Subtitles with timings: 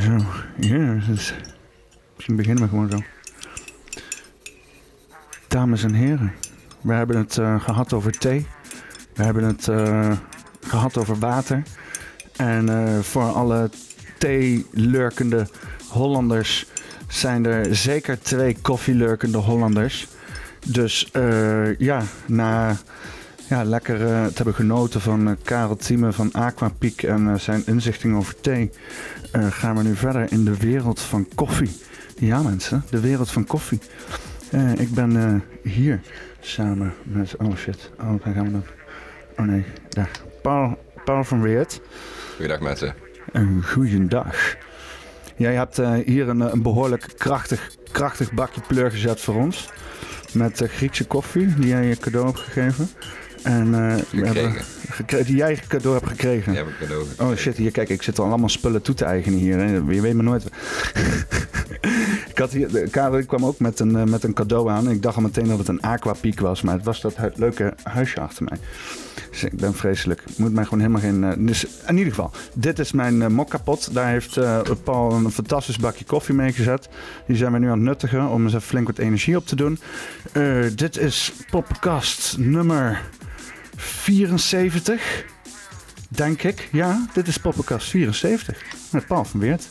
[0.00, 0.16] Zo,
[0.56, 1.34] ja, dus
[2.14, 3.02] misschien beginnen we gewoon zo.
[5.48, 6.32] Dames en heren,
[6.80, 8.46] we hebben het eh, gehad over thee.
[9.14, 10.12] We hebben het eh,
[10.60, 11.62] gehad over water.
[12.36, 13.70] En eh, voor alle
[14.18, 15.46] theelurkende
[15.88, 16.66] Hollanders
[17.08, 20.06] zijn er zeker twee koffielurkende Hollanders.
[20.66, 21.10] Dus
[21.78, 22.76] ja, na
[23.54, 28.16] ja, lekker te hebben genoten van eh, Karel Thieme van Aquapiek en eh, zijn inzichting
[28.16, 28.70] over thee,
[29.32, 31.70] gaan we nu verder in de wereld van koffie.
[32.18, 33.80] Ja mensen, de wereld van koffie.
[34.76, 36.00] Ik ben hier
[36.40, 38.64] samen met, oh shit, oh waar gaan we dan?
[39.38, 40.10] Oh nee, daar.
[40.42, 41.80] Paul, Paul van Weert.
[42.34, 42.94] Goeiedag mensen.
[43.32, 44.56] Een goeiedag.
[45.36, 49.68] Jij hebt hier een, een behoorlijk krachtig, krachtig bakje pleur gezet voor ons.
[50.32, 52.88] Met Griekse koffie, die jij je cadeau hebt gegeven.
[53.44, 54.54] En, eh, we hebben
[55.26, 56.52] die jij cadeau hebt gekregen.
[56.52, 57.04] Die heb ik cadeau.
[57.18, 59.56] Oh shit, hier kijk, ik zit al allemaal spullen toe te eigenen hier.
[59.58, 59.64] Hè.
[59.74, 60.44] Je weet maar nooit.
[62.32, 64.90] ik had hier, de Karel kwam ook met een, eh, met een cadeau aan.
[64.90, 67.74] Ik dacht al meteen dat het een aquapiek was, maar het was dat hu- leuke
[67.82, 68.58] huisje achter mij.
[69.30, 70.20] Dus ik ben vreselijk.
[70.26, 71.24] Ik moet mij gewoon helemaal geen.
[71.24, 73.94] eh, dus in ieder geval, dit is mijn uh, mokkapot.
[73.94, 74.38] Daar heeft
[74.84, 76.88] Paul een fantastisch bakje koffie mee gezet.
[77.26, 79.56] Die zijn we nu aan het nuttigen om eens even flink wat energie op te
[79.56, 79.78] doen.
[80.74, 83.00] Dit is podcast nummer
[83.84, 85.24] 74.
[86.08, 86.68] Denk ik.
[86.72, 88.62] Ja, dit is Poppenkast 74.
[88.90, 89.68] Met Paul van Weert.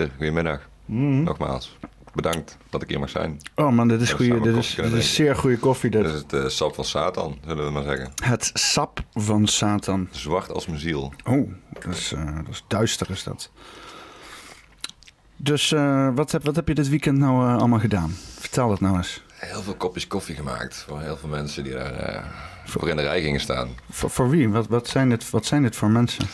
[0.00, 0.68] Peter, goedemiddag.
[0.86, 1.76] Nogmaals,
[2.14, 3.40] bedankt dat ik hier mag zijn.
[3.54, 5.90] Oh man, dit is, samen dit is, dit is zeer goede koffie.
[5.90, 6.02] Dit.
[6.02, 8.12] Dit is het eh, sap van Satan, zullen we maar zeggen.
[8.24, 10.08] Het sap van Satan.
[10.10, 11.12] Zwart als mijn ziel.
[11.24, 13.50] Oh, dat is, eh, dat is duister is dat.
[15.36, 18.10] Dus eh, wat, heb, wat heb je dit weekend nou allemaal gedaan?
[18.38, 19.22] Vertel dat nou eens.
[19.34, 22.24] Heel veel kopjes koffie gemaakt voor heel veel mensen die daar
[22.64, 23.68] voor in de rij gingen staan.
[23.90, 24.48] Voor, voor wie?
[24.48, 26.24] Wat, wat, zijn dit, wat zijn dit voor mensen?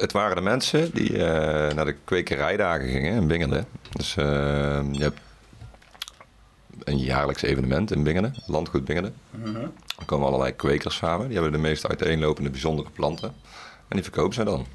[0.00, 3.66] Het waren de mensen die eh, naar de kwekerijdagen gingen in Bingelen.
[3.92, 4.24] Dus eh,
[4.92, 5.20] je hebt
[6.84, 9.14] een jaarlijks evenement in Bingelen, landgoed Bingelen.
[9.98, 11.26] Er komen allerlei kwekers samen.
[11.26, 13.28] Die hebben de meest uiteenlopende bijzondere planten.
[13.88, 14.66] En die verkopen ze dan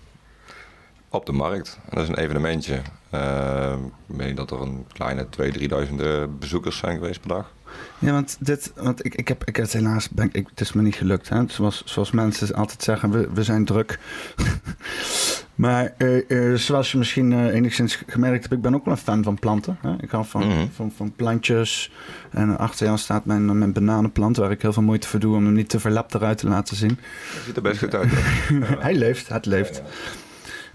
[1.09, 1.80] op de markt.
[1.90, 2.81] En dat is een evenementje.
[3.09, 3.75] Eh,
[4.08, 7.52] ik meen dat er een kleine 2.000, 3.000 eh, bezoekers zijn geweest per dag.
[8.00, 10.81] Ja, want, dit, want ik, ik, heb, ik het helaas, ben, ik, het is me
[10.81, 11.30] niet gelukt.
[11.30, 11.44] Hè?
[11.47, 14.00] Zoals, zoals mensen altijd zeggen, we, we zijn druk.
[15.56, 19.00] maar eh, eh, zoals je misschien eh, enigszins gemerkt hebt, ik ben ook wel een
[19.00, 19.78] fan van planten.
[19.81, 19.96] Hè?
[20.00, 20.66] Ik hou van, Mhm.
[20.75, 21.91] van, van plantjes.
[22.31, 25.46] En achter jou staat mijn, mijn bananenplant, waar ik heel veel moeite voor doe om
[25.46, 27.00] hem niet te verlapt eruit te laten zien.
[27.34, 28.09] Dat ziet er best goed uit.
[28.85, 29.81] Hij leeft, het leeft.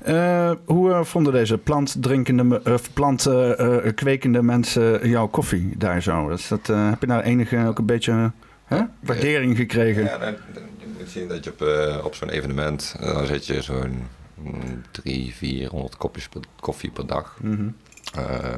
[0.05, 5.73] Eh, hoe eh, vonden deze plantdrinkende, me- eh, plant eh, eh, kwekende mensen jouw koffie
[5.77, 6.29] daar zo?
[6.29, 8.33] Dat, heb je daar enige ook een beetje
[8.65, 10.03] hè, waardering gekregen?
[10.05, 13.63] Ja, dan, dan- je moet zien dat je op, op zo'n evenement, dan zet je
[13.63, 14.03] zo'n
[14.35, 17.37] mm, 300, 400 kopjes per, koffie per dag.
[17.43, 17.69] Mhm.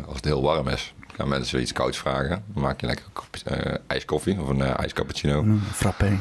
[0.06, 2.42] Als het heel warm is, gaan mensen iets kouds vragen.
[2.54, 3.04] Dan maak je lekker
[3.44, 5.42] eh, ijskoffie of een eh, ijscappuccino.
[5.42, 6.18] Mm, frappé.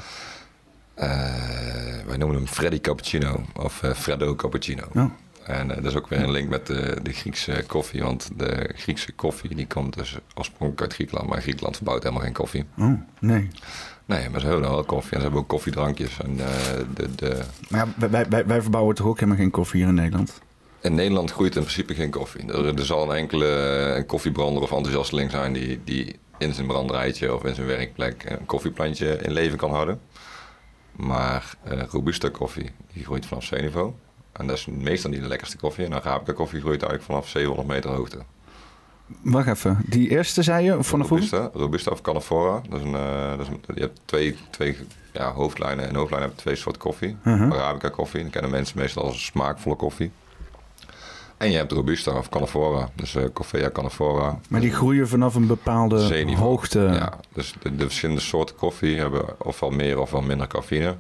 [1.01, 1.09] Eh,
[2.06, 4.84] wij noemen hem Freddy Cappuccino of eh, Freddo Cappuccino.
[4.95, 5.12] Oh.
[5.44, 8.03] En eh, dat is ook weer een link met de, de Griekse koffie.
[8.03, 11.29] Want de Griekse koffie die komt dus oorspronkelijk uit Griekenland.
[11.29, 12.66] Maar Griekenland verbouwt helemaal geen koffie.
[12.78, 13.47] Oh, nee.
[14.06, 15.12] Nee, maar ze hebben wel koffie.
[15.12, 16.17] En ze hebben ook koffiedrankjes.
[16.19, 16.35] En
[16.94, 17.39] de, de...
[17.69, 20.41] Maar ja, wij, wij, wij verbouwen toch ook helemaal geen koffie hier in Nederland?
[20.81, 22.51] In Nederland groeit in principe geen koffie.
[22.51, 23.47] Er, er zal een enkele
[23.95, 25.53] een koffiebrander of enthousiasteling zijn...
[25.53, 30.00] Die, die in zijn branderijtje of in zijn werkplek een koffieplantje in leven kan houden.
[31.01, 31.53] Maar
[31.89, 33.94] Robusta koffie, die groeit vanaf zeeniveau.
[34.31, 35.85] En dat is meestal niet de lekkerste koffie.
[35.85, 38.18] En Arabica koffie groeit eigenlijk vanaf 700 meter hoogte.
[39.21, 39.77] Wacht even.
[39.86, 40.83] Die eerste zei je?
[40.83, 41.18] Vanaf hoe?
[41.18, 42.62] Robusta, Robusta of Canafora.
[42.69, 44.77] Dat is een, eh, dat is een, je hebt twee, twee
[45.13, 45.88] ja, hoofdlijnen.
[45.88, 47.18] En hoofdlijnen hebben twee soorten koffie.
[47.24, 47.51] Mhm.
[47.51, 50.12] Arabica koffie, dat kennen mensen meestal als smaakvolle koffie.
[51.42, 52.90] En je hebt Robusta of Canafora.
[52.96, 54.40] Dus eh Coffea Canafora.
[54.50, 56.48] Maar die groeien vanaf een bepaalde Zeeniveau.
[56.50, 56.80] hoogte.
[56.80, 60.96] Ja, dus de, de verschillende soorten koffie hebben ofwel meer ofwel minder cafeïne.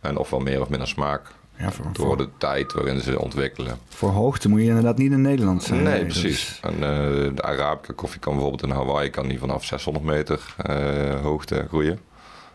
[0.00, 1.26] En ofwel meer of minder smaak.
[1.56, 3.78] Ja, voor, Door voor, de tijd waarin ze ontwikkelen.
[3.88, 5.82] voor hoogte moet je inderdaad niet in Nederland zijn.
[5.82, 6.58] Nee, precies.
[6.62, 6.80] En eh,
[7.34, 11.98] de Arabica koffie kan bijvoorbeeld in Hawaii kan die vanaf 600 meter eh, hoogte groeien.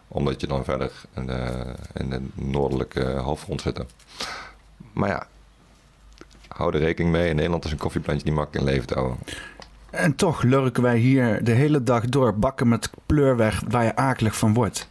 [0.08, 3.80] Omdat je dan verder in de, in de noordelijke halfrond zit.
[4.94, 5.28] Maar ja,
[6.60, 7.30] hou er rekening mee.
[7.30, 9.18] In Nederland is een koffieplantje niet makkelijk in leven te houden.
[9.90, 14.38] En toch lurken wij hier de hele dag door bakken met pleurweg waar je akelig
[14.38, 14.88] van wordt.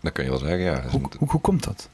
[0.00, 0.82] Dat kun je wel zeggen, ja.
[0.90, 1.88] Hoe, hoe, hoe komt dat?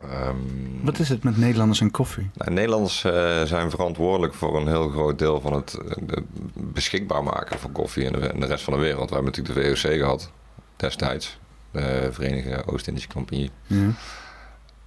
[0.00, 0.36] ehm,
[0.82, 2.30] Wat is het met Nederlanders en koffie?
[2.34, 6.22] Nou, Nederlanders eh, zijn verantwoordelijk voor een heel groot deel van het eh, de
[6.54, 9.08] beschikbaar maken van koffie in de, in de rest van de wereld.
[9.10, 10.30] We hebben natuurlijk de VOC gehad
[10.76, 11.38] destijds,
[11.70, 13.50] de Verenigde Oost-Indische Compagnie.
[13.66, 13.86] Ja.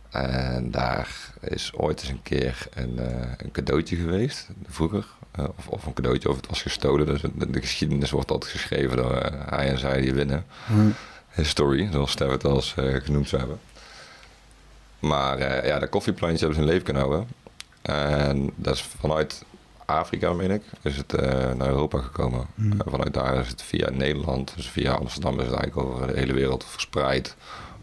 [0.10, 5.06] En daar is ooit eens een keer een, eh, een cadeautje geweest, vroeger.
[5.32, 7.06] Eh, of, of een cadeautje, of het was gestolen.
[7.06, 10.46] Dus de, de geschiedenis wordt altijd geschreven door eh, hij en zij die winnen.
[10.66, 10.90] Hm.
[11.30, 13.60] History, zoals Stef het al eens genoemd zou hebben.
[15.00, 17.28] Maar ja, de koffieplantjes hebben zijn leven kunnen houden.
[17.82, 19.44] En dat is vanuit
[19.86, 21.12] Afrika, meen ik, is het
[21.58, 22.48] naar Europa gekomen.
[22.56, 22.72] Hm.
[22.72, 26.20] En vanuit daar is het via Nederland, dus via Amsterdam is het eigenlijk over de
[26.20, 27.36] hele wereld verspreid.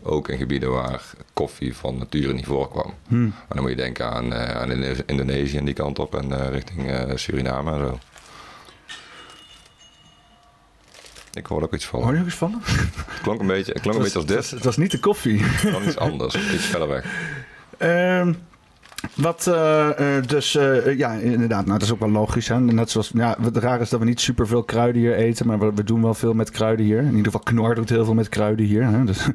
[0.07, 1.03] Ook in gebieden waar
[1.33, 2.95] koffie van nature niet voorkwam.
[3.09, 3.23] Hm.
[3.25, 6.41] Maar dan moet je denken aan, eh, aan Indo- Indonesië en die kant op en
[6.41, 7.99] eh, richting eh, Suriname en zo.
[11.33, 12.15] Ik hoorde ook iets Hoor vallen.
[12.15, 12.63] je ook eens van?
[12.65, 14.43] Het klonk een beetje, het klonk een beetje als Het dit.
[14.43, 15.45] was, het was niet de koffie.
[15.73, 17.05] Dan iets anders, iets verder weg.
[17.79, 18.33] Ehm,
[19.15, 22.49] wat, eh, eh, dus eh, ja, inderdaad, nou, dat is ook wel logisch.
[22.49, 22.61] Hè?
[22.61, 25.85] Net zoals, ja, wat raar is dat we niet superveel kruiden hier eten, maar we,
[25.85, 26.99] doen wel veel met kruiden hier.
[26.99, 28.85] In ieder geval Knor doet heel veel met kruiden hier.
[28.85, 29.05] Hè?
[29.05, 29.29] Dus,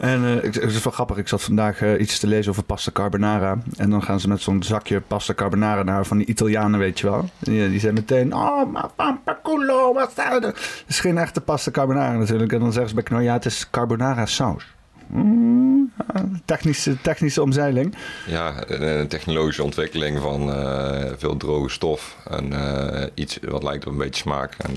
[0.00, 3.58] en het is wel grappig, ik zat vandaag iets te lezen over pasta carbonara.
[3.76, 7.10] En dan gaan ze met zo'n zakje pasta carbonara naar van die Italianen, weet je
[7.10, 7.28] wel.
[7.38, 10.48] Die, die zijn meteen, oh, ma pampaculo, wat staat er?
[10.48, 12.52] Het is geen echte pasta carbonara natuurlijk.
[12.52, 14.75] En dan zeggen ze bij Knor, ja, het is carbonara saus.
[15.06, 15.92] Mm,
[16.44, 17.94] technische, technische omzeiling.
[18.26, 23.86] Ja, een een technologische ontwikkeling van eh, veel droge stof en eh, iets wat lijkt
[23.86, 24.54] op een beetje smaak.
[24.54, 24.76] En,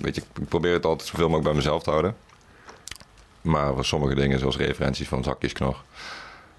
[0.00, 2.14] weet je, ik probeer het altijd zoveel mogelijk bij mezelf te houden.
[3.40, 5.82] Maar voor sommige dingen, zoals referenties van zakjesknor,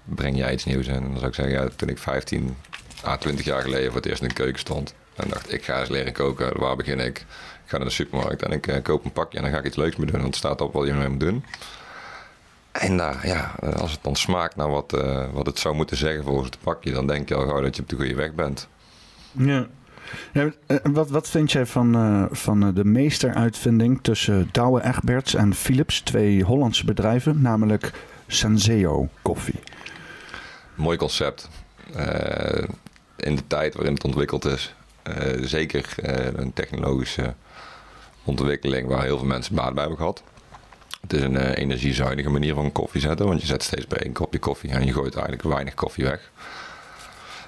[0.04, 0.94] breng jij iets nieuws in.
[0.94, 2.56] En dan zou ik zeggen, ja, toen ik 15
[3.04, 5.80] à 20 jaar geleden voor het eerst in de keuken stond en dacht, ik ga
[5.80, 7.18] eens leren koken, waar begin ik?
[7.18, 9.64] Ik ga naar de supermarkt en ik eh, koop een pakje en dan ga ik
[9.64, 11.44] iets leuks mee doen, want het staat op wat je ermee moet doen.
[12.78, 16.24] En daar, ja, als het dan smaakt naar wat, eh, wat het zou moeten zeggen
[16.24, 18.68] volgens het pakje, dan denk je al gauw dat je op de goede weg bent.
[19.32, 19.66] Ja.
[20.32, 25.34] Ja, eh, wat, wat vind jij van, eh, van eh, de meesteruitvinding tussen Douwe Egberts
[25.34, 27.92] en Philips, twee Hollandse bedrijven, namelijk
[28.26, 29.60] Senseo koffie?
[30.74, 31.48] Mooi concept.
[31.94, 32.64] Eh,
[33.16, 37.34] in de tijd waarin het ontwikkeld is, eh, zeker eh, een technologische
[38.24, 40.22] ontwikkeling waar heel veel mensen baat bij hebben gehad.
[41.00, 44.12] Het is een eh, energiezuinige manier van koffie zetten, want je zet steeds bij één
[44.12, 46.30] kopje koffie en je gooit eigenlijk weinig koffie weg.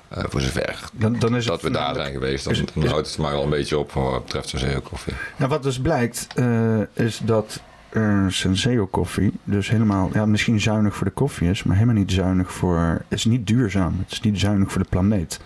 [0.08, 2.44] Eh, voor zover Dan, dan is dat we daar zijn geweest,
[2.74, 5.12] dan, houdt het mij wel een beetje op wat betreft zo'n koffie.
[5.36, 10.94] Nou, wat dus blijkt, eh, is dat eh, Senseo koffie dus helemaal, ja, misschien zuinig
[10.94, 13.98] voor de koffie is, maar helemaal niet zuinig voor, is niet duurzaam.
[14.02, 15.40] Het is niet zuinig voor de planeet.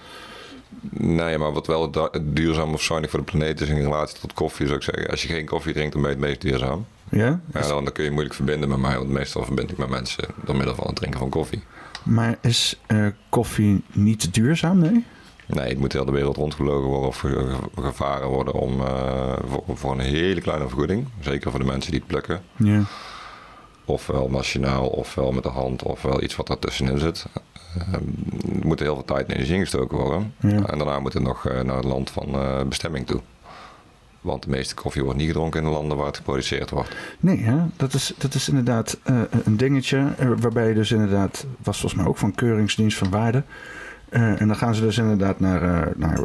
[0.91, 4.33] Nee, maar wat wel du- duurzaam of zuinig voor de planeet is in relatie tot
[4.33, 5.07] koffie, zou ik zeggen.
[5.11, 6.87] Als je geen koffie drinkt, dan ben je het meest duurzaam.
[7.11, 7.41] Ja?
[7.53, 10.25] Ja, dan, dan kun je moeilijk verbinden met mij, want meestal verbind ik met mensen
[10.45, 11.63] door middel van het drinken van koffie.
[12.03, 15.05] Maar is eh, koffie niet duurzaam, nee?
[15.47, 19.33] Nee, het moet heel de wereld rondgelogen worden of ge- ge- gevaren worden om, eh,
[19.49, 21.09] voor, voor een hele kleine vergoeding.
[21.21, 22.43] Zeker voor de mensen die het plukken.
[22.57, 22.83] Ja.
[23.85, 27.27] Ofwel machinaal, ofwel met de hand, ofwel iets wat ertussenin zit.
[27.79, 28.01] Eh, er
[28.67, 30.35] moet heel veel tijd en energie ingestoken worden.
[30.41, 30.49] Ja.
[30.49, 32.37] En daarna moet het nog eh, naar het land van
[32.69, 33.21] bestemming toe.
[34.25, 36.97] Want de meeste koffie wordt niet gedronken in de landen waar het geproduceerd wordt.
[37.21, 37.57] Nee, hè?
[37.77, 40.09] Dat, is, dat is inderdaad eh, een dingetje.
[40.19, 43.43] eh, waarbij je dus inderdaad, was volgens mij ook van Keuringsdienst van Waarde.
[44.09, 46.21] Eh, en dan gaan ze dus inderdaad naar, eh naar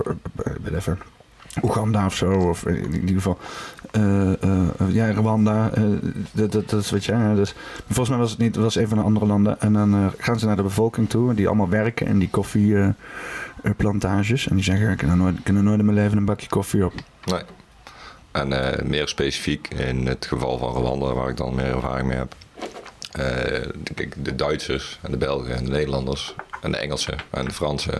[0.61, 0.97] whatever,
[1.61, 2.31] Oeganda of zo.
[2.31, 3.37] Of in ieder geval,
[4.87, 5.71] ja, Rwanda.
[6.31, 8.87] dat, dat, dat is wat hè, Dus, volgens mij was het niet, het was een
[8.87, 9.61] van de andere landen.
[9.61, 14.47] En dan gaan ze naar de bevolking toe, die allemaal werken in die koffieplantages.
[14.47, 16.47] en die zeggen: Ik kan nooit, ik kan er nooit in mijn leven een bakje
[16.49, 16.93] koffie op.
[17.23, 17.41] Nee.
[18.31, 22.17] En eh, meer specifiek in het geval van Rwanda, waar ik dan meer ervaring mee
[22.17, 22.35] heb.
[23.11, 27.51] Eh, kijk, de Duitsers en de Belgen en de Nederlanders en de Engelsen en de
[27.51, 27.99] Fransen.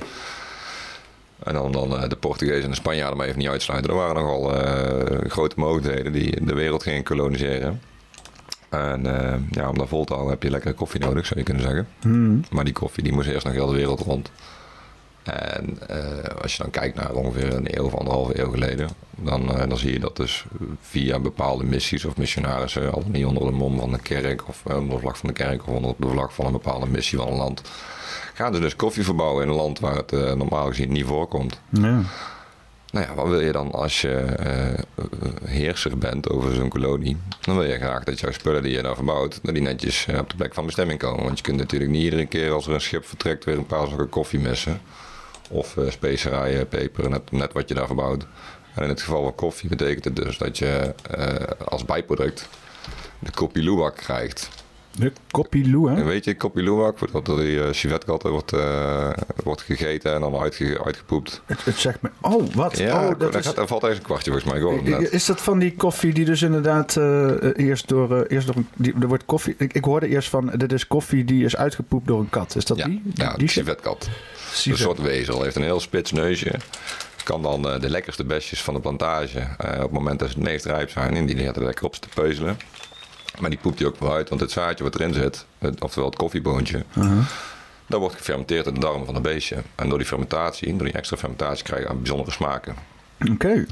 [1.44, 3.90] En dan, dan eh, de Portugezen en de Spanjaarden maar even niet uitsluiten.
[3.90, 4.50] Er waren nogal
[5.30, 7.82] grote mogelijkheden die de wereld gingen koloniseren.
[8.70, 9.04] En
[9.52, 11.88] ja, om dat vol te houden heb je lekkere koffie nodig, zou je kunnen zeggen.
[12.02, 12.44] Hmm.
[12.50, 14.32] Maar die koffie die moest eerst nog heel de wereld rond.
[15.24, 19.56] En eh, als je dan kijkt naar ongeveer een eeuw of anderhalve eeuw geleden, dan,
[19.56, 20.46] eh, dan zie je dat dus
[20.82, 24.78] via bepaalde missies of missionarissen, al niet onder de mom van de kerk of eh,
[24.78, 27.28] onder de vlag van de kerk of onder de vlag van een bepaalde missie van
[27.28, 27.62] een land,
[28.34, 31.60] gaan ze dus koffie verbouwen in een land waar het normaal gezien niet voorkomt.
[31.70, 32.02] Ja.
[32.92, 34.26] Nou ja, wat wil je dan als je
[35.44, 37.18] heerser bent over zo'n kolonie?
[37.42, 40.30] Dan wil je graag dat jouw spullen die je daar verbouwt, dat die netjes op
[40.30, 41.24] de plek van bestemming komen.
[41.24, 43.88] Want je kunt natuurlijk niet iedere keer als er een schip vertrekt weer een paar
[43.88, 44.82] zakken koffie missen.
[45.50, 48.25] Of eh, specerijen, peper, net, net wat je daar verbouwt.
[48.75, 52.50] En in het geval van koffie betekent het dus dat je eh, als bijproduct
[53.20, 54.50] de koppie luwak krijgt.
[54.91, 56.03] De koppie En hè?
[56.03, 59.10] weet je, koppie luwak, wordt door die uh, civetkatten wordt, eh,
[59.44, 61.41] wordt gegeten en dan uitge, uitgepoept.
[61.46, 62.10] Het, het zegt me...
[62.22, 62.77] Oh, wat?
[62.77, 64.82] Ja, oh, daar, gaat, daar valt ergens een kwartje volgens mij.
[65.00, 65.12] Net.
[65.12, 68.15] Is dat van die koffie die dus inderdaad eh, eerst door...
[68.18, 69.56] eh, eerst door een, die, er wordt koffie...
[69.58, 72.56] Ik, ik hoorde eerst van, dit is koffie die is uitgepoept door een kat.
[72.56, 73.01] Is dat Ja, die?
[73.03, 74.10] die, ja, die civetkat.
[74.65, 75.44] Een soort wezel.
[75.44, 76.51] Heeft een heel spits neusje.
[77.24, 80.36] Kan dan eh, de lekkerste bestjes van de plantage, eh, op het moment dat ze
[80.36, 82.58] het meest rijp zijn, en die er lekker op te peuzelen.
[83.39, 86.10] Maar die poept hij ook wel uit, want het zaadje wat erin zit, het- oftewel
[86.10, 87.18] het koffieboontje, Uh-huh.
[87.88, 89.56] dat wordt gefermenteerd in de darmen van een beestje.
[89.75, 92.75] En door die fermentatie, door die extra fermentatie, krijg je bijzondere smaken.
[93.32, 93.65] Oké.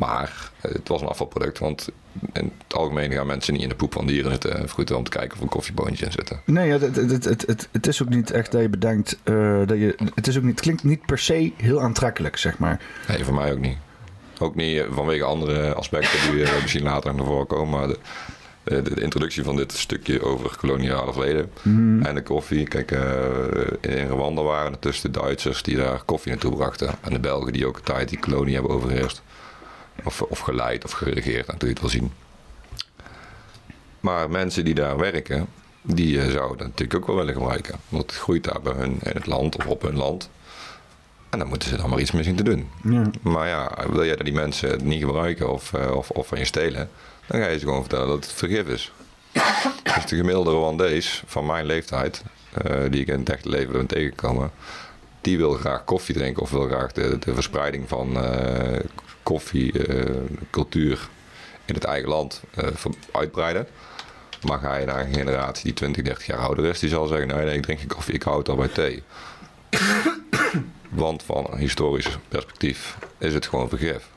[0.00, 1.88] Maar eh, het was een afvalproduct, want
[2.32, 4.68] in het algemeen gaan mensen niet in de poep van dieren zitten.
[4.68, 6.32] Goed om te kijken of er een koffieboontje in zit.
[6.44, 9.78] Nee, ja, het, het, het, het, is ook niet echt dat je bedenkt eh, dat
[9.78, 9.94] je...
[10.14, 12.80] Het, is ook niet, klinkt niet per se heel aantrekkelijk, zeg maar.
[13.08, 13.76] Nee, voor mij ook niet.
[14.38, 17.78] Ook niet vanwege andere aspecten die eh, misschien later naar voren komen.
[17.78, 17.98] Maar de,
[18.82, 21.50] de, de introductie van dit stukje over koloniale verleden
[22.02, 22.68] en de koffie.
[22.68, 22.90] Kijk,
[23.80, 26.94] in Rwanda waren het dus de Duitsers die daar koffie naartoe brachten.
[27.00, 29.22] En de Belgen die ook een tijd die kolonie hebben overheerst.
[30.04, 32.12] Of, of geleid of geregeerd, hoe je het wil zien.
[34.00, 35.46] Maar mensen die daar werken,
[35.82, 37.74] die eh, zouden dat natuurlijk ook wel willen gebruiken.
[37.88, 40.30] Want het groeit daar bij hun in het land of op hun land.
[41.30, 42.68] En dan moeten ze dan maar iets mee zien te doen.
[42.82, 43.10] Ja.
[43.22, 46.38] Maar ja, wil jij dat die mensen het niet gebruiken of, eh, of, of van
[46.38, 46.90] je stelen,
[47.26, 48.92] dan ga je ze gewoon vertellen dat het vergif is.
[49.94, 53.86] dus de gemiddelde Rwandees van mijn leeftijd, eh, die ik in het echte leven ben
[53.86, 54.50] tegengekomen,
[55.20, 58.16] die wil graag koffie drinken of wil graag de, de verspreiding van
[59.22, 61.08] eh koffiecultuur
[61.64, 62.66] in het eigen land eh,
[63.12, 63.66] uitbreiden.
[64.46, 67.28] Maar ga je naar een generatie die 20, 30 jaar ouder is, die zal zeggen:
[67.28, 69.02] nee, nee, ik drink geen koffie, ik houd al bij thee.
[70.90, 74.08] Want van een historisch perspectief is het gewoon vergif.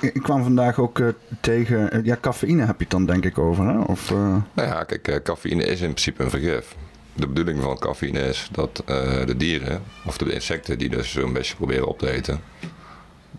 [0.00, 1.06] Ik kwam vandaag ook eh,
[1.40, 1.90] tegen...
[1.92, 3.78] eh, ja, cafeïne heb je het dan denk ik over, hè?
[3.78, 4.10] Of...
[4.10, 4.16] eh,
[4.52, 6.74] Nou ja, kijk, eh, cafeïne is in principe een vergif.
[7.12, 11.32] De bedoeling van cafeïne is dat eh, de dieren, of de insecten die dus zo'n
[11.32, 12.40] beetje proberen op te eten,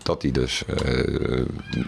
[0.02, 1.44] dat die dus eh,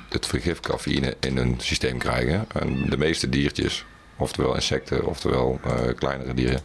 [0.08, 2.44] het vergif cafeïne in hun systeem krijgen.
[2.52, 3.84] En de meeste diertjes,
[4.16, 6.60] oftewel insecten, oftewel eh, kleinere dieren,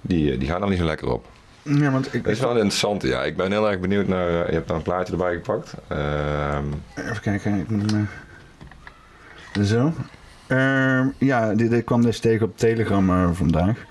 [0.00, 1.26] die, eh, die gaan er niet zo lekker op.
[1.62, 2.24] ja, want ik...
[2.24, 3.24] Dat is wel interessant, ja.
[3.24, 4.30] Ik ben heel erg benieuwd naar...
[4.30, 5.74] je hebt daar een plaatje erbij gepakt.
[5.88, 6.64] Ehm,
[6.94, 7.60] Even kijken.
[7.60, 8.08] Ik moet hem,
[9.64, 9.92] Zo.
[10.46, 13.84] Ehm, ja, dit, dit kwam dus tegen op Telegram vandaag.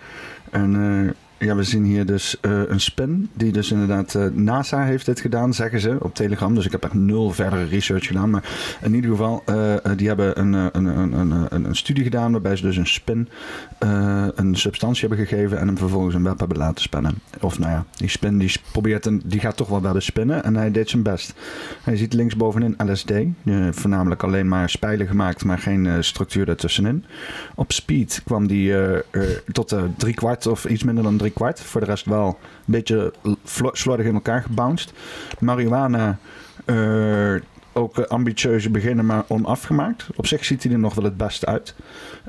[0.51, 3.29] En ja, we zien hier dus eh, een spin.
[3.33, 4.15] Die dus inderdaad...
[4.15, 6.55] eh, NASA heeft dit gedaan, zeggen ze op Telegram.
[6.55, 8.29] Dus ik heb echt nul verdere research gedaan.
[8.29, 8.43] Maar
[8.81, 12.31] in ieder geval, eh, die hebben een, een, een, een, een, studie gedaan...
[12.31, 13.29] waarbij ze dus een spin
[14.35, 15.59] een substantie hebben gegeven...
[15.59, 17.13] en hem vervolgens een web hebben laten spinnen.
[17.41, 20.43] Of nou ja, die spin die probeert een, die gaat toch wel webben spinnen...
[20.43, 21.33] en hij deed zijn best.
[21.81, 23.11] Hij ziet linksbovenin LSD.
[23.71, 27.05] voornamelijk alleen maar spijlen gemaakt, maar geen structuur ertussenin.
[27.55, 28.73] Op speed kwam die
[29.51, 31.62] tot drie kwart of iets minder dan kwart.
[31.62, 33.13] Voor de rest wel een beetje
[33.72, 34.94] slordig in elkaar gebounced.
[35.39, 36.17] Marihuana,
[36.65, 37.36] eh,
[37.77, 40.08] ook ambitieuze beginnen, maar onafgemaakt.
[40.15, 41.75] Op zich ziet hij er nog wel het beste uit.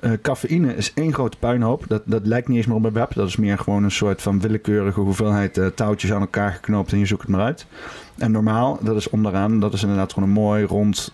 [0.00, 1.84] Eh, cafeïne is één grote puinhoop.
[1.88, 3.14] Dat, dat lijkt niet eens meer op een web.
[3.14, 6.98] Dat is meer gewoon een soort van willekeurige hoeveelheid eh, touwtjes aan elkaar geknoopt en
[6.98, 7.66] je zoekt het maar uit.
[8.18, 11.12] En normaal, dat is onderaan, dat is inderdaad gewoon een mooi rond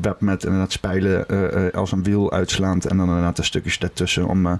[0.00, 1.26] web met inderdaad spijlen
[1.72, 2.86] als een wiel uitslaand.
[2.86, 4.58] En dan inderdaad de stukjes daartussen om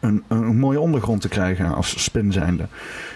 [0.00, 2.66] een, een mooie ondergrond te krijgen als spin zijnde.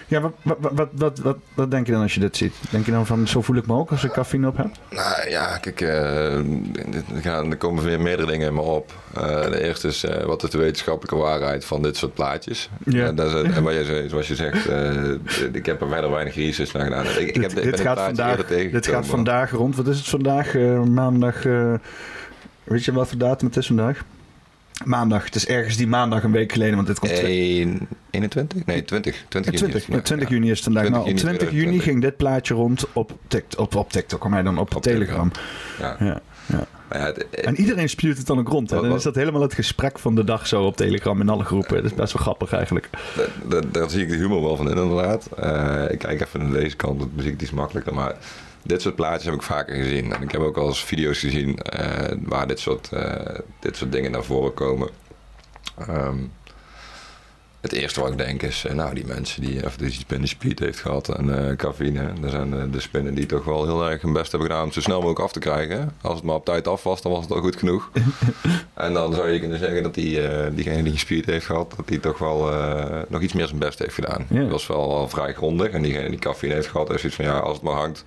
[0.07, 2.53] Ja, wat, wat, wat, wat, wat, denk je dan als je dit ziet?
[2.69, 4.69] Denk je dan van, zo voel ik me ook als ik cafeïne op heb?
[4.89, 6.43] Nou ja, kijk, eh, er,
[7.21, 8.93] gaan, er komen weer meerdere dingen in me op.
[9.13, 12.69] Eh, de eerste is, eh, wat is de wetenschappelijke waarheid van dit soort plaatjes?
[12.85, 13.05] Ja.
[13.05, 14.69] En, dat is, en wat je, zoals je zegt,
[15.53, 17.05] ik heb er verder weinig research naar gedaan.
[17.05, 19.75] Ik, heb, dit, ik gaat vandaag, dit gaat vandaag rond.
[19.75, 20.53] Wat is het vandaag?
[20.85, 21.43] Maandag.
[22.63, 24.03] weet je wat voor datum het is vandaag?
[24.85, 25.25] Maandag.
[25.25, 28.65] Het is ergens die maandag een week geleden, want dit komt twee- Een- 21?
[28.65, 29.25] Nee, 20.
[29.29, 29.71] 20 Ja, juni.
[29.71, 30.83] 20, is het ja, 20 vandaag, juni is het vandaag.
[30.83, 31.83] 20 Nou, op juni 20 juni 2020.
[31.83, 35.31] ging dit plaatje rond op, Tik- op, op TikTok, mij dan op, Op Telegram.
[35.79, 35.95] Ja.
[35.99, 36.05] Ja.
[36.05, 36.65] Ja, ja.
[36.89, 38.69] Maar ja, het- En iedereen spuurt het dan ook rond.
[38.69, 38.81] Hè?
[38.81, 41.75] Dan is dat helemaal het gesprek van de dag zo op Telegram in alle groepen.
[41.75, 42.89] Dat is best wel grappig eigenlijk.
[43.15, 45.27] Daar, daar- daar zie ik de humor wel van in, inderdaad.
[45.37, 47.93] Eh, ik kijk even naar deze kant, want muziek is makkelijker.
[47.93, 48.15] Maar
[48.63, 50.13] dit soort plaatjes heb ik vaker gezien.
[50.13, 53.91] En ik heb ook al eens video's gezien eh, waar dit soort, eh, dit soort
[53.91, 54.89] dingen naar voren komen.
[55.77, 56.17] Ehm,
[57.61, 60.59] het eerste wat ik denk is, eh, nou die mensen die even die spin speed
[60.59, 62.13] heeft gehad en cafeïne.
[62.21, 64.81] Dat zijn de spinnen die toch wel heel erg hun best hebben gedaan om zo
[64.81, 65.91] snel mogelijk af te krijgen.
[66.01, 67.91] Als het maar op tijd af was, dan was het al goed genoeg.
[68.73, 70.19] en dan zou je kunnen zeggen dat die,
[70.53, 72.51] diegene die speed heeft gehad, dat die toch wel
[73.07, 74.25] nog iets meer zijn best heeft gedaan.
[74.29, 74.41] Ja.
[74.41, 75.69] Dat was wel al vrij grondig.
[75.69, 78.03] En diegene die cafeïne heeft gehad, heeft zoiets van ja, als het maar hangt,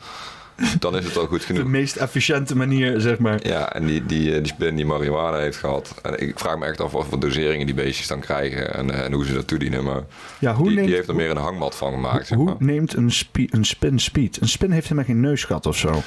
[0.79, 1.65] dan is het al goed De genoeg.
[1.67, 3.47] meest efficiënte manier, zeg maar.
[3.47, 5.95] Ja, en die, die, eh, die spin die marihuana heeft gehad.
[6.03, 9.05] En ik vraag me echt af wat voor doseringen die beestjes dan krijgen en, eh,
[9.05, 9.85] en hoe ze dat toedienen.
[9.85, 10.03] Maar
[10.39, 12.27] Ja, hoe die, neemt, die heeft er meer een hangmat van gemaakt.
[12.27, 12.55] Zeg hoe maar.
[12.59, 14.41] neemt een, spie- een spin speed?
[14.41, 16.03] Een spin heeft helemaal geen neusgat of zo.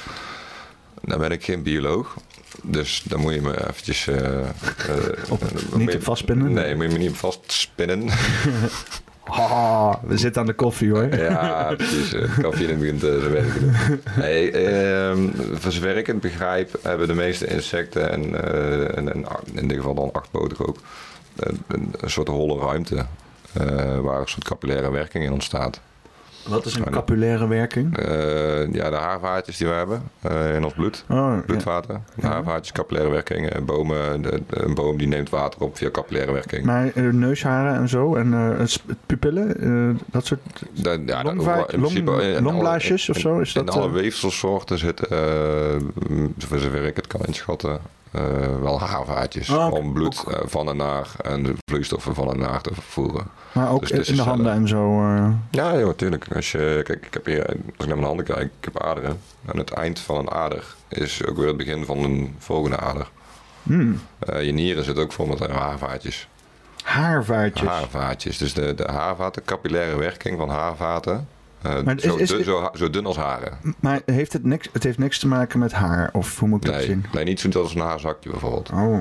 [1.02, 2.16] Nou ben ik geen bioloog.
[2.62, 4.08] Dus dan moet je me eventjes...
[5.28, 6.52] Op- eh, niet op vastspinnen?
[6.52, 8.08] Nee, moet je me niet op vastspinnen.
[9.30, 11.16] Ah, we zitten aan de koffie hoor.
[11.16, 12.12] ja, precies.
[12.12, 12.68] eh, Het koffie
[13.04, 13.74] uh, zijn werk te doen.
[14.16, 18.96] Nee, ehm, voor zover ik het begrijp, hebben de meeste insecten, en, eh,
[19.52, 20.76] in dit geval dan achtpotig ook,
[21.36, 23.06] eh, een, een soort holle ruimte.
[24.02, 25.80] waar een soort capillaire werking in ontstaat.
[26.48, 27.96] Wat is een Ja, capillaire werking?
[27.98, 31.04] Eh, ja, de haarvaatjes die we hebben eh, in ons bloed.
[31.08, 31.42] Oh, ja.
[31.46, 33.48] Bloedvaten, de haarvaatjes, capillaire werking.
[33.50, 36.64] eh, bomen, de, de- een boom die neemt water op via capillaire werking.
[36.64, 38.66] Maar eh, neusharen en zo en eh,
[39.06, 40.40] pupillen, dat soort
[40.72, 44.78] ja, longva- in principe long- in alle- longblaasjes of zo, is in dat, alle weefselsoorten
[44.78, 45.06] zitten,
[46.08, 47.80] m, voor zover ik het kan inschatten,
[48.10, 48.22] eh,
[48.60, 49.50] wel haarvaatjes.
[49.52, 52.74] Ah, om bloed Ook- eh, van en naar en de vloeistoffen van en naar te
[52.74, 53.26] vervoeren.
[53.52, 55.00] maar ook dus in de een handen en zo.
[55.14, 55.28] eh.
[55.50, 56.34] Ja, joh, tuurlijk.
[56.34, 59.20] Als, je, kijk, ik heb hier, als ik naar mijn handen kijk, ik heb aderen.
[59.46, 63.08] En het eind van een ader is ook weer het begin van een volgende ader.
[63.62, 66.28] Hmm, Eh, je nieren zitten ook vol met haarvaatjes.
[66.84, 67.68] haarvaatjes.
[67.68, 68.38] Haarvaatjes.
[68.38, 71.28] Dus de, de haarvaten, capillaire werking van haarvaten.
[71.62, 73.52] Eh, is- zo, is- dun, is- zo, ha- zo dun als haren.
[73.80, 76.08] Maar heeft het, niks, het heeft niks te maken met haar?
[76.12, 77.04] Of hoe moet ik dat Nee, zien?
[77.12, 78.70] nee, niet zo als een haarzakje bijvoorbeeld.
[78.70, 78.98] Oh,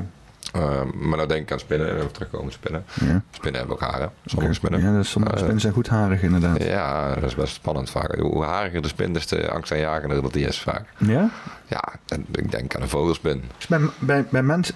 [0.53, 0.61] Eh,
[0.99, 1.95] maar nou denk ik aan spinnen.
[1.95, 2.83] Even terugkomen spinnen.
[2.93, 3.21] ja.
[3.31, 4.11] Spinnen hebben ook haren.
[4.25, 4.81] Sommige spinnen.
[4.81, 6.63] Ja, dus sommige Eh, spinnen zijn goed harig inderdaad.
[6.63, 8.15] Ja, dat is best spannend vaak.
[8.15, 10.85] Hoe hariger de spin, des te angstaanjagender dat die is vaak.
[10.97, 11.29] Ja?
[11.67, 13.43] Ja, en ik denk aan een vogelspin.
[13.69, 14.75] Bij, bij, bij mensen,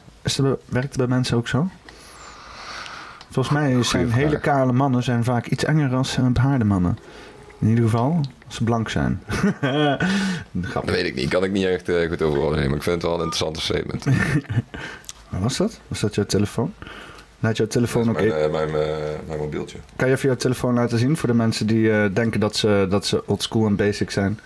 [0.66, 1.68] werkt het bij mensen ook zo?
[3.30, 6.98] Volgens mij zijn hele kale mannen zijn vaak iets enger dan eh, behaarde mannen.
[7.60, 9.24] In ieder geval als ze blank zijn.
[10.52, 11.30] Dat weet ik niet.
[11.30, 12.68] Kan ik niet echt eh, goed over oordelen.
[12.68, 14.04] Maar ik vind het wel een interessante statement.
[15.30, 15.80] Wat was dat?
[15.88, 16.74] Was dat jouw telefoon?
[17.40, 19.78] Laat jouw telefoon ook mijn, eh, mijn, eh, mijn mobieltje.
[19.96, 23.06] Kan je even jouw telefoon laten zien voor de mensen die denken dat ze, dat
[23.06, 24.40] ze old school en basic zijn?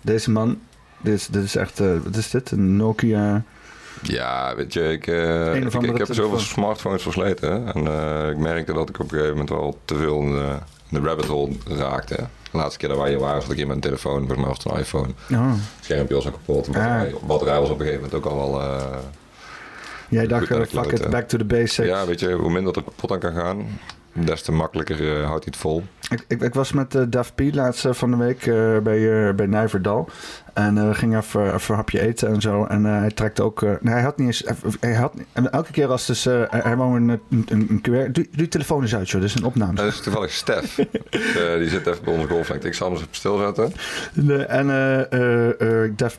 [0.00, 0.60] Deze man,
[1.00, 2.50] dit is, dit is echt, wat is dit?
[2.50, 3.42] Een Nokia.
[4.02, 5.06] Ja, weet je, ik,
[5.66, 7.74] of ik, ik heb zoveel smartphones versleten.
[7.74, 7.80] En
[8.30, 10.56] ik merkte dat ik op een gegeven moment wel te veel in de,
[10.88, 12.26] in de rabbit hole raakte.
[12.50, 14.18] De laatste keer dat wij hier waren, zat ik in mijn telefoon.
[14.18, 15.08] Volgens mij was het een iPhone.
[15.32, 15.52] Oh.
[15.80, 16.64] Schermpje was al kapot.
[16.64, 16.84] De Ah.
[16.86, 18.60] batterij, batterij was op een gegeven moment ook al wel...
[18.62, 18.96] eh,
[20.08, 21.88] Jij dacht, eh, fuck it, back to the basics.
[21.88, 23.78] ja, weet je, hoe minder er kapot aan kan gaan,
[24.12, 25.82] des te makkelijker eh, houdt hij het vol.
[26.10, 28.44] Ik, ik, ik was met eh Daf P laatst van de week
[28.82, 30.08] bij, bij Nijverdal.
[30.60, 32.64] En eh, we gingen even, even een hapje eten en zo.
[32.64, 33.62] En eh, hij trekt ook...
[33.62, 34.44] eh, nee, hij had niet eens...
[34.80, 36.24] Hij had, en elke keer als dus...
[36.24, 38.12] hij wou een, een, een, QR...
[38.30, 39.20] Doe, telefoon eens uit, joh.
[39.20, 39.74] Dit is een opname.
[39.74, 40.78] Dat is toevallig Stef.
[41.10, 42.66] Eh, die zit even bij onze golflengte.
[42.66, 43.72] Ik zal hem eens op stil zetten.
[44.14, 44.66] De- en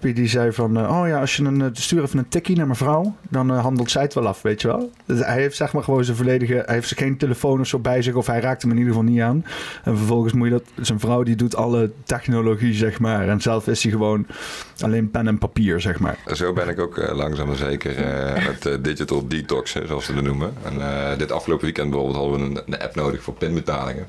[0.01, 0.89] P die zei van...
[0.89, 1.69] oh ja, als je een...
[1.73, 3.15] stuur even een tikkie naar mevrouw.
[3.29, 4.91] Dan eh, handelt zij het wel af, weet je wel.
[5.05, 6.63] Dus hij heeft zeg maar gewoon zijn volledige...
[6.65, 8.13] Hij heeft geen telefoon of zo bij zich.
[8.13, 9.45] Of hij raakt hem in ieder geval niet aan.
[9.83, 10.63] En vervolgens moet je dat...
[10.81, 13.27] Zijn vrouw die doet alle technologie, zeg maar.
[13.27, 14.25] En zelf is hij gewoon
[14.79, 16.17] alleen pen en papier, zeg maar.
[16.33, 20.13] Zo ben ik ook eh, langzaam maar zeker eh, met eh, digital detoxen, zoals ze
[20.13, 20.53] dat noemen.
[20.63, 24.07] En dit afgelopen weekend bijvoorbeeld hadden we een, een app nodig voor pinbetalingen.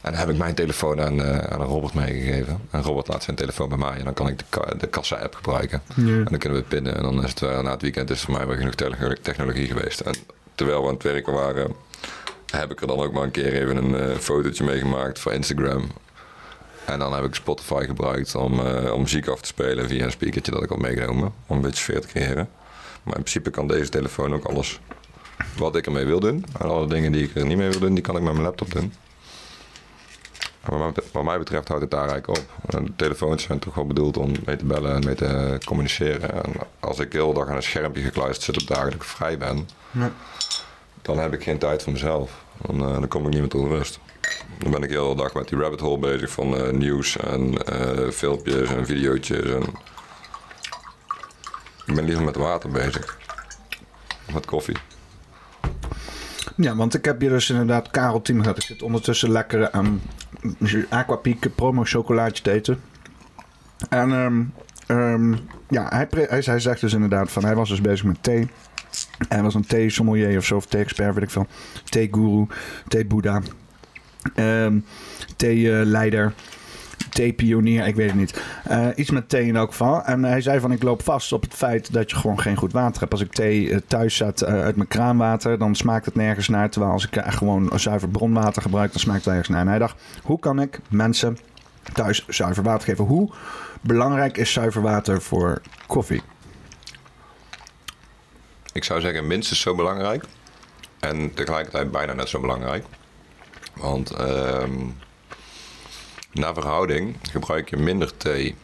[0.00, 2.58] En dan heb ik mijn telefoon aan, eh, aan een Robert meegegeven.
[2.70, 5.34] En Robert laat zijn telefoon bij mij en dan kan ik de, ka- de kassa-app
[5.34, 5.82] gebruiken.
[5.96, 6.96] En dan kunnen we pinnen.
[6.96, 9.66] En dan is het na het weekend is het voor mij weer genoeg techno- technologie
[9.66, 10.00] geweest.
[10.00, 10.14] En
[10.54, 11.72] terwijl we aan het werken waren,
[12.50, 15.32] heb ik er dan ook maar een keer even een eh, fotootje mee gemaakt voor
[15.32, 15.86] Instagram.
[16.86, 20.10] En dan heb ik Spotify gebruikt om, eh, om muziek af te spelen via een
[20.10, 21.32] speakertje dat ik had meegenomen.
[21.46, 22.48] Om een beetje sfeer te creëren.
[23.02, 24.80] Maar in principe kan deze telefoon ook alles
[25.56, 26.44] wat ik ermee wil doen.
[26.60, 28.44] En alle dingen die ik er niet mee wil doen, die kan ik met mijn
[28.44, 28.92] laptop doen.
[30.62, 30.78] En
[31.12, 32.44] wat mij- betreft houdt het daar eigenlijk op.
[32.70, 36.44] De telefoons zijn toch wel bedoeld om mee te bellen en mee te communiceren.
[36.44, 39.04] En als ik de hele dag aan een schermpje gekluisterd zit op dagen dat ik
[39.04, 39.68] vrij ben,
[41.02, 42.44] dan heb ik geen tijd voor mezelf.
[42.66, 43.98] Dan, eh, dan kom ik niet meer tot rust.
[44.58, 47.64] Dan ben ik de hele dag met die rabbit hole bezig van eh, nieuws en
[47.64, 49.50] eh, filmpjes en videootjes.
[49.50, 49.62] En...
[51.86, 53.18] Ik ben liever met water bezig.
[54.32, 54.76] Met koffie.
[56.56, 58.56] Ja, want ik heb hier dus inderdaad Karel Team gehad.
[58.56, 60.02] Ik zit ondertussen lekker aan
[60.88, 62.80] Aquapiek promo chocolaatje te eten.
[63.88, 64.42] En ehm,
[64.86, 65.32] ehm,
[65.68, 68.48] ja, hij, hij, zegt dus inderdaad van hij was dus bezig met thee.
[69.28, 71.46] Hij was een thee sommelier of zo, of thee-expert, weet ik veel.
[71.84, 72.46] Thee-guru,
[72.88, 73.42] thee-boeddha,
[74.34, 74.78] ehm
[75.36, 76.32] thee-leider,
[77.10, 78.42] thee-pionier, ik weet het niet.
[78.64, 80.04] Eh, iets met thee in elk geval.
[80.04, 82.72] En hij zei van ik loop vast op het feit dat je gewoon geen goed
[82.72, 83.12] water hebt.
[83.12, 86.70] Als ik thee eh, thuis zet eh, uit mijn kraanwater, dan smaakt het nergens naar.
[86.70, 89.60] Terwijl als ik gewoon zuiver bronwater gebruik, dan smaakt het ergens naar.
[89.60, 91.38] En hij dacht, hoe kan ik mensen
[91.92, 93.04] thuis zuiver water geven.
[93.04, 93.30] Hoe
[93.80, 96.22] belangrijk is zuiver water voor koffie?
[98.72, 100.24] Ik zou zeggen minstens zo belangrijk.
[101.00, 102.84] En tegelijkertijd bijna net zo belangrijk.
[103.76, 104.72] Want ehm
[106.32, 108.54] naar verhouding gebruik je minder thee.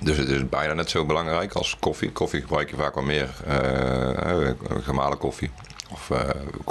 [0.00, 2.10] Dus het is bijna net zo belangrijk als koffie.
[2.12, 4.50] Koffie gebruik je vaak wel meer eh,
[4.82, 5.50] gemalen koffie.
[5.92, 6.28] Of eh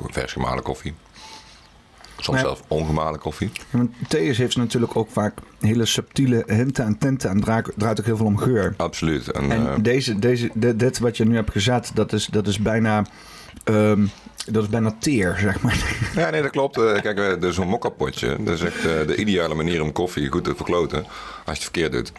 [0.08, 0.94] vers gemalen koffie.
[2.16, 3.52] Soms Maar- zelfs ongemalen koffie.
[3.72, 8.00] Ja, want thee heeft natuurlijk ook vaak hele subtiele hinten en tinten en draait, draait
[8.00, 8.74] ook heel veel om geur.
[8.78, 9.32] Absoluut.
[9.32, 12.48] En, En eh, deze, deze, dit, dit wat je nu hebt gezet, dat is, dat
[12.48, 13.06] is bijna...
[13.64, 14.06] ehm,
[14.46, 15.84] dat is bijna teer, zeg maar.
[16.16, 16.78] Ja, nee, dat klopt.
[16.78, 20.30] Eh, Kijk, eh, dus zo'n mokkapotje, dat is echt eh, de ideale manier om koffie
[20.30, 22.12] goed te verkloten als je het verkeerd doet.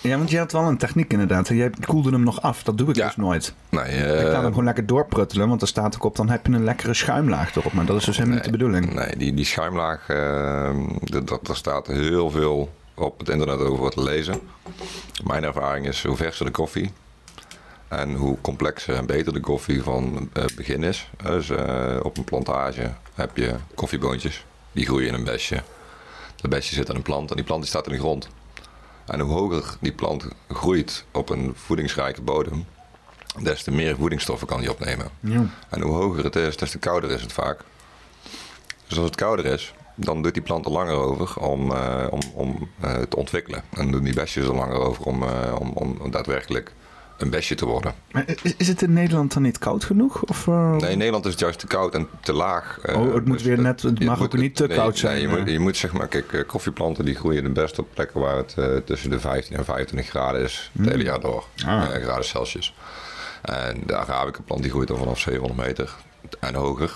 [0.00, 1.48] Ja, want je had wel een techniek inderdaad.
[1.48, 2.62] Jij koelde hem nog af.
[2.62, 3.06] Dat doe ik Ja.
[3.06, 3.54] dus nooit.
[3.68, 6.16] Nee, Ik laat eh, hem gewoon lekker doorpruttelen, want er staat ook op...
[6.16, 7.72] dan heb je een lekkere schuimlaag erop.
[7.72, 8.94] Maar dat is dus helemaal niet de bedoeling.
[8.94, 13.90] nee die, die schuimlaag, eh, dat, dat, daar staat heel veel op het internet over
[13.90, 14.40] te lezen.
[15.24, 16.92] Mijn ervaring is hoe verser de koffie
[17.88, 21.10] en hoe complexer en beter de koffie van het begin is.
[21.22, 25.62] Dus eh, op een plantage heb je koffieboontjes, die groeien in een besje.
[26.36, 28.28] Dat besje zit aan een plant en die plant die staat in de grond.
[29.06, 32.66] En hoe hoger die plant groeit op een voedingsrijke bodem,
[33.42, 35.08] des te meer voedingsstoffen kan die opnemen.
[35.20, 35.46] Ja.
[35.68, 37.60] En hoe hoger het is, des te kouder is het vaak.
[38.86, 42.20] Dus als het kouder is, dan doet die plant er langer over om, eh, om,
[42.34, 43.62] om eh, te ontwikkelen.
[43.70, 46.72] En doen die besjes er langer over om, eh, om, om daadwerkelijk
[47.18, 47.94] een besje te worden.
[48.10, 50.22] Maar is, is het in Nederland dan niet koud genoeg?
[50.22, 52.78] Of, eh, Nee, in Nederland is het juist te koud en te laag.
[52.82, 55.12] eh, Oh, het moet weer dat- net- het mag ook niet te nee, koud zijn,
[55.14, 57.88] Nee, je, moet, je moet zeg maar, kijk, eh, koffieplanten die groeien het best op
[57.94, 60.70] plekken waar het tussen de 15 en 25 graden is.
[60.78, 61.44] Het hele jaar door.
[61.66, 61.82] Ah.
[61.82, 62.74] Graden Celsius.
[63.42, 65.94] En de Arabica plant die groeit dan vanaf 700 meter
[66.40, 66.92] en hoger.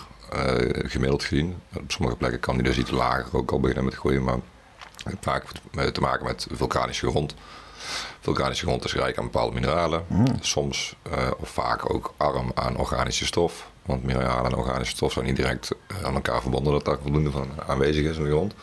[0.87, 1.57] gemiddeld gezien.
[1.77, 4.25] Op sommige plekken kan die dus iets lager ook al beginnen met groeien.
[4.25, 5.45] Maar het heeft vaak
[5.93, 7.35] te maken met vulkanische grond.
[8.21, 10.05] Vulkanische grond is rijk aan bepaalde mineralen.
[10.41, 13.71] Soms eh, of vaak ook arm aan organische stof.
[13.87, 17.31] Want mineralen en organische stof zijn niet direct eh, aan elkaar verbonden dat daar voldoende
[17.31, 18.55] van aanwezig is in de grond.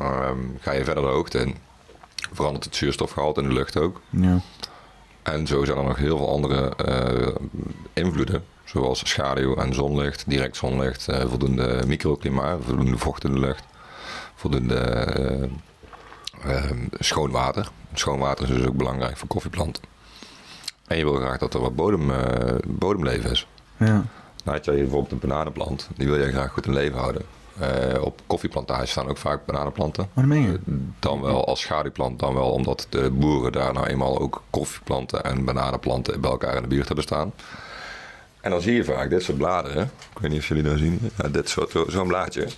[0.00, 1.56] Ehm, ga je verder de hoogte in,
[2.32, 4.00] verandert het zuurstofgehalte in de lucht ook.
[4.10, 4.40] Ja.
[5.22, 7.34] En zo zijn er nog heel veel andere eh,
[7.92, 13.64] invloeden, zoals schaduw en zonlicht, direct zonlicht, voldoende microklimaat, voldoende vocht in de lucht,
[14.34, 15.48] voldoende
[16.98, 17.68] schoon water.
[17.94, 19.82] Schoon water is dus ook belangrijk voor koffieplanten.
[20.86, 23.46] En je wil graag dat er wat bodem, eh, bodemleven is.
[23.76, 24.04] ja.
[24.44, 27.22] Nou had jij bijvoorbeeld een bananenplant, die wil je graag goed in leven houden.
[27.58, 30.08] Eh, op koffieplantages staan ook vaak bananenplanten.
[30.12, 30.60] Wat meen je?
[30.98, 35.44] Dan wel als schaduwplant, dan wel omdat de boeren daar nou eenmaal ook koffieplanten en
[35.44, 37.32] bananenplanten bij elkaar in de buurt hebben staan.
[38.40, 39.82] En dan zie je vaak dit soort bladeren.
[40.12, 41.10] Ik weet niet of jullie dat zien.
[41.22, 42.48] Ja, dit soort, zo- zo'n blaadje.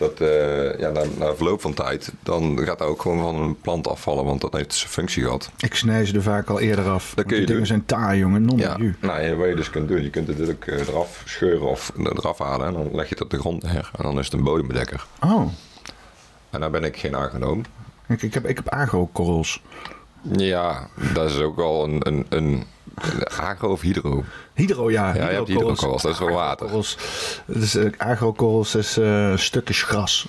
[0.00, 3.60] Dat eh, ja, na, na verloop van tijd, dan gaat dat ook gewoon van een
[3.60, 5.50] plant afvallen, want dat heeft zijn functie gehad.
[5.58, 7.12] Ik snij ze er vaak al eerder af.
[7.14, 8.44] want kun je die dingen zijn taai, jongen.
[8.44, 8.92] Non Ja, ja.
[9.00, 11.92] nou, ja, wat je dus kunt doen, je kunt het natuurlijk eh, eraf scheuren of
[11.96, 13.90] eraf halen en dan leg je het op de grond neer.
[13.96, 15.06] En dan is het een bodembedekker.
[15.24, 15.48] Oh,
[16.50, 17.64] En daar ben ik geen aangenomen.
[18.08, 19.62] ik, ik heb, ik heb agrokorrels.
[20.36, 22.64] Ja, dat is ook wel een, een, een
[23.40, 24.24] agro of hydro.
[24.54, 25.14] Hydro, ja.
[25.14, 26.66] Ja, je hebt hydrokorrels, dat is wel water.
[26.66, 26.96] Agrokorrels.
[27.46, 30.26] Dus, eh, agrokorrels is eh stukjes gras.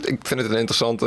[0.00, 1.06] Ik vind het een interessante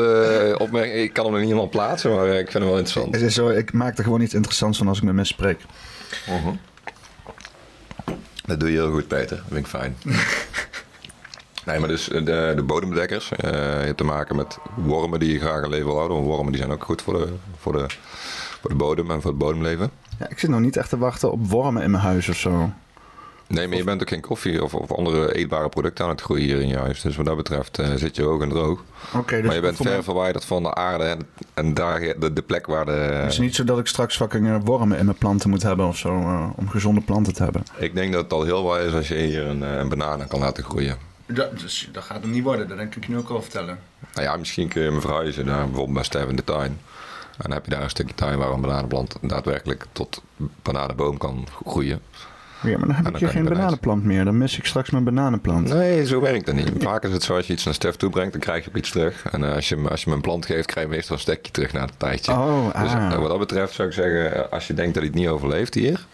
[0.55, 0.95] eh, opmerking.
[0.95, 3.13] Ik kan hem er niet helemaal plaatsen, maar ik vind hem wel interessant.
[3.15, 5.59] Het is zo, ik maak er gewoon iets interessants van als ik met mensen spreek.
[8.45, 9.35] Dat doe je heel goed, Peter.
[9.37, 9.95] Dat vind ik fijn.
[11.65, 13.29] Nee, maar dus de, de bodembedekkers.
[13.29, 13.47] je
[13.85, 16.17] hebt te maken met wormen die je graag een leven wil houden.
[16.17, 17.85] Want wormen die zijn ook goed voor de, voor, de,
[18.63, 19.91] voor de bodem en voor het bodemleven.
[20.19, 22.71] Ja, ik zit nog niet echt te wachten op wormen in mijn huis of zo.
[23.47, 26.43] Nee, maar je bent ook geen koffie of, of andere eetbare producten aan het groeien
[26.45, 27.01] hier in je huis.
[27.01, 28.83] Dus wat dat betreft eh, zit je hoog en droog.
[29.15, 31.19] Oké, dus maar je bent ver mij- verwijderd van de aarde en,
[31.53, 32.91] en daar de, de plek waar de...
[32.91, 35.87] Het is niet zo dat ik straks fucking eh, wormen in mijn planten moet hebben
[35.87, 36.09] of zo.
[36.19, 37.63] eh, om gezonde planten te hebben.
[37.77, 40.39] Ik denk dat het al heel wat is als je hier een, een banaan kan
[40.39, 40.97] laten groeien.
[41.25, 43.79] Dat, dus, dat gaat hem niet worden, dat denk ik je nu ook al vertellen.
[44.13, 46.79] Nou ja, misschien kun je hem verhuizen naar bijvoorbeeld bij Stef in de tuin.
[47.37, 50.21] En dan heb je daar een stukje tuin waar een bananenplant daadwerkelijk tot
[50.61, 52.01] bananenboom kan groeien.
[52.63, 54.25] Ja, maar dan heb dan ik hier geen bananenplant meer.
[54.25, 55.69] Dan mis ik straks mijn bananenplant.
[55.69, 56.71] Nee, zo werkt het niet.
[56.83, 58.75] Vaak is het zo als je iets naar Stef toe brengt, dan krijg je ook
[58.75, 59.25] iets terug.
[59.31, 61.51] En eh, als, je, als je hem een plant geeft, krijg je meestal een stekje
[61.51, 62.31] terug na een tijdje.
[62.31, 63.11] Oh, Dus ah.
[63.13, 65.29] eh, wat dat betreft zou ik zeggen, eh, als je denkt dat hij het niet
[65.29, 66.05] overleeft hier,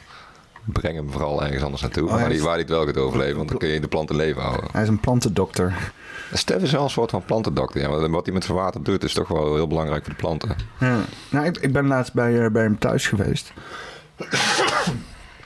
[0.72, 2.10] breng hem vooral ergens anders naartoe.
[2.10, 4.10] Oh, hij, is- waar hij het wel gaat overleven, want dan kun je de plant
[4.10, 4.70] in leven houden.
[4.72, 5.92] Hij is een plantendokter.
[6.34, 7.82] Stef is wel een soort van plantendokter.
[7.82, 10.56] Ja, wat hij met zijn water doet, is toch wel heel belangrijk voor de planten.
[10.80, 11.00] Ja.
[11.30, 13.54] Nou, ik, ik ben laatst bij, eh, bij hem thuis geweest.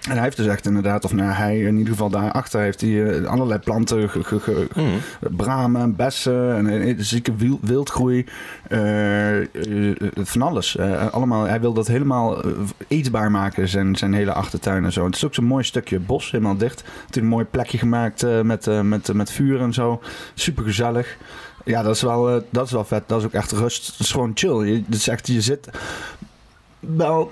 [0.04, 3.20] En hij heeft dus echt inderdaad, of nou, hij in ieder geval daarachter heeft hij
[3.22, 5.36] eh, allerlei planten, ge, ge- ge- Mhm.
[5.36, 8.26] bramen, bessen, en een zieke wiel- wildgroei,
[8.70, 9.46] eh, eh,
[10.16, 10.80] van alles.
[11.12, 12.44] Allemaal, hij wil dat helemaal
[12.88, 15.06] eetbaar maken, zijn, zijn hele achtertuin en zo.
[15.06, 16.82] Het is ook zo'n mooi stukje bos, helemaal dicht.
[16.82, 20.02] Hij heeft een mooi plekje gemaakt met, met, met vuur en zo.
[20.34, 21.18] Super gezellig.
[21.66, 23.04] Ja, dat is, wel, dat is wel vet.
[23.08, 23.88] Dat is ook echt rust.
[23.88, 24.66] Het is gewoon chill.
[24.66, 25.70] Je, het is echt, je zit
[26.80, 27.32] wel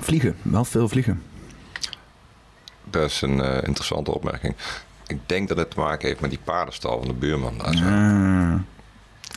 [0.00, 0.34] vliegen.
[0.42, 1.22] Wel veel vliegen.
[2.90, 4.54] Dat is een eh, interessante opmerking.
[5.06, 7.58] Ik denk dat het te maken heeft met die paardenstal van de buurman.
[7.58, 7.84] daar zo.
[7.84, 8.54] Ah.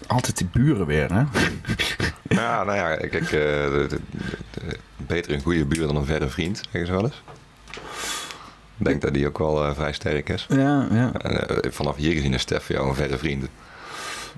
[0.08, 1.24] altijd die buren weer, hè?
[2.30, 4.00] Ja, nou ja, kijk, eh, de- de-
[4.54, 7.22] de- beter een goede buur dan een verre vriend, zeggen ze wel eens.
[8.78, 10.46] Ik denk dat die ook wel eh, vrij sterk is.
[10.50, 11.12] Ja, ja.
[11.14, 13.48] En, vanaf hier gezien is Stef voor jou een verre vriend.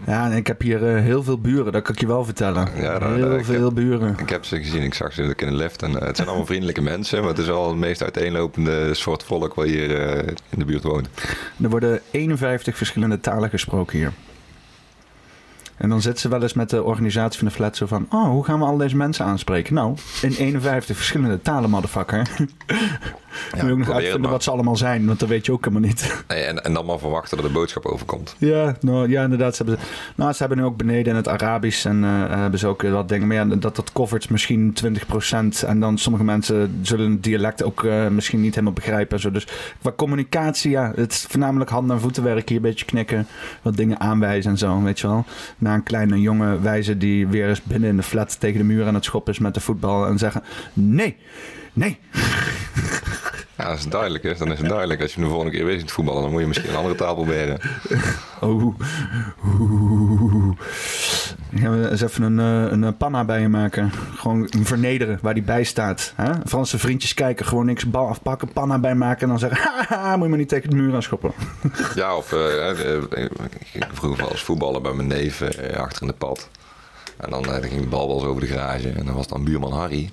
[0.06, 2.68] Ja, en ik heb hier eh, heel veel buren, dat kan ik je wel vertellen.
[2.76, 4.16] Ja, dat- heel ik veel heb- buren.
[4.20, 5.82] Ik heb ze gezien, ik zag ze ook in de lift.
[5.82, 9.24] En, eh, het zijn allemaal vriendelijke mensen, maar het is wel het meest uiteenlopende soort
[9.24, 11.10] volk wat hier eh, in de buurt woont.
[11.62, 14.12] Er worden 51 verschillende talen gesproken hier.
[15.78, 18.06] En dan zitten ze wel eens met de organisatie van de flat zo van...
[18.10, 19.74] Oh, hoe gaan we al deze mensen aanspreken?
[19.74, 22.28] Nou, in 51 verschillende talen, motherfucker.
[23.56, 25.88] Ja, je ook nog uitvinden wat ze allemaal zijn, want dat weet je ook helemaal
[25.88, 26.00] niet.
[26.28, 28.36] Nee, en, en dan maar verwachten dat de boodschap overkomt.
[28.38, 29.56] Ja, nou, ja inderdaad.
[29.56, 29.84] Ze hebben,
[30.16, 33.10] nou, ze hebben nu ook beneden in het Arabisch en eh, hebben ze ook wat
[33.10, 33.28] dingen.
[33.28, 35.68] Maar ja, dat, dat covert misschien 20%.
[35.68, 39.16] En dan sommige mensen zullen het dialect ook eh, misschien niet helemaal begrijpen.
[39.16, 39.32] En zo.
[39.32, 39.48] Dus
[39.82, 42.50] qua communicatie, ja, het is voornamelijk handen- en voetenwerk.
[42.50, 43.28] Hier een beetje knikken,
[43.62, 45.26] wat dingen aanwijzen en zo, weet je wel.
[45.58, 48.86] Na een kleine jongen wijzen die weer eens binnen in de flat tegen de muur
[48.86, 50.06] aan het schoppen is met de voetbal.
[50.06, 51.18] En zeggen, nee,
[51.74, 52.00] nee.
[53.58, 55.02] Ja, als het duidelijk is, dan is het duidelijk.
[55.02, 57.16] Als je de volgende keer weer ziet voetballen, dan moet je misschien een andere taal
[57.16, 57.60] proberen.
[58.40, 58.76] Oh.
[59.60, 60.58] Oeh.
[61.56, 63.92] Gaan we eens even een, eh, een, eh, panna bij je maken.
[64.16, 66.14] Gewoon vernederen waar die bij staat.
[66.16, 66.32] Hè?
[66.46, 70.24] Franse vriendjes kijken, gewoon niks bal afpakken, panna bij maken en dan zeggen: haha, moet
[70.24, 71.32] je maar niet tegen de muur aan schoppen.
[71.96, 72.70] Ja, of eh,
[73.74, 75.42] ik vroeger wel eens voetballen bij mijn neef
[75.78, 76.50] achter in de pad.
[77.18, 78.90] En dan dan ging de bal wel eens over de garage.
[78.90, 80.12] En dan was dan buurman Harry.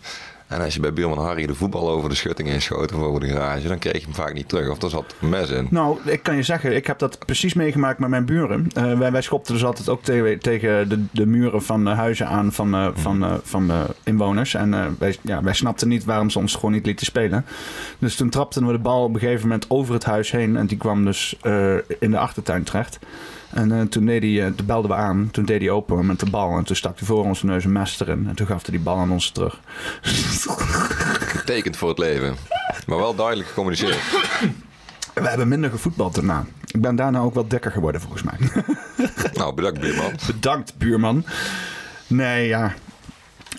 [0.48, 3.28] En als je bij buurman Harry de voetbal over de schutting inschoot of over de
[3.28, 4.70] garage, dan kreeg je hem vaak niet terug.
[4.70, 5.66] Of er zat mes in.
[5.70, 8.66] Nou, ik kan je zeggen, ik heb dat precies meegemaakt met mijn buren.
[8.74, 12.26] Eh, wij, wij schopten dus altijd ook tegen, tegen de, de muren van de huizen
[12.26, 14.54] aan van, eh, van, eh, van de inwoners.
[14.54, 17.44] En wij, ja, wij snapten niet waarom ze ons gewoon niet lieten spelen.
[17.98, 20.56] Dus toen trapten we de bal op een gegeven moment over het huis heen.
[20.56, 21.36] En die kwam dus
[21.98, 22.98] in de achtertuin terecht.
[23.50, 25.28] En eh, toen, deed hij, eh, toen belden we aan.
[25.30, 26.56] Toen deed hij open met de bal.
[26.56, 28.26] En toen stak hij voor onze neus een mes erin.
[28.28, 29.60] En toen gaf hij die bal aan ons terug.
[31.38, 32.36] Getekend voor het leven.
[32.86, 34.00] Maar wel duidelijk gecommuniceerd.
[35.14, 36.44] We hebben minder gevoetbald daarna.
[36.64, 38.34] Ik ben daarna ook wel dikker geworden volgens mij.
[39.34, 40.12] Nou, bedankt buurman.
[40.26, 41.24] Bedankt, buurman.
[42.06, 42.74] Nee, ja.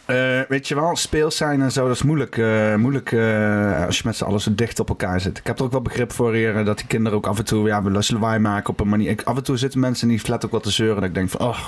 [0.06, 2.38] Eh, weet je wel, speels zijn en zo, dat is moeilijk.
[2.38, 5.38] eh, moeilijk eh, als je met z'n allen zo dicht op elkaar zit.
[5.38, 7.68] Ik heb er ook wel begrip voor hier, dat die kinderen ook af en toe
[7.68, 9.10] ja, lawaai maken op een manier.
[9.10, 10.96] Ik, af en toe zitten mensen in die flat ook wat te zeuren.
[10.96, 11.66] Dat ik denk van, oh,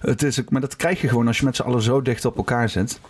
[0.00, 2.24] het is ook, maar dat krijg je gewoon als je met z'n allen zo dicht
[2.24, 3.00] op elkaar zit.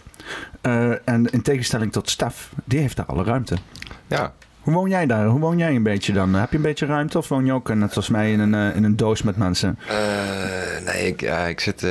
[1.05, 3.57] En in tegenstelling tot Stef, die heeft daar alle ruimte.
[4.07, 5.27] Ja, Hoe woon jij daar?
[5.27, 6.35] Hoe woon jij een beetje dan?
[6.35, 8.55] Heb je een beetje ruimte of woon je ook eh, net zoals mij in een,
[8.55, 9.79] eh, in een doos met mensen?
[9.89, 9.97] Eh,
[10.85, 11.83] nee, ik, ja, ik zit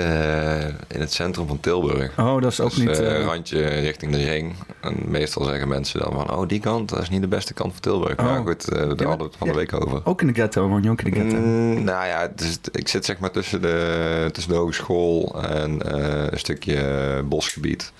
[0.88, 2.20] in het centrum van Tilburg.
[2.20, 3.00] Oh, dat is ook Dus, niet...
[3.00, 4.54] eh, randje richting de ring.
[4.82, 7.72] En meestal zeggen mensen dan van, oh die kant, dat is niet de beste kant
[7.72, 8.20] van Tilburg.
[8.20, 8.26] Oh.
[8.26, 10.02] Maar goed, eh, daar hadden we het van de week over.
[10.04, 11.38] Ook in de ghetto, woon je ook in de ghetto?
[11.38, 15.94] Mm, nou ja, is, ik zit zeg maar tussen de, tussen de hogeschool en
[16.34, 17.92] een stukje bosgebied.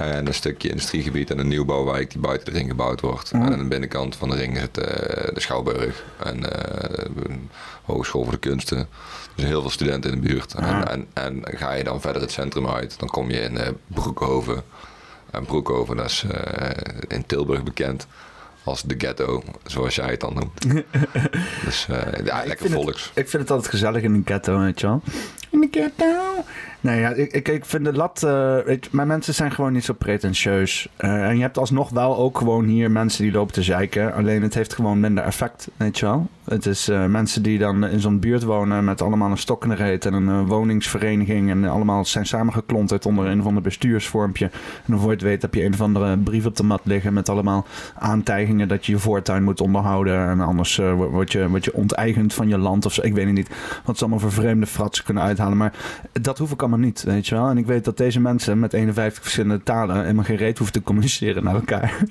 [0.00, 3.32] En een stukje industriegebied en een nieuwbouwwijk die buiten de ring gebouwd wordt.
[3.32, 3.42] Mhm.
[3.42, 7.50] En aan de binnenkant van de ring zit eh, de Schouwburg en eh, een
[7.84, 8.88] hogeschool voor de kunsten.
[9.34, 10.54] Dus heel veel studenten in de buurt.
[10.54, 13.68] En, en, en ga je dan verder het centrum uit, dan kom je in eh,
[13.86, 14.62] Broekhoven.
[15.30, 16.70] En Broekhoven, dat is eh,
[17.08, 18.06] in Tilburg bekend
[18.64, 20.84] als de ghetto, zoals jij het dan noemt.
[21.64, 23.10] dus eh, ja, lekker het- volks.
[23.14, 25.02] Ik vind het altijd gezellig in de ghetto, weet je wel.
[25.50, 26.44] In de ghetto.
[26.82, 28.22] Nee, ja, ik, ik, vind de lat...
[28.22, 30.88] eh, weet mijn mensen zijn gewoon niet zo pretentieus.
[30.96, 34.14] Eh, en je hebt alsnog wel ook gewoon hier mensen die lopen te zeiken.
[34.14, 36.28] Alleen het heeft gewoon minder effect, weet je wel.
[36.44, 40.12] Het is eh, mensen die dan in zo'n buurt wonen met allemaal een stok en
[40.12, 41.50] een woningsvereniging.
[41.50, 44.50] En allemaal zijn samengeklonterd onder een van de bestuursvormpje.
[44.86, 47.12] En voor je het weet heb je een of andere brief op de mat liggen
[47.12, 47.66] met allemaal
[47.98, 50.28] aantijgingen dat je je voortuin moet onderhouden.
[50.28, 53.02] En anders wo- word, je, word je onteigend van je land of zo.
[53.02, 53.50] Ik weet het niet
[53.84, 55.56] wat ze allemaal voor vreemde fratsen kunnen uithalen.
[55.56, 55.72] Maar
[56.12, 57.48] dat hoef ik allemaal niet, weet je wel.
[57.48, 60.82] En ik weet dat deze mensen met 51 verschillende talen helemaal geen reet hoeven te
[60.82, 61.96] communiceren naar elkaar.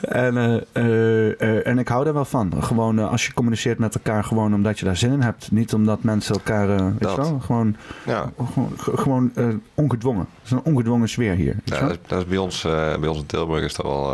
[0.00, 2.52] En, eh, eh, eh, en ik hou daar wel van.
[2.62, 5.50] Gewoon als je communiceert met elkaar, gewoon omdat je daar zin in hebt.
[5.50, 7.16] Niet omdat mensen elkaar, je Dat.
[7.16, 9.32] wel, gewoon, Ja, gewoon, ge- gewoon
[9.74, 10.26] ongedwongen.
[10.36, 11.56] Het is een ongedwongen sfeer hier.
[11.64, 12.62] ja dat, is, dat is bij ons,
[13.00, 14.10] bij ons in Tilburg is dat wel,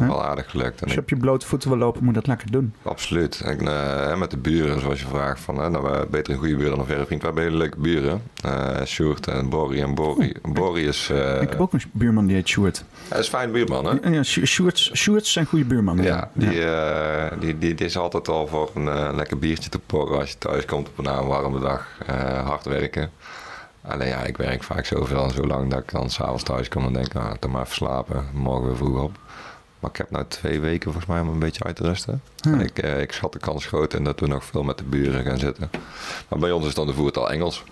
[0.00, 0.76] wel aardig gelukt.
[0.78, 2.72] En Als je ik- op je blote voeten wil lopen, moet je dat lekker doen.
[2.82, 3.40] absoluut.
[3.40, 6.86] En, met de buren, zoals je vraagt, van, nou, beter een goede buren dan een
[6.86, 7.20] verre vriend.
[7.20, 8.22] We hebben hele leuke buren.
[8.44, 8.80] Eh
[9.16, 9.82] Sjoerd en Borrie.
[9.82, 12.84] En Borrie, Borrie is, eh, ik heb ook een buurman die heet Sjoerd.
[13.08, 14.10] hij is een fijn buurman, hè?
[14.10, 16.02] Ja, Sjoerds, Sjoerds zijn goede buurman.
[16.02, 19.78] Ja, die, eh, die, die, die is altijd al voor een eh, lekker biertje te
[19.78, 21.86] porren als je thuis komt op een warme dag.
[22.06, 23.10] eh, hard werken.
[23.82, 26.86] Alleen ja, ik werk vaak zoveel en zo lang dat ik dan s'avonds thuis kom
[26.86, 28.24] en denk, ah, dan maar even slapen.
[28.32, 29.18] Morgen weer vroeg op.
[29.80, 32.22] Maar ik heb nou twee weken volgens mij om een beetje uit te rusten.
[32.40, 32.52] Hm.
[32.52, 34.84] En ik, eh, ik schat de kans groot en dat we nog veel met de
[34.84, 35.70] buren gaan zitten.
[36.28, 37.64] Maar bij ons is dan de voertaal Engels.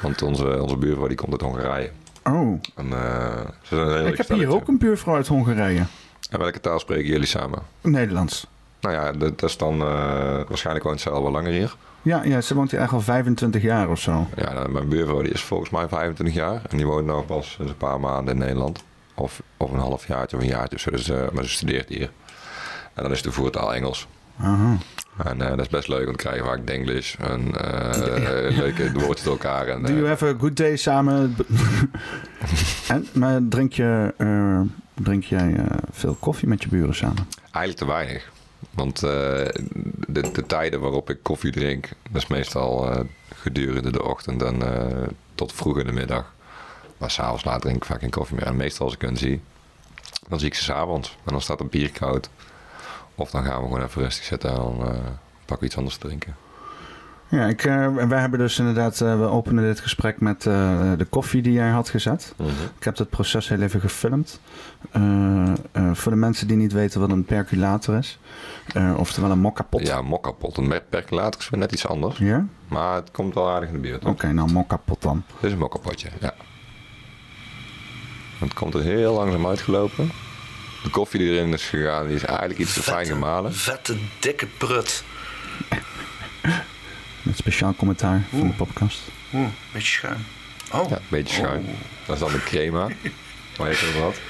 [0.00, 1.90] Want onze, onze buurvrouw die komt uit Hongarije.
[2.24, 5.82] Oh, En, eh, ze zijn een heel ik heb hier ook een buurvrouw uit Hongarije.
[6.30, 7.62] En welke taal spreken jullie samen?
[7.80, 8.46] Nederlands.
[8.80, 11.76] Nou ja, dat, is dan eh, waarschijnlijk woont ze al wel langer hier.
[12.02, 14.26] Ja, ja, ze woont hier echt al 25 jaar of zo.
[14.36, 16.62] Ja, nou, mijn buurvrouw die is volgens mij 25 jaar.
[16.68, 18.84] En die woont nou pas een paar maanden in Nederland.
[19.14, 20.90] Of, of een half jaartje of een zo.
[20.90, 22.10] Dus, eh, maar ze studeert hier.
[22.94, 24.06] En dan is de voertaal Engels.
[24.40, 24.76] Aha.
[25.24, 27.14] En eh, dat is best leuk, want we krijgen vaak Denglish.
[27.14, 29.68] En eh, leuke woordjes door elkaar.
[29.68, 31.36] En, Do you eh, have a good day samen?
[32.88, 34.60] en, maar drink, je, eh,
[34.94, 37.26] drink jij eh, veel koffie met je buren samen?
[37.50, 38.30] eigenlijk te weinig.
[38.70, 39.10] Want eh,
[40.08, 43.00] de, de tijden waarop ik koffie drink, dat is meestal eh,
[43.34, 46.32] gedurende de ochtend en eh, tot vroeg in de middag.
[46.98, 48.46] Maar s'avonds laat drink ik vaak geen koffie meer.
[48.46, 49.40] En meestal als ik hen zie,
[50.28, 51.16] dan zie ik ze s'avonds.
[51.24, 52.28] En dan staat een bier koud.
[53.18, 54.90] Of dan gaan we gewoon even rustig zitten en dan eh,
[55.44, 56.36] pakken we iets anders te drinken.
[57.28, 61.42] Ja, ik, eh, wij hebben dus inderdaad, eh, we openen dit gesprek met de koffie
[61.42, 62.34] die jij had gezet.
[62.78, 64.40] Ik heb dat proces heel even gefilmd.
[65.92, 68.18] Voor de mensen die niet weten wat een perculator is,
[68.96, 69.86] oftewel een mokkapot.
[69.86, 70.56] Ja, mokkapot.
[70.56, 72.18] Een percolator is weer net iets anders.
[72.18, 72.46] Ja?
[72.68, 74.04] Maar het komt wel aardig in de buurt.
[74.04, 75.22] Oké, nou mokkapot dan.
[75.34, 76.34] Dit is een mokkapotje, ja.
[78.38, 80.10] Het komt er heel langzaam uitgelopen.
[80.82, 83.54] De koffie die erin is gegaan, die is eigenlijk iets te fijn gemalen.
[83.54, 85.04] Vette, dikke prut.
[87.22, 89.00] Met speciaal commentaar van de podcast.
[89.34, 90.24] Oeh, beetje schuim.
[90.72, 91.66] Oh, Ja, een beetje schuin.
[92.06, 92.86] Dat is dan de crema.
[93.56, 94.20] Waar je het over had.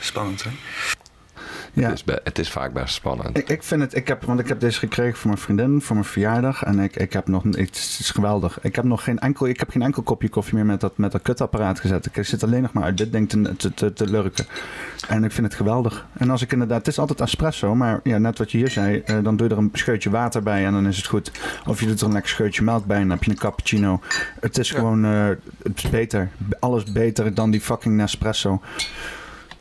[0.00, 0.50] spannend hè?
[1.74, 3.38] Ja, Het, is het is vaak best spannend.
[3.38, 5.96] Ik, ik vind het, ik heb, want ik heb deze gekregen voor mijn vriendin, voor
[5.96, 6.62] mijn verjaardag.
[6.62, 8.58] En ik, ik heb nog, het is geweldig.
[8.62, 11.12] Ik heb nog geen enkel, ik heb geen enkel kopje koffie meer met dat, met
[11.12, 12.08] dat kutapparaat gezet.
[12.12, 14.46] Ik zit alleen nog maar uit dit ding te, te, te, te lurken.
[15.08, 16.06] En ik vind het geweldig.
[16.12, 18.98] En als ik inderdaad, het is altijd espresso, maar ja, net wat je hier zei,
[18.98, 21.30] eh, dan doe je er een scheutje water bij en dan is het goed.
[21.66, 24.00] Of je doet er een lekker scheutje melk bij en dan heb je een cappuccino.
[24.40, 25.28] Het is gewoon, eh,
[25.62, 26.28] het is beter.
[26.58, 28.60] Alles beter dan die fucking Nespresso.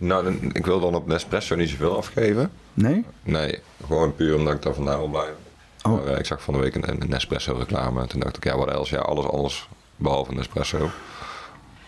[0.08, 2.52] Nou, ik wil dan op Nespresso niet zoveel afgeven.
[2.74, 3.06] Nee?
[3.24, 5.36] Nee, gewoon puur omdat ik daar vandaan wil blijven.
[5.84, 5.92] Oh.
[5.92, 8.02] Maar, eh, ik zag van de week een, een Nespresso reclame.
[8.02, 8.96] En toen dacht ik, ja, wat else?
[8.96, 10.90] Ja, alles, alles behalve Nespresso.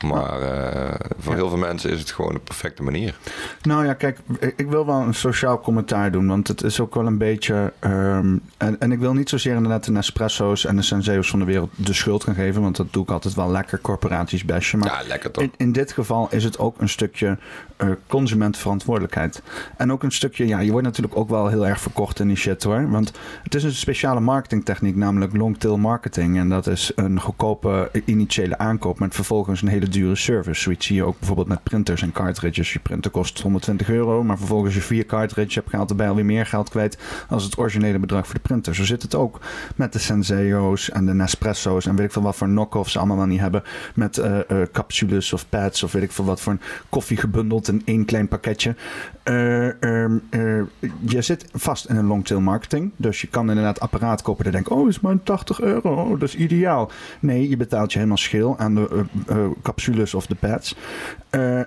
[0.06, 3.18] Maar eh, voor heel veel mensen is het gewoon de perfecte manier.
[3.62, 4.20] Nou ja, kijk,
[4.56, 7.74] ik wil wel een sociaal commentaar doen, want het is ook wel een beetje.
[7.80, 11.46] ehm, en, en ik wil niet zozeer inderdaad de Nespresso's en de Senseo's van de
[11.46, 14.80] wereld de schuld gaan geven, want dat doe ik altijd wel lekker, corporaties bashen.
[14.80, 15.44] Maar Ja, lekker toch?
[15.44, 17.38] in, in dit geval is het ook een stukje
[17.78, 19.42] eh consumentverantwoordelijkheid.
[19.78, 22.38] En ook een stukje, ja, je wordt natuurlijk ook wel heel erg verkocht in die
[22.38, 22.90] shit hoor.
[22.90, 23.12] Want
[23.44, 26.38] het is een speciale marketingtechniek, namelijk long-tail marketing.
[26.38, 30.62] En dat is een goedkope initiële aankoop met vervolgens een hele dure service.
[30.62, 32.74] Zoiets zie je ook bijvoorbeeld met printers en cartridges.
[32.74, 36.46] Je printer kost 120 euro, maar vervolgens je vier cartridges hebt gehaald, erbij alweer meer
[36.46, 36.98] geld kwijt
[37.30, 38.76] als het originele bedrag voor de printer.
[38.76, 39.40] Zo zit het ook
[39.76, 43.26] met de Senseo's en de Nespresso's en weet ik veel wat voor knock-offs ze allemaal
[43.26, 43.64] niet hebben.
[43.96, 47.65] Met eh, eh, capsules of pads of weet ik veel wat voor een koffie gebundeld
[47.68, 48.76] in één klein pakketje.
[49.24, 50.62] Eh, ehm, eh,
[51.00, 52.92] je zit vast in een long-tail marketing.
[52.96, 56.30] Dus je kan inderdaad apparaat kopen en denken, oh, is maar 80 euro, oh, dat
[56.30, 56.92] is ideaal.
[57.20, 60.76] Nee, je betaalt je helemaal schil aan de eh, capsules of de pads.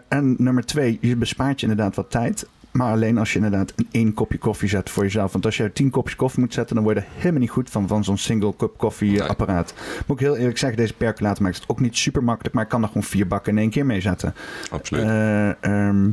[0.08, 2.46] En nummer twee, je bespaart je inderdaad wat tijd.
[2.78, 5.32] Maar alleen als je inderdaad een één kopje koffie zet voor jezelf.
[5.32, 7.88] Want als je tien kopjes koffie moet zetten, dan word je helemaal niet goed van,
[7.88, 9.22] van zo'n single cup koffie Nee.
[9.22, 9.74] apparaat.
[10.06, 12.54] Moet ik heel eerlijk zeggen, deze percolator maakt het ook niet super makkelijk.
[12.54, 14.34] Maar ik kan er gewoon vier bakken in één keer mee zetten.
[14.70, 15.04] Absoluut.
[15.04, 16.10] Eh, ehm,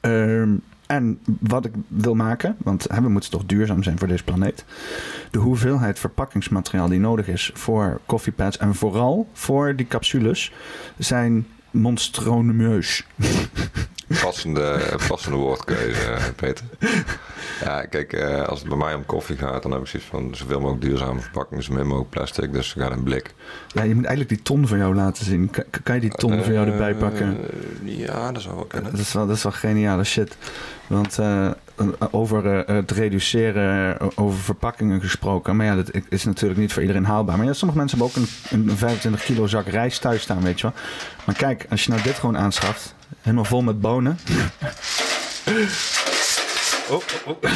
[0.00, 0.50] ehm,
[0.86, 4.64] en wat ik wil maken, want hè, we moeten toch duurzaam zijn voor deze planeet.
[5.30, 10.52] De hoeveelheid verpakkingsmateriaal die nodig is voor koffiepads en vooral voor die capsules
[10.98, 13.04] zijn monstronemeus.
[14.22, 16.64] passende, passende woordkeuze, Peter.
[17.64, 20.34] Ja, kijk, eh, als het bij mij om koffie gaat, dan heb ik zoiets van
[20.34, 23.34] zoveel mogelijk duurzame verpakking, zo min mogelijk plastic, dus we gaan in blik.
[23.72, 25.50] Ja, je moet eigenlijk die ton van jou laten zien.
[25.50, 27.38] Kan, kan je die ton van jou erbij pakken?
[27.84, 28.90] Eh, ja, dat zou wel kunnen.
[28.90, 30.36] Dat is wel, dat is wel geniale shit.
[30.88, 31.50] Want eh,
[32.10, 35.56] over eh, het reduceren, eh, over verpakkingen gesproken.
[35.56, 37.36] Maar ja, dat is natuurlijk niet voor iedereen haalbaar.
[37.36, 40.60] Maar ja, sommige mensen hebben ook een, een 25 kilo zak rijst thuis staan, weet
[40.60, 40.82] je wel.
[41.24, 44.18] Maar kijk, als je nou dit gewoon aanschaft, helemaal vol met bonen.
[46.88, 47.50] Oh, oh, oh.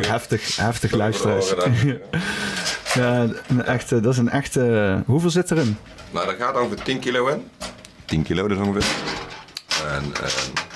[0.12, 1.54] heftig, heftig luisteraars.
[2.94, 5.02] Ja, een echte, dat is een echte...
[5.06, 5.76] Hoeveel zit erin?
[6.10, 7.48] Nou, daar gaat ongeveer 10 kilo in.
[8.04, 8.86] 10 kilo dus ongeveer.
[9.90, 10.75] En, eh,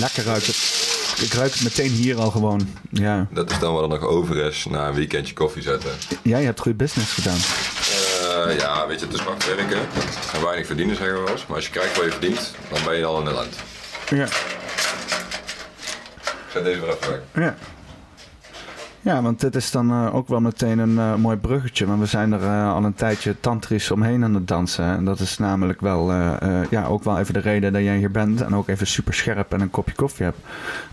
[0.00, 0.86] Lekker ruikt het.
[1.22, 2.74] Ik ruik het meteen hier al gewoon.
[2.90, 5.90] Ja, dat is dan wat er nog over is na een weekendje koffie zetten.
[6.22, 7.36] jij hebt goede business gedaan.
[7.36, 9.78] Eh, ja, weet je, het is hard werken
[10.34, 11.46] en weinig verdienen, zeggen we wel eens.
[11.46, 13.56] Maar als je kijkt wat je verdient, dan ben je al in de land.
[14.10, 14.30] Ja, Ik
[16.52, 17.44] zet deze weer even weg.
[17.44, 17.56] ja.
[19.02, 21.86] Ja, want dit is dan eh, ook wel meteen een eh, mooi bruggetje.
[21.86, 24.84] Want we zijn er eh, al een tijdje tantrisch omheen aan het dansen.
[24.84, 26.12] En dat is namelijk wel,
[26.70, 28.40] ja, ook wel even de reden dat jij hier bent.
[28.40, 30.38] En ook even super scherp en een kopje koffie hebt.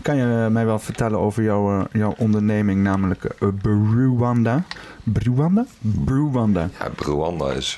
[0.02, 4.64] Kan je mij wel vertellen over jouw, jouw onderneming, namelijk Brewanda?
[5.02, 5.66] Brewanda?
[5.80, 6.68] Brewanda.
[6.78, 7.76] Ja, Rwanda is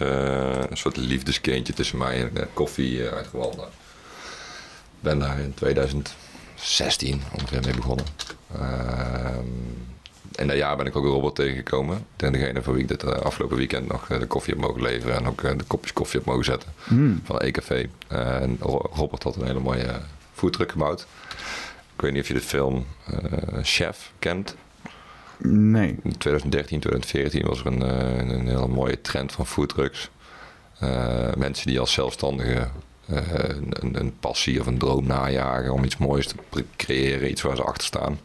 [0.70, 3.62] een soort liefdeskindje tussen mij en koffie uit Rwanda.
[3.62, 8.06] Ik ben daar in 2016 ongeveer mee begonnen.
[8.54, 9.46] Ehm,
[10.38, 12.06] in dat jaar ben ik ook een robot tegengekomen.
[12.16, 14.82] En degene voor wie ik dit eh, afgelopen weekend nog eh, de koffie heb mogen
[14.82, 15.16] leveren.
[15.16, 17.20] En ook eh, de kopjes koffie heb mogen zetten Mm.
[17.24, 17.86] van EKV.
[18.08, 20.00] en Ro- Robert had een hele mooie
[20.32, 21.06] foodtruck gebouwd.
[21.94, 22.86] Ik weet niet of je de film
[23.62, 24.54] Chef kent.
[25.42, 25.88] Nee.
[26.02, 27.80] In 2013, 2014 was er een,
[28.30, 30.10] een hele mooie trend van foodtrucks.
[31.36, 32.72] Mensen die als zelfstandigen
[33.06, 37.62] een, een passie of een droom najagen om iets moois te creëren, iets waar ze
[37.62, 38.18] achter staan.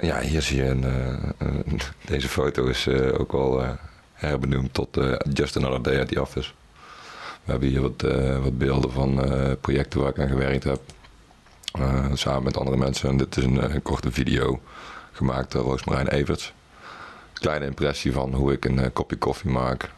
[0.00, 1.80] Ja, hier zie je een, eh, een-
[2.12, 3.70] deze foto is eh, ook wel eh,
[4.12, 4.98] herbenoemd tot
[5.32, 6.50] Just Another Day at the Office.
[7.44, 8.02] We hebben hier wat,
[8.42, 9.20] wat beelden van
[9.60, 10.80] projecten waar ik aan gewerkt heb.
[12.14, 13.08] Samen met andere mensen.
[13.08, 14.60] En dit is een, een korte video
[15.12, 16.52] gemaakt door Roosmarijn Everts.
[17.32, 19.90] Kleine impressie van hoe ik een kopje koffie maak.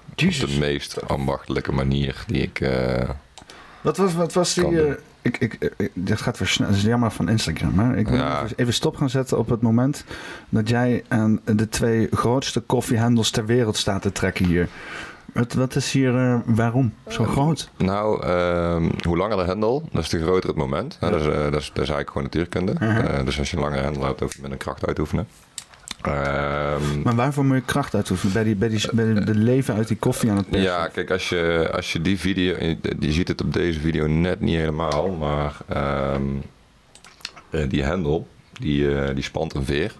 [0.44, 2.58] Op de meest ambachtelijke manier die ik...
[3.80, 4.64] Wat was, wat was die...
[5.22, 6.68] ik, ik, ik, dit gaat weer snel.
[6.68, 7.78] Dat is jammer van Instagram.
[7.78, 7.96] Hè?
[7.96, 8.44] Ik Ja.
[8.56, 10.04] even, stop gaan zetten op het moment
[10.48, 14.68] dat jij aan de twee grootste koffiehandels ter wereld staat te trekken hier.
[15.32, 17.70] Wat, wat is hier, eh, waarom zo groot?
[17.76, 20.96] Nou, ehm, hoe langer de hendel, dus te groter het moment.
[21.00, 22.72] Dat, is, eh, dat, is, dat is eigenlijk gewoon natuurkunde.
[22.72, 22.84] Mhm.
[22.84, 25.26] Eh, dus als je een langere hendel hebt, hoef je minder kracht uit te oefenen.
[26.02, 28.32] Ehm, Maar waarvoor moet je kracht uitoefenen?
[28.32, 30.70] Bij, die, bij, die, bij de leven uit die koffie aan het persen?
[30.70, 32.56] ja, kijk, als je, als je die video,
[32.98, 36.22] je ziet het op deze video net niet helemaal, maar ehm,
[37.50, 39.94] eh, die hendel, die, eh, die spant een veer.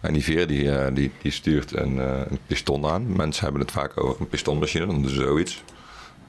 [0.00, 1.96] En die veer die, eh, die, die stuurt een,
[2.30, 3.16] een piston aan.
[3.16, 5.62] Mensen hebben het vaak over een pistonmachine, dan ze zoiets.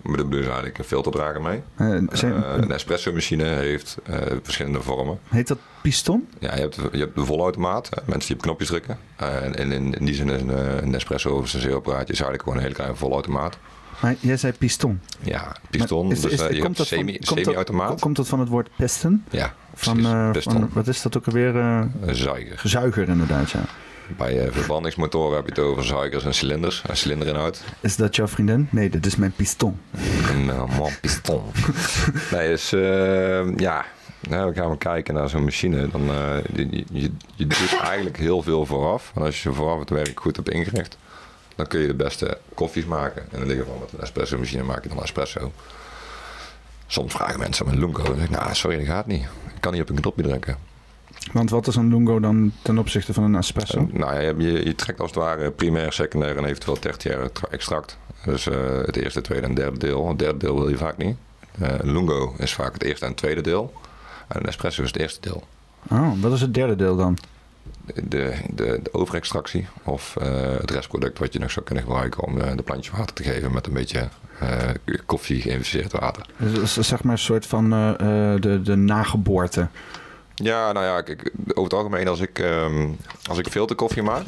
[0.01, 1.61] Maar daar bedoelen ze eigenlijk een filterdrager mee.
[1.75, 5.19] Eh, zijn- Eh, een espresso machine heeft eh, verschillende vormen.
[5.29, 6.27] heet dat piston?
[6.39, 8.97] Ja, je hebt, je hebt de volautomaat, mensen die op knopjes drukken.
[9.15, 12.63] En in, die zin is een, een espresso of een senseerapparaatje is eigenlijk gewoon een
[12.63, 13.57] hele kleine volautomaat.
[14.01, 14.99] Maar jij zei piston.
[15.21, 17.99] Ja, piston, is- dus je hebt komt dat van- semi, komt dat- semi-automaat.
[17.99, 19.23] Komt dat van het woord piston?
[19.29, 19.95] ja, Van,
[20.31, 20.53] piston.
[20.53, 21.55] van, wat is dat ook alweer?
[21.55, 22.61] Een zuiger.
[22.69, 23.61] zuiger inderdaad, ja.
[24.17, 26.83] Bij eh, verbrandingsmotoren heb je het over zuigers en cilinders.
[26.87, 27.63] Een cilinderinhoud.
[27.79, 28.67] Is dat jouw vriendin?
[28.71, 29.79] Nee, dit is mijn piston.
[30.29, 31.41] Een uh, man piston.
[32.31, 33.85] nee, dus eh, ja,
[34.19, 35.87] nou, we gaan we kijken naar zo'n machine.
[35.87, 39.11] Dan, eh, je, je, je doet eigenlijk heel veel vooraf.
[39.15, 40.97] En als je vooraf het werk goed hebt ingericht,
[41.55, 43.27] dan kun je de beste koffies maken.
[43.31, 45.51] En in dit geval met een espresso machine maak je dan espresso.
[46.87, 48.03] Soms vragen mensen om een lungo.
[48.03, 49.23] Dan zeg ik, nou sorry, dat gaat niet.
[49.55, 50.68] Ik kan niet op een knopje drukken.
[51.31, 53.77] Want wat is een lungo dan ten opzichte van een espresso?
[53.77, 57.47] Eh, nou, ja, je, je, trekt als het ware primair, secundair en eventueel tertiair tra-
[57.49, 57.97] extract.
[58.25, 60.07] Dus eh, het eerste, tweede en derde deel.
[60.07, 61.17] Het derde deel wil je vaak niet.
[61.59, 63.73] Eh, een lungo is vaak het eerste en tweede deel.
[64.27, 65.43] En een espresso is het eerste deel.
[65.89, 67.17] Oh, wat is het derde deel dan?
[67.85, 70.15] De, de, de overextractie of
[70.59, 73.51] het restproduct wat je nog zou kunnen gebruiken om eh, de plantje water te geven
[73.51, 74.07] met een beetje
[74.39, 74.69] eh,
[75.05, 76.25] koffie geïnfuseerd water.
[76.37, 77.69] Dus is zeg maar een soort van
[78.39, 79.67] de, de nageboorte.
[80.43, 82.87] Ja, nou ja, kijk, over het algemeen als ik, ehm,
[83.29, 84.23] als ik filterkoffie maak,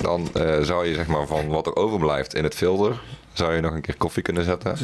[0.00, 3.00] dan eh, zou je zeg maar van wat er overblijft in het filter,
[3.32, 4.76] zou je nog een keer koffie kunnen zetten.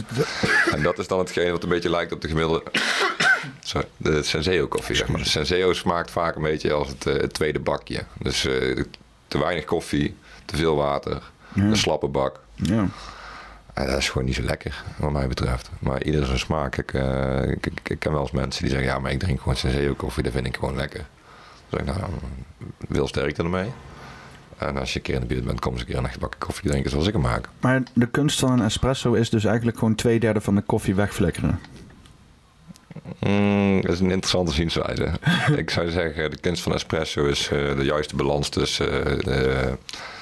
[0.73, 2.63] En dat is dan hetgeen wat een beetje lijkt op de gemiddelde,
[3.61, 5.19] sorry, de Senseo koffie zeg maar.
[5.23, 8.05] De Senseo smaakt vaak een beetje als het, eh, het tweede bakje.
[8.19, 8.83] Dus eh,
[9.29, 11.63] te weinig koffie, te veel water, Ja.
[11.63, 12.41] een slappe bak.
[12.55, 12.87] Ja.
[13.75, 15.71] En dat is gewoon niet zo lekker, wat mij betreft.
[15.79, 16.77] Maar ieder zijn smaak.
[16.77, 19.39] Ik, eh, ik, ik, ik ken wel eens mensen die zeggen, ja, maar ik drink
[19.39, 21.07] gewoon Senseo koffie, dat vind ik gewoon lekker.
[21.69, 22.13] Dan zeg ik, nou,
[22.89, 23.71] wil sterkte ermee.
[24.59, 26.39] En als je een keer in de buurt bent, kom eens een keer een bakje
[26.39, 27.49] koffie drinken zoals ik hem maak.
[27.61, 30.95] Maar de kunst van een espresso is dus eigenlijk gewoon twee derde van de koffie
[30.95, 31.61] wegflikkeren.
[33.19, 35.13] Mm, dat is een interessante zienswijze.
[35.57, 39.73] ik zou zeggen, de kunst van espresso is eh, de juiste balans tussen eh,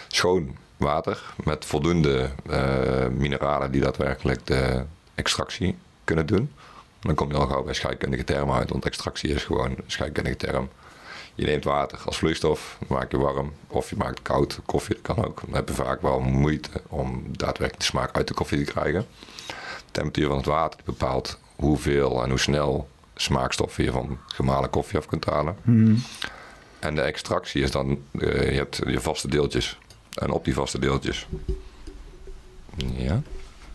[0.09, 6.53] schoon water met voldoende eh, mineralen die daadwerkelijk de extractie kunnen doen.
[7.01, 10.37] Dan kom je al gauw bij scheikundige termen uit, want extractie is gewoon een scheikundige
[10.37, 10.69] term.
[11.35, 14.61] Je neemt water als vloeistof, maak je warm of je maakt koud.
[14.67, 15.41] Koffie dat kan ook.
[15.47, 19.07] Dan heb je vaak wel moeite om daadwerkelijk de smaak uit de koffie te krijgen.
[19.47, 24.99] De temperatuur van het water bepaalt hoeveel en hoe snel smaakstoffen je van gemalen koffie
[24.99, 25.57] af kunt halen.
[26.79, 29.79] En de extractie is dan, eh, je hebt je vaste deeltjes.
[30.15, 31.27] En op die vaste deeltjes.
[32.97, 33.23] Ja,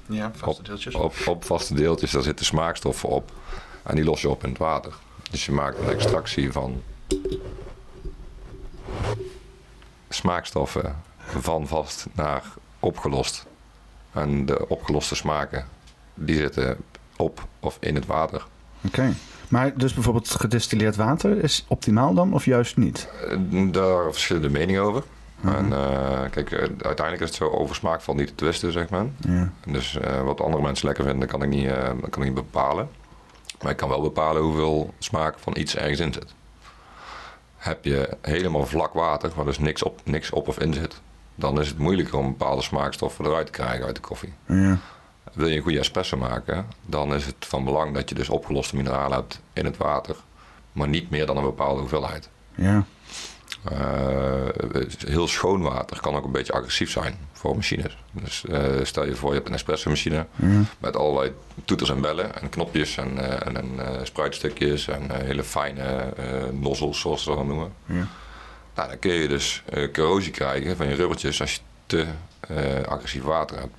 [0.05, 0.61] Ja, op,
[0.93, 3.31] op, op vaste deeltjes, daar zitten smaakstoffen op.
[3.83, 4.93] En die los je op in het water.
[5.31, 6.81] Dus je maakt een extractie van
[10.09, 10.95] smaakstoffen
[11.39, 12.43] van vast naar
[12.79, 13.45] opgelost.
[14.11, 15.67] En de opgeloste smaken,
[16.13, 16.77] die zitten
[17.15, 18.45] op of in het water.
[18.85, 19.13] Oké.
[19.47, 23.07] Maar dus bijvoorbeeld gedistilleerd water is optimaal dan of juist niet?
[23.29, 23.37] Eh,
[23.71, 25.03] Daar verschillende meningen over.
[25.43, 28.89] En eh, kijk, eh, uiteindelijk is het zo over smaak valt niet te twisten, zeg
[28.89, 29.05] maar.
[29.17, 29.51] Ja.
[29.65, 31.71] Dus eh, wat andere mensen lekker vinden, kan ik, niet,
[32.09, 32.89] kan ik niet bepalen.
[33.61, 36.33] Maar ik kan wel bepalen hoeveel smaak van iets ergens in zit.
[37.57, 41.01] Heb je helemaal vlak water, waar dus niks op, niks op of in zit,
[41.35, 44.33] dan is het moeilijker om bepaalde smaakstoffen eruit te krijgen uit de koffie.
[44.45, 44.77] Ja.
[45.33, 48.75] Wil je een goede espresso maken, dan is het van belang dat je dus opgeloste
[48.75, 50.15] mineralen hebt in het water,
[50.71, 52.29] maar niet meer dan een bepaalde hoeveelheid.
[52.55, 52.85] Ja.
[53.71, 57.97] Eh, heel schoon water kan ook een beetje agressief zijn voor machines.
[58.11, 60.25] Dus eh, stel je voor, je hebt een espresso machine
[60.79, 61.33] met allerlei
[61.65, 66.13] toeters en bellen en knopjes en, eh, en, en spruitstukjes en hele fijne
[66.51, 67.73] nozzels, zoals ze dat noemen.
[67.85, 68.07] Ja.
[68.75, 69.63] Nou, dan kun je dus
[69.93, 72.05] corrosie krijgen van je rubbertjes als je te
[72.87, 73.73] agressief water hebt.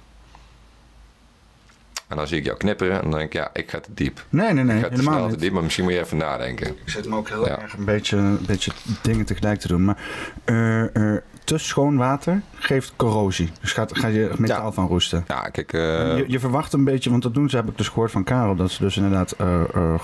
[2.08, 4.24] En dan zie ik jou knipperen en dan denk ik, ja, ik ga te diep.
[4.28, 5.40] Nee, nee, nee, ik ga te helemaal snel te niet.
[5.40, 6.66] diep, maar misschien moet je even nadenken.
[6.66, 7.60] Ik zit me ook heel Ja.
[7.60, 9.84] erg een beetje, een beetje dingen tegelijk te doen.
[9.84, 9.96] Maar
[10.44, 13.50] eh, eh, te schoon water geeft corrosie.
[13.60, 14.72] Dus gaat, gaat je metaal Ja.
[14.72, 15.24] van roesten.
[15.28, 15.80] Ja, kijk, eh,
[16.16, 18.56] je, je verwacht een beetje, want dat doen ze, heb ik dus gehoord van Karel,
[18.56, 19.94] dat ze dus inderdaad eh, eh,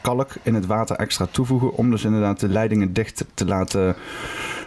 [0.00, 3.96] kalk in het water extra toevoegen om dus inderdaad de leidingen dicht te laten,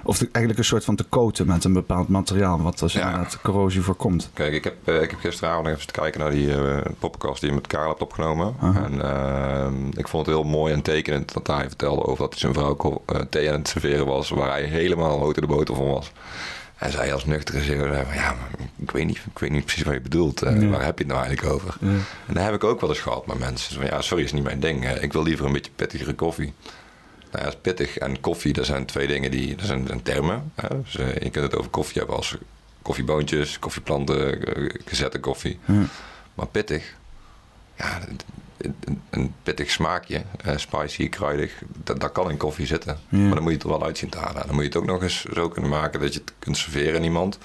[0.04, 3.02] of de- eigenlijk een soort van te coaten met een bepaald materiaal, wat dus Ja.
[3.06, 4.30] inderdaad corrosie voorkomt.
[4.34, 6.54] Kijk, ik heb, ik heb gisteravond even te kijken naar die
[7.00, 8.54] podcast die je met Karel hebt opgenomen.
[8.62, 12.54] En eh, ik vond het heel mooi en tekenend dat hij vertelde over dat zijn
[12.54, 16.12] vrouw thee aan het serveren was, waar hij helemaal houten de boter van was.
[16.82, 18.36] En zij als nuchtere zeeuw zei van, ja,
[18.77, 20.41] ik weet niet, ik weet niet precies wat je bedoelt.
[20.41, 20.69] Eh.
[20.69, 21.75] Waar heb je het nou eigenlijk over?
[22.27, 23.75] En dat heb ik ook wel eens gehad met mensen.
[23.75, 24.86] Van, ja, sorry, is niet mijn ding.
[24.86, 26.53] Eh, Ik wil liever een beetje pittigere koffie.
[27.32, 30.51] Nou ja, pittig en koffie, dat zijn twee dingen die, dat zijn, zijn termen.
[30.55, 30.82] Hè?
[30.82, 32.36] Dus, eh, je kunt het over koffie hebben als
[32.82, 35.59] koffieboontjes, koffieplanten, eh, gezette koffie.
[36.34, 36.93] Maar pittig,
[37.77, 37.99] ja,
[39.09, 42.97] een- pittig smaakje, eh, spicy, kruidig, dat, dat kan in koffie zitten.
[43.09, 43.18] Ja.
[43.18, 44.41] Maar dan moet je het er wel uit zien te halen.
[44.45, 46.95] Dan moet je het ook nog eens zo kunnen maken dat je het kunt serveren
[46.95, 47.38] aan iemand.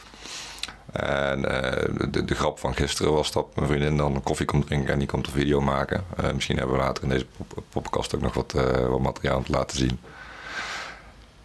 [0.93, 4.93] En eh, de, de grap van gisteren was dat mijn vriendin dan koffie komt drinken
[4.93, 6.05] en die komt een video maken.
[6.17, 9.43] Eh, misschien hebben we later in deze pop- podcast ook nog wat, eh, wat materiaal
[9.43, 9.99] te laten zien.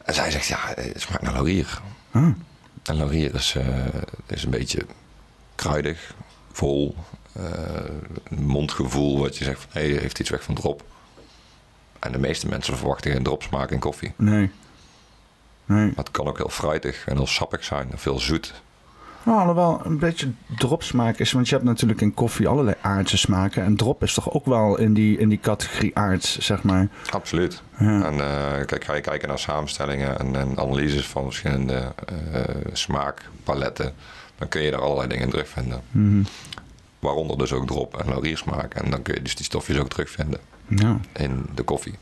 [0.06, 1.82] En zij zegt, ja, het smaakt naar laurier.
[2.12, 2.24] Ah.
[2.84, 3.56] En laurier is,
[4.28, 4.86] is een beetje
[5.56, 6.14] kruidig,
[6.52, 6.96] vol,
[8.30, 10.84] mondgevoel wat je zegt van, hé, heeft iets weg van drop.
[12.00, 14.14] En de meeste mensen verwachten geen dropsmaak in koffie.
[14.16, 14.52] Nee.
[15.66, 15.86] Nee.
[15.86, 18.54] Maar het kan ook heel fruitig en heel sappig zijn, en veel zoet.
[19.24, 23.64] Nou, alhoewel een beetje dropsmaak is, want je hebt natuurlijk in koffie allerlei aardse smaken.
[23.64, 26.88] En drop is toch ook wel in die, in die categorie aards, zeg maar.
[27.10, 27.62] Absoluut.
[27.78, 28.06] Ja.
[28.06, 33.94] En eh, kijk, ga je kijken naar samenstellingen en, en analyses van verschillende eh, smaakpaletten,
[34.38, 35.82] dan kun je daar allerlei dingen in terugvinden.
[35.92, 36.24] Mhm.
[37.02, 38.74] Waaronder dus ook drop en lauriersmaak.
[38.74, 41.00] En dan kun je dus die stofjes ook terugvinden Ja.
[41.14, 41.94] in de koffie.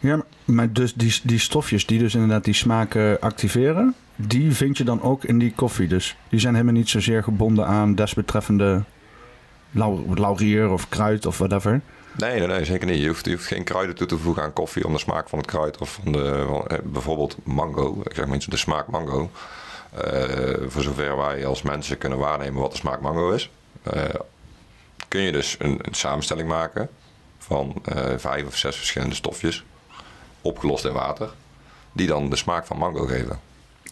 [0.00, 4.84] Ja, maar- dus die, die stofjes die dus inderdaad die smaken activeren, die vind je
[4.84, 5.88] dan ook in die koffie.
[5.88, 8.82] Dus die zijn helemaal niet zozeer gebonden aan desbetreffende
[9.70, 11.80] lau- laurier of kruid of whatever.
[12.18, 13.00] Nee, nee, nee, zeker niet.
[13.00, 15.38] Je hoeft, je hoeft geen kruiden toe te voegen aan koffie om de smaak van
[15.38, 18.00] het kruid of van de, van, eh, bijvoorbeeld mango.
[18.04, 19.30] Ik zeg maar iets, de smaak mango.
[19.90, 23.50] Eh, voor zover wij als mensen kunnen waarnemen wat de smaak mango is,
[23.82, 24.04] eh,
[25.08, 26.88] kun je dus een, een samenstelling maken
[27.38, 29.64] van eh, vijf of zes verschillende stofjes,
[30.40, 31.30] opgelost in water,
[31.92, 33.40] die dan de smaak van mango geven.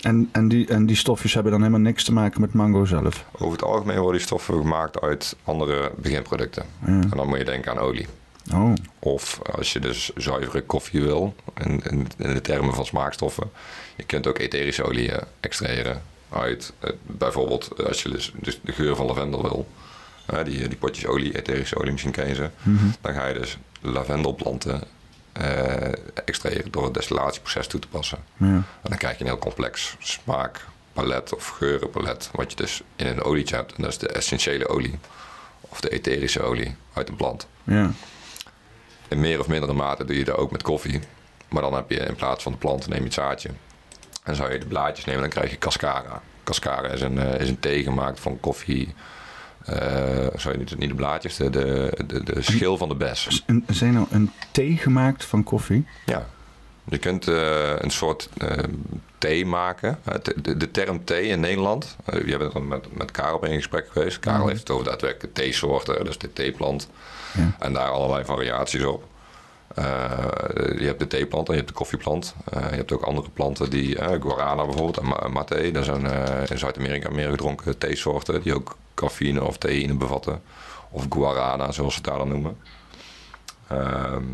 [0.01, 3.24] En, en, die, en die stofjes hebben dan helemaal niks te maken met mango zelf.
[3.32, 6.64] Over het algemeen worden die stoffen gemaakt uit andere beginproducten.
[6.80, 6.86] Ja.
[6.86, 8.07] En dan moet je denken aan olie.
[8.53, 11.34] Oh, Of als je dus zuivere koffie wil,
[11.64, 13.51] in, in, in de termen van smaakstoffen,
[13.97, 18.61] je kunt ook etherische olie eh, extraheren uit, eh, bijvoorbeeld eh, als je dus, dus
[18.62, 19.68] de geur van lavendel wil,
[20.45, 22.51] die, die potjes olie, etherische olie, misschien je ze,
[23.01, 24.83] dan ga je dus lavendelplanten
[26.24, 28.18] extraheren door het destillatieproces toe te passen.
[28.37, 28.47] ja.
[28.47, 33.22] En dan krijg je een heel complex smaakpalet of geurenpalet, wat je dus in een
[33.22, 33.74] olietje hebt.
[33.74, 34.99] En dat is de essentiële olie,
[35.61, 37.47] of de etherische olie uit een plant.
[37.64, 37.91] ja.
[39.09, 41.01] In meer of mindere mate doe je dat ook met koffie.
[41.49, 43.51] Maar dan heb je in plaats van de plant neem je het zaadje.
[44.29, 46.22] En zou je de blaadjes nemen, dan krijg je cascara.
[46.45, 48.95] Cascara is een, eh, is een thee gemaakt van koffie.
[49.64, 53.43] eh sorry, niet, niet de blaadjes, de, de, de, de schil van de bes.
[53.47, 55.87] Een, zijn nou een thee gemaakt van koffie?
[56.07, 56.26] Ja.
[56.85, 58.29] Je kunt eh, een soort
[59.18, 59.99] thee maken.
[60.22, 61.97] De, de, de term thee in Nederland.
[62.26, 64.18] je bent er met, met Karel in gesprek geweest.
[64.18, 66.89] Karel heeft het over daadwerkelijk theesoorten, dus de theeplant.
[67.37, 67.57] Ja.
[67.59, 69.05] En daar allerlei variaties op.
[69.79, 72.35] Eh, je hebt de theeplant en je hebt de koffieplant.
[72.53, 75.70] Eh, je hebt ook andere planten die, eh, guarana bijvoorbeeld en ma- mate.
[75.70, 76.05] Dat zijn
[76.51, 80.43] in Zuid-Amerika meer gedronken theesoorten die ook cafeïne of theïne bevatten.
[80.91, 82.57] Of guarana, zoals ze het daar dan noemen.
[83.68, 84.24] Ehm,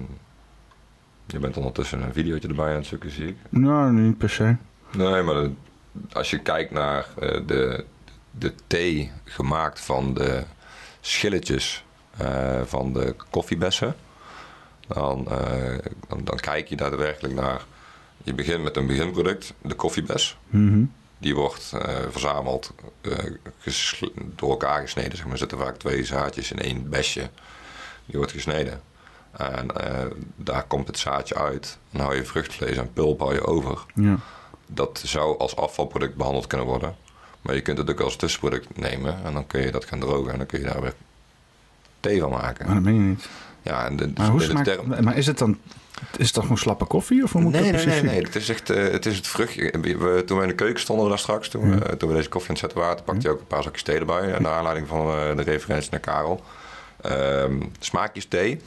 [1.27, 3.37] je bent ondertussen een videootje erbij aan het zoeken, zie ik.
[3.49, 4.57] Nou, niet per se.
[4.97, 5.53] Nee, maar de-
[6.13, 7.07] als je kijkt naar
[7.47, 7.85] de,
[8.31, 10.43] de thee gemaakt van de
[11.01, 11.85] schilletjes
[12.65, 13.95] van de koffiebessen,
[14.89, 15.79] dan, eh,
[16.09, 17.65] dan, dan kijk je daadwerkelijk naar.
[18.23, 20.39] Je begint met een beginproduct, de koffiebes.
[20.49, 20.85] Mhm.
[21.19, 23.13] Die wordt eh, verzameld, eh,
[24.37, 25.17] door elkaar gesneden.
[25.17, 25.33] Zeg maar.
[25.33, 27.31] Er zitten vaak twee zaadjes in één besje.
[28.07, 28.81] Die wordt gesneden.
[29.33, 29.67] En
[30.37, 31.79] daar komt het zaadje uit.
[31.91, 34.17] Dan hou je vruchtvlees en pulp hou je over Ja.
[34.67, 36.97] dat zou als afvalproduct behandeld kunnen worden.
[37.43, 40.33] Maar je kunt het ook als tussenproduct nemen en dan kun je dat gaan drogen
[40.33, 40.95] en dan kun je daar weer
[42.01, 42.67] thee van maken.
[42.67, 43.29] Maar dat meen je niet.
[43.65, 45.59] Ja, en de, Maar, hoe de smaakt, term- maar is het dan...
[46.17, 47.23] Is het dan gewoon slappe koffie?
[47.23, 48.23] Of hoe moet Nee, dat nee, nee, nee.
[48.23, 49.71] Het is echt eh, het, is het vruchtje.
[49.81, 51.97] We, toen we in de keuken stonden we daar straks, toen, we, Ja.
[51.97, 53.99] toen we deze koffie aan het zetten waren, pakte je ook een paar zakjes thee
[53.99, 54.39] erbij.
[54.39, 56.43] Naar aanleiding van eh, de referentie naar Karel.
[57.01, 58.61] Ehm, smaakjes thee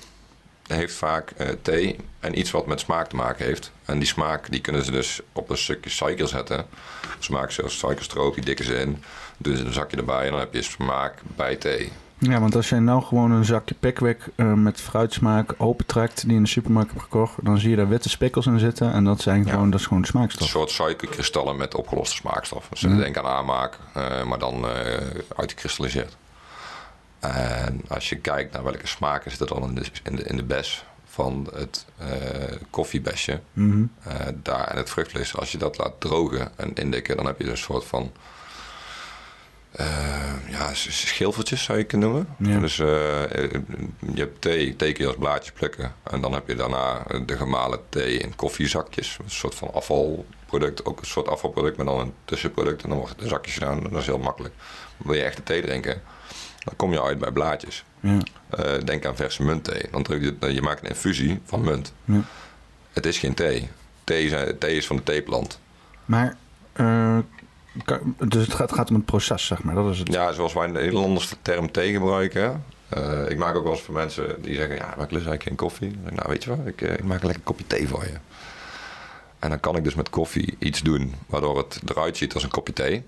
[0.68, 3.72] heeft vaak eh, thee en iets wat met smaak te maken heeft.
[3.86, 6.66] En die smaak die kunnen ze dus op een stukje suiker zetten.
[7.20, 9.04] Smaak zoals suikerstroop, die dikken ze in.
[9.38, 11.92] Doen ze een zakje erbij en dan heb je smaak bij thee.
[12.20, 16.22] Ja, want als jij nou gewoon een zakje Pickwick eh, met fruitsmaak opentrekt...
[16.22, 17.34] die je in de supermarkt hebt gekocht...
[17.46, 18.92] dan zie je daar witte spikkels in zitten...
[18.94, 19.50] en dat, zijn Ja.
[19.52, 20.48] gewoon, dat is gewoon Een smaakstof.
[20.48, 22.72] soort suikerkristallen met opgeloste smaakstoffen.
[22.72, 22.96] Dus Ja.
[22.98, 25.02] denk aan aanmaak, eh, maar dan eh
[25.36, 26.18] uitgekristalliseerd.
[27.20, 30.44] En als je kijkt naar welke smaken zitten dan in de, in de, in de
[30.44, 31.86] bes van het
[32.70, 33.84] koffiebesje, Mhm.
[34.44, 37.58] daar en het vruchtvlees, als je dat laat drogen en indikken, dan heb je een
[37.58, 38.12] soort van
[40.50, 42.28] ja, s- schilfertjes zou je kunnen noemen.
[42.38, 42.60] Ja.
[42.60, 43.52] Dus eh, eh,
[44.14, 45.94] je hebt thee, thee kun je als blaadje plukken.
[46.04, 49.18] En dan heb je daarna de gemalen thee in koffiezakjes.
[49.24, 52.84] Een soort van afvalproduct, ook een soort afvalproduct, maar dan een tussenproduct.
[52.84, 53.84] En dan wordt het in zakjes gedaan.
[53.84, 54.54] Dat is heel makkelijk.
[54.98, 56.02] Wil je echte thee drinken,
[56.64, 57.84] dan kom je uit bij blaadjes.
[58.00, 58.18] Ja.
[58.50, 59.86] Eh, denk aan verse muntthee.
[59.92, 61.94] Dan druk je, je maakt een infusie van munt.
[62.06, 62.22] Ja.
[62.94, 63.70] Het is geen thee.
[64.04, 65.60] Thee, zijn, thee is van de theeplant.
[66.06, 66.36] Maar...
[66.74, 67.18] eh,
[68.28, 69.76] dus het gaat, gaat om het proces, zeg maar.
[69.76, 70.14] Dat is het.
[70.14, 72.64] Ja, zoals wij in de Nederlanders de term thee gebruiken.
[72.90, 75.44] Eh, ik maak ook wel eens voor mensen die zeggen: Ja, maar ik lust eigenlijk
[75.44, 75.92] geen koffie.
[75.92, 77.88] Dan zeg ik, nou, weet je wat, ik, eh, ik maak een lekker kopje thee
[77.88, 78.18] voor je.
[79.40, 82.50] En dan kan ik dus met koffie iets doen waardoor het eruit ziet als een
[82.50, 83.04] kopje thee.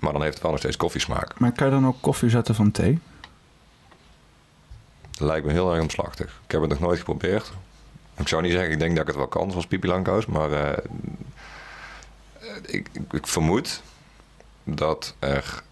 [0.00, 1.38] Maar dan heeft het wel nog steeds koffiesmaak.
[1.38, 2.98] Maar kan je dan ook koffie zetten van thee?
[5.10, 6.40] Dat lijkt me heel erg omslachtig.
[6.44, 7.52] Ik heb het nog nooit geprobeerd.
[8.16, 9.88] Ik zou niet zeggen, ik denk dat ik het wel kan, zoals Pipi.
[10.28, 10.84] Maar eh,
[12.66, 13.82] ik, ik, vermoed
[14.64, 15.62] dat er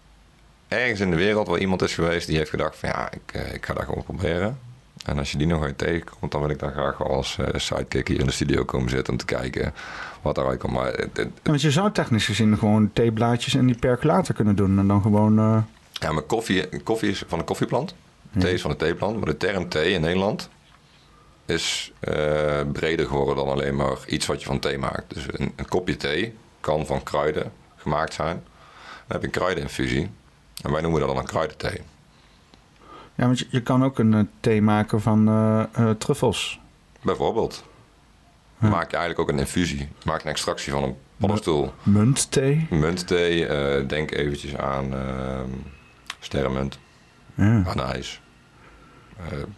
[0.67, 3.53] ergens in de wereld wel iemand is geweest die heeft gedacht van ja, ik, eh,
[3.53, 4.59] ik ga dat gewoon proberen.
[5.05, 7.47] En als je die nog uit tegenkomt, dan wil ik daar graag wel als eh,
[7.59, 9.73] sidekick hier in de studio komen zitten om te kijken
[10.21, 10.73] wat eruit komt.
[10.73, 14.55] Maar het- het- Ja, want je zou technisch gezien gewoon theeblaadjes in die percolator kunnen
[14.55, 14.79] doen.
[14.79, 15.39] En dan gewoon...
[15.39, 15.57] eh,
[15.91, 17.95] Ja, maar koffie, koffie is van een koffieplant.
[18.37, 19.15] Thee is van de theeplant.
[19.17, 20.49] Maar de term thee in Nederland
[21.45, 25.13] is eh, breder geworden dan alleen maar iets wat je van thee maakt.
[25.13, 28.43] Dus een, een kopje thee kan van kruiden gemaakt zijn.
[29.07, 30.09] Dan heb je een kruideninfusie.
[30.63, 31.81] En wij noemen dat dan een kruidenthee.
[33.15, 36.59] Ja, want je, je kan ook een eh, thee maken van eh, eh, truffels.
[37.01, 37.63] Bijvoorbeeld.
[38.59, 38.67] Ja.
[38.69, 39.79] maak je eigenlijk ook een infusie.
[39.79, 41.73] Je maakt een extractie van een paddenstoel.
[41.83, 42.67] Muntthee.
[42.69, 43.47] Muntthee,
[43.85, 45.49] denk eventjes aan ehm
[46.19, 46.79] sterrenmunt.
[47.33, 47.63] Ja.
[47.65, 48.21] anijs,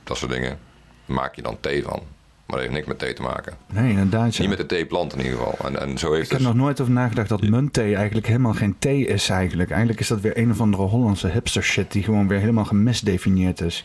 [0.04, 0.60] dat soort dingen.
[1.06, 2.04] Daar maak je dan thee van.
[2.50, 3.54] Maar dat heeft niks met thee te maken.
[3.74, 4.36] Nee, inderdaad.
[4.36, 4.40] ja.
[4.42, 5.56] Niet met de theeplant in ieder geval.
[5.68, 8.54] En, en zo heeft Ik heb dus- nog nooit over nagedacht dat muntthee eigenlijk helemaal
[8.54, 9.70] geen thee is eigenlijk.
[9.70, 13.62] Eigenlijk is dat weer een of andere Hollandse hipster shit die gewoon weer helemaal gemisdefinieerd
[13.62, 13.84] is.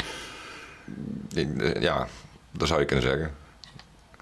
[1.81, 2.07] Ja,
[2.51, 3.31] dat zou je kunnen zeggen.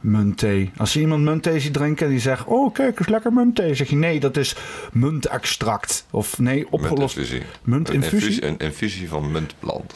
[0.03, 0.71] Muntthee.
[0.77, 2.45] Als je iemand muntthee ziet drinken en die zegt...
[2.45, 3.75] Oh, kijk, is lekker muntthee.
[3.75, 4.57] zeg je, nee, dat is
[4.93, 6.07] muntextract.
[6.11, 7.17] Of nee, opgelost...
[7.17, 7.43] Muntinfusie.
[7.63, 8.19] Muntinfusie?
[8.19, 9.95] Een infusie, een infusie van muntplant.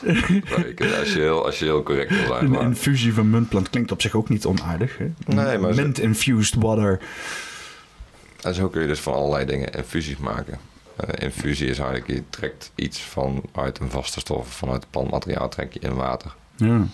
[0.98, 2.44] Als, je heel, als je heel correct wil zijn.
[2.44, 4.98] Een maar- infusie van muntplant klinkt op zich ook niet onaardig.
[4.98, 5.11] Hè?
[5.26, 7.00] Nee, maar Mint-infused water.
[8.40, 10.59] En zo kun je dus van allerlei dingen infusies maken.
[10.96, 15.48] Eh, infusie is eigenlijk, je trekt iets van uit een vaste stof, vanuit het plantmateriaal
[15.48, 16.34] trek je in water.
[16.57, 16.86] Ja.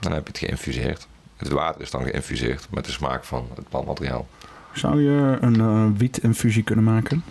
[0.00, 1.06] Dan heb je het geïnfuseerd.
[1.42, 4.26] Het water is dan geïnfuseerd met de smaak van het plantmateriaal.
[4.72, 7.24] Zou je een eh wietinfusie kunnen maken?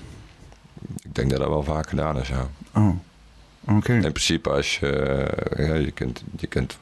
[1.03, 2.47] Ik denk dat dat wel vaak gedaan is, ja.
[2.73, 2.95] Oh,
[3.67, 3.93] oké.
[3.93, 6.77] In principe, als je, ja, je, kunt, je kunt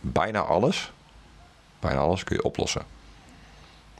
[0.00, 0.92] bijna alles,
[1.80, 2.82] bijna alles kun je oplossen.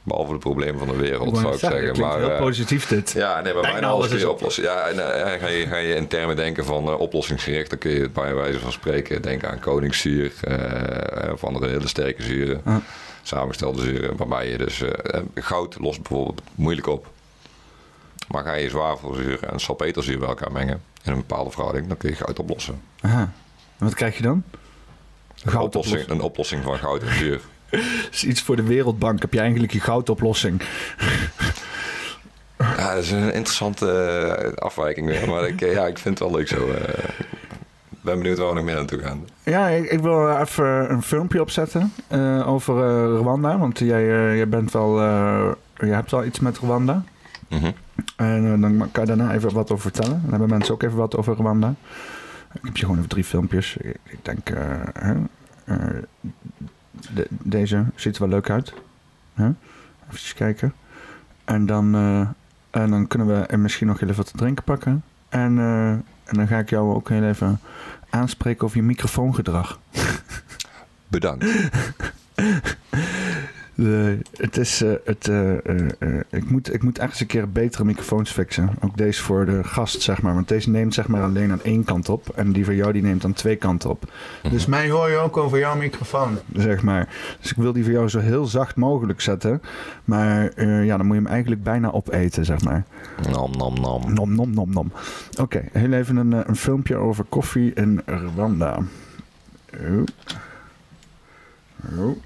[0.05, 3.11] Behalve de problemen van de wereld, zou ik zeggen, Maar, heel eh, positief dit.
[3.11, 4.63] Ja, nee, maar Bijna alles kun is je oplossen.
[4.63, 7.91] Ja, en eh, ga, je, ga je in termen denken van eh, oplossingsgericht, dan kun
[7.91, 10.31] je het bij wijze van spreken denken aan koningszuur
[11.31, 12.61] of andere hele sterke zuren,
[13.21, 14.83] samengestelde zuren, waarbij je dus
[15.35, 17.07] goud lost bijvoorbeeld moeilijk op.
[18.27, 22.09] Maar ga je zwavelzuur en salpeterzuur bij elkaar mengen in een bepaalde verhouding, dan kun
[22.09, 22.81] je goud oplossen.
[23.01, 23.31] Aha.
[23.77, 24.43] En wat krijg je dan?
[25.43, 27.41] Een oplossing, een oplossing van goud en zuur.
[28.11, 29.21] Is iets voor de Wereldbank.
[29.21, 30.61] Heb je eigenlijk je goudoplossing?
[32.57, 36.29] Ja, dat is een interessante eh, afwijking weer, maar ik, eh, ja, ik vind het
[36.29, 36.67] wel leuk zo.
[37.89, 39.25] Ik ben benieuwd waar we nog meer naartoe gaan.
[39.43, 41.93] Ja, ik, ik wil even een filmpje opzetten
[42.45, 42.73] over
[43.17, 43.57] Rwanda.
[43.57, 44.05] Want jij,
[44.35, 45.01] jij bent wel...
[45.01, 45.55] je
[45.85, 47.03] hebt wel iets met Rwanda.
[47.47, 47.71] Mhm.
[48.15, 50.21] En dan kan je daarna even wat over vertellen.
[50.21, 51.75] Dan hebben mensen ook even wat over Rwanda.
[52.53, 53.77] Ik heb je gewoon even drie filmpjes.
[53.77, 54.49] Ik, ik denk...
[54.93, 55.13] hè,
[57.13, 58.73] de- deze ziet er wel leuk uit.
[60.13, 60.73] Even kijken.
[61.45, 62.27] En dan, eh,
[62.83, 65.03] en dan kunnen we misschien nog heel even wat te drinken pakken.
[65.29, 67.59] En, eh, en dan ga ik jou ook heel even
[68.09, 69.79] aanspreken over je microfoongedrag.
[71.07, 71.45] Bedankt.
[73.75, 75.51] De, het is, eh, het, eh,
[75.99, 78.69] eh, ik, moet, ik moet echt eens een keer betere microfoons fixen.
[78.81, 80.33] Ook deze voor de gast, zeg maar.
[80.33, 82.29] Want deze neemt zeg maar alleen aan één kant op.
[82.35, 84.11] En die van jou die neemt aan twee kanten op.
[84.49, 87.07] Dus mij hoor je ook over jouw microfoon, zeg maar.
[87.39, 89.61] Dus ik wil die voor jou zo heel zacht mogelijk zetten.
[90.03, 92.83] Maar ja, dan moet je hem eigenlijk bijna opeten, zeg maar.
[93.31, 94.13] Nam, nam, nam.
[94.13, 94.91] Nom, nom, nom, nom.
[95.39, 98.79] Oké, heel even een, een filmpje over koffie in Rwanda.
[99.73, 100.03] Oh.
[101.97, 102.17] Oh.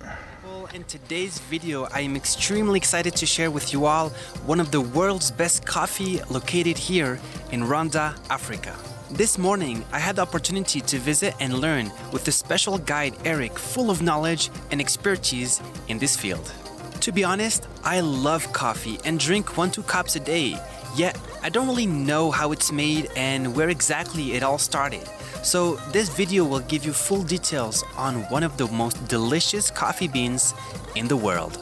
[0.78, 4.10] In today's video, I am extremely excited to share with you all
[4.46, 7.20] one of the world's best coffee located here
[7.52, 8.76] in Rwanda, Africa.
[9.10, 13.58] This morning, I had the opportunity to visit and learn with the special guide Eric,
[13.58, 16.54] full of knowledge and expertise in this field.
[17.02, 20.60] To be honest, I love coffee and drink one two cups a day.
[20.96, 25.10] Yet, I don't really know how it's made and where exactly it all started.
[25.48, 30.10] So, this video will give you full details on one of the most delicious coffee
[30.10, 30.54] beans
[30.94, 31.54] in the world.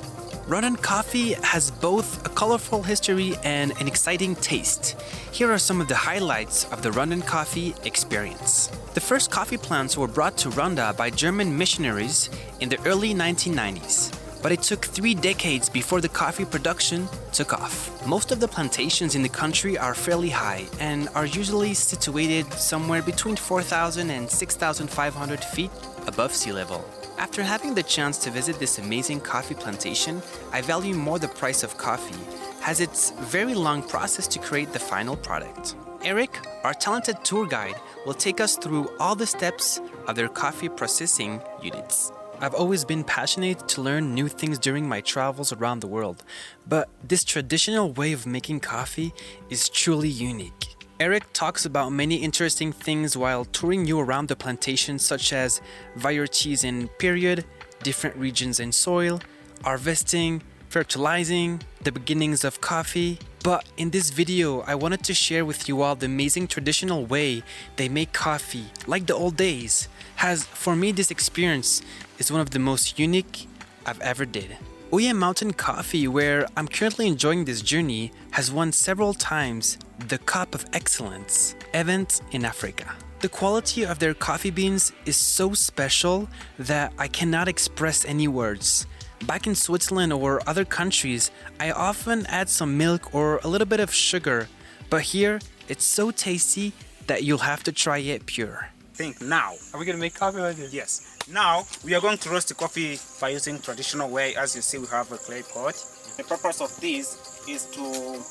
[0.47, 4.99] Rwandan coffee has both a colorful history and an exciting taste.
[5.31, 8.71] Here are some of the highlights of the Rwandan coffee experience.
[8.95, 12.31] The first coffee plants were brought to Rwanda by German missionaries
[12.61, 17.75] in the early 1990s but it took three decades before the coffee production took off.
[18.05, 23.01] Most of the plantations in the country are fairly high and are usually situated somewhere
[23.01, 25.71] between 4,000 and 6,500 feet
[26.05, 26.85] above sea level.
[27.17, 30.21] After having the chance to visit this amazing coffee plantation,
[30.51, 32.21] I value more the price of coffee,
[32.67, 35.75] as it's very long process to create the final product.
[36.03, 40.69] Eric, our talented tour guide, will take us through all the steps of their coffee
[40.69, 42.11] processing units.
[42.41, 46.23] I've always been passionate to learn new things during my travels around the world,
[46.67, 49.13] but this traditional way of making coffee
[49.49, 50.75] is truly unique.
[50.99, 55.61] Eric talks about many interesting things while touring you around the plantation, such as
[55.95, 57.45] varieties in period,
[57.83, 59.21] different regions in soil,
[59.63, 63.17] harvesting, fertilizing, the beginnings of coffee.
[63.43, 67.43] But in this video, I wanted to share with you all the amazing traditional way
[67.77, 69.87] they make coffee, like the old days.
[70.17, 71.81] Has for me, this experience
[72.19, 73.47] is one of the most unique
[73.85, 74.57] I've ever did.
[74.93, 80.55] Oya Mountain Coffee, where I'm currently enjoying this journey, has won several times the Cup
[80.55, 82.95] of Excellence event in Africa.
[83.19, 88.85] The quality of their coffee beans is so special that I cannot express any words.
[89.25, 93.79] Back in Switzerland or other countries, I often add some milk or a little bit
[93.79, 94.47] of sugar,
[94.89, 96.73] but here it's so tasty
[97.07, 98.69] that you'll have to try it pure.
[98.95, 99.53] Think now.
[99.73, 100.73] Are we gonna make coffee like this?
[100.73, 101.01] Yes.
[101.31, 104.35] Now we are going to roast the coffee by using traditional way.
[104.35, 105.75] As you see, we have a clay pot.
[106.17, 107.17] The purpose of this
[107.47, 108.21] is to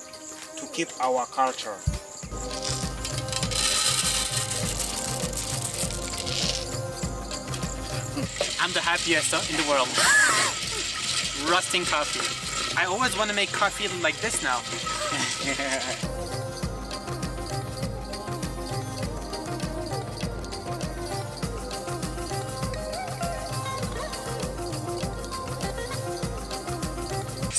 [0.61, 1.77] to keep our culture.
[8.61, 9.89] I'm the happiest in the world.
[11.51, 12.81] Roasting coffee.
[12.81, 14.61] I always want to make coffee like this now.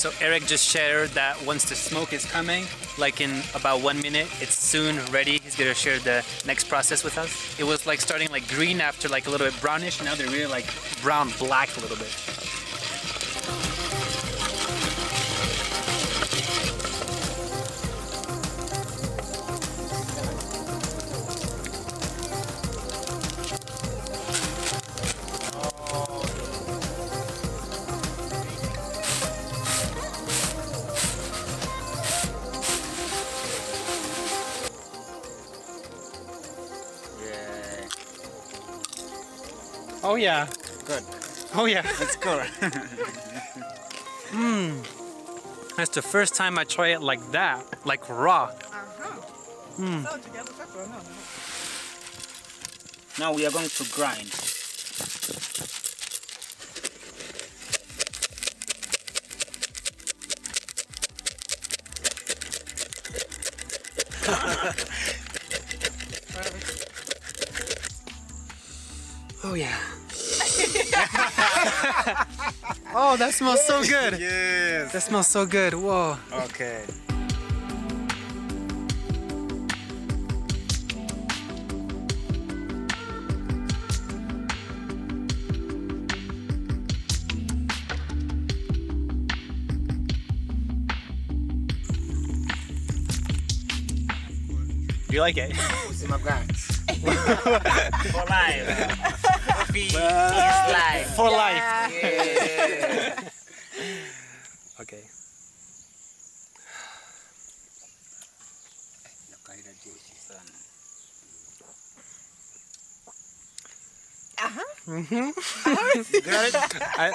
[0.05, 2.65] So Eric just shared that once the smoke is coming,
[2.99, 5.39] like in about one minute, it's soon ready.
[5.39, 7.59] He's gonna share the next process with us.
[7.59, 10.03] It was like starting like green after like a little bit brownish.
[10.03, 10.67] Now they're really like
[11.01, 12.54] brown black a little bit.
[40.07, 40.47] Oh yeah.
[40.85, 41.01] Good.
[41.55, 41.81] Oh yeah.
[41.99, 42.37] Let's go.
[45.77, 48.43] That's the first time I try it like that, like raw.
[48.43, 49.81] Uh-huh.
[49.81, 50.05] Mm.
[53.19, 54.29] now we are going to grind.
[69.47, 69.77] Oh yeah.
[72.95, 74.19] oh, that smells so good.
[74.19, 74.91] Yes.
[74.91, 75.75] That smells so good.
[75.75, 76.17] Whoa.
[76.33, 76.83] Okay.
[95.07, 95.55] Do you like it?
[97.05, 99.24] For life.
[99.75, 101.15] Coffee is life.
[101.15, 101.63] For life.
[102.01, 103.19] Yeah.
[104.81, 105.03] Okay.
[116.97, 117.11] I,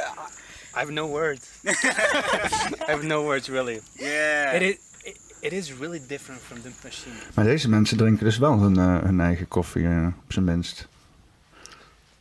[0.75, 1.49] I have no words.
[1.67, 3.81] I have no words really.
[3.99, 4.53] Yeah.
[4.53, 4.77] It is.
[5.05, 7.13] It, it is really different from the machine.
[7.35, 10.89] Maar deze mensen drinken dus wel hun, eh, hun eigen koffie, eh, op zijn minst.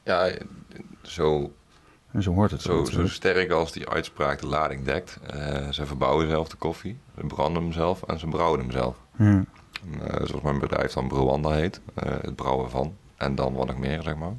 [0.10, 0.32] Ja,
[1.02, 1.52] zo,
[2.12, 5.20] En zo hoort het zo, zo sterk als die uitspraak de lading dekt.
[5.28, 8.96] eh, ze verbouwen zelf de koffie, ze branden hem zelf en ze brouwen hem zelf.
[10.02, 12.96] Eh, zoals mijn bedrijf dan Rwanda heet, eh, het brouwen van.
[13.18, 14.34] En dan wat nog meer, zeg maar.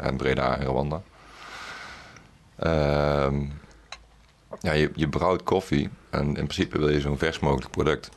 [0.00, 1.02] En Breda en Rwanda.
[2.56, 3.44] Ehm,
[4.60, 8.10] ja, je, je brouwt koffie en in principe wil je zo'n vers mogelijk product.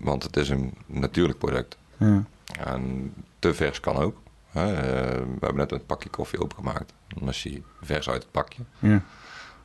[0.00, 1.76] Want het is een natuurlijk product.
[1.96, 2.24] Ja.
[2.58, 4.16] En te vers kan ook.
[4.52, 6.92] Eh, we hebben net een pakje koffie opengemaakt.
[7.08, 8.62] Dan is die vers uit het pakje.
[8.78, 9.02] Ja.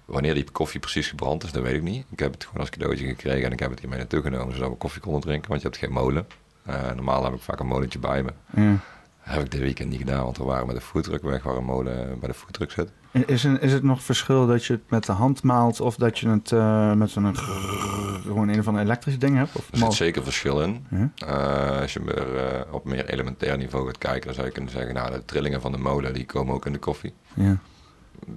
[0.05, 2.05] Wanneer die koffie precies gebrand is, dat weet ik niet.
[2.09, 4.69] Ik heb het gewoon als cadeautje gekregen en ik heb het hiermee naartoe genomen, zodat
[4.69, 6.27] we koffie konden drinken, want je hebt geen molen.
[6.65, 8.31] Eh, normaal heb ik vaak een molentje bij me.
[8.55, 8.71] Ja.
[8.71, 11.55] Dat heb ik dit weekend niet gedaan, want we waren met de foodtruck weg, waar
[11.55, 12.91] een molen bij de foodtruck zit.
[13.25, 16.19] Is, er- is het nog verschil dat je het met de hand maalt of dat
[16.19, 17.35] je het eh, met zo'n
[18.21, 19.55] gewoon een of ander elektrisch ding hebt?
[19.55, 20.85] Of Er zit zeker verschil in.
[20.89, 21.11] Ja.
[21.15, 24.71] Eh, als je meer, eh, op meer elementair niveau gaat kijken, dan zou je kunnen
[24.71, 27.13] zeggen, nou, de trillingen van de molen, die komen ook in de koffie.
[27.33, 27.57] Ja.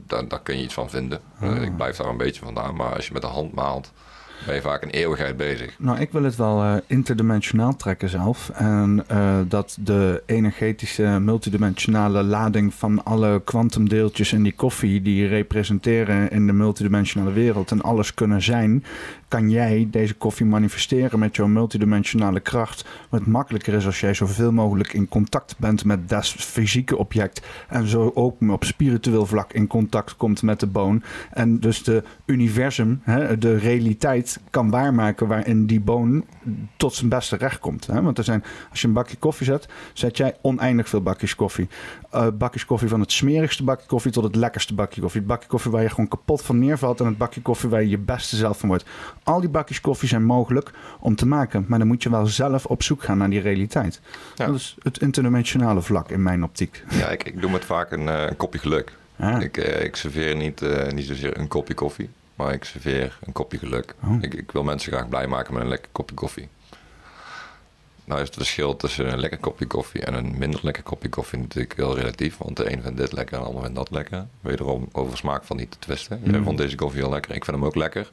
[0.07, 1.20] Daar, daar kun je iets van vinden.
[1.41, 1.62] Ah.
[1.62, 3.93] ik blijf daar een beetje vandaan, maar als je met de hand maalt,
[4.47, 5.74] ben je vaak een eeuwigheid bezig.
[5.78, 8.51] Nou, ik wil het wel eh, interdimensionaal trekken zelf.
[8.55, 16.30] En eh, dat de energetische, multidimensionale lading van alle kwantumdeeltjes in die koffie, die representeren
[16.30, 18.84] in de multidimensionale wereld en alles kunnen zijn,
[19.31, 22.85] kan jij deze koffie manifesteren met jouw multidimensionale kracht.
[23.09, 27.47] Wat makkelijker is als jij zoveel mogelijk in contact bent met dat fysieke object.
[27.68, 31.03] En zo ook op spiritueel vlak in contact komt met de boon.
[31.31, 36.24] En dus de universum, hè, de realiteit, kan waarmaken waarin die boon
[36.76, 37.87] tot zijn beste recht komt.
[37.87, 38.03] Hè?
[38.03, 41.68] Want er zijn, als je een bakje koffie zet, zet jij oneindig veel bakjes koffie.
[42.11, 45.20] Eh, bakjes koffie van het smerigste bakje koffie tot het lekkerste bakje koffie.
[45.20, 47.89] Het bakje koffie waar je gewoon kapot van neervalt en het bakje koffie waar je
[47.89, 48.85] je beste zelf van wordt.
[49.23, 52.66] Al die bakjes koffie zijn mogelijk om te maken, maar dan moet je wel zelf
[52.66, 54.01] op zoek gaan naar die realiteit.
[54.35, 54.47] Ja.
[54.47, 56.85] Dat is het interdimensionale vlak in mijn optiek.
[56.91, 58.93] Ja, ik, ik doe met vaak een, eh, een kopje geluk.
[59.18, 59.41] Ah.
[59.43, 63.33] Ik, eh, ik serveer niet, eh, niet zozeer een kopje koffie, maar ik serveer een
[63.33, 63.95] kopje geluk.
[64.05, 64.16] Oh.
[64.23, 66.49] Ik, ik wil mensen graag blij maken met een lekker kopje koffie.
[68.05, 71.39] Nou is het verschil tussen een lekker kopje koffie en een minder lekker kopje koffie
[71.39, 72.37] natuurlijk heel relatief.
[72.39, 74.27] Want de een vindt dit lekker en de ander vindt dat lekker.
[74.41, 76.21] Wederom over smaak van niet te twisten.
[76.25, 76.43] Jij Mhm.
[76.45, 77.35] vond deze koffie heel lekker.
[77.35, 78.11] Ik vind hem ook lekker.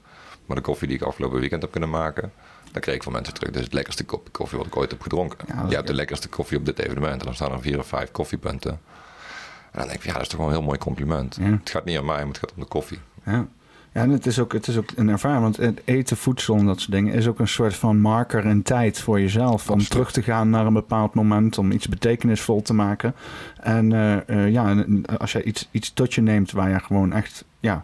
[0.48, 2.32] Maar de koffie die ik afgelopen weekend heb kunnen maken,
[2.72, 3.50] daar kreeg ik van mensen terug.
[3.50, 5.38] Dit is het lekkerste kopje koffie wat ik ooit heb gedronken.
[5.48, 7.20] Ja, Je hebt de lekkerste koffie op dit evenement.
[7.20, 8.72] En dan staan er vier of vijf koffiepunten.
[8.72, 11.38] En dan denk ik, ja, dat is toch wel een heel mooi compliment.
[11.39, 11.45] Ja.
[11.45, 13.00] Het gaat niet aan mij, maar het gaat om de koffie.
[13.26, 13.48] Ja.
[13.93, 16.66] Ja, en het is, ook, het is ook een ervaring, want het eten, voedsel en
[16.66, 19.70] dat soort dingen is ook een soort van marker in tijd voor jezelf.
[19.70, 23.16] Om terug te gaan naar een bepaald moment, om iets betekenisvol te maken.
[23.60, 27.14] En eh, eh, ja, en als jij iets, iets tot je neemt waar je gewoon
[27.14, 27.84] echt, ja,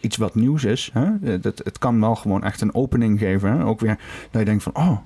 [0.00, 1.06] iets wat nieuws is, hè?
[1.22, 3.52] Het, het kan wel gewoon echt een opening geven.
[3.52, 3.64] Hè?
[3.64, 3.98] Ook weer
[4.30, 4.98] dat je denkt van, oh,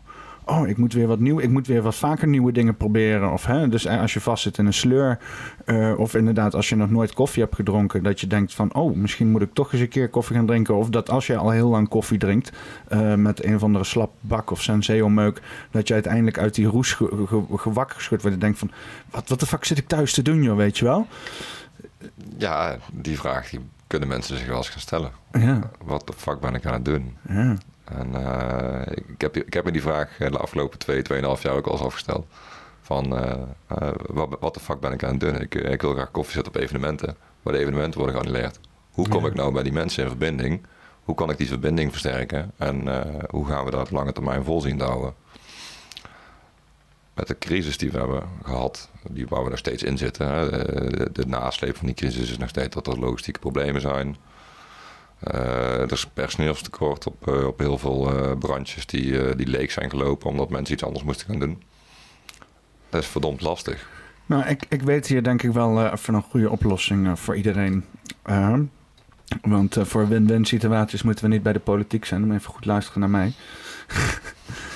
[0.46, 3.32] oh, ik moet weer wat nieuw, ik moet weer wat vaker nieuwe dingen proberen.
[3.32, 5.18] Of, hè, dus als je vastzit in een sleur,
[5.64, 8.96] eh, of inderdaad als je nog nooit koffie hebt gedronken, dat je denkt van, oh,
[8.96, 10.74] misschien moet ik toch eens een keer koffie gaan drinken.
[10.74, 12.52] Of dat als je al heel lang koffie drinkt,
[12.88, 17.24] eh, met een of andere slapbak of senseo-meuk, dat je uiteindelijk uit die roes ge,
[17.26, 18.36] ge, gewak geschud wordt.
[18.36, 18.70] En denkt van,
[19.10, 21.06] wat, wat de fuck zit ik thuis te doen, joh, weet je wel?
[22.38, 25.10] Ja, die vraag die kunnen mensen zich wel eens gaan stellen.
[25.32, 27.16] Ja, Wat de fuck ben ik aan het doen?
[27.28, 27.56] ja.
[27.84, 31.54] En eh, ik, heb, ik heb me die vraag eh, de afgelopen twee, tweeënhalf jaar
[31.54, 32.26] ook al eens afgesteld.
[32.82, 33.42] Van eh,
[34.06, 35.40] wat, wat de fuck ben ik aan het doen?
[35.40, 37.16] Ik, ik wil graag koffie zetten op evenementen.
[37.42, 38.60] Maar de evenementen worden geannuleerd.
[38.90, 39.28] Hoe kom Ja.
[39.28, 40.62] ik nou bij die mensen in verbinding?
[41.04, 42.50] Hoe kan ik die verbinding versterken?
[42.56, 45.14] En hoe gaan we dat op lange termijn vol zien te houden?
[47.16, 50.28] Met de crisis die we hebben gehad, die waar we nog steeds in zitten.
[50.28, 50.50] Hè,
[51.12, 54.16] de, nasleep van die crisis is nog steeds dat er logistieke problemen zijn.
[55.20, 59.90] Eh, er is personeelstekort op, eh, op heel veel eh, branches die, die leeg zijn
[59.90, 61.62] gelopen omdat mensen iets anders moesten gaan doen.
[62.88, 63.88] Dat is verdomd lastig.
[64.26, 67.84] Nou, ik, ik weet hier denk ik wel even een goede oplossing voor iedereen.
[69.42, 72.26] Want voor win-win situaties moeten we niet bij de politiek zijn.
[72.26, 73.32] Je even goed luisteren naar mij.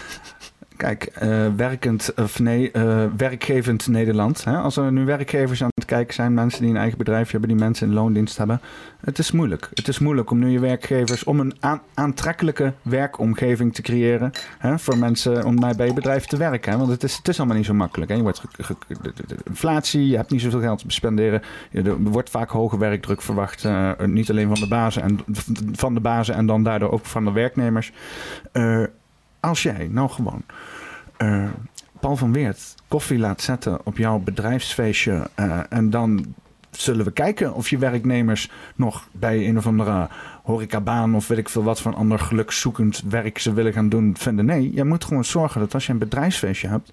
[0.81, 4.45] Kijk, eh, werkend of nee, eh, werkgevend Nederland.
[4.45, 4.57] Hè?
[4.57, 7.59] Als er nu werkgevers aan het kijken zijn, mensen die een eigen bedrijf hebben, die
[7.59, 8.61] mensen in loondienst hebben.
[9.01, 9.69] Het is moeilijk.
[9.75, 14.33] Het is moeilijk om nu je werkgevers, om een aan- aantrekkelijke werkomgeving te creëren.
[14.59, 14.79] Hè?
[14.79, 16.79] Voor mensen om bij je bedrijf te werken.
[16.79, 18.11] Want het is, het is allemaal niet zo makkelijk.
[18.11, 18.17] Hè?
[18.17, 18.43] Je wordt
[19.45, 21.43] inflatie, je hebt niet zoveel geld te spenderen.
[21.73, 23.65] Er wordt vaak hoge werkdruk verwacht.
[23.65, 25.19] eh, niet alleen van de bazen en
[25.73, 27.93] van de bazen en dan daardoor ook van de werknemers.
[29.41, 30.43] Als jij nou gewoon
[31.17, 31.49] eh,
[32.01, 36.35] Paul van Weert koffie laat zetten op jouw bedrijfsfeestje eh, en dan
[36.71, 40.09] zullen we kijken of je werknemers nog bij een of andere
[40.43, 44.45] horecabaan of weet ik veel wat van ander gelukszoekend werk ze willen gaan doen vinden.
[44.45, 46.93] Nee, je moet gewoon zorgen dat als je een bedrijfsfeestje hebt,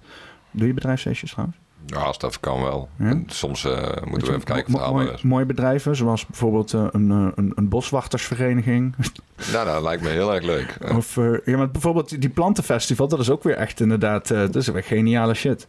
[0.50, 1.58] doe je bedrijfsfeestjes trouwens?
[1.86, 2.88] Ja, als dat kan wel.
[2.96, 3.04] Ja.
[3.06, 3.72] En soms eh,
[4.04, 5.22] moeten we even kijken of het haalbaar mooi- is.
[5.22, 8.94] Mooie bedrijven, zoals bijvoorbeeld eh, een, eh, een, een boswachtersvereniging.
[9.52, 10.78] Nou, dat lijkt me heel erg leuk.
[10.96, 11.14] Of
[11.44, 15.34] ja, maar bijvoorbeeld die- plantenfestival, dat is ook weer echt inderdaad, dat is weer geniale
[15.34, 15.66] shit.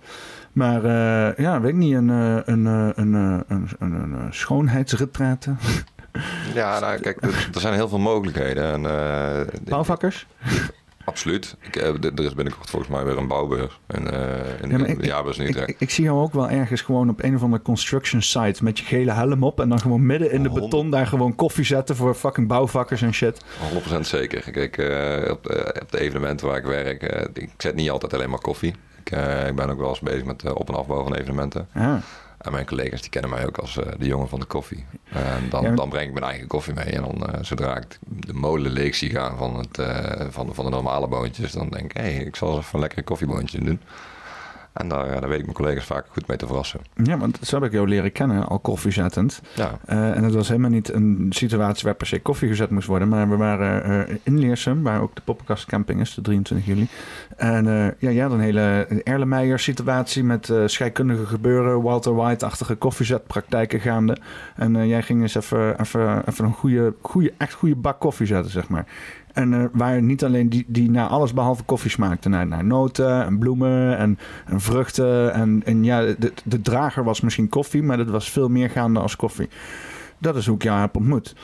[0.52, 0.86] Maar
[1.42, 3.14] ja, weet ik niet, een, een, een, een,
[3.80, 5.56] een, een, schoonheidsretraite.
[6.54, 8.86] ja, nou, kijk, er, er zijn heel veel mogelijkheden.
[8.86, 10.28] En, Bouwvakkers?
[11.10, 11.56] Absoluut.
[11.62, 13.80] Ik, eh, er is binnenkort volgens mij weer een bouwbeurs.
[13.88, 15.70] En, eh in, Ja, ik- de jaarbeurs in Ik, Utrecht.
[15.70, 18.80] ik, ik zie jou ook wel ergens gewoon op een of andere construction site met
[18.80, 21.96] je gele helm op en dan gewoon midden in de beton daar gewoon koffie zetten
[21.96, 23.42] voor fucking bouwvakkers en shit.
[23.60, 24.52] 100% zeker.
[24.52, 27.04] Kijk, eh, op, de, op de evenementen waar ik werk,
[27.34, 28.74] ik zet niet altijd alleen maar koffie.
[29.04, 29.12] Ik,
[29.48, 31.68] ik ben ook wel eens bezig met de op- en afbouw van evenementen.
[31.74, 32.02] Ja.
[32.40, 34.86] En mijn collega's die kennen mij ook als eh, de jongen van de koffie.
[35.10, 36.86] En dan, Ja, maar- dan breng ik mijn eigen koffie mee.
[36.86, 40.54] En dan, eh, zodra ik de molen leeg zie gaan van, het, eh, van, de,
[40.54, 43.04] van de normale boontjes, dan denk ik, hé, hey, ik zal eens even een lekkere
[43.04, 43.82] koffieboontje doen.
[44.74, 46.80] En daar, daar weet ik mijn collega's vaak goed mee te verrassen.
[47.04, 49.42] ja, want zo heb ik jou leren kennen, al koffiezettend.
[49.56, 52.88] Ja, Eh, en het was helemaal niet een situatie waar per se koffie gezet moest
[52.88, 53.08] worden.
[53.08, 56.88] Maar we waren eh, in Leersum, waar ook de poppenkast camping is, de 23 juli.
[57.38, 64.18] En eh, ja, had een hele Erlenmeyer situatie met scheikundige gebeuren, Walter White-achtige koffiezetpraktijken gaande.
[64.56, 68.52] En jij ging eens even, even, even een goede, goede, echt goede bak koffie zetten,
[68.52, 68.86] zeg maar.
[69.34, 72.30] En eh, waar niet alleen die, die naar alles behalve koffie smaakte.
[72.30, 75.34] Naar, noten en bloemen en, en vruchten.
[75.34, 79.00] En, en ja, de, de drager was misschien koffie, maar dat was veel meer gaande
[79.00, 79.50] als koffie.
[80.18, 81.36] Dat is hoe ik jou heb ontmoet.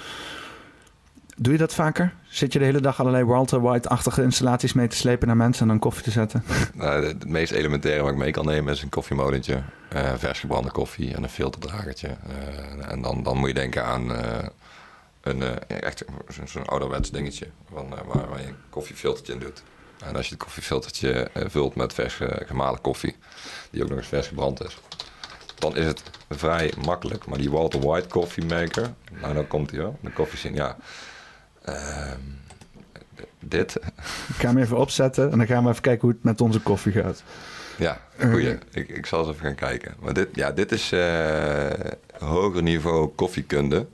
[1.38, 2.14] Doe je dat vaker?
[2.28, 5.68] Zit je de hele dag allerlei Walter White-achtige installaties mee te slepen naar mensen en
[5.68, 6.44] dan koffie te zetten?
[6.74, 10.72] Nou, het meest elementaire wat ik mee kan nemen is een koffiemolentje, eh vers gebrande
[10.72, 12.08] koffie en een filterdragertje.
[12.08, 14.12] Eh, en dan, dan moet je denken aan
[15.26, 16.04] een eh, echt
[16.46, 19.64] zo'n ouderwets dingetje van, eh, waar, waar je een koffiefiltertje in doet.
[20.06, 23.16] En als je het koffiefiltertje eh, vult met vers gemalen koffie,
[23.70, 24.78] die ook nog eens vers gebrand is,
[25.56, 27.26] dan is het vrij makkelijk.
[27.26, 30.78] Maar die Walter White Coffee Maker, nou dan komt hij wel, de koffiezin, ja.
[31.62, 32.20] Ehm,
[33.40, 33.76] dit,
[34.28, 36.60] Ik ga hem even opzetten en dan gaan we even kijken hoe het met onze
[36.60, 37.24] koffie gaat.
[37.78, 38.58] ja, goeie.
[38.72, 39.96] Ik, ik zal eens even gaan kijken.
[40.00, 40.94] Maar dit, ja, dit is
[42.20, 43.88] hoger niveau koffiekunde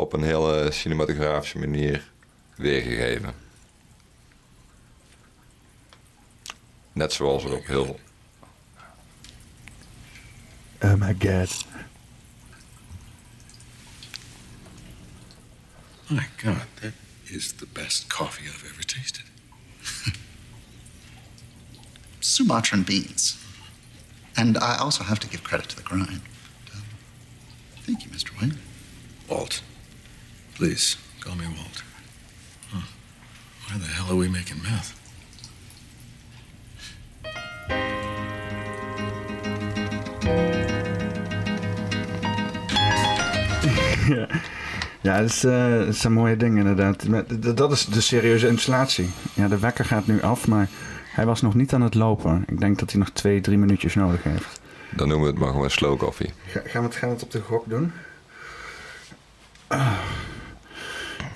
[0.00, 2.10] op een hele cinematografische manier
[2.56, 3.34] weergegeven.
[6.92, 8.00] Net zoals er op heel
[10.82, 11.64] Oh my god.
[16.06, 16.92] My God, that
[17.24, 19.24] is the best coffee I've ever tasted.
[22.20, 23.36] Sumatran beans.
[24.34, 26.22] And I also have to give credit to the grind.
[27.84, 28.40] Thank you, Mr.
[28.40, 28.56] Wayne.
[29.28, 29.62] Walt.
[30.60, 31.82] Please, call me Walt.
[32.70, 32.80] Huh.
[33.66, 34.92] Why the hell are we making meth?
[45.02, 47.06] Ja, dat, is, eh, dat zijn mooie dingen inderdaad.
[47.56, 49.10] Dat is de serieuze installatie.
[49.34, 50.68] Ja, de wekker gaat nu af, maar
[51.12, 52.44] hij was nog niet aan het lopen.
[52.46, 54.60] Ik denk dat hij nog twee, drie minuutjes nodig heeft.
[54.90, 56.32] Dan noemen we het maar gewoon slow coffee.
[56.46, 57.92] Ga- gaan, we het, gaan we het op de gok doen?
[59.66, 59.92] Ah.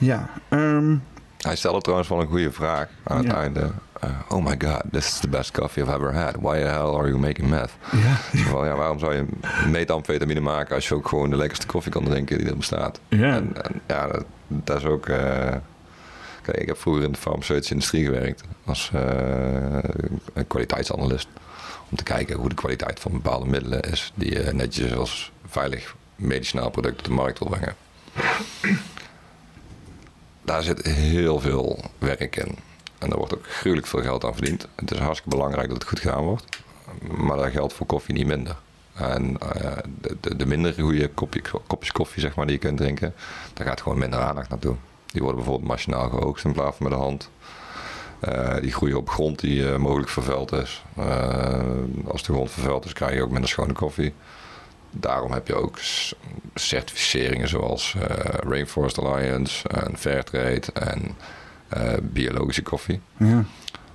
[0.04, 0.96] Ja, ehm,
[1.38, 3.34] Hij stelde trouwens wel een goede vraag aan het Ja.
[3.40, 3.70] einde.
[4.00, 6.34] Eh, oh my god, this is the best coffee I've ever had.
[6.40, 7.70] Why the hell are you making meth?
[7.92, 9.24] ja, van, ja, waarom zou je
[9.70, 13.00] methamfetamine maken als je ook gewoon de lekkerste koffie kan drinken die er bestaat?
[13.08, 13.34] Ja.
[13.34, 15.06] En, en ja, dat, dat is ook...
[15.08, 15.52] eh,
[16.42, 19.02] kijk, ik heb vroeger in de farmaceutische industrie gewerkt als eh,
[20.34, 21.28] een kwaliteitsanalist.
[21.90, 25.94] Om te kijken hoe de kwaliteit van bepaalde middelen is die je netjes als veilig
[26.16, 27.74] medicinaal product op de markt wil brengen.
[30.44, 32.58] Daar zit heel veel werk in.
[32.98, 34.68] En daar wordt ook gruwelijk veel geld aan verdiend.
[34.74, 36.44] Het is hartstikke belangrijk dat het goed gedaan wordt.
[37.16, 38.56] Maar dat geldt voor koffie niet minder.
[38.94, 42.76] En eh, de, de, de minder goede kopje, kopjes koffie zeg maar, die je kunt
[42.76, 43.14] drinken,
[43.54, 44.76] daar gaat gewoon minder aandacht naartoe.
[45.06, 47.30] Die worden bijvoorbeeld machinaal geoogst in plaats van met de hand.
[48.20, 50.82] Eh, die groeien op grond die eh, mogelijk vervuild is.
[52.06, 54.14] Als de grond vervuild is, krijg je ook minder schone koffie.
[54.96, 55.78] Daarom heb je ook
[56.54, 58.04] certificeringen zoals eh,
[58.48, 61.02] Rainforest Alliance en Fairtrade en
[61.68, 63.00] eh, biologische koffie.
[63.16, 63.44] ja.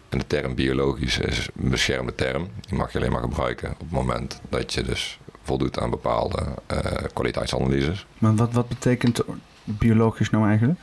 [0.10, 2.48] En de term biologisch is een beschermde term.
[2.62, 6.46] Die mag je alleen maar gebruiken op het moment dat je dus voldoet aan bepaalde
[6.66, 6.80] eh,
[7.14, 8.06] kwaliteitsanalyses.
[8.18, 9.22] Maar wat, wat betekent
[9.64, 10.80] biologisch nou eigenlijk?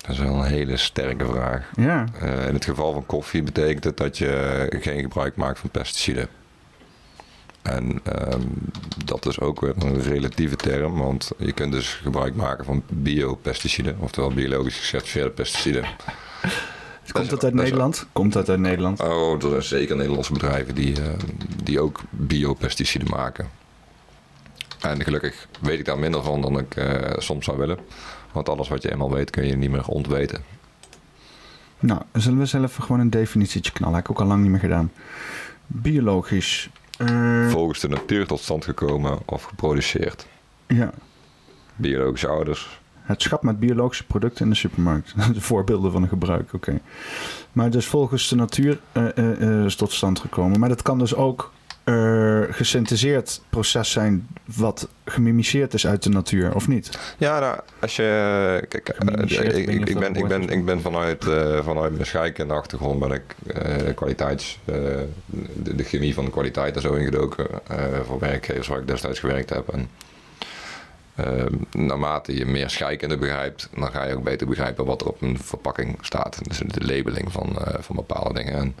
[0.00, 1.70] Dat is wel een hele sterke vraag.
[1.76, 6.28] Ja, in het geval van koffie betekent het dat je geen gebruik maakt van pesticiden.
[7.64, 8.40] En ehm,
[9.04, 13.96] dat is ook weer een relatieve term, want je kunt dus gebruik maken van biopesticiden,
[14.00, 15.84] oftewel biologisch gecertificeerde pesticiden.
[17.12, 18.06] komt dat uit Nederland?
[18.12, 19.00] Komt dat uit Nederland?
[19.00, 21.08] Oh, er zijn zeker Nederlandse bedrijven die, eh,
[21.62, 23.48] die ook biopesticiden maken.
[24.80, 27.78] En gelukkig weet ik daar minder van dan ik eh, soms zou willen.
[28.32, 30.44] Want alles wat je eenmaal weet kun je niet meer ontweten.
[31.78, 33.94] Nou, zullen we zelf gewoon een definitietje knallen?
[33.94, 34.92] Heb ik ook al lang niet meer gedaan.
[35.66, 36.70] Biologisch.
[36.98, 40.26] Eh, Volgens de natuur tot stand gekomen of geproduceerd.
[40.66, 40.90] ja,
[41.76, 42.80] Biologische ouders.
[43.02, 45.14] het schap met biologische producten in de supermarkt.
[45.34, 46.80] de voorbeelden van een gebruik, oké.
[47.52, 50.60] Maar dus volgens de natuur eh, eh, is tot stand gekomen.
[50.60, 51.52] Maar dat kan dus ook
[52.50, 56.98] gesyntheseerd proces zijn wat gemimiceerd is uit de natuur, of niet?
[57.18, 58.66] Ja, nou, als je.
[58.68, 62.98] Kijk, eh, ik, ik ben, ik, ben, ik ben vanuit, eh, vanuit mijn scheikunde achtergrond
[63.00, 64.58] ben ik eh, kwaliteits.
[64.64, 65.06] de,
[65.54, 67.46] de chemie van de kwaliteit er zo ingedoken
[68.06, 69.68] voor werkgevers waar ik destijds gewerkt heb.
[69.68, 69.88] En
[71.14, 75.22] eh, naarmate je meer scheikunde begrijpt, dan ga je ook beter begrijpen wat er op
[75.22, 76.38] een verpakking staat.
[76.42, 78.54] Dus de labeling van, van bepaalde dingen.
[78.54, 78.74] En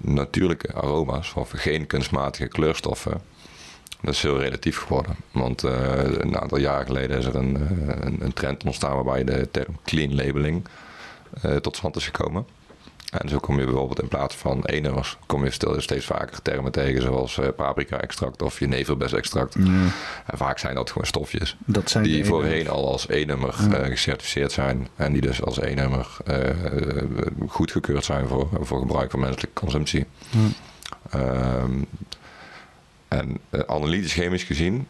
[0.00, 3.20] natuurlijke aroma's of geen kunstmatige kleurstoffen.
[4.00, 5.16] Dat is heel relatief geworden.
[5.32, 9.24] Want eh, een aantal jaren geleden is er een, eh, een, een trend ontstaan waarbij
[9.24, 10.64] de term clean labeling
[11.42, 12.46] eh, tot stand is gekomen.
[13.12, 17.02] En zo kom je bijvoorbeeld in plaats van E-nummers, kom je steeds vaker termen tegen
[17.02, 19.54] zoals eh, paprika-extract of jeneverbes-extract.
[19.54, 19.92] En
[20.38, 24.88] vaak zijn dat gewoon stofjes Dat zijn die voorheen al als E-nummer eh, gecertificeerd zijn
[24.96, 26.36] en die dus als E-nummer eh,
[27.48, 30.06] goedgekeurd zijn voor, voor gebruik voor menselijke consumptie.
[31.10, 31.82] Ehm,
[33.08, 34.86] en analytisch chemisch gezien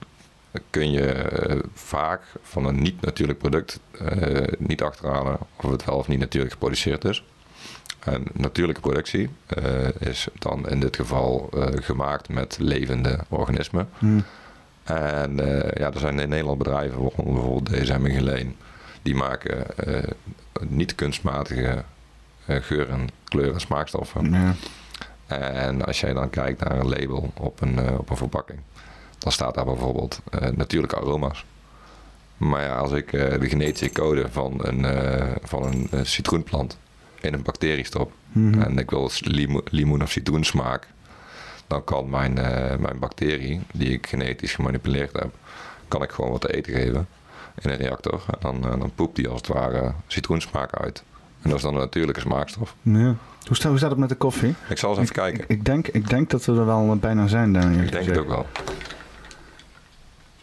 [0.71, 3.81] kun je vaak van een niet-natuurlijk product
[4.59, 7.25] niet achterhalen of het wel of niet natuurlijk geproduceerd is.
[8.05, 13.89] En natuurlijke productie eh, is dan in dit geval eh, gemaakt met levende organismen.
[14.83, 18.57] En eh, ja, er zijn in Nederland bedrijven, waaronder bijvoorbeeld DSM en Geleen,
[19.03, 19.67] die maken
[20.61, 21.85] niet kunstmatige
[22.47, 24.31] geuren, kleuren en smaakstoffen.
[24.31, 24.55] Ja.
[25.27, 28.59] En als jij dan kijkt naar een label op een, op een verpakking,
[29.19, 30.21] dan staat daar bijvoorbeeld
[30.55, 31.45] natuurlijke aroma's.
[32.37, 34.87] Maar ja, als ik de genetische code van een,
[35.43, 36.79] van een citroenplant
[37.23, 38.61] in een bacterie stop Mhm.
[38.63, 40.87] en ik wil limo- limoen of citroensmaak,
[41.67, 45.35] dan kan mijn, eh, mijn bacterie, die ik genetisch gemanipuleerd heb,
[45.89, 47.07] kan ik gewoon wat te eten geven
[47.63, 48.23] in een reactor.
[48.31, 51.03] En dan, eh, dan poept die als het ware citroensmaak uit.
[51.43, 52.75] En dat is dan een natuurlijke smaakstof.
[52.83, 53.15] Ja.
[53.47, 54.55] Hoe, staat, hoe staat het met de koffie?
[54.69, 55.43] Ik zal eens even kijken.
[55.43, 57.83] Ik, ik, denk, ik denk dat we er wel bijna zijn, Daniel.
[57.83, 58.47] Ik denk het ook wel.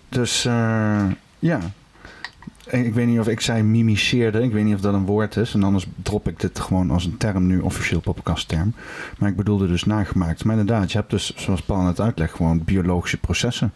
[0.10, 1.06] Dus eh,
[1.40, 1.60] ja.
[2.72, 4.44] Ik weet niet of ik zei mimiceerde.
[4.44, 5.54] Ik weet niet of dat een woord is.
[5.54, 8.74] En anders drop ik dit gewoon als een term nu, officieel podcastterm.
[9.18, 10.44] Maar ik bedoelde dus nagemaakt.
[10.44, 13.74] Maar inderdaad, je hebt dus, zoals Paul net uitlegt, gewoon biologische processen.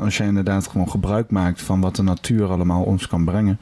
[0.00, 3.58] Als je inderdaad gewoon gebruik maakt van wat de natuur allemaal ons kan brengen.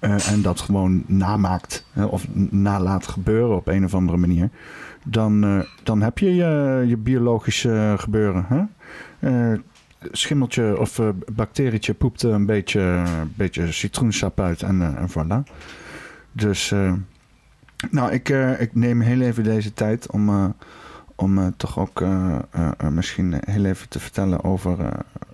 [0.00, 4.50] eh, en dat gewoon namaakt hè, of nalaat gebeuren op een of andere manier.
[5.04, 8.46] Dan, eh, dan heb je je, je biologische gebeuren.
[8.48, 8.62] Hè?
[9.20, 9.58] Eh,
[10.10, 13.02] schimmeltje of eh, bacterietje poept een beetje,
[13.34, 15.52] beetje citroensap uit en, eh, en voilà.
[16.32, 16.92] Dus, eh,
[17.90, 18.28] nou, ik,
[18.58, 20.54] ik neem heel even deze tijd om,
[21.14, 22.04] om toch ook
[22.90, 24.76] misschien heel even te vertellen over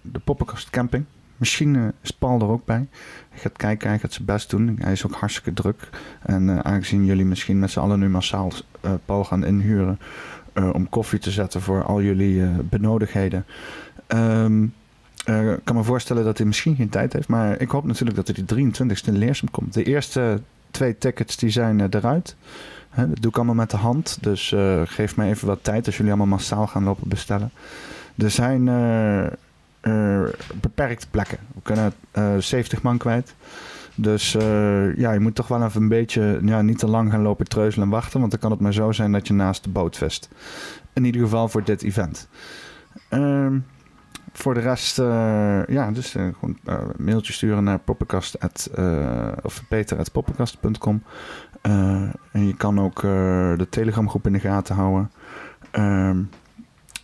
[0.03, 1.05] de poppenkast camping.
[1.37, 2.87] Misschien is Paul er ook bij.
[3.31, 4.79] Hij gaat kijken, hij gaat zijn best doen.
[4.81, 5.89] Hij is ook hartstikke druk.
[6.23, 8.53] En aangezien jullie misschien met z'n allen nu massaal
[9.05, 9.99] Paul gaan inhuren
[10.73, 13.45] om koffie te zetten voor al jullie eh, benodigdheden.
[14.07, 14.67] Ehm,
[15.27, 17.29] eh, ik kan me voorstellen dat hij misschien geen tijd heeft.
[17.29, 19.75] Maar ik hoop natuurlijk dat hij de 23e in komt.
[19.75, 22.37] De eerste twee tickets die zijn eh, eruit.
[22.91, 24.19] Hè, dat doe ik allemaal met de hand.
[24.21, 27.51] Dus eh, geef mij even wat tijd als jullie allemaal massaal gaan lopen bestellen.
[28.17, 28.65] Er zijn
[30.61, 31.39] beperkte plekken.
[31.55, 33.35] We kunnen eh 70 man kwijt.
[33.95, 34.33] Dus
[34.97, 37.87] ja, je moet toch wel even een beetje ja, niet te lang gaan lopen treuzelen
[37.87, 38.19] en wachten.
[38.19, 40.29] Want dan kan het maar zo zijn dat je naast de boot vest.
[40.93, 42.29] In ieder geval voor dit event.
[43.09, 43.59] Ehm,
[44.39, 48.39] voor de rest, eh, ja, dus eh, gewoon eh, een mailtje sturen naar poppenkast
[49.43, 51.03] of peter.poppenkast.com.
[52.33, 55.11] En je kan ook de Telegram groep in de gaten houden.
[55.71, 56.19] Ehm,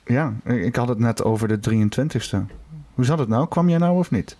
[0.05, 2.37] ja, ik had het net over de 23ste.
[2.95, 3.49] Hoe zat het nou?
[3.49, 4.37] Kwam jij nou of niet?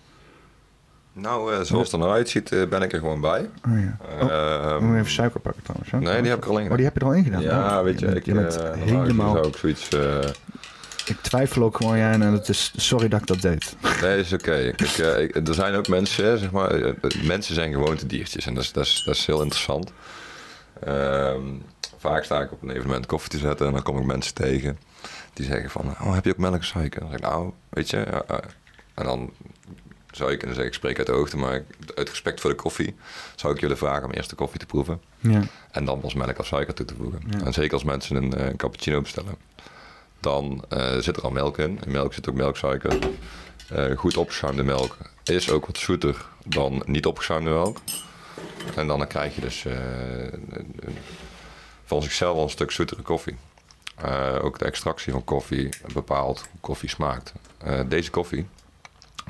[1.13, 3.49] Nou, zoals het er nou uitziet, ben ik er gewoon bij.
[3.67, 3.97] Oh ja.
[4.21, 4.29] Oh,
[4.75, 5.91] Ehm, moet even suiker pakken trouwens.
[5.91, 5.99] hè?
[5.99, 7.41] Nee, die heb ik er al in Oh, die heb je er al in gedaan?
[7.41, 9.45] Ja, Oh, weet je, bent- ik, bent eh, helemaal...
[9.47, 9.89] ik zoiets...
[11.05, 13.75] Ik twijfel ook gewoon, ja, en het is sorry dat ik dat deed.
[14.01, 14.51] Nee, is oké.
[14.53, 16.93] Eh, Er zijn ook mensen, zeg maar, eh,
[17.23, 19.91] mensen zijn gewoontediertjes en dat is, dat is, dat is heel interessant.
[20.83, 21.41] Ehm,
[21.97, 24.77] vaak sta ik op een evenement koffie te zetten en dan kom ik mensen tegen
[25.33, 26.99] die zeggen van, oh, heb je ook melk en suiker?
[26.99, 27.97] Dan zeg ik, nou, weet je,
[28.93, 29.31] en dan
[30.11, 31.63] zou ik kunnen zeggen, ik spreek uit de hoogte, maar
[31.95, 32.95] uit respect voor de koffie
[33.35, 35.41] zou ik jullie vragen om eerst de koffie te proeven Ja.
[35.71, 37.21] en dan pas melk of suiker toe te voegen.
[37.45, 39.35] En zeker als mensen een, eh, cappuccino bestellen,
[40.23, 41.79] dan eh, zit er al melk in.
[41.85, 42.99] In melk zit ook melksuiker.
[43.69, 47.77] Eh, goed opgeschuimde melk is ook wat zoeter dan niet opgeschuimde melk.
[48.75, 49.73] En dan krijg je dus eh,
[51.85, 53.35] van zichzelf al een stuk zoetere koffie.
[54.41, 57.33] Ook de extractie van koffie bepaalt hoe koffie smaakt.
[57.87, 58.45] Deze koffie,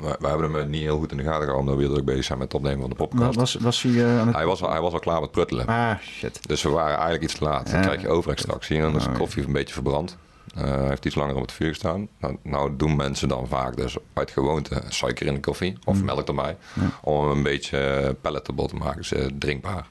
[0.00, 2.24] we, we hebben hem niet heel goed in de gaten gehouden omdat we druk bezig
[2.24, 3.34] zijn met het opnemen van de podcast.
[3.34, 4.36] Was, was hij aan het...
[4.36, 5.66] Hij was, al, hij was al klaar met pruttelen.
[5.66, 6.48] Ah, shit.
[6.48, 7.70] Dus we waren eigenlijk iets te laat.
[7.70, 10.16] Dan krijg je overextractie en dan is de Oh, koffie een beetje verbrand.
[10.54, 12.08] Eh, Hij heeft iets langer op het vuur gestaan.
[12.18, 16.04] Nou, nou doen mensen dan vaak dus uit gewoonte suiker in de koffie of Mm.
[16.04, 16.56] melk erbij.
[17.02, 19.86] Om hem een beetje palatable te maken, dus eh, drinkbaar.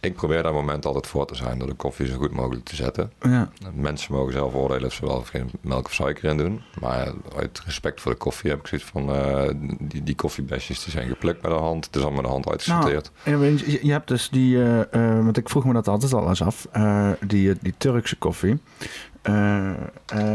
[0.00, 2.74] Ik probeer dat moment altijd voor te zijn door de koffie zo goed mogelijk te
[2.76, 3.12] zetten.
[3.20, 3.48] Ja.
[3.74, 6.60] Mensen mogen zelf oordelen of ze wel of geen melk of suiker in doen.
[6.80, 9.12] Maar uit respect voor de koffie heb ik zoiets van...
[9.14, 9.48] eh,
[9.80, 11.84] die, die koffiebesjes die zijn geplukt met de hand.
[11.86, 13.10] Het is allemaal met de hand uitgesorteerd.
[13.24, 16.28] Nou, je, je- hebt dus die, eh, eh, want ik vroeg me dat altijd al
[16.28, 16.66] eens af,
[17.26, 18.58] die, die Turkse koffie.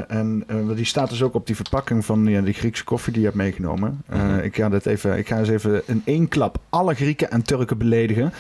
[0.07, 0.44] En
[0.76, 3.40] die staat dus ook op die verpakking van ja, die Griekse koffie die je hebt
[3.40, 4.03] meegenomen.
[4.10, 4.38] Mhm.
[4.40, 7.77] ik, ga dit even, ik ga eens even in één klap alle Grieken en Turken
[7.77, 8.34] beledigen.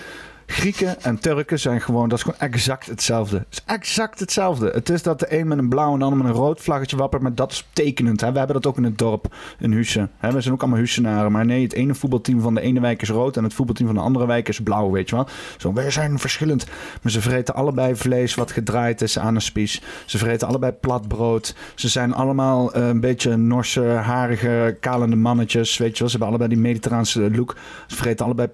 [0.45, 3.37] Grieken en Turken zijn gewoon, dat is gewoon exact hetzelfde.
[3.37, 4.69] Het is exact hetzelfde.
[4.73, 6.97] Het is dat de een met een blauw en de ander met een rood vlaggetje
[6.97, 8.21] wappert, maar dat is tekenend.
[8.21, 8.31] Hè?
[8.31, 10.11] We hebben dat ook in het dorp, in Hussen.
[10.17, 10.31] Hè?
[10.31, 13.09] We zijn ook allemaal Hussenaren, maar nee, het ene voetbalteam van de ene wijk is
[13.09, 15.27] rood en het voetbalteam van de andere wijk is blauw, weet je wel.
[15.57, 16.65] Zo, wij zijn verschillend.
[17.01, 19.81] Maar ze vreten allebei vlees wat gedraaid is aan een spies.
[20.05, 21.55] Ze vreten allebei plat brood.
[21.75, 26.09] Ze zijn allemaal eh, een beetje Norse, harige, kalende mannetjes, weet je wel.
[26.09, 27.55] Ze hebben allebei die mediterraanse look.
[27.87, 28.49] Ze vreten allebei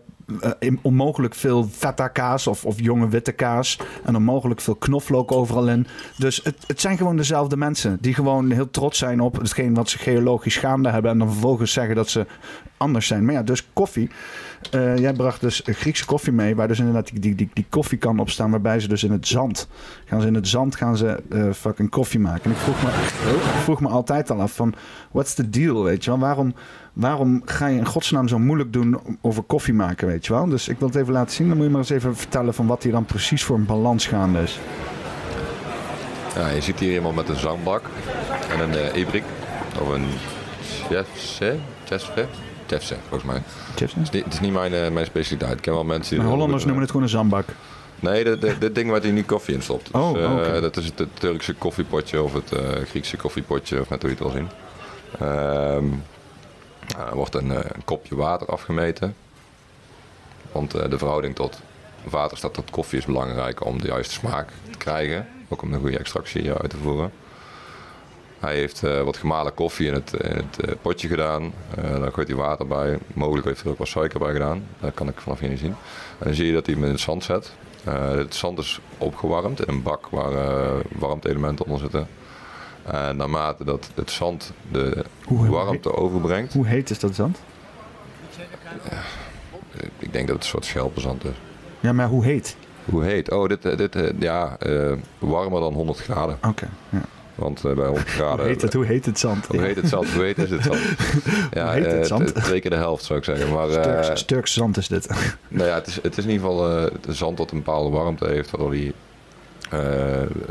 [0.59, 3.79] eh, onmogelijk veel feta kaas of, of jonge witte kaas.
[4.03, 5.87] En onmogelijk veel knoflook overal in.
[6.17, 7.97] Dus het, het zijn gewoon dezelfde mensen.
[8.01, 11.11] Die gewoon heel trots zijn op hetgeen wat ze geologisch gaande hebben.
[11.11, 12.25] En dan vervolgens zeggen dat ze
[12.79, 13.25] anders zijn.
[13.25, 14.09] Maar ja, dus koffie.
[14.71, 17.97] Eh, jij bracht dus Griekse koffie mee, waar dus inderdaad die, die, die, die koffie
[17.97, 19.67] kan op staan, waarbij ze dus in het zand
[20.05, 22.43] gaan ze in het zand gaan ze eh, fucking koffie maken.
[22.43, 22.89] En ik vroeg, me,
[23.63, 24.73] vroeg me altijd al af van,
[25.11, 26.19] what's the deal, weet je wel?
[26.19, 26.53] Waarom,
[26.93, 30.49] waarom ga je in godsnaam zo moeilijk doen over koffie maken, weet je wel?
[30.49, 31.47] Dus ik wil het even laten zien.
[31.47, 34.07] Dan moet je maar eens even vertellen van wat hier dan precies voor een balans
[34.07, 34.59] gaande is.
[36.35, 37.83] Ja, je ziet hier iemand met een zandbak
[38.49, 39.23] en een eh ibrik.
[39.81, 40.05] Of een
[40.89, 42.27] chefse, chefse,
[42.69, 43.41] chefse volgens mij.
[43.75, 45.53] Chips, Het is niet, het is niet mijn, eh, mijn specialiteit.
[45.57, 46.23] Ik ken wel mensen die...
[46.23, 47.45] Maar Hollanders noemen het gewoon een zandbak.
[47.99, 49.91] Nee, de- de- dit ding waar hij nu koffie in stopt.
[49.91, 50.61] Oh, Dus, oké.
[50.61, 54.23] Dat is het Turkse koffiepotje of het eh, Griekse koffiepotje, of net hoe je het
[54.25, 54.49] wil zien.
[55.19, 55.85] Ehm,
[57.09, 59.15] er wordt een, een kopje water afgemeten.
[60.51, 61.59] Want de verhouding tot
[62.03, 65.27] waterstaat tot koffie is belangrijk om de juiste smaak te krijgen.
[65.49, 67.11] Ook om een goede extractie uit te voeren.
[68.39, 71.53] Hij heeft eh, wat gemalen koffie in het, in het eh, potje gedaan.
[71.75, 72.97] Eh daar gooit hij water bij.
[73.13, 74.63] Mogelijk heeft hij er ook wat suiker bij gedaan.
[74.79, 75.75] Dat kan ik vanaf hier niet zien.
[76.19, 77.51] En dan zie je dat hij hem in het zand zet.
[77.89, 80.31] Het zand is opgewarmd in een bak waar
[80.99, 82.07] warmte-elementen onder zitten.
[82.83, 87.39] En naarmate dat het zand de Hoe- warmte overbrengt, Hoe heet is dat zand?
[89.99, 91.35] ik denk dat het een soort schelpenzand is.
[91.79, 92.55] Ja, maar hoe heet?
[92.85, 93.31] Hoe heet?
[93.31, 94.57] Oh, dit, dit ja,
[95.19, 96.37] warmer dan 100 graden.
[96.47, 96.69] Oké.
[96.89, 97.01] ja.
[97.39, 98.39] Want eh, bij 100 graden.
[98.39, 98.73] Hoe heet het?
[98.73, 99.45] Hoe heet het zand?
[99.45, 100.09] Hoe heet het zand?
[100.13, 100.79] Hoe heet is het zand?
[101.51, 102.35] Ja, heet het eh, zand?
[102.35, 103.53] Twee keer de helft zou ik zeggen.
[103.53, 105.07] Maar eh, Turks, Turks zand is dit.
[105.47, 107.89] nou ja, het, is, het is in ieder geval eh, het zand dat een bepaalde
[107.89, 108.93] warmte heeft, waardoor die,
[109.69, 109.79] eh,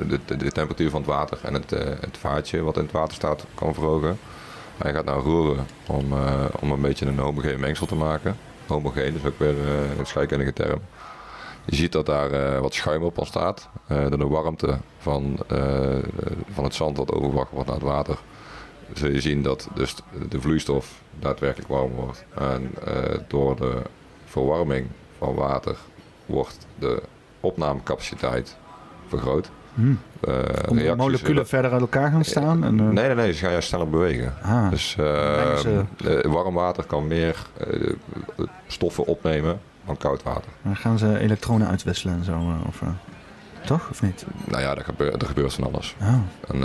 [0.08, 2.92] de, de, de temperatuur van het water en het, eh, het vaatje wat in het
[2.92, 4.18] water staat kan verhogen.
[4.76, 8.36] Hij gaat nou roeren om, eh, om een beetje een homogeen mengsel te maken.
[8.66, 10.80] Homogeen is ook weer eh, een scheikundige term.
[11.70, 13.68] Je ziet dat daar eh, wat schuim op ontstaat.
[13.86, 15.96] Eh door de warmte van, eh,
[16.52, 18.18] van het zand dat overgebracht wordt naar het water.
[18.94, 19.94] Zul je zien dat dus
[20.28, 22.24] de vloeistof daadwerkelijk warm wordt.
[22.34, 22.70] En
[23.28, 23.82] door de
[24.24, 24.86] verwarming
[25.18, 25.76] van water
[26.26, 27.02] wordt de
[27.40, 28.56] opnamecapaciteit
[29.06, 29.50] vergroot.
[29.74, 29.98] Hmm.
[30.68, 32.64] Om reacties- moleculen verder uit elkaar gaan staan.
[32.64, 34.34] En, Nee, nee, nee, ze gaan juist sneller bewegen.
[34.42, 34.70] Ah.
[34.70, 35.84] Dus ze-
[36.28, 37.46] warm water kan meer
[38.66, 40.50] stoffen opnemen dan koud water.
[40.62, 42.32] Dan gaan ze elektronen uitwisselen en zo.
[42.32, 42.88] eh, Of, eh,
[43.66, 43.88] toch?
[43.90, 44.24] Of niet?
[44.44, 45.96] Nou ja, er gebeurt, er gebeurt van alles.
[46.00, 46.14] Oh.
[46.48, 46.60] En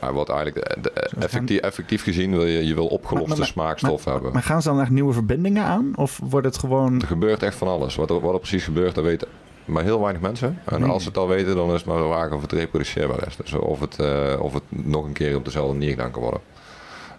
[0.00, 4.04] hij wordt eigenlijk de- effectief, effectief gezien wil je, je wil opgeloste Maar- maar- smaakstof
[4.04, 4.32] hebben.
[4.32, 5.92] Maar gaan ze dan echt nieuwe verbindingen aan?
[5.94, 7.00] Of wordt het gewoon...
[7.00, 7.94] Er gebeurt echt van alles.
[7.94, 9.28] Wat er, wat er precies gebeurt, dat weten
[9.64, 10.58] maar heel weinig mensen.
[10.64, 10.90] En Nee.
[10.90, 13.36] als ze het al weten, dan is het maar de vraag of het reproduceerbaar is.
[13.36, 13.98] Dus of het,
[14.38, 16.40] of het nog een keer op dezelfde manier gedaan kan worden.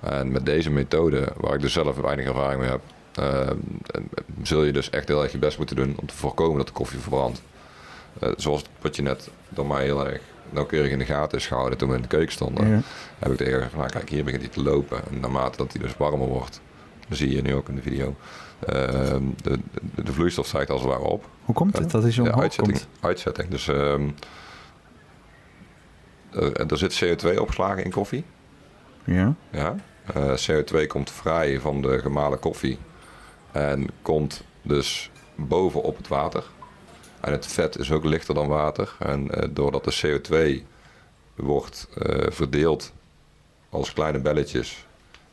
[0.02, 2.82] En met deze methode, waar ik dus zelf weinig ervaring mee heb,
[4.42, 6.74] zul je dus echt heel erg je best moeten doen om te voorkomen dat de
[6.74, 7.42] koffie verbrandt.
[8.20, 11.78] Eh, zoals wat je net door mij heel erg nauwkeurig in de gaten is gehouden
[11.78, 12.68] toen we in de keuken stonden.
[12.70, 12.80] Ja.
[13.20, 14.98] Heb ik tegen van, nou, kijk hier begint hij te lopen.
[15.12, 16.62] En naarmate dat hij dus warmer wordt,
[17.08, 18.16] dat zie je nu ook in de video,
[18.60, 18.74] eh,
[19.42, 19.60] de,
[19.96, 21.30] de, de vloeistof stijgt als het ware op.
[21.46, 22.90] Hoe komt het dat hij zo Ja, uitzetting, komt?
[23.00, 23.50] uitzetting.
[23.50, 24.10] Dus ehm,
[26.32, 28.24] er, er zit CO2 opgeslagen in koffie.
[29.04, 29.36] Ja.
[29.52, 29.76] Ja.
[30.14, 32.78] Eh, CO2 komt vrij van de gemalen koffie
[33.56, 36.44] en komt dus bovenop het water.
[37.22, 38.96] En het vet is ook lichter dan water.
[39.00, 40.64] En eh, doordat de CO2
[41.36, 42.94] wordt eh, verdeeld
[43.70, 44.86] als kleine belletjes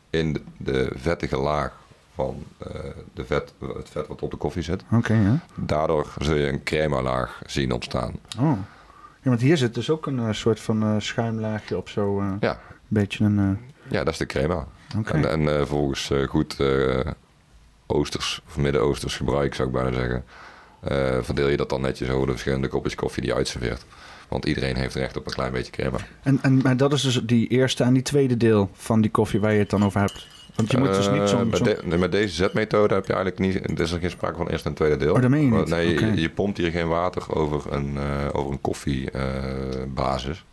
[0.09, 1.81] in de, de vettige laag
[2.15, 2.67] van eh,
[3.13, 4.83] de vet, het vet wat op de koffie zit.
[4.91, 5.39] Oké, ja.
[5.55, 8.13] Daardoor zul je een crema-laag zien ontstaan.
[8.39, 8.57] Oh.
[9.21, 12.23] Ja, want hier zit dus ook een soort van schuimlaagje op zo.
[12.39, 12.59] Ja.
[12.87, 13.59] beetje een...
[13.89, 14.67] Ja, dat is de crema.
[14.97, 15.11] Oké.
[15.11, 16.57] En, en volgens eh, goed
[17.93, 20.23] Oosters of Midden-Oosters gebruik, zou ik bijna zeggen,
[20.81, 23.85] eh, verdeel je dat dan netjes over de verschillende kopjes koffie die je uitserveert.
[24.27, 25.97] Want iedereen heeft recht op een klein beetje crema.
[26.23, 29.39] En, en maar dat is dus die eerste en die tweede deel van die koffie
[29.39, 30.27] waar je het dan over hebt.
[30.55, 31.49] Want je moet dus niet Eh, zo'n...
[31.49, 33.69] met, de- deze zetmethode heb je eigenlijk niet.
[33.79, 35.13] Er is er geen sprake van eerste en tweede deel.
[35.13, 35.67] Oh, dat meen je niet?
[35.67, 40.45] Nee, je, je pompt hier geen water over een, eh over een koffiebasis.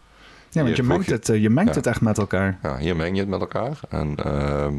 [0.51, 1.77] ja, want je mengt, het, je mengt Ja.
[1.77, 2.59] het echt met elkaar.
[2.63, 3.79] Ja, hier meng je het met elkaar.
[3.89, 4.75] En ehm,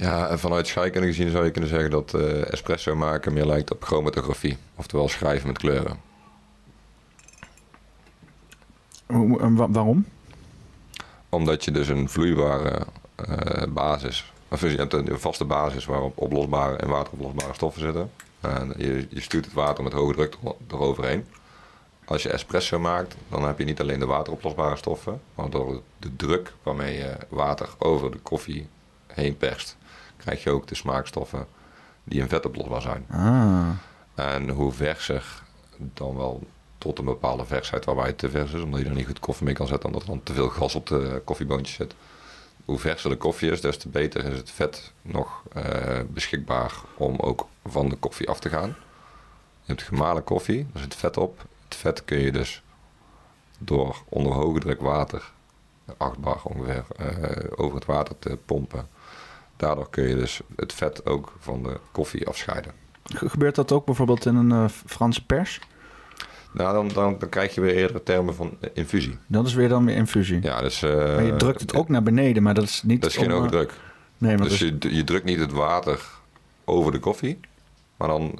[0.00, 3.72] ja, en vanuit scheikunde gezien zou je kunnen zeggen dat eh, espresso maken meer lijkt
[3.72, 4.58] op chromatografie.
[4.74, 6.00] Oftewel schrijven met kleuren.
[9.72, 10.06] Waarom?
[11.28, 16.76] Omdat je dus een vloeibare eh, basis, of je hebt een vaste basis waarop oplosbare
[16.76, 18.10] en wateroplosbare stoffen zitten.
[18.40, 21.26] En je, je stuurt het water met hoge druk er- eroverheen.
[22.04, 26.16] Als je espresso maakt, dan heb je niet alleen de wateroplosbare stoffen, maar door de
[26.16, 28.68] druk waarmee je water over de koffie
[29.06, 29.76] heen perst,
[30.20, 31.46] krijg je ook de smaakstoffen
[32.04, 33.06] die in vet oplosbaar zijn.
[33.10, 33.68] Ah.
[34.14, 35.42] En hoe verser,
[35.76, 36.46] dan wel
[36.78, 39.44] tot een bepaalde versheid waarbij het te vers is, omdat je er niet goed koffie
[39.44, 41.94] mee kan zetten, omdat er dan te veel gas op de koffieboontjes zit.
[42.64, 47.16] hoe verser de koffie is, des te beter is het vet nog eh, beschikbaar om
[47.16, 48.68] ook van de koffie af te gaan.
[49.62, 51.44] Je hebt gemalen koffie, daar zit vet op.
[51.64, 52.62] Het vet kun je dus
[53.58, 55.32] door onder hoge druk water,
[55.96, 58.88] 8 bar ongeveer, eh, over het water te pompen.
[59.60, 62.72] Daardoor kun je dus het vet ook van de koffie afscheiden.
[63.04, 65.60] Ge- Gebeurt dat ook bijvoorbeeld in een eh, Franse pers?
[66.52, 69.18] Nou, dan, dan, dan krijg je weer eerder termen van eh, infusie.
[69.26, 70.42] Dat is weer dan weer infusie.
[70.42, 73.00] Ja, dus, eh, maar je drukt het ook naar beneden, maar dat is niet...
[73.02, 73.72] Dat is geen om, eh, hoge druk.
[74.18, 76.00] Nee, maar dus je, je drukt niet het water
[76.64, 77.40] over de koffie,
[77.96, 78.38] maar dan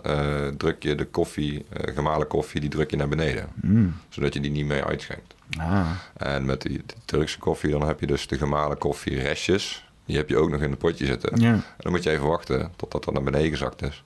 [0.56, 3.48] druk je de koffie, eh, gemalen koffie, die druk je naar beneden.
[3.54, 3.94] Mm.
[4.08, 5.34] Zodat je die niet mee uitschenkt.
[5.58, 5.90] Ah.
[6.16, 9.89] En met die, de Turkse koffie, dan heb je dus de gemalen koffie restjes.
[10.10, 11.40] Die heb je ook nog in het potje zitten.
[11.40, 11.52] Ja.
[11.52, 14.04] En dan moet je even wachten totdat dat naar beneden gezakt is.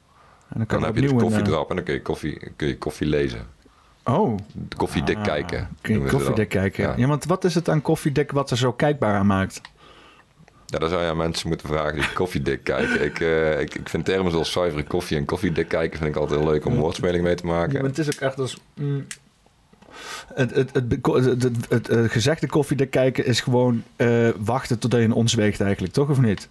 [0.48, 2.78] En dan kan Dan heb je dus koffiedrap en dan kun je koffie, kun je
[2.78, 3.46] koffie lezen.
[4.04, 4.38] Oh.
[4.76, 5.68] Koffiedik Ah, kijken.
[5.80, 6.84] Kun je koffiedik kijken.
[6.84, 6.94] Ja.
[6.96, 7.06] Ja.
[7.06, 9.60] want wat is het aan koffiedik wat er zo kijkbaar aan maakt?
[10.66, 13.04] Ja, dan zou je aan mensen moeten vragen die koffiedik kijken.
[13.04, 16.40] Ik, eh, ik, ik vind termen zoals zuivere koffie en koffiedik kijken vind ik altijd
[16.40, 17.72] heel leuk om woordspeling mee te maken.
[17.72, 18.58] Ja, maar het is ook echt als...
[18.74, 19.06] mm,
[20.34, 25.12] het, het, het, het, eh, gezegde koffiedik kijken is gewoon eh, wachten totdat je een
[25.12, 26.48] ons weegt eigenlijk, toch of niet?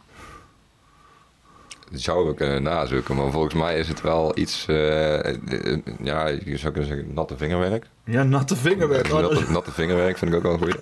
[1.93, 6.27] Dat zouden we kunnen nazoeken, maar volgens mij is het wel iets, eh, eh, ja,
[6.27, 7.85] je zou kunnen zeggen natte vingerwerk.
[8.05, 9.09] Ja, natte vingerwerk.
[9.09, 10.75] Natte, natte vingerwerk vind ik ook wel een goeie.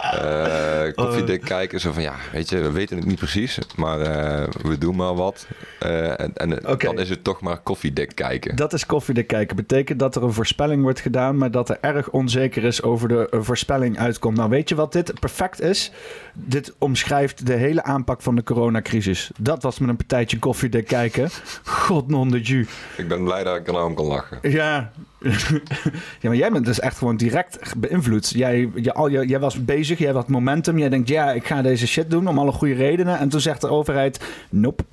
[0.00, 4.48] Eh koffiedik kijken, zo van ja, weet je, we weten het niet precies, maar eh,
[4.62, 5.46] we doen maar wat.
[5.78, 8.56] Eh, en en dan is het toch maar koffiedik kijken.
[8.56, 9.56] Dat is koffiedik kijken.
[9.56, 13.28] Betekent dat er een voorspelling wordt gedaan, maar dat er erg onzeker is over de
[13.30, 14.36] voorspelling uitkomt.
[14.36, 15.92] Nou, weet je wat dit perfect is?
[16.32, 19.30] Dit omschrijft de hele aanpak van de coronacrisis.
[19.38, 21.30] Dat was met een partijtje koffiedik kijken.
[21.64, 22.66] God non de ju.
[22.96, 24.38] Ik ben blij dat ik er nou om kan lachen.
[24.42, 24.92] Ja.
[26.20, 28.30] ja, maar jij bent dus echt gewoon direct beïnvloed.
[28.30, 30.78] Jij, je, al, je, jij was bezig, jij had momentum.
[30.78, 33.18] Jij denkt, ja, ik ga deze shit doen om alle goede redenen.
[33.18, 34.20] En toen zegt de overheid,
[34.50, 34.84] nope.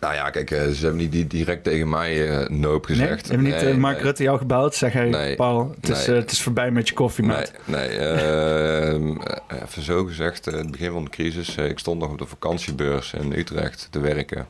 [0.00, 3.28] Nou ja, kijk, eh, ze hebben niet di- direct tegen mij eh noop Nee, gezegd.
[3.28, 4.04] hebben niet Nee, eh, Mark nee.
[4.04, 4.74] Rutte jou gebeld?
[4.74, 7.52] Zeg hij, Paul, het is, het is voorbij met je koffie, Nee, maat.
[7.64, 9.08] nee ehm,
[9.64, 13.32] even zo gezegd, het begin van de crisis, ik stond nog op de vakantiebeurs in
[13.32, 14.46] Utrecht te werken.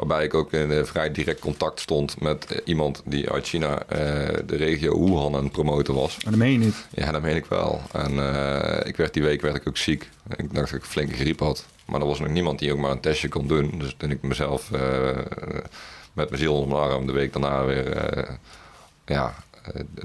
[0.00, 3.82] Waarbij ik ook in eh, vrij direct contact stond met eh, iemand die uit China
[3.82, 3.98] eh,
[4.46, 6.14] de regio Wuhan aan het promoten was.
[6.22, 6.86] Maar dat meen je niet.
[6.90, 7.80] Ja, dat meen ik wel.
[7.92, 8.10] En
[8.86, 10.08] ik werd die week werd ik ook ziek.
[10.36, 11.66] Ik dacht dat ik een flinke griep had.
[11.84, 13.78] Maar er was nog niemand die ook maar een testje kon doen.
[13.78, 14.70] Dus toen ik mezelf
[16.12, 18.38] met mijn ziel onder mijn arm de week daarna weer
[19.04, 19.34] ja,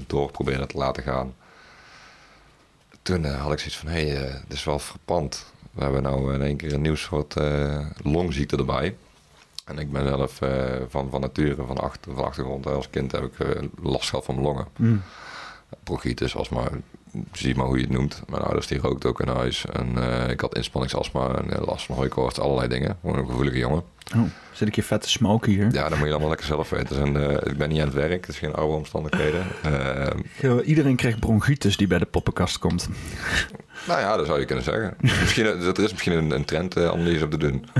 [0.06, 1.34] door probeerde te laten gaan.
[3.02, 5.52] Toen had ik zoiets van, hé, hey, dit is wel frappant.
[5.72, 7.34] We hebben nou in één keer een nieuw soort
[8.02, 8.94] longziekte erbij.
[9.66, 10.50] En ik ben zelf eh,
[10.88, 14.34] van, van nature, van, achter, van achtergrond, als kind heb ik eh, last gehad van
[14.34, 14.66] mijn longen.
[14.76, 15.02] Mm.
[15.84, 16.68] Bronchitis, astma,
[17.32, 18.22] zie maar hoe je het noemt.
[18.28, 19.64] Mijn ouders die rookten ook in huis.
[19.72, 22.98] En eh, ik had inspanningsastma en eh, last van hooikoorts, allerlei dingen.
[23.00, 23.82] Gewoon een gevoelige jongen.
[24.16, 24.22] Oh,
[24.52, 25.68] zit ik hier vet te smoken hier?
[25.72, 27.00] Ja, dan moet je allemaal lekker zelf weten.
[27.02, 29.46] En, eh, ik ben niet aan het werk, het is geen oude omstandigheden.
[29.62, 32.88] Eh, Iedereen krijgt bronchitis die bij de poppenkast komt.
[33.86, 34.96] nou ja, dat zou je kunnen zeggen.
[35.20, 37.64] misschien, er is misschien een, een trendanalyse op te doen.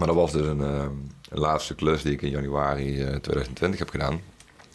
[0.00, 0.84] Maar dat was dus een, eh,
[1.28, 4.20] een laatste klus die ik in januari eh, 2020 heb gedaan.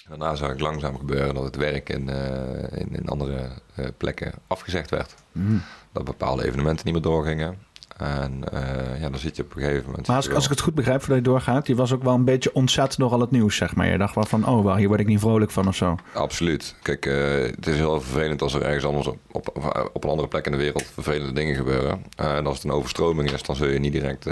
[0.07, 4.33] Daarna zag ik langzaam gebeuren dat het werk in, eh, in, in andere eh, plekken
[4.47, 5.15] afgezegd werd.
[5.31, 5.61] Mm.
[5.91, 7.57] Dat bepaalde evenementen niet meer doorgingen.
[7.97, 10.07] En eh, ja, dan zit je op een gegeven moment...
[10.07, 12.25] Maar als, als ik het goed begrijp voordat je doorgaat, je was ook wel een
[12.25, 13.87] beetje ontzet door al het nieuws, zeg maar.
[13.87, 15.95] Je dacht wel van, oh, wel, hier word ik niet vrolijk van of zo.
[16.13, 16.75] Absoluut.
[16.81, 19.47] Kijk, eh, het is heel vervelend als er ergens anders op, op,
[19.93, 22.03] op een andere plek in de wereld vervelende dingen gebeuren.
[22.15, 24.27] Eh, en als het een overstroming is, dan zul je niet direct,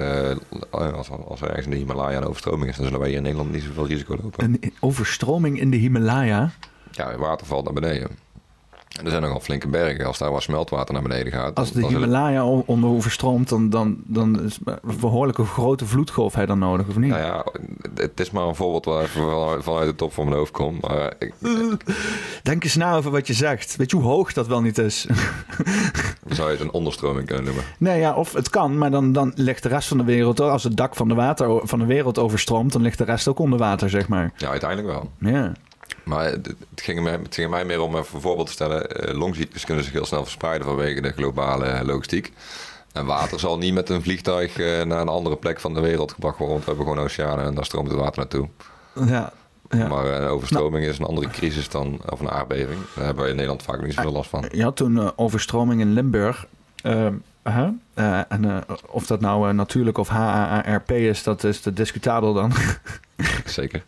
[0.70, 3.24] als, als er ergens in de Himalaya een overstroming is, dan zullen wij hier in
[3.24, 4.44] Nederland niet zoveel risico lopen.
[4.44, 6.52] Een overstroming in de Himalaya.
[6.92, 8.23] Ja, water valt naar beneden.
[9.04, 10.06] Er zijn nogal flinke bergen.
[10.06, 11.56] Als daar wat smeltwater naar beneden gaat.
[11.56, 16.46] Als de Himalaya o- onder overstroomt, dan, dan, dan is een behoorlijke grote vloedgolf hij
[16.46, 17.10] dan nodig, of niet?
[17.10, 17.46] Nou ja,
[17.96, 20.82] het is maar een voorbeeld waar van- vanuit de top van mijn hoofd komt.
[20.88, 21.34] Maar ik,
[22.44, 23.76] Denk eens na over wat je zegt.
[23.76, 25.06] Weet je hoe hoog dat wel niet is?
[26.28, 27.64] zou je het een onderstroming kunnen noemen.
[27.78, 30.40] nee, ja, of het kan, maar dan, dan ligt de rest van de wereld...
[30.40, 33.40] Als het dak van de, water, van de wereld overstroomt, dan ligt de rest ook
[33.40, 34.34] onder water, zeg maar.
[34.38, 35.32] Ja, uiteindelijk wel.
[35.32, 35.52] Ja.
[36.04, 38.90] Maar het, ging mij, het ging mij meer om even een voorbeeld te stellen.
[38.90, 42.34] Eh, longziektes kunnen zich heel snel verspreiden vanwege de globale logistiek.
[42.92, 46.12] En water zal niet met een vliegtuig eh, naar een andere plek van de wereld
[46.12, 46.56] gebracht worden.
[46.56, 48.50] Want we hebben gewoon oceanen en daar stroomt het water naartoe.
[49.06, 49.34] Ja.
[49.70, 49.88] ja.
[49.88, 52.80] Maar een overstroming is een andere crisis dan, of een aardbeving.
[52.96, 54.46] Daar hebben wij in Nederland vaak niet zoveel last van.
[54.52, 56.46] Je had toen eh, overstroming in Limburg.
[57.44, 58.58] Eh, en eh,
[58.90, 62.52] of dat nou eh, natuurlijk of HAARP is, dat is te discutabel dan.
[63.46, 63.84] Zeker.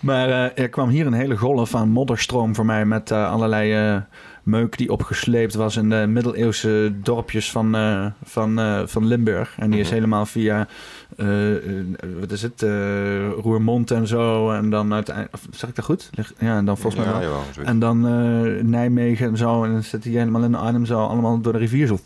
[0.00, 4.02] maar er kwam hier een hele golf aan modderstroom voor mij met allerlei
[4.42, 7.76] meuk die opgesleept was in de middeleeuwse dorpjes van,
[8.24, 9.54] van, van Limburg.
[9.58, 9.94] En die is Mhm.
[9.94, 10.68] helemaal via,
[12.20, 12.62] wat is het,
[13.42, 14.50] Roermond en zo.
[14.50, 16.10] En dan uiteindelijk, zeg ik dat goed?
[16.38, 17.42] Ja, en dan volgens mij ja, wel.
[17.64, 18.00] En dan
[18.70, 19.64] Nijmegen en zo.
[19.64, 21.06] En dan zit hij helemaal in Arnhem zo.
[21.06, 21.98] Allemaal door de rivier zo.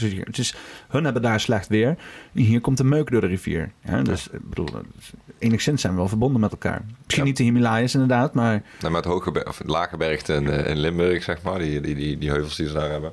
[0.00, 0.54] Het is,
[0.88, 1.96] hun hebben daar slecht weer.
[2.32, 3.72] Hier komt de meuk door de rivier.
[3.84, 4.68] Ja, dus ik bedoel,
[5.38, 6.84] enigszins zijn we wel verbonden met elkaar.
[7.04, 8.62] Misschien niet de Himalayas inderdaad, maar...
[8.80, 11.94] Nou, met hoge ber- of lage bergte in, eh, in Limburg, zeg maar, die, die,
[11.94, 13.12] die, die heuvels die ze daar hebben,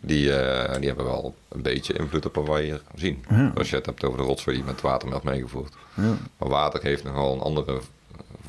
[0.00, 3.24] die, eh, die hebben wel een beetje invloed op wat wij hier zien.
[3.28, 3.52] Ja.
[3.54, 5.74] Als je het hebt over de rotzooi die met water werd meegevoerd.
[5.94, 6.16] Ja.
[6.38, 7.80] Maar water heeft nogal een andere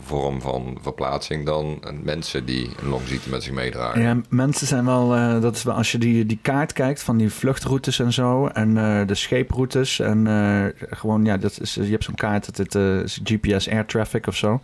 [0.04, 4.02] vorm van verplaatsing dan mensen die een longziekte met zich meedragen.
[4.02, 7.18] Ja, mensen zijn wel, eh, dat is wel, als je die, die kaart kijkt van
[7.18, 11.82] die vluchtroutes en zo, en eh, de scheeproutes, en eh, gewoon, ja, dat is, je
[11.90, 12.76] hebt zo'n kaart, dat het
[13.24, 14.62] GPS air traffic of zo.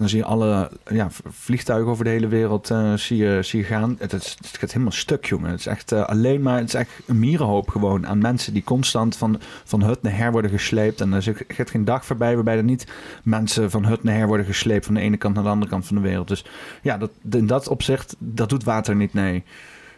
[0.00, 3.64] Dan zie je alle ja, vliegtuigen over de hele wereld eh, zie, je, zie je
[3.64, 3.96] gaan.
[3.98, 5.50] Het, het gaat helemaal stuk, jongen.
[5.50, 8.64] Het is echt eh, alleen maar, het is echt een mierenhoop gewoon aan mensen die
[8.64, 11.00] constant van, van hut naar her worden gesleept.
[11.00, 12.86] En er gaat geen dag voorbij waarbij er niet
[13.22, 15.86] mensen van hut naar her worden gesleept van de ene kant naar de andere kant
[15.86, 16.28] van de wereld.
[16.28, 16.44] Dus
[16.82, 19.44] ja, dat, in dat opzicht, dat doet water niet, nee.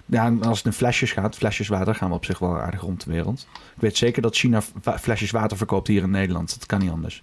[0.07, 3.05] Ja, als het in flesjes gaat, flesjes water, gaan we op zich wel aardig rond
[3.05, 3.47] de wereld.
[3.75, 4.63] Ik weet zeker dat China
[5.01, 6.59] flesjes water verkoopt hier in Nederland.
[6.59, 7.23] Dat kan niet anders.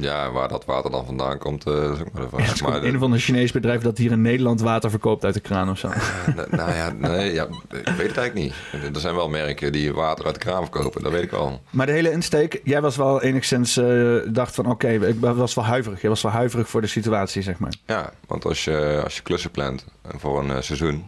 [0.00, 2.60] Ja, waar dat water dan vandaan komt, eh, is ook maar de vraag.
[2.60, 5.70] Maar, een of ander Chinees bedrijf dat hier in Nederland water verkoopt uit de kraan
[5.70, 5.88] of zo.
[6.36, 8.54] Nou, nou ja, nee, ja, ik weet het eigenlijk niet.
[8.94, 11.60] Er zijn wel merken die water uit de kraan verkopen, dat weet ik wel.
[11.70, 15.64] Maar de hele insteek, jij was wel enigszins, eh, dacht van oké, ik was wel
[15.64, 16.02] huiverig.
[16.02, 17.72] Je was wel huiverig voor de situatie, zeg maar.
[17.86, 19.84] Ja, want als je, als je klussen plant
[20.16, 21.04] voor een eh, seizoen,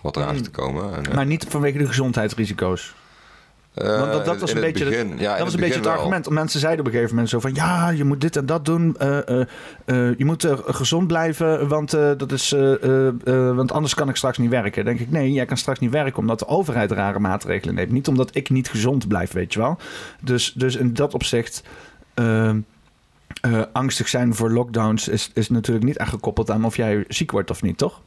[0.00, 0.94] wat eraan zit te komen.
[0.94, 2.94] En, Maar niet vanwege de gezondheidsrisico's.
[3.74, 5.82] Eh, Want dat, dat was een beetje, begin, het, ja, dat was een beetje het
[5.82, 5.92] begin wel.
[5.92, 6.30] argument.
[6.30, 7.54] Mensen zeiden op een gegeven moment zo van...
[7.54, 8.96] ja, je moet dit en dat doen.
[8.96, 9.46] eh, eh,
[10.18, 12.50] je moet gezond blijven, want, dat is,
[13.24, 14.84] want anders kan ik straks niet werken.
[14.84, 16.18] Dan denk ik, nee, jij kan straks niet werken...
[16.18, 17.90] omdat de overheid rare maatregelen neemt.
[17.90, 19.78] Niet omdat ik niet gezond blijf, weet je wel.
[20.20, 21.62] Dus, dus in dat opzicht...
[22.14, 22.50] eh,
[23.40, 27.30] eh, angstig zijn voor lockdowns is, is natuurlijk niet echt gekoppeld aan of jij ziek
[27.30, 28.00] wordt of niet, toch?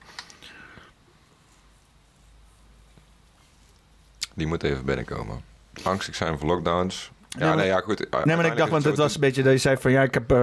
[4.34, 5.41] Die moet even binnenkomen.
[5.84, 7.12] Angstig zijn voor lockdowns.
[7.38, 8.08] Ja, maar- nee, ja, goed.
[8.24, 10.14] Nee, maar ik dacht, want het was een beetje dat je zei van ja, ik
[10.14, 10.40] heb eh,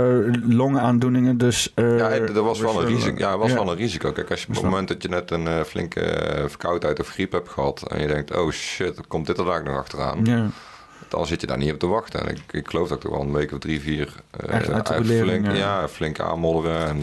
[0.48, 1.72] longaandoeningen, dus.
[1.74, 3.18] eh, Ja, er was wel een risico.
[3.18, 3.54] Ja, was ja.
[3.54, 4.12] wel een risico.
[4.12, 7.08] Kijk, als je op het moment dat je net een eh, flinke eh, verkoudheid of
[7.08, 10.24] griep hebt gehad en je denkt, oh shit, komt dit er daar nog achteraan?
[10.24, 10.46] Ja.
[11.10, 12.20] Dan zit je daar niet op te wachten.
[12.20, 14.70] En ik, ik geloof dat ik er wel een week of drie, vier eh, Echt
[14.70, 15.80] uit de uit rolering, flink, ja.
[15.80, 16.86] ja, flink aanmodderen.
[16.86, 17.02] En, eh,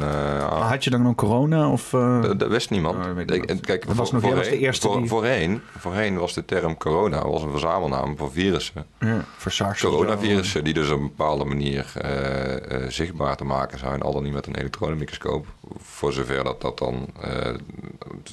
[0.60, 1.72] Maar had je dan nog corona?
[1.72, 3.06] Of, eh, dat, dat wist niemand.
[3.06, 6.18] Oh, Ik- kijk, Dat was nog- jij was de voorheen- eerste voor- die- voorheen, voorheen
[6.18, 8.86] was de term corona was een verzamelnaam voor virussen.
[9.00, 9.82] ja, voor SARS.
[9.82, 14.24] Coronavirussen die dus op een bepaalde manier eh, eh, zichtbaar te maken zijn, al dan
[14.24, 15.46] niet met een elektronenmicroscoop,
[15.78, 17.54] voor zover dat dat dan eh,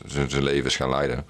[0.07, 1.25] zijn leven is gaan leiden.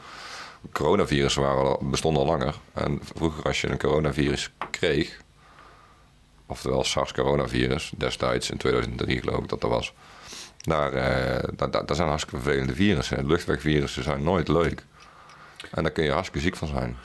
[0.72, 2.54] Coronavirussen waren bestonden al langer.
[2.72, 5.20] En vroeger als je een coronavirus kreeg,
[6.46, 9.94] oftewel SARS-coronavirus, destijds in 2003 geloof ik dat dat was,
[10.58, 13.26] daar, eh, daar, daar, daar zijn hartstikke vervelende virussen.
[13.26, 14.84] Luchtwegvirussen zijn nooit leuk.
[15.70, 16.96] En daar kun je hartstikke ziek van zijn.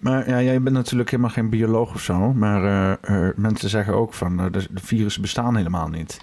[0.00, 2.32] Maar ja, jij bent natuurlijk helemaal geen bioloog of zo.
[2.32, 6.20] Maar eh, eh, mensen zeggen ook van de virussen bestaan helemaal niet.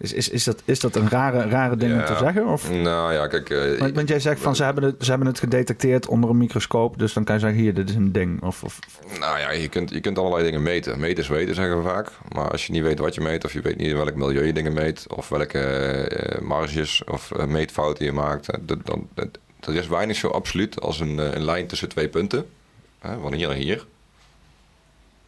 [0.00, 2.46] Is, is, is, dat, is dat een rare, rare ding om te zeggen?
[2.46, 2.70] Of?
[2.70, 3.50] Nou ja, kijk.
[3.50, 6.36] eh, Want, want jij zegt van ze hebben, het, ze hebben het gedetecteerd onder een
[6.36, 6.98] microscoop.
[6.98, 8.42] Dus dan kan je zeggen, hier, dit is een ding.
[8.42, 8.78] Of, of,
[9.20, 11.00] Nou ja, je kunt, je kunt allerlei dingen meten.
[11.00, 12.10] Meten is weten, zeggen we vaak.
[12.34, 14.44] Maar als je niet weet wat je meet, of je weet niet in welk milieu
[14.46, 19.38] je dingen meet, of welke eh, marges of eh, meetfouten je maakt, dat- dan, dat-
[19.74, 22.46] is weinig zo absoluut als een, een lijn tussen twee punten,
[22.98, 23.86] hè, van hier naar hier.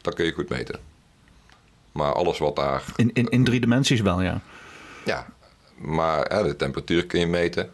[0.00, 0.78] Dat kun je goed meten.
[1.92, 4.40] Maar alles wat daar, in, in, in drie dimensies wel, ja.
[5.04, 5.26] Ja,
[5.76, 7.70] maar hè, de temperatuur kun je meten.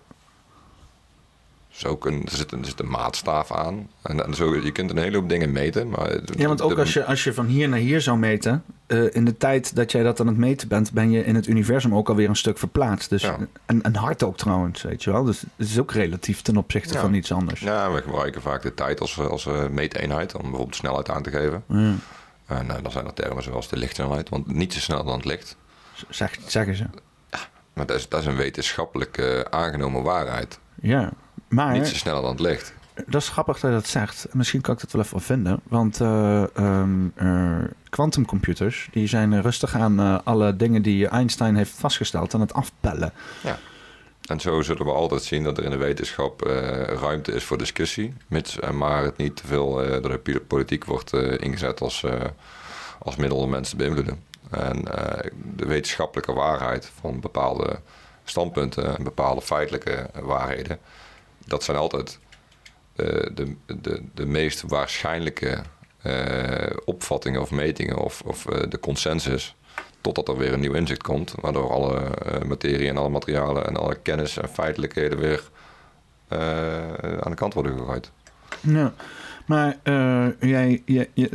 [1.69, 3.89] Zo kun, er, zit een, er zit een maatstaaf aan.
[4.03, 5.89] En, en zo, je kunt een hele hoop dingen meten.
[5.89, 8.65] Maar Ja, want ook de- als je, als je van hier naar hier zou meten,
[8.87, 11.47] eh, in de tijd dat jij dat aan het meten bent, ben je in het
[11.47, 13.11] universum ook alweer een stuk verplaatst.
[13.11, 13.39] Dus, Ja.
[13.67, 15.25] en, en hard ook trouwens, weet je wel.
[15.25, 17.01] Dus het is ook relatief ten opzichte Ja.
[17.01, 17.61] van iets anders.
[17.61, 21.31] Ja, we gebruiken vaak de tijd als, als eh, meeteenheid om bijvoorbeeld snelheid aan te
[21.31, 21.65] geven.
[21.69, 21.95] Ja,
[22.47, 25.25] En eh, dan zijn er termen zoals de lichtsnelheid, want niet zo snel dan het
[25.25, 25.57] licht.
[26.09, 26.85] zeg, zeggen ze.
[27.77, 30.59] Maar dat is, dat is een wetenschappelijk eh, aangenomen waarheid.
[30.81, 31.13] Ja,
[31.49, 32.75] maar Niet zo snel dan het licht.
[33.07, 34.27] dat is grappig dat je dat zegt.
[34.33, 35.61] Misschien kan ik dat wel even vinden.
[35.69, 37.59] Want eh, ehm, eh,
[37.89, 43.13] quantumcomputers die zijn rustig aan alle dingen die Einstein heeft vastgesteld aan het afpellen.
[44.29, 46.41] En zo zullen we altijd zien dat er in de wetenschap
[47.01, 48.15] ruimte is voor discussie.
[48.27, 52.05] Mits en maar het niet te veel door de politiek wordt ingezet als,
[52.99, 54.19] als middel om mensen te beïnvloeden.
[54.51, 57.81] En eh, de wetenschappelijke waarheid van bepaalde
[58.25, 60.79] standpunten en bepaalde feitelijke waarheden,
[61.47, 62.19] dat zijn altijd
[62.97, 65.59] eh, de, de, de meest waarschijnlijke
[66.03, 69.55] eh, opvattingen of metingen of, of de consensus.
[70.01, 73.77] Totdat er weer een nieuw inzicht komt, waardoor alle eh, materie en alle materialen en
[73.77, 75.43] alle kennis en feitelijkheden weer
[77.21, 78.11] aan de kant worden gegooid.
[78.61, 78.93] Ja,
[79.47, 81.29] maar eh, jij, jij, je-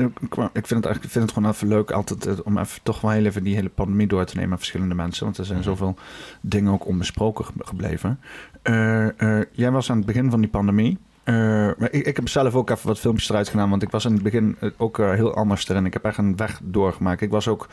[0.53, 3.11] ik vind het eigenlijk vind het gewoon even leuk altijd eh, om even toch wel
[3.11, 5.95] heel even die hele pandemie door te nemen met verschillende mensen, want er zijn zoveel
[6.41, 8.19] dingen ook onbesproken ge- gebleven.
[8.61, 10.97] Eh, eh, jij was aan het begin van die pandemie.
[11.23, 11.35] eh,
[11.77, 14.13] maar ik, ik heb zelf ook even wat filmpjes eruit gedaan, want ik was in
[14.13, 15.85] het begin eh, ook eh, heel anders erin.
[15.85, 17.21] Ik heb echt een weg doorgemaakt.
[17.21, 17.67] Ik was ook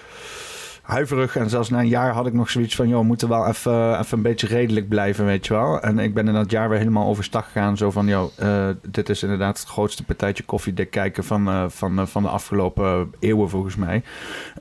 [0.89, 1.37] huiverig.
[1.37, 2.89] En zelfs na een jaar had ik nog zoiets van...
[2.89, 5.81] joh, we moeten wel even, even een beetje redelijk blijven, weet je wel.
[5.81, 7.77] En ik ben in dat jaar weer helemaal overstag gegaan.
[7.77, 11.25] Zo van, joh, eh, dit is inderdaad het grootste partijtje koffiedik kijken...
[11.25, 14.03] van, eh, van, eh, van de afgelopen eeuwen, volgens mij.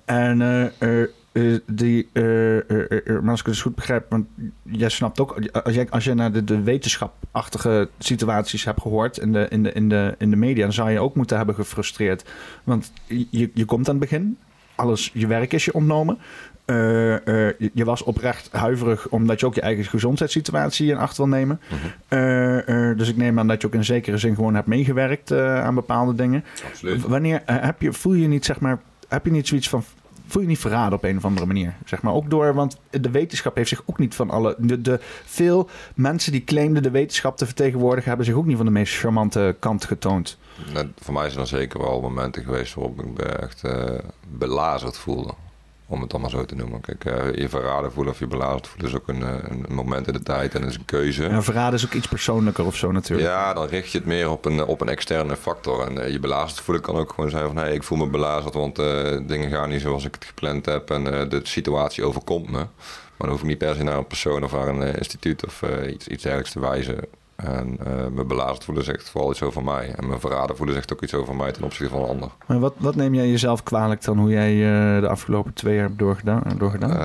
[0.05, 0.71] En...
[1.65, 4.25] die, maar als ik het dus goed begrijp, want
[4.63, 9.33] jij snapt ook, als jij, als jij naar de, de wetenschapachtige situaties hebt gehoord in
[9.33, 12.29] de, in, de, in, de, in de media, dan zou je ook moeten hebben gefrustreerd.
[12.63, 12.91] Want
[13.29, 14.37] je, je komt aan het begin,
[14.77, 16.17] alles, je werk is je ontnomen.
[16.65, 21.17] Eh, eh, je, je was oprecht huiverig omdat je ook je eigen gezondheidssituatie in acht
[21.17, 21.59] wil nemen.
[22.07, 25.31] Eh, eh, dus ik neem aan dat je ook in zekere zin gewoon hebt meegewerkt
[25.31, 26.43] aan bepaalde dingen.
[26.69, 27.01] Absoluut.
[27.01, 29.83] Wanneer heb je, voel je niet, zeg maar, heb je niet zoiets van.
[30.27, 31.75] Voel je niet verraden op een of andere manier?
[31.85, 34.55] Zeg maar ook door, want de wetenschap heeft zich ook niet van alle.
[34.57, 38.65] De, de, veel mensen die claimden de wetenschap te vertegenwoordigen, hebben zich ook niet van
[38.65, 40.37] de meest charmante kant getoond.
[40.73, 43.99] Nou, voor mij zijn er zeker wel momenten geweest waarop ik me echt eh,
[44.37, 45.33] belazerd voelde.
[45.89, 46.81] Om het maar zo te noemen.
[46.81, 50.07] Kijk, eh, je verraden voelen of je belazerd voelen is ook een, eh, een moment
[50.07, 51.25] in de tijd en is een keuze.
[51.25, 53.27] En verraden is ook iets persoonlijker of zo natuurlijk.
[53.27, 55.87] Ja, dan richt je het meer op een, op een externe factor.
[55.87, 57.57] En eh, je belazerd voelen kan ook gewoon zijn van...
[57.57, 58.75] Hey, ik voel me belazerd, want
[59.27, 60.91] dingen gaan niet zoals ik het gepland heb...
[60.91, 62.57] en de situatie overkomt me.
[62.57, 65.45] Maar dan hoef ik niet per se naar een persoon of naar een instituut...
[65.45, 66.99] of iets, iets dergelijks te wijzen.
[67.37, 69.93] En eh me belazerd voelen zegt vooral iets over mij.
[69.95, 72.29] En me verraden voelen zegt ook iets over mij ten opzichte van een ander.
[72.47, 75.83] Maar wat, wat neem jij jezelf kwalijk dan hoe jij eh, de afgelopen twee jaar
[75.83, 76.43] hebt doorgedaan?
[76.57, 76.97] doorgedaan?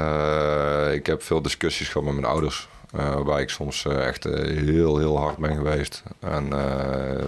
[0.89, 2.69] Eh, ik heb veel discussies gehad met mijn ouders.
[2.93, 6.03] waarbij ik soms echt heel, heel hard ben geweest.
[6.21, 7.25] En eh,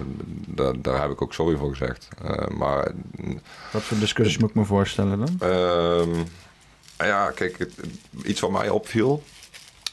[0.47, 2.07] da- daar heb ik ook sorry voor gezegd.
[2.57, 2.91] Maar
[3.71, 5.49] wat voor discussies moet ik me voorstellen dan?
[5.49, 6.09] Ehm,
[6.97, 7.79] ja, kijk, het-
[8.23, 9.23] iets wat mij opviel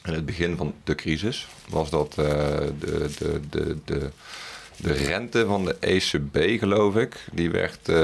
[0.05, 2.25] in het begin van de crisis was dat eh,
[2.79, 4.09] de, de, de, de,
[4.77, 7.95] de rente van de ECB, geloof ik, die werd, eh,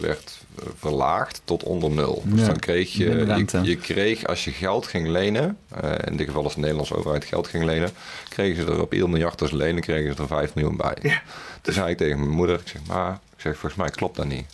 [0.00, 0.38] werd
[0.78, 2.22] verlaagd tot onder nul.
[2.26, 6.16] Dus Ja, dan kreeg je, je, je kreeg als je geld ging lenen, eh, in
[6.16, 7.90] dit geval als de Nederlandse overheid geld ging lenen,
[8.28, 11.22] kregen ze er op 1 miljard als lenen, kregen ze er 5 miljoen bij.
[11.62, 14.26] Toen zei ik tegen mijn moeder, ik zeg, maar, ik zeg, volgens mij klopt dat
[14.26, 14.46] niet.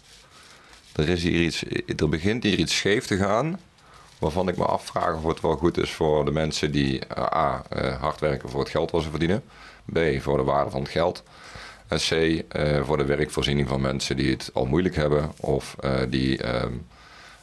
[0.93, 1.63] Er, is hier iets,
[1.97, 3.59] er begint hier iets scheef te gaan.
[4.19, 7.63] Waarvan ik me afvraag of het wel goed is voor de mensen die eh, A.
[7.69, 9.43] eh, hard werken voor het geld wat ze verdienen.
[9.93, 9.99] B.
[10.19, 11.23] voor de waarde van het geld.
[11.89, 12.11] En C.
[12.49, 15.33] eh, voor de werkvoorziening van mensen die het al moeilijk hebben.
[15.41, 15.77] Of
[16.09, 16.73] die ehm,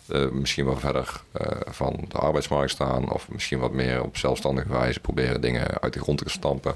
[0.07, 1.21] eh, misschien wel verder
[1.65, 3.11] van de arbeidsmarkt staan.
[3.11, 6.73] Of misschien wat meer op zelfstandige wijze proberen dingen uit de grond te stampen.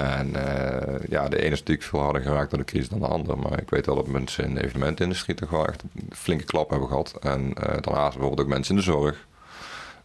[0.00, 3.06] En eh, ja, de ene is natuurlijk veel harder geraakt door de crisis dan de
[3.06, 3.38] ander.
[3.38, 6.70] Maar ik weet wel dat mensen in de evenementindustrie toch wel echt een flinke klap
[6.70, 7.14] hebben gehad.
[7.20, 9.26] En eh, daarnaast bijvoorbeeld ook mensen in de zorg.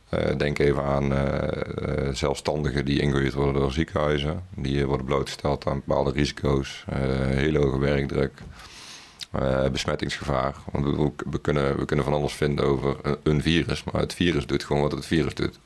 [0.09, 1.13] Eh, denk even aan
[2.15, 4.43] zelfstandigen die ingehuurd worden door ziekenhuizen.
[4.55, 6.85] Die worden blootgesteld aan bepaalde risico's.
[7.35, 8.41] hele hoge werkdruk.
[9.71, 10.55] besmettingsgevaar.
[10.71, 13.83] Want we, kunnen, we kunnen van alles vinden over een virus.
[13.83, 15.59] Maar het virus doet gewoon wat het virus doet.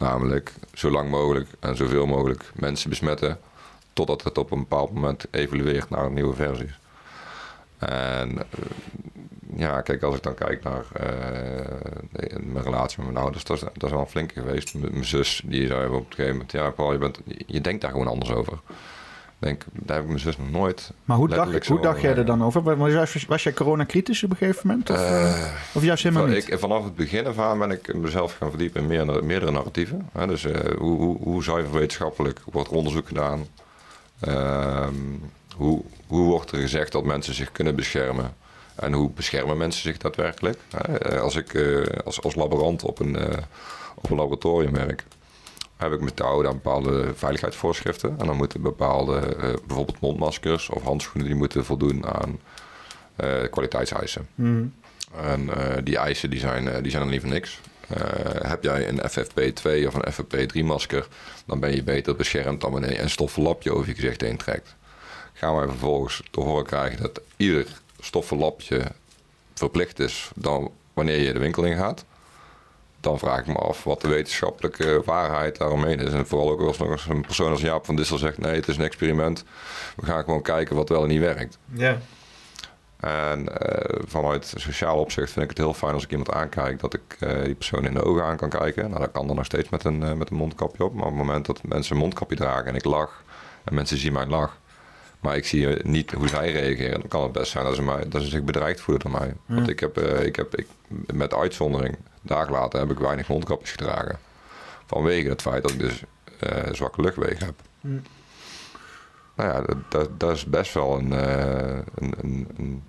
[0.00, 3.40] Namelijk zo lang mogelijk en zoveel mogelijk mensen besmetten.
[3.92, 6.78] Totdat het op een bepaald moment evolueert naar een nieuwe versies.
[7.78, 8.44] En eh,
[9.56, 13.62] ja, kijk, als ik dan kijk naar eh, mijn relatie met mijn ouders, dat is,
[13.62, 14.74] dat is wel een flinke geweest.
[14.74, 17.90] Mijn zus, die zei op een gegeven moment, ja Paul, je, bent, je denkt daar
[17.90, 18.58] gewoon anders over.
[19.40, 22.26] Denk, daar heb ik mijn zus nog nooit Maar hoe dacht, hoe dacht jij er
[22.26, 22.62] dan over?
[22.62, 24.90] Was, was, was jij coronacritisch op een gegeven moment?
[24.90, 26.48] Of, eh, of juist helemaal Van- niet?
[26.48, 30.08] Ik, vanaf het begin af aan ben ik mezelf gaan verdiepen in meerdere, meerdere narratieven.
[30.12, 33.46] Hè, dus eh, hoe, hoe, hoe zuiver wetenschappelijk wordt er onderzoek gedaan?
[34.20, 34.94] Ehm,
[35.56, 38.34] hoe, hoe wordt er gezegd dat mensen zich kunnen beschermen?
[38.74, 40.58] En hoe beschermen mensen zich daadwerkelijk?
[40.76, 43.38] Hè, eh, als ik eh, als, als laborant op een, eh,
[43.94, 45.04] op een laboratorium werk,
[45.80, 48.14] heb ik me te houden aan bepaalde veiligheidsvoorschriften.
[48.18, 52.40] En dan moeten bepaalde, eh, bijvoorbeeld mondmaskers of handschoenen, die moeten voldoen aan
[53.16, 54.28] eh, kwaliteitseisen.
[55.16, 57.60] En eh, die eisen die zijn, die zijn er niet voor niks.
[58.42, 61.08] Heb jij een FFP2 of een FFP3-masker,
[61.46, 64.36] dan ben je beter beschermd dan wanneer je een stoffen lapje over je gezicht heen
[64.36, 64.76] trekt.
[65.32, 67.66] Gaan wij vervolgens te horen krijgen dat ieder
[68.00, 68.82] stoffen lapje
[69.54, 72.04] verplicht is dan wanneer je de winkel in gaat,
[73.00, 76.12] dan vraag ik me af wat de wetenschappelijke waarheid daaromheen is.
[76.12, 78.38] En vooral ook als nog een persoon als Jaap van Dissel zegt...
[78.38, 79.44] nee, het is een experiment.
[79.96, 81.58] We gaan gewoon kijken wat wel en niet werkt.
[81.72, 81.98] Ja.
[83.00, 86.80] En eh, vanuit sociaal opzicht vind ik het heel fijn als ik iemand aankijk...
[86.80, 88.88] dat ik eh, die persoon in de ogen aan kan kijken.
[88.88, 90.94] Nou, dat kan dan nog steeds met een, eh, met een mondkapje op.
[90.94, 93.22] Maar op het moment dat mensen een mondkapje dragen en ik lach...
[93.64, 94.58] en mensen zien mijn lach...
[95.20, 97.00] maar ik zie eh, niet hoe zij reageren...
[97.00, 99.34] dan kan het best zijn dat ze, mij, dat ze zich bedreigd voelen door mij.
[99.46, 100.66] Want ik heb, eh, ik heb ik,
[101.12, 101.96] met uitzondering...
[102.22, 104.18] dagen later heb ik weinig mondkapjes gedragen.
[104.86, 106.02] Vanwege het feit dat ik dus
[106.40, 107.54] eh, zwakke luchtwegen heb.
[109.34, 111.12] Nou ja, dat, dat, dat is best wel een...
[111.12, 112.82] eh, een, een, een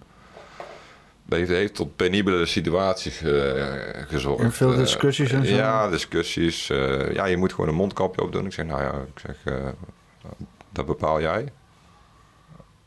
[1.25, 3.63] dat heeft, heeft tot penibele situaties eh,
[4.07, 4.43] gezorgd.
[4.43, 5.53] En veel discussies en zo?
[5.55, 6.67] Ja, discussies.
[7.13, 8.45] ja, je moet gewoon een mondkapje opdoen.
[8.45, 9.55] Ik zeg, nou ja, ik zeg,
[10.69, 11.51] dat bepaal jij.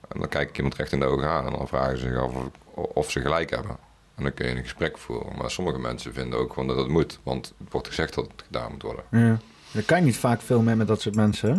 [0.08, 2.16] En dan kijk ik iemand recht in de ogen aan en dan vragen ze zich
[2.18, 3.76] af of, of ze gelijk hebben.
[4.14, 5.36] En dan kun je een gesprek voeren.
[5.38, 7.18] Maar sommige mensen vinden ook gewoon dat het moet.
[7.22, 9.04] Want het wordt gezegd dat het gedaan moet worden.
[9.10, 9.38] Ja.
[9.72, 11.50] Daar kan je niet vaak veel mee met dat soort mensen.
[11.50, 11.58] hè?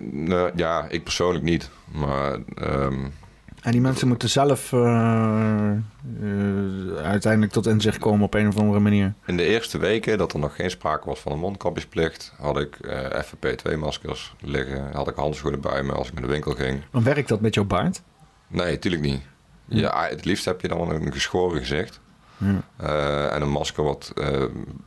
[0.00, 1.70] Nou, ja, ik persoonlijk niet.
[1.92, 3.04] Maar ehm,
[3.62, 5.78] En die mensen moeten zelf eh, eh,
[7.02, 9.14] uiteindelijk tot inzicht komen op een of andere manier.
[9.26, 12.32] in de eerste weken dat er nog geen sprake was van een mondkapjesplicht...
[12.38, 14.92] had ik eh FFP2-maskers liggen.
[14.92, 16.82] Had ik handschoenen bij me als ik naar de winkel ging.
[16.90, 18.02] Dan werkt dat met jouw baard.
[18.48, 19.22] Nee, natuurlijk niet.
[19.68, 22.00] Ja, het liefst heb je dan een geschoren gezicht.
[22.36, 22.60] Ja.
[22.76, 24.44] Eh, en een masker wat eh,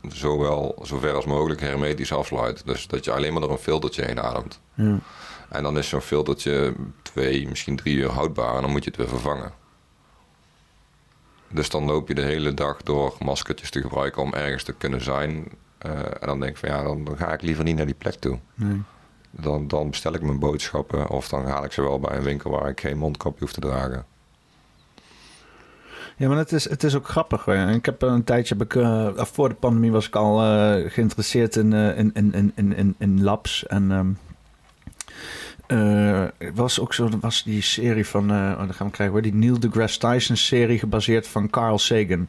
[0.08, 2.66] zowel zover als mogelijk hermetisch afsluit.
[2.66, 4.60] Dus dat je alleen maar door een filtertje heen ademt.
[4.74, 4.98] Ja.
[5.48, 8.98] En dan is zo'n filtertje twee, misschien drie uur houdbaar en dan moet je het
[8.98, 9.52] weer vervangen.
[11.48, 15.02] Dus dan loop je de hele dag door maskertjes te gebruiken om ergens te kunnen
[15.02, 15.48] zijn.
[15.78, 17.94] Eh, en dan denk ik van ja, dan, dan ga ik liever niet naar die
[17.94, 18.38] plek toe.
[18.54, 18.82] Nee.
[19.30, 22.50] Dan, dan bestel ik mijn boodschappen of dan haal ik ze wel bij een winkel
[22.50, 24.06] waar ik geen mondkapje hoef te dragen.
[26.16, 27.44] Ja, maar het is, het is ook grappig.
[27.44, 27.72] Hè.
[27.72, 31.56] Ik heb een tijdje, heb ik, eh, voor de pandemie was ik al eh, geïnteresseerd
[31.56, 33.66] in, eh, in, in, in, in, in, labs.
[33.66, 34.16] En
[35.72, 39.14] eh, er was ook zo, was die serie van, eh oh, dan gaan we krijgen
[39.14, 42.28] hoor, die Neil deGrasse Tyson serie gebaseerd van Carl Sagan.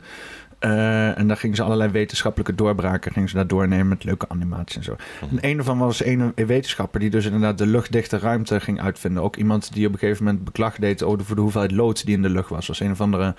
[0.63, 4.75] Eh, en daar gingen ze allerlei wetenschappelijke doorbraken gingen ze daar doornemen met leuke animaties
[4.75, 4.95] en zo.
[5.31, 9.23] En een ervan was een wetenschapper die dus inderdaad de luchtdichte ruimte ging uitvinden.
[9.23, 12.21] Ook iemand die op een gegeven moment beklag deed over de, hoeveelheid lood die in
[12.21, 12.67] de lucht was.
[12.67, 13.35] was een of andere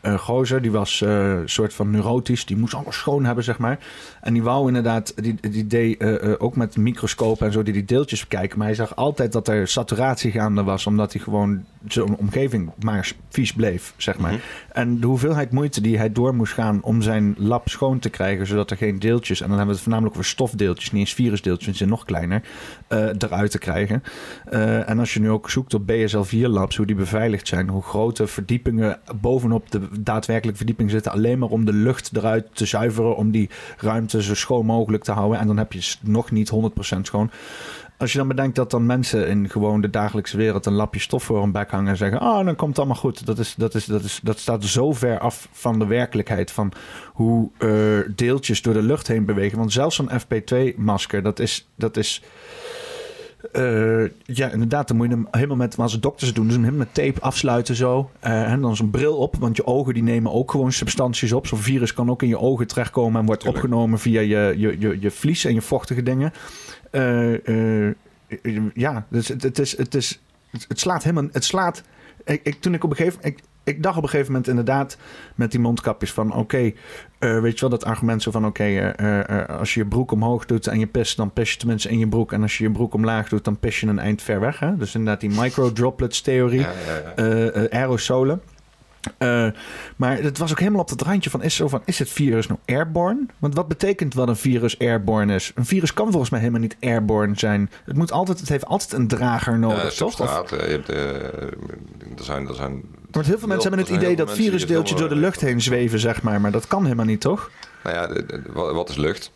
[0.00, 2.46] eh gozer, die was eh, een soort van neurotisch.
[2.46, 3.78] Die moest alles schoon hebben, zeg maar.
[4.20, 7.72] En die wou inderdaad, die, die deed eh, eh, ook met microscopen en zo, die
[7.72, 8.58] die deeltjes bekijken.
[8.58, 13.12] Maar hij zag altijd dat er saturatie gaande was, omdat hij gewoon zijn omgeving maar
[13.28, 14.40] vies bleef, zeg maar.
[14.72, 18.46] En de hoeveelheid moeite die hij door moest gaan om zijn lab schoon te krijgen,
[18.46, 21.66] zodat er geen deeltjes, en dan hebben we het voornamelijk over stofdeeltjes, niet eens virusdeeltjes,
[21.66, 22.42] die zijn nog kleiner,
[22.86, 24.02] eh, eruit te krijgen.
[24.44, 28.26] Eh, en als je nu ook zoekt op BSL-4-labs, hoe die beveiligd zijn, hoe grote
[28.26, 33.30] verdiepingen bovenop de daadwerkelijke verdieping zitten, alleen maar om de lucht eruit te zuiveren, om
[33.30, 35.40] die ruimte zo schoon mogelijk te houden.
[35.40, 36.52] En dan heb je nog niet
[36.96, 37.30] 100% schoon.
[37.98, 41.22] Als je dan bedenkt dat dan mensen in gewoon de dagelijkse wereld een lapje stof
[41.22, 43.26] voor hun bek hangen en zeggen: Ah, dan komt het allemaal goed.
[43.26, 46.72] Dat, is, dat, is, dat, is, dat staat zo ver af van de werkelijkheid van
[47.12, 49.58] hoe eh, deeltjes door de lucht heen bewegen.
[49.58, 51.68] Want zelfs zo'n FP2-masker, dat is.
[51.74, 52.22] Dat is
[53.52, 56.64] eh, ja, inderdaad, dan moet je hem helemaal met, maar als dokters doen, dus hem
[56.64, 58.10] helemaal met tape afsluiten zo.
[58.20, 61.46] Eh, en dan zo'n bril op, want je ogen die nemen ook gewoon substanties op.
[61.46, 63.64] Zo'n virus kan ook in je ogen terechtkomen en wordt Tuurlijk.
[63.64, 66.32] opgenomen via je, je, je, je vlies en je vochtige dingen.
[66.90, 67.90] Eh,
[68.74, 70.20] ja, dus het, het, is, het, is,
[70.68, 71.82] het, slaat helemaal, het slaat.
[72.24, 74.96] Ik, ik, toen ik op een gegeven ik, ik dacht op een gegeven moment inderdaad
[75.34, 76.72] met die mondkapjes van oké,
[77.18, 80.12] eh, weet je wel dat argument zo van oké, eh, eh, als je je broek
[80.12, 82.32] omhoog doet en je pist, dan pis je tenminste in je broek.
[82.32, 84.58] En als je je broek omlaag doet, dan pis je een eind ver weg.
[84.58, 84.76] Hè?
[84.76, 86.72] Dus inderdaad die micro-droplets theorie, Ja,
[87.16, 87.68] ja, ja.
[87.68, 88.42] aerosolen.
[89.96, 92.46] Maar het was ook helemaal op het randje van is, zo van: is het virus
[92.46, 93.26] nou airborne?
[93.38, 95.52] Want wat betekent wat een virus airborne is?
[95.54, 97.70] Een virus kan volgens mij helemaal niet airborne zijn.
[97.84, 100.20] Het, moet altijd, het heeft altijd een drager nodig, Ja, toch?
[100.20, 100.88] Eh, je hebt,
[102.18, 105.16] er zijn, er zijn want heel veel mensen hebben het idee dat virusdeeltjes door het
[105.16, 106.40] de lucht heen zweven, zeg maar.
[106.40, 107.50] Maar dat kan helemaal niet, toch?
[107.84, 108.22] Nou ja,
[108.72, 109.30] wat, is lucht?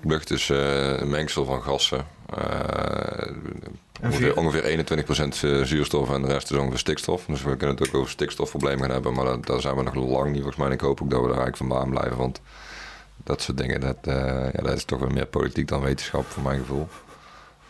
[0.00, 2.06] Lucht is eh, een mengsel van gassen.
[2.36, 3.32] eh,
[4.02, 4.86] ongeveer, ongeveer
[5.64, 7.24] 21% zuurstof en de rest is ongeveer stikstof.
[7.26, 9.14] Dus we kunnen het ook over stikstofproblemen gaan hebben.
[9.14, 10.66] Maar daar zijn we nog lang niet volgens mij.
[10.66, 12.16] En ik hoop ook dat we daar eigenlijk vandaan blijven.
[12.16, 12.40] Want
[13.24, 14.14] dat soort dingen, dat, eh,
[14.52, 16.88] ja, dat is toch wel meer politiek dan wetenschap voor mijn gevoel.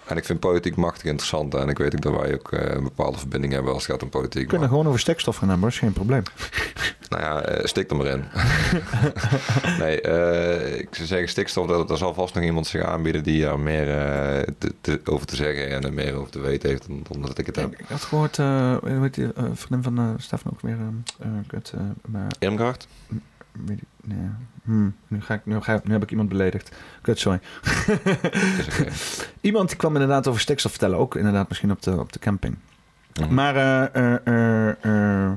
[0.06, 1.54] En ik vind politiek machtig interessant.
[1.54, 4.02] En ik weet ook dat wij ook eh, een bepaalde verbinding hebben als het gaat
[4.02, 4.42] om politiek.
[4.42, 5.72] We kunnen gewoon over stikstof gaan hebben, hoor.
[5.74, 6.22] is geen probleem.
[7.10, 8.24] nou ja, eh, stik er maar in.
[9.82, 13.42] nee, eh, ik zou zeggen stikstof, dat, daar zal vast nog iemand zich aanbieden die
[13.42, 13.86] daar meer
[14.58, 17.38] te- te- over te zeggen en er meer over te weten heeft dan, dan dat
[17.38, 17.72] ik het heb.
[17.78, 20.76] Ik had gehoord, eh eh, vriendin van eh Stefan ook weer?
[21.20, 21.72] eh, eh, kut,
[22.06, 22.86] maar, Irmgracht?
[23.64, 24.28] Weet ik, nee.
[24.64, 26.76] Hmm, nu, ga ik, nu, ga ik, nu heb ik iemand beledigd.
[27.02, 27.40] Kut, sorry.
[29.40, 30.98] Iemand die kwam inderdaad over stikstof vertellen.
[30.98, 32.56] Ook inderdaad misschien op de, op de camping.
[33.30, 34.14] Maar eh,
[34.82, 35.32] eh,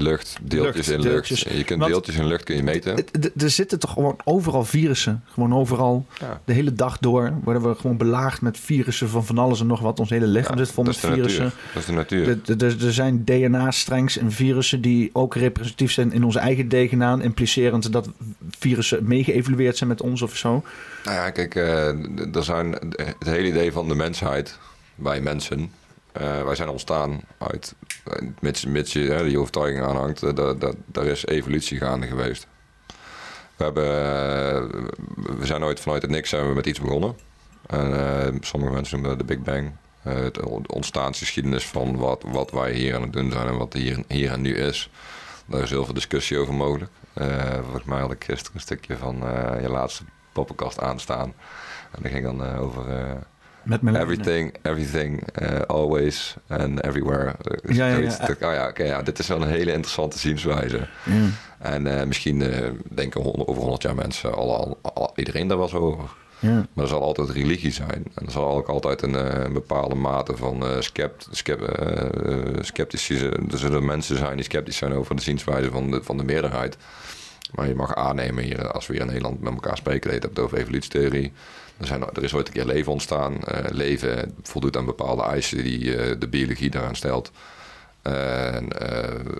[0.00, 1.44] Lucht, deeltjes Lucht, in deeltjes.
[1.44, 1.56] lucht.
[1.56, 3.04] Je kunt Want- deeltjes in lucht kun je meten.
[3.36, 5.22] er zitten toch gewoon overal virussen.
[5.32, 6.06] Gewoon overal.
[6.20, 6.40] Ja.
[6.44, 9.80] De hele dag door worden we gewoon belaagd met virussen van van alles en nog
[9.80, 10.00] wat.
[10.00, 11.42] Ons hele lichaam Ja, zit vol met virussen.
[11.44, 11.58] natuur.
[11.72, 12.24] Dat is de natuur.
[12.24, 16.68] De- de- de- Er zijn DNA-strengs en virussen die ook representatief zijn in onze eigen
[16.68, 18.08] DNA, implicerend dat
[18.50, 20.62] virussen meegeëvalueerd zijn met ons of zo.
[21.04, 24.58] Nou ja, kijk, d- er zijn het hele idee van de mensheid,
[24.94, 25.70] wij mensen,
[26.18, 27.74] eh, wij zijn ontstaan uit,
[28.40, 32.46] mits, je die overtuiging aanhangt, dat, daar is evolutie gaande geweest.
[33.56, 34.80] We, hebben, eh,
[35.38, 37.16] we zijn ooit vanuit het niks zijn we met iets begonnen.
[37.66, 39.72] En, sommige mensen noemen dat de Big Bang.
[40.02, 44.32] Het ontstaansgeschiedenis van wat, wat wij hier aan het doen zijn en wat hier, hier
[44.32, 44.90] en nu is.
[45.46, 46.90] Daar is heel veel discussie over mogelijk.
[47.62, 49.16] Volgens mij had ik gisteren een stukje van
[49.60, 51.34] je laatste poppenkast aanstaan.
[51.90, 52.84] En dat ging dan over
[53.68, 57.24] Met mijn everything, everything, eh, always and everywhere.
[57.42, 58.28] Eh, Ja, ja, ja.
[58.48, 60.88] Oh ja, oké, ja, dit is wel een hele interessante zienswijze.
[61.58, 65.58] En eh, misschien eh, denken honderd- over 100 jaar mensen, al, al, al- iedereen daar
[65.58, 66.08] wel zo over.
[66.38, 66.66] Ja.
[66.72, 68.04] Maar er zal altijd religie zijn.
[68.14, 72.92] En er zal ook altijd een, eh, een bepaalde mate van eh scept, scept.
[73.52, 76.76] Er zullen mensen zijn die sceptisch zijn over de zienswijze van de, van de meerderheid.
[77.54, 80.28] Maar je mag aannemen hier, als we hier in Nederland met elkaar spreken, dat je
[80.28, 81.32] het over evolutietheorie.
[81.78, 83.42] Er, zijn, er is ooit een keer leven ontstaan.
[83.42, 87.30] Eh, leven voldoet aan bepaalde eisen die eh, de biologie daaraan stelt.
[88.02, 89.34] En eh,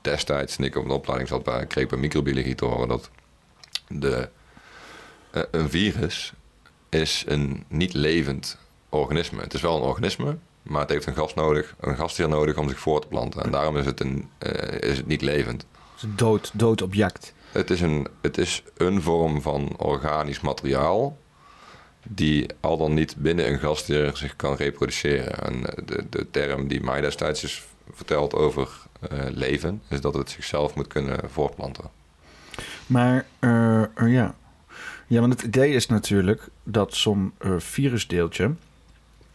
[0.00, 3.10] destijds, toen ik op de opleiding zat, bij, kreeg ik bij microbiologie te horen dat
[3.88, 4.28] de,
[5.50, 6.32] een virus
[6.88, 8.58] is een niet levend
[8.88, 9.42] organisme.
[9.42, 12.68] Het is wel een organisme, maar het heeft een gast nodig, een gastheer nodig om
[12.68, 13.44] zich voor te planten.
[13.44, 14.30] En daarom is het, een,
[14.80, 15.62] is het niet levend.
[15.62, 17.34] Het is een dood, dood object.
[17.54, 21.18] Het is, een, het is een vorm van organisch materiaal
[22.08, 25.38] die al dan niet binnen een gastheer zich kan reproduceren.
[25.38, 27.62] En de, de term die mij destijds is
[27.92, 28.68] verteld over
[29.00, 31.84] eh, leven, is dat het zichzelf moet kunnen voortplanten.
[32.86, 34.34] Maar eh, eh, ja.
[35.06, 38.54] ja, want het idee is natuurlijk dat zo'n virusdeeltje.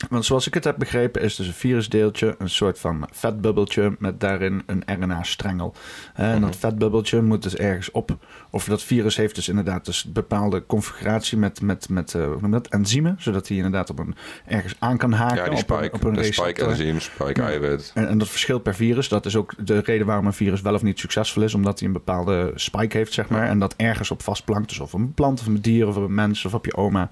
[0.09, 4.19] Want zoals ik het heb begrepen, is dus een virusdeeltje een soort van vetbubbeltje met
[4.19, 5.73] daarin een RNA-strengel.
[6.13, 8.17] En dat vetbubbeltje moet dus ergens op.
[8.49, 12.67] Of dat virus heeft dus inderdaad dus een bepaalde configuratie met, met, met je dat,
[12.67, 14.15] enzymen, zodat hij inderdaad op een,
[14.45, 15.35] ergens aan kan haken.
[15.35, 16.45] Ja, die op een, spike, op een de receptor.
[16.45, 17.91] spike-enzym, spike-eiwit.
[17.93, 19.07] En, en dat verschilt per virus.
[19.07, 21.53] Dat is ook de reden waarom een virus wel of niet succesvol is.
[21.53, 23.47] Omdat hij een bepaalde spike heeft, zeg maar.
[23.47, 24.69] En dat ergens op vastplankt.
[24.69, 27.09] Dus of een plant, of een dier, of een mens, of op je oma.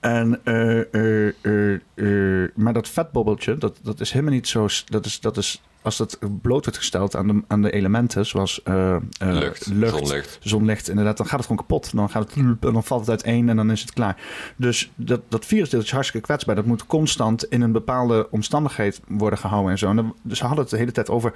[0.00, 2.07] En, eh, eh, eh, eh,
[2.54, 4.66] maar dat vetbobbeltje, dat, dat is helemaal niet zo...
[4.84, 8.62] Dat is, dat is, als dat bloot wordt gesteld aan de, aan de elementen, zoals
[8.62, 10.38] eh, eh, Lucht, zonlicht.
[10.40, 11.94] zonlicht, inderdaad, dan gaat het gewoon kapot.
[11.94, 14.16] Dan, gaat het, en dan valt het uiteen en dan is het klaar.
[14.56, 16.54] Dus dat, dat virusdeeltje is hartstikke kwetsbaar.
[16.54, 19.88] Dat moet constant in een bepaalde omstandigheid worden gehouden en zo.
[19.88, 21.32] En dan, dus ze hadden het de hele tijd over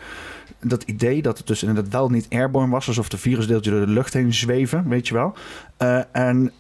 [0.60, 2.86] dat idee dat het dus inderdaad wel niet airborne was.
[2.86, 5.34] Alsof de virusdeeltje door de lucht heen zweven, weet je wel.
[5.76, 6.52] Eh, en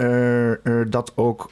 [0.90, 1.50] dat ook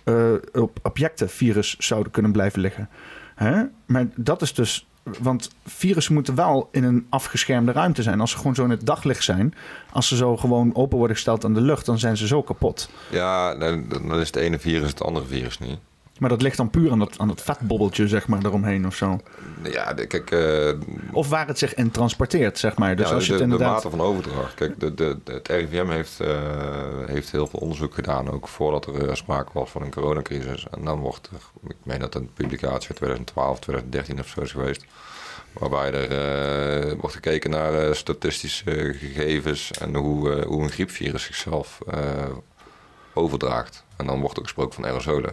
[0.52, 2.88] op objecten virus zouden kunnen blijven liggen.
[3.34, 3.62] Hè?
[3.86, 4.84] Maar dat is dus...
[5.18, 8.20] Want virussen moeten wel in een afgeschermde ruimte zijn.
[8.20, 9.54] Als ze gewoon zo in het daglicht zijn...
[9.92, 11.86] als ze zo gewoon open worden gesteld aan de lucht...
[11.86, 12.90] dan zijn ze zo kapot.
[13.10, 15.78] Ja, dan, dan is het ene virus het andere virus niet.
[16.20, 19.18] Maar dat ligt dan puur aan dat, aan dat vetbobbeltje, zeg maar, eromheen of zo.
[19.62, 20.72] Ja, de- kijk, eh,
[21.12, 22.96] Of waar het zich in transporteert, zeg maar.
[22.96, 23.74] Dus ja, als je de, het de inderdaad...
[23.84, 24.54] mate van overdracht.
[24.54, 26.38] Kijk, de, de, de- het RIVM heeft, eh,
[27.06, 30.66] heeft heel veel onderzoek gedaan, ook voordat er eh, sprake was van een coronacrisis.
[30.70, 34.52] En dan wordt er, ik meen dat een publicatie uit 2012, 2013 of zo is
[34.52, 34.84] geweest,
[35.52, 41.78] waarbij er wordt gekeken naar statistische gegevens en hoe, hoe een griepvirus zichzelf
[43.14, 43.84] overdraagt.
[43.96, 45.32] En dan wordt ook gesproken van aerosolen.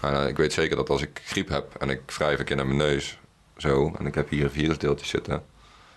[0.00, 2.56] En eh, ik weet zeker dat als ik griep heb en ik wrijf een keer
[2.56, 3.18] naar mijn neus,
[3.56, 5.42] zo, en ik heb hier een virusdeeltje zitten,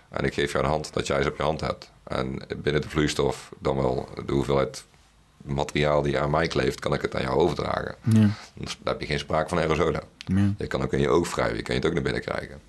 [0.08, 1.90] en ik geef jou de hand dat jij ze op je hand hebt.
[2.04, 4.84] En binnen de vloeistof, dan wel de hoeveelheid
[5.36, 7.94] materiaal die aan mij kleeft, kan ik het aan jou overdragen.
[8.02, 8.30] Ja.
[8.54, 10.02] Dan heb je geen sprake van aerosolen.
[10.26, 10.52] Ja.
[10.58, 12.60] Je kan ook in je oog wrijven, je kan je het ook naar binnen krijgen.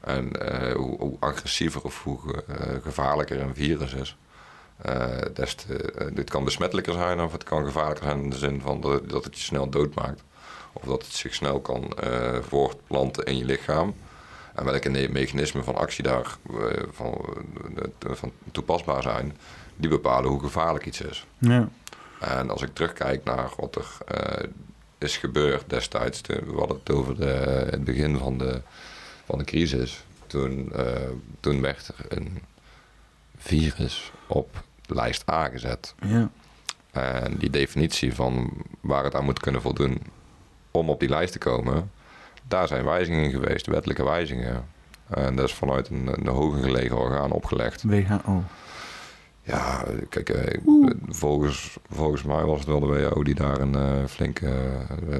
[0.00, 4.16] En eh, hoe, hoe agressiever of hoe eh, gevaarlijker een virus is,
[4.82, 8.60] eh, des te, dit kan besmettelijker zijn of het kan gevaarlijker zijn in de zin
[8.60, 10.22] van dat, het- dat het je snel doodmaakt.
[10.72, 13.94] Of dat het zich snel kan eh, voortplanten in je lichaam.
[14.54, 17.14] En welke mechanismen van actie daar eh, van,
[17.98, 19.36] eh, van toepasbaar zijn,
[19.76, 21.26] die bepalen hoe gevaarlijk iets is.
[21.38, 21.68] Ja.
[22.20, 23.86] En als ik terugkijk naar wat er
[24.98, 28.60] is gebeurd destijds, de- we hadden het over de, het begin van de,
[29.24, 30.04] van de crisis.
[30.26, 30.72] Toen,
[31.40, 32.42] toen werd er een
[33.36, 35.94] virus op lijst A gezet.
[36.06, 36.30] Ja.
[36.90, 40.02] En die definitie van waar het aan moet kunnen voldoen
[40.70, 41.90] om op die lijst te komen,
[42.48, 44.64] daar zijn wijzigingen geweest, wettelijke wijzigingen.
[45.08, 47.82] En dat is vanuit een, een hoger gelegen orgaan opgelegd.
[47.82, 48.42] WHO.
[49.42, 50.58] Ja, kijk, eh,
[51.08, 54.46] volgens, volgens mij was het wel de WHO die daar een eh, flinke
[55.10, 55.18] eh,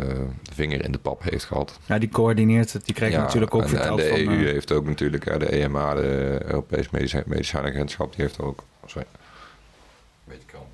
[0.53, 1.79] vinger in de pap heeft gehad.
[1.87, 2.85] Ja, die coördineert het.
[2.85, 4.33] Die krijg je Ja, natuurlijk ook en, verteld en de van...
[4.35, 8.65] EU heeft ook natuurlijk, de EMA, de Europese Medicijn, Medicijnagentschap, die heeft ook.
[8.87, 9.07] Sorry.
[10.25, 10.65] Beetje kramp.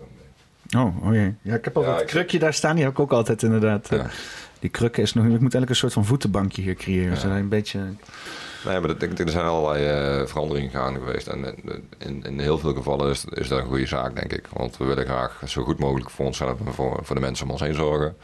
[0.76, 1.34] Oh, oh jee.
[1.42, 2.74] Ja, ik heb al Ja, dat ik- krukje daar staan.
[2.74, 3.88] Die heb ik ook altijd inderdaad.
[3.90, 4.06] Ja.
[4.58, 5.24] Die krukken is nog...
[5.24, 7.10] Ik moet eigenlijk een soort van voetenbankje hier creëren.
[7.12, 7.16] Ja.
[7.16, 7.78] Zodat je een beetje...
[8.64, 9.84] Nee, maar dat, ik- er zijn allerlei
[10.20, 11.26] eh, veranderingen gaande geweest.
[11.26, 11.54] En
[11.98, 14.46] in, in heel veel gevallen is, is dat een goede zaak, denk ik.
[14.52, 17.50] Want we willen graag zo goed mogelijk voor onszelf en voor, voor de mensen om
[17.52, 18.16] ons heen zorgen.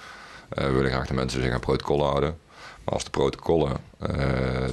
[0.49, 2.37] Eh, we willen graag de mensen zich aan protocollen houden.
[2.85, 4.09] Maar als de protocollen eh,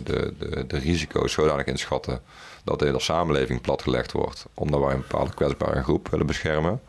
[0.03, 2.21] de, de, de risico's zodanig inschatten
[2.63, 6.81] dat de hele samenleving platgelegd wordt, omdat wij een bepaalde kwetsbare groep willen beschermen,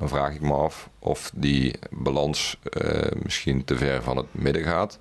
[0.00, 4.62] dan vraag ik me af of die balans eh, misschien te ver van het midden
[4.62, 4.98] gaat.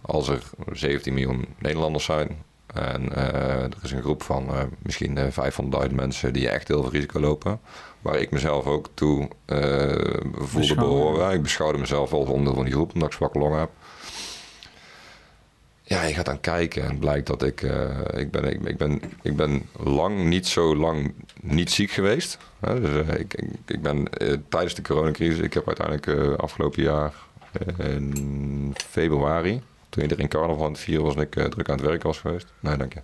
[0.00, 0.42] Als er
[0.72, 5.94] 17 miljoen Nederlanders zijn en eh, er is een groep van eh, misschien eh 500.000
[5.94, 7.60] mensen die echt heel veel risico lopen,
[8.00, 9.28] waar ik mezelf ook toe
[10.34, 11.32] voelde behoren.
[11.32, 13.70] Ik beschouwde mezelf als onderdeel van die groep, omdat ik zwakke longen heb.
[15.86, 19.00] Ja, je gaat dan kijken en blijkt dat ik, eh, ik, ben, ik, ik, ben,
[19.22, 22.38] ik ben lang niet zo lang niet ziek geweest.
[22.60, 26.82] Hè, dus, eh, ik, ik, ik ben eh, tijdens de coronacrisis, ik heb uiteindelijk afgelopen
[26.82, 27.12] jaar
[27.78, 32.02] in februari, toen iedereen carnaval aan het vieren was en ik druk aan het werk
[32.02, 32.46] was geweest.
[32.60, 33.00] Nee, dank je.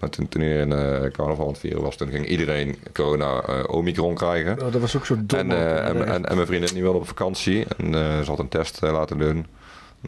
[0.00, 4.14] Maar toen, toen iedereen eh, carnaval aan het vieren was, toen ging iedereen corona omicron
[4.14, 4.52] krijgen.
[4.62, 5.38] Oh, dat was ook zo dom.
[5.38, 5.50] En,
[5.84, 7.92] en, en, en mijn vriendin die wilde op vakantie en
[8.24, 9.46] ze had een test laten doen.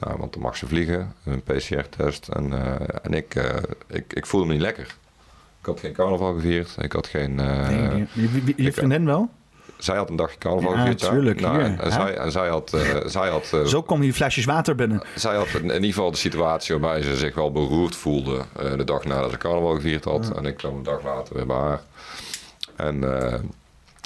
[0.00, 2.28] Nou, want dan mag ze vliegen, een PCR-test.
[2.28, 3.56] En, eh, en ik, eh,
[3.86, 4.84] ik, ik voelde me niet lekker.
[5.60, 6.74] Ik had geen carnaval gevierd.
[6.78, 7.40] Ik had geen...
[7.40, 8.06] eh, nee.
[8.12, 9.28] Je, je, je vriendin wel?
[9.78, 11.08] Zij had een dagje carnaval Ja, gevierd, ja.
[11.10, 12.76] tuurlijk, Nou, en, zij, en zij had...
[13.06, 15.02] zij had Zo komen die flesjes water binnen.
[15.14, 18.42] zij had in, in ieder geval de situatie waarbij ze zich wel beroerd voelde.
[18.76, 20.32] de dag nadat ze carnaval gevierd had.
[20.36, 21.82] En ik kwam een dag later weer bij haar.
[22.76, 23.00] En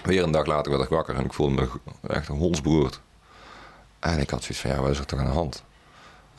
[0.04, 1.68] weer een dag later werd ik wakker en ik voelde me
[2.08, 3.00] echt een hondsberoerd.
[3.98, 5.62] En ik had zoiets van, ja, wat is er toch aan de hand?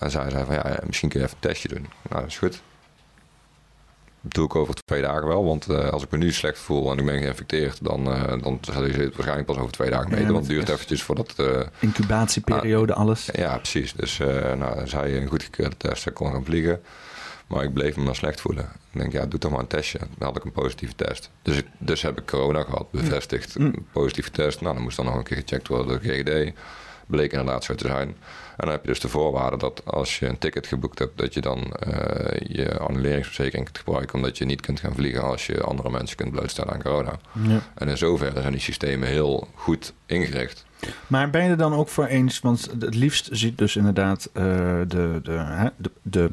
[0.01, 1.87] En zij zei van, ja, misschien kun je even een testje doen.
[2.09, 2.61] Nou, dat is goed.
[4.21, 6.91] Dat doe ik over twee dagen wel, want eh, als ik me nu slecht voel
[6.91, 10.09] en ik ben geïnfecteerd, dan, eh dan zal je het waarschijnlijk pas over twee dagen
[10.09, 10.25] meten.
[10.33, 11.33] want het duurt eventjes voordat...
[11.37, 13.29] eh, Incubatieperiode, alles.
[13.33, 13.93] ja, precies.
[13.93, 14.17] Dus
[14.57, 16.81] nou, zij een goedgekeurde test, ik kon gaan vliegen.
[17.47, 18.69] Maar ik bleef me maar slecht voelen.
[18.91, 19.99] Ik denk, ja, doe toch maar een testje.
[19.99, 21.31] Dan had ik een positieve test.
[21.41, 23.55] Dus, ik, dus heb ik corona gehad, bevestigd.
[23.55, 24.61] Een positieve test.
[24.61, 26.53] Nou, dan moest dan nog een keer gecheckt worden door de GGD.
[27.11, 28.07] Bleek inderdaad zo te zijn.
[28.07, 31.33] En dan heb je dus de voorwaarde dat als je een ticket geboekt hebt, dat
[31.33, 35.61] je dan eh, je annuleringsverzekering kunt gebruiken, omdat je niet kunt gaan vliegen als je
[35.61, 37.19] andere mensen kunt blootstellen aan corona.
[37.41, 37.59] Ja.
[37.75, 40.65] En in zoverre zijn die systemen heel goed ingericht.
[41.07, 44.43] Maar ben je er dan ook voor eens, want het liefst ziet dus inderdaad eh,
[44.87, 45.67] de, de, hè,
[46.03, 46.31] de,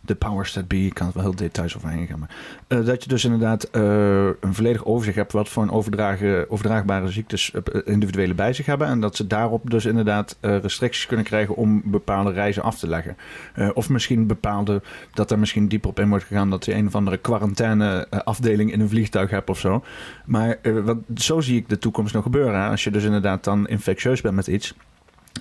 [0.00, 2.30] de, powers that be, ik kan het wel heel details over heen gaan, maar
[2.66, 3.82] eh, dat je dus inderdaad eh,
[4.40, 5.70] een volledig overzicht hebt wat voor een
[6.48, 7.52] overdraagbare ziektes
[7.84, 12.32] individuele bij zich hebben en dat ze daarop dus inderdaad restricties kunnen krijgen om bepaalde
[12.32, 13.16] reizen af te leggen.
[13.74, 14.82] Of misschien bepaalde,
[15.14, 18.72] dat er misschien dieper op in wordt gegaan dat je een of andere quarantaine afdeling
[18.72, 19.84] in een vliegtuig hebt of zo.
[20.24, 22.68] Maar wat, zo zie ik de toekomst nog gebeuren.
[22.70, 24.74] Als je dus inderdaad dan infectieus bent met iets.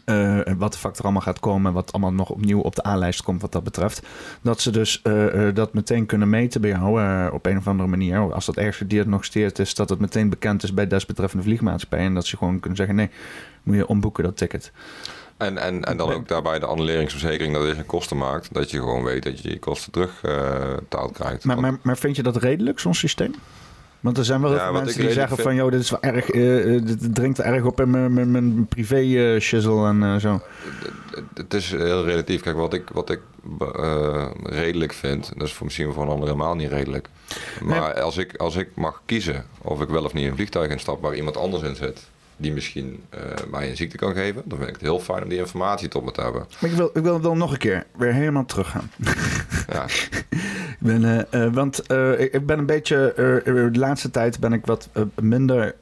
[0.05, 3.23] eh, wat de factor allemaal gaat komen en wat allemaal nog opnieuw op de A-lijst
[3.23, 4.01] komt wat dat betreft.
[4.41, 7.89] Dat ze dus eh, eh, dat meteen kunnen meten bij jou op een of andere
[7.89, 8.33] manier.
[8.33, 11.99] Als dat ergens gediagnosticeerd is, dat het meteen bekend is bij desbetreffende vliegmaatschappij.
[12.05, 13.09] En dat ze gewoon kunnen zeggen, nee,
[13.63, 14.71] moet je omboeken dat ticket.
[15.37, 18.53] En, en, en dan ook daarbij de annuleringsverzekering dat je geen kosten maakt.
[18.53, 21.43] Dat je gewoon weet dat je je kosten terug eh, betaald krijgt.
[21.43, 23.35] Maar, maar, maar vind je dat redelijk, zo'n systeem?
[23.99, 25.55] Want er zijn wel heel Ja, veel wat mensen die zeggen van...
[25.55, 29.41] joh, dit is wel erg, eh, dit dringt erg op in mijn, mijn, privé eh,
[29.41, 30.41] shizzle en zo.
[31.33, 32.41] het is heel relatief.
[32.41, 33.19] Kijk, wat ik, wat ik
[34.43, 37.09] redelijk vind, dat is voor misschien voor een ander helemaal niet redelijk.
[37.61, 40.71] Maar als, ik, als ik mag kiezen of ik wel of niet in een vliegtuig
[40.71, 42.09] instap waar iemand anders in zit,
[42.39, 43.21] die misschien eh,
[43.51, 46.05] mij een ziekte kan geven, dan vind ik het heel fijn om die informatie tot
[46.05, 46.45] me te hebben.
[46.61, 48.91] Maar ik wil, ik wil wel nog een keer weer helemaal teruggaan.
[49.69, 51.83] Ja, Ik ben, eh, eh, want
[52.17, 53.13] ik ben een beetje,
[53.71, 54.89] de laatste tijd ben ik wat
[55.21, 55.75] minder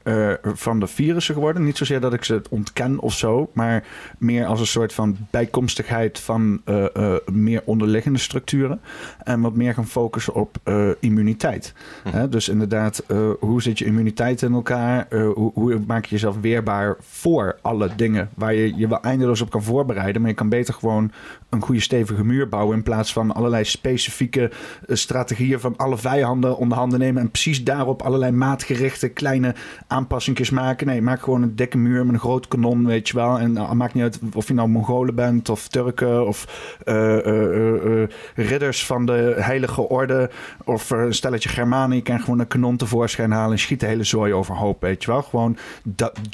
[0.44, 1.64] van de virussen geworden.
[1.64, 3.84] Niet zozeer dat ik ze ontken of zo, maar
[4.18, 6.62] meer als een soort van bijkomstigheid van
[7.32, 8.82] meer onderliggende structuren.
[9.24, 10.58] En wat meer gaan focussen op
[11.00, 11.74] immuniteit.
[12.10, 13.04] Hè, dus inderdaad,
[13.40, 15.08] hoe zit je immuniteit in elkaar?
[15.10, 16.40] Hoe, hoe maak je jezelf
[17.00, 20.22] voor alle dingen waar je je wel eindeloos op kan voorbereiden.
[20.22, 21.12] Maar je kan beter gewoon
[21.50, 24.52] een goede stevige muur bouwen in plaats van allerlei specifieke
[24.88, 29.56] eh, strategieën van alle vijanden onder handen nemen en precies daarop allerlei maatgerichte kleine
[29.88, 30.88] aanpassingjes maken.
[30.88, 33.40] Nee, maak gewoon een dikke muur met een groot kanon, weet je wel.
[33.40, 36.48] En uh, maakt niet uit of je nou Mongolen bent of Turken of
[36.86, 38.04] uh,
[38.36, 40.30] ridders van de Heilige Orde
[40.64, 41.96] of een stelletje Germanen.
[41.96, 45.12] Je kan gewoon een kanon tevoorschijn halen en schiet de hele zooi overhoop, weet je
[45.12, 45.22] wel.
[45.22, 45.58] Gewoon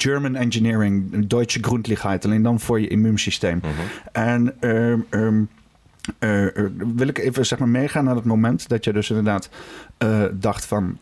[0.04, 3.56] German engineering, Duitse Grundlichkeit, alleen dan voor je immuunsysteem.
[3.62, 3.70] Mhm.
[4.12, 5.48] En um, um,
[6.20, 9.48] uh, uh, wil ik even zeg maar meegaan naar het moment dat je dus inderdaad
[9.98, 10.98] uh, dacht van.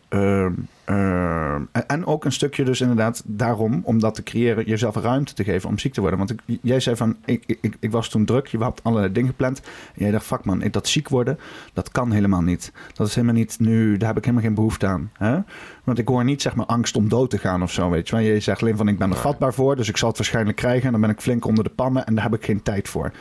[1.87, 5.69] en ook een stukje dus inderdaad daarom, om dat te creëren, jezelf ruimte te geven
[5.69, 6.19] om ziek te worden.
[6.19, 9.31] Want ik, jij zei van, ik, ik, ik was toen druk, je had allerlei dingen
[9.31, 9.61] gepland.
[9.95, 11.39] En jij dacht, fuck man, dat ziek worden,
[11.73, 12.73] dat kan helemaal niet.
[12.95, 15.11] Dat is helemaal niet nu, daar heb ik helemaal geen behoefte aan.
[15.13, 15.39] Hè?
[15.85, 18.15] Want ik hoor niet zeg maar angst om dood te gaan of zo, weet je.
[18.15, 20.57] Want je zegt alleen van, ik ben er vatbaar voor, dus ik zal het waarschijnlijk
[20.57, 20.85] krijgen.
[20.87, 23.13] En dan ben ik flink onder de pannen en daar heb ik geen tijd voor.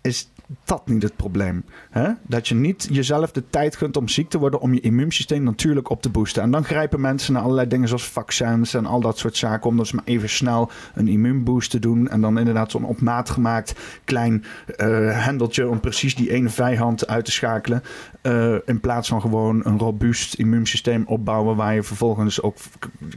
[0.00, 0.30] Is
[0.64, 1.64] dat niet het probleem.
[1.90, 2.08] Hè?
[2.22, 5.90] Dat je niet jezelf de tijd gunt om ziek te worden om je immuunsysteem natuurlijk
[5.90, 6.42] op te boosten.
[6.42, 9.70] En dan grijpen mensen naar allerlei dingen zoals vaccins en al dat soort zaken.
[9.70, 12.08] Om dus maar even snel een immuunboost te doen.
[12.08, 13.74] En dan inderdaad zo'n op maat gemaakt
[14.04, 14.44] klein
[14.76, 17.82] uh, hendeltje om precies die ene vijand uit te schakelen.
[18.22, 22.56] Uh, in plaats van gewoon een robuust immuunsysteem opbouwen waar je vervolgens ook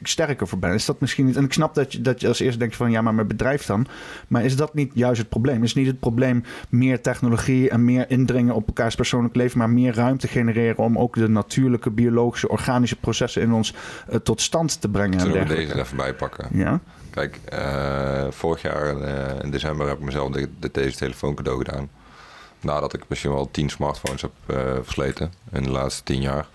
[0.03, 0.73] sterker voor bent.
[0.73, 1.35] Is dat misschien niet?
[1.35, 3.65] En ik snap dat je, dat je als eerste denkt van ja, maar mijn bedrijf
[3.65, 3.87] dan.
[4.27, 5.63] Maar is dat niet juist het probleem?
[5.63, 6.43] Is niet het probleem
[6.73, 11.15] meer technologie en meer indringen op elkaars persoonlijk leven, maar meer ruimte genereren om ook
[11.15, 13.73] de natuurlijke, biologische, organische processen in ons
[14.09, 15.19] uh, tot stand te brengen?
[15.19, 16.47] Zullen we deze er even bij pakken?
[16.51, 16.79] Ja.
[17.09, 21.57] Kijk, uh, vorig jaar uh, in december heb ik mezelf de, de, deze telefoon cadeau
[21.63, 21.89] gedaan.
[22.59, 24.31] Nadat ik misschien wel tien smartphones heb
[24.83, 26.47] versleten in de laatste tien jaar.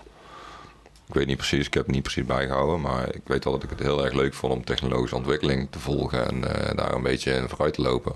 [1.07, 3.63] Ik weet niet precies, ik heb het niet precies bijgehouden, maar ik weet wel dat
[3.63, 6.41] ik het heel erg leuk vond om technologische ontwikkeling te volgen en
[6.75, 8.13] daar een beetje in vooruit te lopen.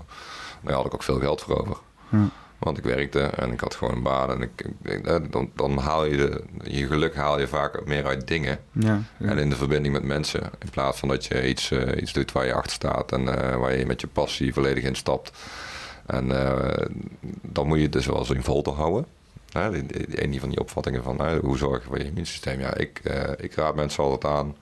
[0.62, 1.76] Daar had ik ook veel geld voor over.
[2.14, 2.28] Ja.
[2.58, 4.30] Want ik werkte en ik had gewoon een baan.
[4.30, 8.26] En ik, ik, dan, dan haal je de, je geluk haal je vaak meer uit
[8.26, 8.58] dingen.
[8.72, 9.28] Ja, ja.
[9.28, 10.42] En in de verbinding met mensen.
[10.58, 13.56] In plaats van dat je iets, uh, iets doet waar je achter staat en uh,
[13.56, 15.32] waar je met je passie volledig in stapt.
[16.06, 16.86] En uh,
[17.42, 19.06] dan moet je het dus wel eens in vol te houden.
[19.52, 19.70] Hè,
[20.08, 22.60] een van die opvattingen van hoe zorg je voor je immuunsysteem.
[22.60, 23.00] Ja, ik,
[23.36, 24.56] ik raad mensen altijd aan.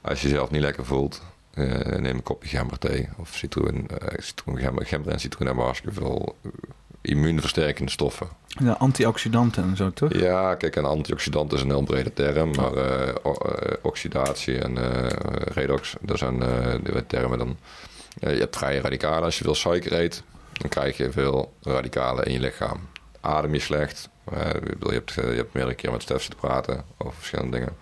[0.00, 1.22] Als je jezelf niet lekker voelt,
[1.54, 3.08] neem een kopje gemberthee.
[3.16, 6.36] Of citroen, citroen gember, gember en citroen hebben hartstikke veel
[7.00, 8.28] immuunversterkende stoffen.
[8.46, 10.12] Ja, antioxidanten en zo, toch?
[10.12, 12.72] Ja, kijk, een antioxidant is een heel brede term, maar
[13.82, 14.78] oxidatie en
[15.52, 16.38] redox, dat zijn
[16.82, 17.56] de termen dan.
[18.20, 19.22] je hebt vrije radicalen.
[19.22, 20.22] Als je veel suiker eet,
[20.52, 22.80] dan krijg je veel radicalen in je lichaam.
[23.20, 24.08] Adem je slecht.
[24.80, 27.76] je, hebt, je hebt meerdere keer met Stef zitten praten over verschillende dingen.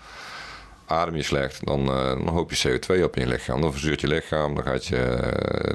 [0.93, 3.60] Adem je slecht, dan, dan hoop je CO2 op in je lichaam.
[3.60, 4.97] Dan verzuurt je lichaam, dan gaat je,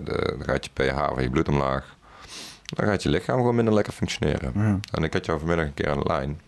[0.03, 1.95] de, dan gaat je pH van je bloed omlaag
[2.75, 4.51] dan gaat je lichaam gewoon minder lekker functioneren.
[4.55, 4.79] Ja.
[4.91, 6.41] En ik had jou vanmiddag een keer aan de lijn.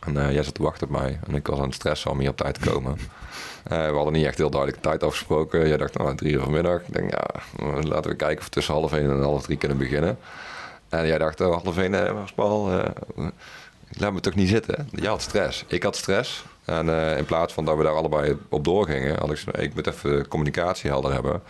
[0.00, 1.18] En uh, jij zat te wachten op mij.
[1.26, 2.98] En ik was aan het stressen om hier op tijd te komen.
[3.68, 5.68] we hadden niet echt heel duidelijk tijd afgesproken.
[5.68, 6.80] Jij dacht, nou, drie uur vanmiddag.
[6.80, 7.26] Ik denk, ja,
[7.82, 10.18] laten we kijken of we tussen half één en half drie kunnen beginnen.
[10.88, 12.82] En jij dacht, oh, half één, uh, Paul,
[13.98, 14.88] laat me toch niet zitten.
[14.90, 15.64] Jij had stress.
[15.66, 16.44] Ik had stress.
[16.64, 20.28] En in plaats van dat we daar allebei op doorgingen, had ik ik moet even
[20.28, 21.42] communicatie helder hebben.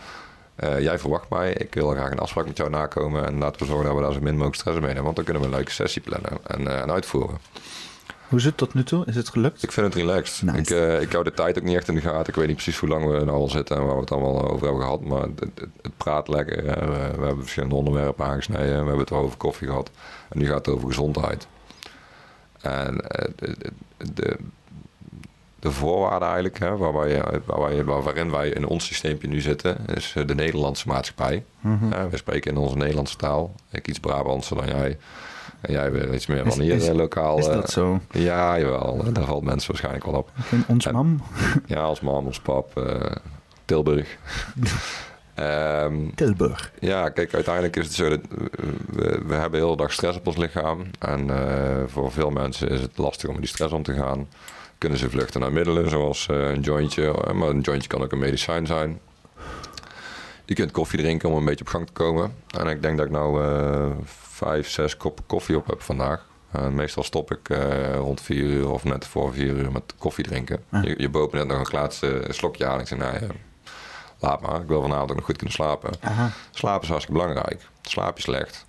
[0.63, 3.65] Uh, jij verwacht mij, ik wil graag een afspraak met jou nakomen en laten we
[3.65, 5.55] zorgen dat we daar zo min mogelijk stress mee hebben, want dan kunnen we een
[5.55, 7.37] leuke sessie plannen en, uh, en uitvoeren.
[8.27, 9.05] Hoe is het tot nu toe?
[9.05, 9.63] Is het gelukt?
[9.63, 10.41] Ik vind het relaxed.
[10.41, 10.59] Nice.
[10.59, 12.27] Ik, uh, ik hou de tijd ook niet echt in de gaten.
[12.27, 14.49] Ik weet niet precies hoe lang we nou al zitten en waar we het allemaal
[14.49, 15.01] over hebben gehad.
[15.01, 16.63] Maar het, het, het praat lekker.
[16.63, 16.71] We,
[17.17, 18.67] we, hebben verschillende onderwerpen aangesneden.
[18.67, 19.91] We hebben het over koffie gehad.
[20.29, 21.47] En nu gaat het over gezondheid.
[22.61, 22.95] En
[23.35, 23.55] de,
[24.13, 24.37] de,
[25.59, 30.87] de voorwaarden eigenlijk, hè, wij, waarin wij in ons systeempje nu zitten, is de Nederlandse
[30.87, 31.43] maatschappij.
[31.59, 32.09] Mm -hmm.
[32.09, 33.51] we spreken in onze Nederlandse taal.
[33.71, 34.97] Ik iets Brabantser dan jij.
[35.61, 37.37] En jij weer iets meer van hier is- eh, lokaal.
[37.37, 37.99] Is eh, dat zo?
[38.11, 39.13] Ja, jawel.
[39.13, 40.29] Daar valt mensen waarschijnlijk wel op.
[40.39, 41.21] Geen ons En- mam?
[41.65, 42.77] Ja, als mam, als pap.
[42.77, 43.11] eh,
[43.65, 44.17] Tilburg.
[45.41, 46.71] Ehm, Tilburg.
[46.79, 48.19] ja, kijk, uiteindelijk is het zo dat
[48.89, 50.83] we, we hebben heel de dag stress op ons lichaam.
[50.99, 54.27] En eh, voor veel mensen is het lastig om met die stress om te gaan.
[54.77, 57.03] Kunnen ze vluchten naar middelen, zoals eh, een jointje.
[57.23, 58.99] eh, Maar een jointje kan ook een medicijn zijn.
[60.45, 62.33] Je kunt koffie drinken om een beetje op gang te komen.
[62.57, 63.41] En ik denk dat ik nou
[64.05, 66.25] vijf, zes koppen koffie op heb vandaag.
[66.51, 67.47] En meestal stop ik
[67.95, 70.63] rond vier uur of net voor vier uur met koffie drinken.
[70.71, 70.81] Ja.
[70.81, 72.79] Je, je boven net nog een laatste slokje aan.
[72.79, 73.29] Ik zeg, nee, eh,
[74.21, 74.61] laat maar.
[74.61, 75.91] Ik wil vanavond ook nog goed kunnen slapen.
[75.99, 76.31] Aha.
[76.51, 77.67] Slapen is hartstikke belangrijk.
[77.81, 78.65] Slaap je slecht,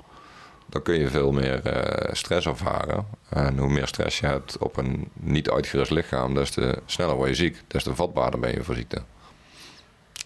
[0.67, 3.07] dan kun je veel meer eh, stress ervaren.
[3.29, 7.29] En hoe meer stress je hebt op een niet uitgerust lichaam, des te sneller word
[7.29, 7.63] je ziek.
[7.67, 9.03] Des te vatbaarder ben je voor ziekte.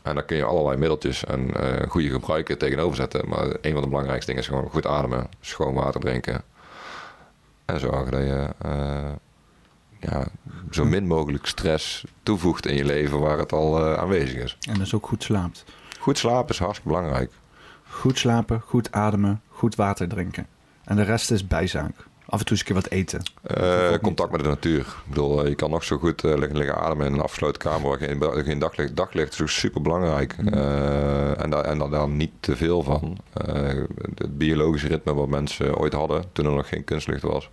[0.03, 3.29] En daar kun je allerlei middeltjes en eh, goede gebruiken tegenover zetten.
[3.29, 6.43] Maar een van de belangrijkste dingen is gewoon goed ademen, schoon water drinken.
[7.65, 9.11] En zorgen dat je eh,
[10.11, 10.27] ja,
[10.71, 14.59] zo min mogelijk stress toevoegt in je leven waar het al eh, aanwezig is.
[14.69, 15.65] En dus ook goed slaapt.
[15.99, 17.33] Goed slapen is hartstikke belangrijk.
[17.89, 20.47] Goed slapen, goed ademen, goed water drinken.
[20.85, 21.95] En de rest is bijzaak.
[22.29, 23.23] Af en toe eens een keer wat eten.
[23.43, 24.81] Eh, contact met de natuur.
[24.81, 27.89] Ik bedoel, eh, je kan nog zo goed liggen, liggen ademen in een afgesloten kamer
[27.89, 30.33] waar geen, geen daglicht, daglicht is ook super belangrijk.
[30.33, 33.19] en, daar, en daar dan niet te veel van.
[34.15, 37.51] Het biologische ritme wat mensen ooit hadden toen er nog geen kunstlicht was.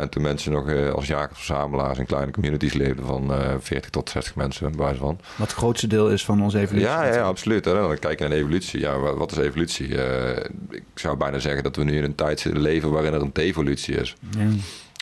[0.00, 4.10] En toen mensen nog eh, als jagers-verzamelaars in kleine communities leefden van eh 40 tot
[4.10, 5.18] 60 mensen, bij van.
[5.36, 6.88] Wat het grootste deel is van onze evolutie.
[6.88, 7.64] Ja, ja, absoluut.
[7.64, 7.72] hè.
[7.74, 8.80] Dan kijk je naar de evolutie.
[8.80, 10.02] Ja, wa- wat is evolutie?
[10.02, 13.30] Eh, ik zou bijna zeggen dat we nu in een tijd leven waarin er een
[13.32, 14.14] devolutie is.
[14.38, 14.46] Ja.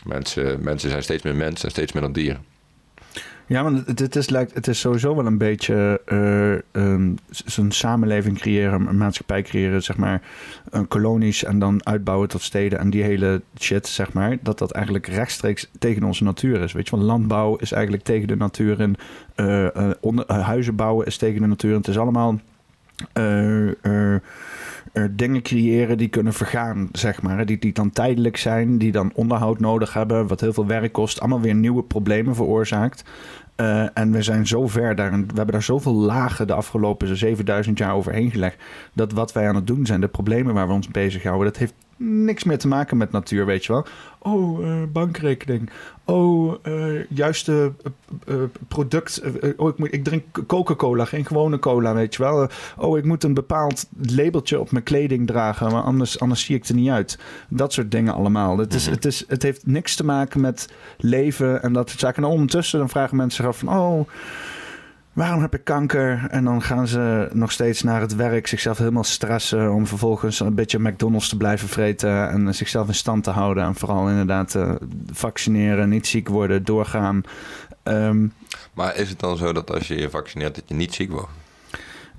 [0.04, 2.38] Mensen, mensen zijn steeds meer mensen en steeds meer dan dier.
[3.46, 6.00] Ja, want het, is, lijkt, het is sowieso wel een beetje
[6.72, 6.92] eh,
[7.30, 10.22] z- zo'n samenleving creëren, een maatschappij creëren, zeg maar,
[10.70, 14.70] een kolonies en dan uitbouwen tot steden en die hele shit, zeg maar, dat dat
[14.70, 16.72] eigenlijk rechtstreeks tegen onze natuur is.
[16.72, 18.94] Weet je, want landbouw is eigenlijk tegen de natuur en
[19.34, 21.74] eh, eh, eh, huizen bouwen is tegen de natuur.
[21.74, 22.40] Het is allemaal
[24.94, 27.46] eh, dingen creëren die kunnen vergaan, zeg maar.
[27.46, 31.20] Die, die dan tijdelijk zijn, die dan onderhoud nodig hebben, wat heel veel werk kost,
[31.20, 33.04] allemaal weer nieuwe problemen veroorzaakt.
[33.56, 37.78] Eh, en we zijn zo ver daarin, we hebben daar zoveel lagen de afgelopen 7000
[37.78, 38.62] jaar overheen gelegd,
[38.92, 41.74] dat wat wij aan het doen zijn, de problemen waar we ons bezighouden, dat heeft
[41.96, 43.86] niks meer te maken met natuur, weet je wel.
[44.18, 45.70] Oh, eh, bankrekening.
[46.04, 47.72] Oh, eh, juiste
[48.26, 48.34] eh,
[48.68, 49.22] product.
[49.56, 52.48] oh, ik, moet, ik drink Coca-Cola, geen gewone cola, weet je wel.
[52.76, 56.64] Oh, ik moet een bepaald labeltje op mijn kleding dragen, maar anders, anders zie ik
[56.64, 57.18] er niet uit.
[57.48, 58.58] Dat soort dingen allemaal.
[58.58, 60.68] Het, is, het, is, het heeft niks te maken met
[60.98, 62.22] leven en dat soort zaken.
[62.22, 63.78] En ondertussen dan vragen mensen zich af van...
[63.78, 64.08] Oh,
[65.15, 66.27] waarom heb ik kanker?
[66.31, 69.73] En dan gaan ze nog steeds naar het werk, zichzelf helemaal stressen...
[69.73, 72.31] om vervolgens een beetje McDonald's te blijven vreten...
[72.31, 73.65] en zichzelf in stand te houden.
[73.65, 74.74] En vooral inderdaad eh,
[75.12, 77.23] vaccineren, niet ziek worden, doorgaan.
[77.82, 78.27] Ehm,
[78.74, 81.28] Maar is het dan zo dat als je je vaccineert dat je niet ziek wordt?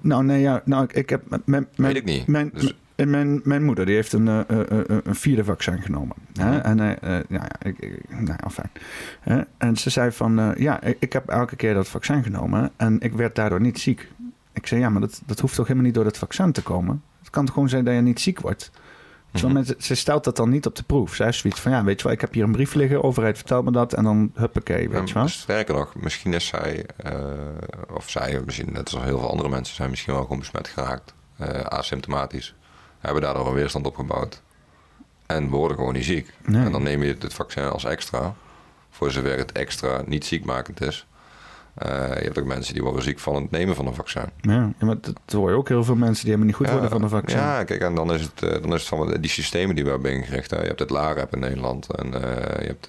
[0.01, 1.21] nou, nee, ja, nou, ik, ik heb...
[1.29, 2.27] Mijn, mijn, Weet ik niet.
[2.27, 4.59] Mijn, Dus- mijn, mijn, mijn moeder die heeft een, eh, eh,
[4.89, 6.15] eh, een vierde vaccin genomen.
[6.33, 6.57] Hè?
[6.57, 8.71] En, eh, eh, ja, ik, nou, ja, fijn.
[9.19, 9.41] Hè?
[9.57, 12.99] En ze zei van, eh, ja, ik, ik heb elke keer dat vaccin genomen en
[12.99, 14.11] ik werd daardoor niet ziek.
[14.53, 17.03] Ik zei, ja, maar dat, dat hoeft toch helemaal niet door dat vaccin te komen?
[17.19, 18.71] Het kan toch gewoon zijn dat je niet ziek wordt?
[19.31, 19.53] Wel, Mhm.
[19.53, 21.15] mensen- ze stelt dat dan niet op de proef.
[21.15, 23.37] Zij heeft zoiets van, ja, weet je wel, ik heb hier een brief liggen, overheid
[23.37, 25.27] vertelt me dat en dan huppakee, weet je wel.
[25.27, 27.13] Sterker nog, misschien is zij, eh,
[27.93, 31.13] of zij, misschien net als heel veel andere mensen, zijn misschien wel gewoon besmet geraakt.
[31.37, 32.55] eh, asymptomatisch.
[33.05, 34.41] Hebben daardoor een weerstand opgebouwd.
[35.25, 36.33] En worden gewoon niet ziek.
[36.45, 36.65] Nee.
[36.65, 38.35] En dan neem je het vaccin als extra.
[38.89, 41.05] Voor zover het extra niet ziekmakend is.
[41.75, 44.29] Eh, je hebt ook mensen die worden ziek van het nemen van een vaccin.
[44.41, 47.03] Ja, maar dat hoor je ook heel veel mensen die helemaal niet goed worden van
[47.03, 47.39] een vaccin.
[47.39, 49.89] Ja, kijk, en dan is het, eh, dan is het van die systemen die we
[49.89, 50.51] hebben ingericht.
[50.51, 50.61] Hè.
[50.61, 52.85] Je hebt het LAREP in Nederland en eh, je hebt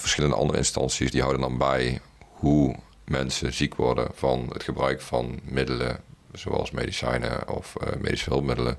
[0.00, 5.40] verschillende andere instanties die houden dan bij hoe mensen ziek worden van het gebruik van
[5.42, 6.00] middelen,
[6.38, 8.78] zoals medicijnen of eh, medische hulpmiddelen.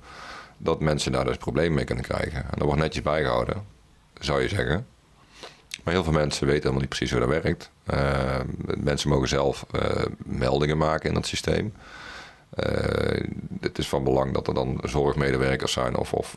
[0.58, 2.44] Dat mensen daar dus problemen mee kunnen krijgen.
[2.44, 3.64] En dat wordt netjes bijgehouden,
[4.20, 4.86] zou je zeggen.
[5.88, 7.72] Maar heel veel mensen weten helemaal niet precies hoe dat werkt.
[7.84, 8.40] Eh,
[8.78, 11.74] mensen mogen zelf eh, meldingen maken in dat systeem.
[12.50, 13.22] Eh,
[13.62, 16.36] het is van belang dat er dan zorgmedewerkers zijn of, of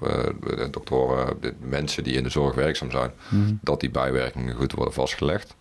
[0.71, 3.11] doktoren, de mensen die in de zorg werkzaam zijn,
[3.61, 5.57] dat die bijwerkingen goed worden vastgelegd.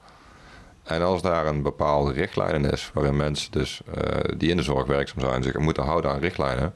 [0.89, 4.85] En als daar een bepaalde richtlijn is, waarin mensen dus, eh, die in de zorg
[4.85, 6.73] werkzaam zijn zich moeten houden aan richtlijnen,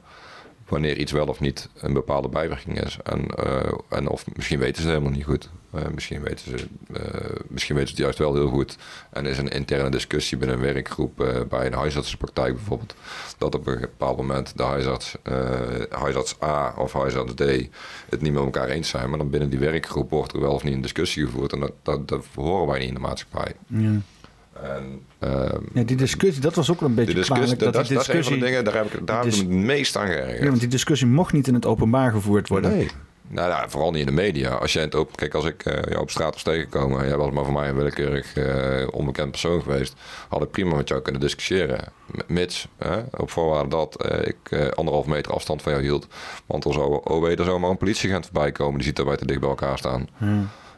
[0.68, 2.98] wanneer iets wel of niet een bepaalde bijwerking is.
[3.02, 5.50] En, eh, en of misschien weten ze helemaal niet goed.
[5.70, 8.76] Eh, misschien, weten ze, eh, misschien weten ze het juist wel heel goed.
[9.10, 11.16] En is een interne discussie binnen een werkgroep
[11.48, 12.94] bij een huisartsenpraktijk bijvoorbeeld.
[13.38, 15.16] Dat op een bepaald moment de huisarts,
[15.90, 17.40] huisarts A of huisarts D
[18.08, 19.08] het niet met elkaar eens zijn.
[19.08, 21.52] Maar dan binnen die werkgroep wordt er wel of niet een discussie gevoerd.
[21.52, 23.52] En dat, dat, dat horen wij niet in de maatschappij.
[23.66, 24.00] Ja.
[24.62, 27.60] En, ehm, Ja, die discussie, dat was ook wel een beetje discussie, kwalijk.
[27.74, 29.48] dat, die dat, is een van de dingen, daar heb ik, daar heb ik het
[29.48, 30.42] meest aan geërgerd.
[30.42, 32.70] Ja, want die discussie mocht niet in het openbaar gevoerd worden.
[32.70, 32.88] Nee.
[33.28, 34.50] Nou, ja, vooral niet in de media.
[34.50, 37.16] Als jij het op, kijk, als ik eh, jou op straat was tegengekomen en jij
[37.16, 39.94] was maar voor mij een willekeurig eh, onbekend persoon geweest,
[40.28, 41.92] had ik prima met jou kunnen discussiëren.
[42.26, 46.06] Mits, hè, op voorwaarde dat eh, ik eh, anderhalf meter afstand van jou hield.
[46.46, 49.06] Want er zou, oh weet, er zou maar een politieagent voorbij komen, die ziet dat
[49.06, 50.08] wij te dicht bij elkaar staan.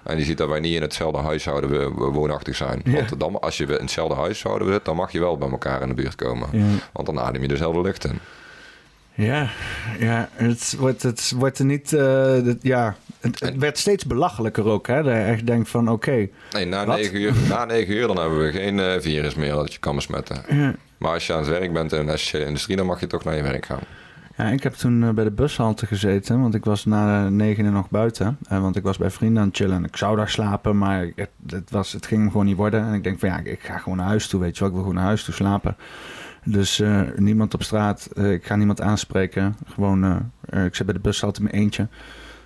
[0.07, 2.81] En die ziet dat wij niet in hetzelfde huishouden we, we woonachtig zijn.
[2.85, 2.93] Ja.
[2.93, 5.89] Want dan, als je in hetzelfde huishouden zit, dan mag je wel bij elkaar in
[5.89, 6.49] de buurt komen.
[6.53, 6.65] Ja.
[6.93, 8.19] Want dan adem je dezelfde lucht in.
[9.15, 9.49] Ja,
[9.99, 11.93] ja het, wordt, het wordt er niet...
[11.93, 15.03] eh, het- ja, het, het werd steeds belachelijker ook, hè.
[15.03, 16.29] Dat je echt denkt van, oké...
[16.53, 16.97] Nee, na Wat?
[16.97, 19.95] 9 uur, na 9 uur dan hebben we geen eh, virus meer dat je kan
[19.95, 20.43] besmetten.
[20.49, 20.75] ja.
[20.99, 23.25] Maar als je aan het werk bent in een essentiële industrie, dan mag je toch
[23.25, 23.81] naar je werk gaan.
[24.37, 27.91] Ja, ik heb toen eh, bij de bushalte gezeten, want ik was na negenen nog
[27.91, 28.39] buiten.
[28.49, 31.11] Eh, want ik was bij vrienden aan het chillen en ik zou daar slapen, maar
[31.47, 32.85] het, was, het ging hem gewoon niet worden.
[32.85, 34.69] En ik denk van ja, ik ga gewoon naar huis toe, weet je wel.
[34.69, 35.77] Ik wil gewoon naar huis toe slapen.
[36.45, 39.57] Dus eh, niemand op straat, ik ga niemand aanspreken.
[39.67, 41.89] Gewoon, ik zit bij de bushalte mijn eentje.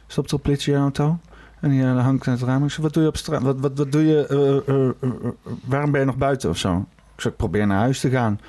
[0.07, 1.19] Stopt er een politieauto
[1.61, 2.65] en die hangt aan het raam.
[2.65, 3.43] Ik zeg, wat doe je op straat?
[3.43, 4.95] Wat, wat, wat doe je?
[5.65, 6.87] waarom ben je nog buiten of zo?
[7.15, 8.41] Ik zeg, ik probeer naar huis te gaan.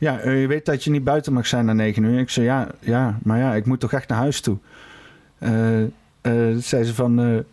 [0.00, 2.18] Ja, eh, je weet dat je niet buiten mag zijn na negen uur.
[2.18, 4.56] Ik zei, ja, ja, maar ja, ik moet toch echt naar huis toe.
[5.38, 5.50] Eh,
[6.58, 7.44] zei ze van,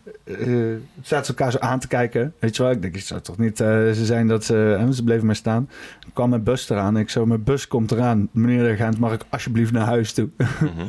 [1.02, 2.34] zaten ze elkaar zo aan te kijken.
[2.38, 4.88] Weet je wel, ik denk, het zou toch niet ze zijn dat ze...
[4.92, 5.68] ze bleven maar staan.
[6.00, 6.96] Er kwam mijn bus eraan.
[6.96, 8.28] Ik zo, mijn bus komt eraan.
[8.32, 10.28] Meneer de Gaant, mag ik alsjeblieft naar huis toe?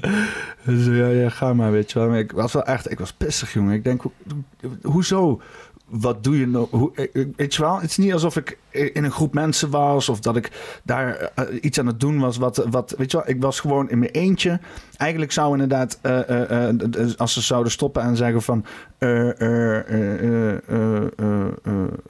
[0.66, 2.08] dus ja, ja, ga maar, weet je wel.
[2.08, 3.74] Maar ik was wel echt, ik was pissig, jongen.
[3.74, 4.14] Ik denk, ho-
[4.62, 5.42] ho- hoezo?
[5.86, 6.68] Wat doe je nou?
[6.72, 6.92] Hoe,
[7.36, 10.36] weet je wel, het is niet alsof ik in een groep mensen was of dat
[10.36, 10.52] ik
[10.84, 12.38] daar eh, iets aan het doen was.
[12.38, 14.60] Wat, wat, weet je wel, ik was gewoon in mijn eentje.
[14.98, 16.76] Eigenlijk zou inderdaad, eh, eh,
[17.18, 18.66] als ze zouden stoppen en zeggen van,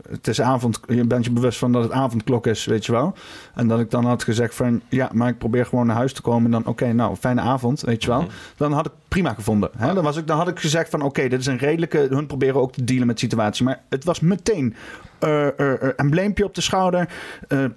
[0.10, 3.14] het is avond, je bent je bewust van dat het avondklok is, weet je wel.
[3.56, 6.22] En dat ik dan had gezegd van, ja, maar ik probeer gewoon naar huis te
[6.22, 6.52] komen.
[6.52, 8.28] Dan, oké, nou, fijne avond, weet je wel.
[8.58, 9.70] Dan had ik prima gevonden.
[9.78, 9.94] Hè?
[9.94, 12.08] Dan, was ik, dan had ik gezegd van, oké, dit is een redelijke...
[12.10, 13.66] Hun proberen ook te dealen met de situatie.
[13.66, 14.76] Maar het was meteen
[15.20, 17.10] eh, embleempje op de schouder,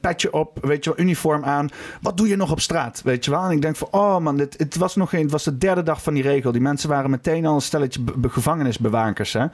[0.00, 1.68] petje op, weet je wel, uniform aan.
[2.00, 3.42] Wat doe je nog op straat, weet je wel?
[3.44, 5.82] En ik denk van, oh man, dit, het was nog geen, het was de derde
[5.82, 6.52] dag van die regel.
[6.52, 9.46] Die mensen waren meteen al een stelletje be- be- gevangenisbewakers, hè?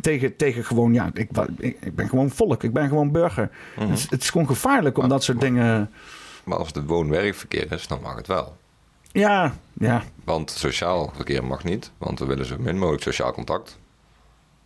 [0.00, 3.50] tegen, tegen gewoon, ja, ik, ik, ik ben gewoon volk, ik ben gewoon burger.
[3.74, 5.90] het, is- het is gewoon gevaarlijk om dat soort dingen...
[6.44, 8.56] Maar als het woon-werkverkeer is, dan mag het wel.
[9.12, 13.78] Ja, ja, Want sociaal verkeer mag niet, want we willen zo min mogelijk sociaal contact.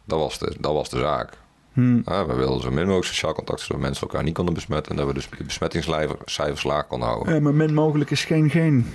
[0.04, 1.32] Dat was de, dat was de zaak.
[1.74, 2.00] Hm.
[2.04, 4.90] Ja, we wilden zo min mogelijk sociaal contact, zodat mensen elkaar niet konden besmetten.
[4.90, 7.34] En dat we dus de besmettingscijfers laag konden houden.
[7.34, 8.86] Eh, maar min mogelijk is geen geen.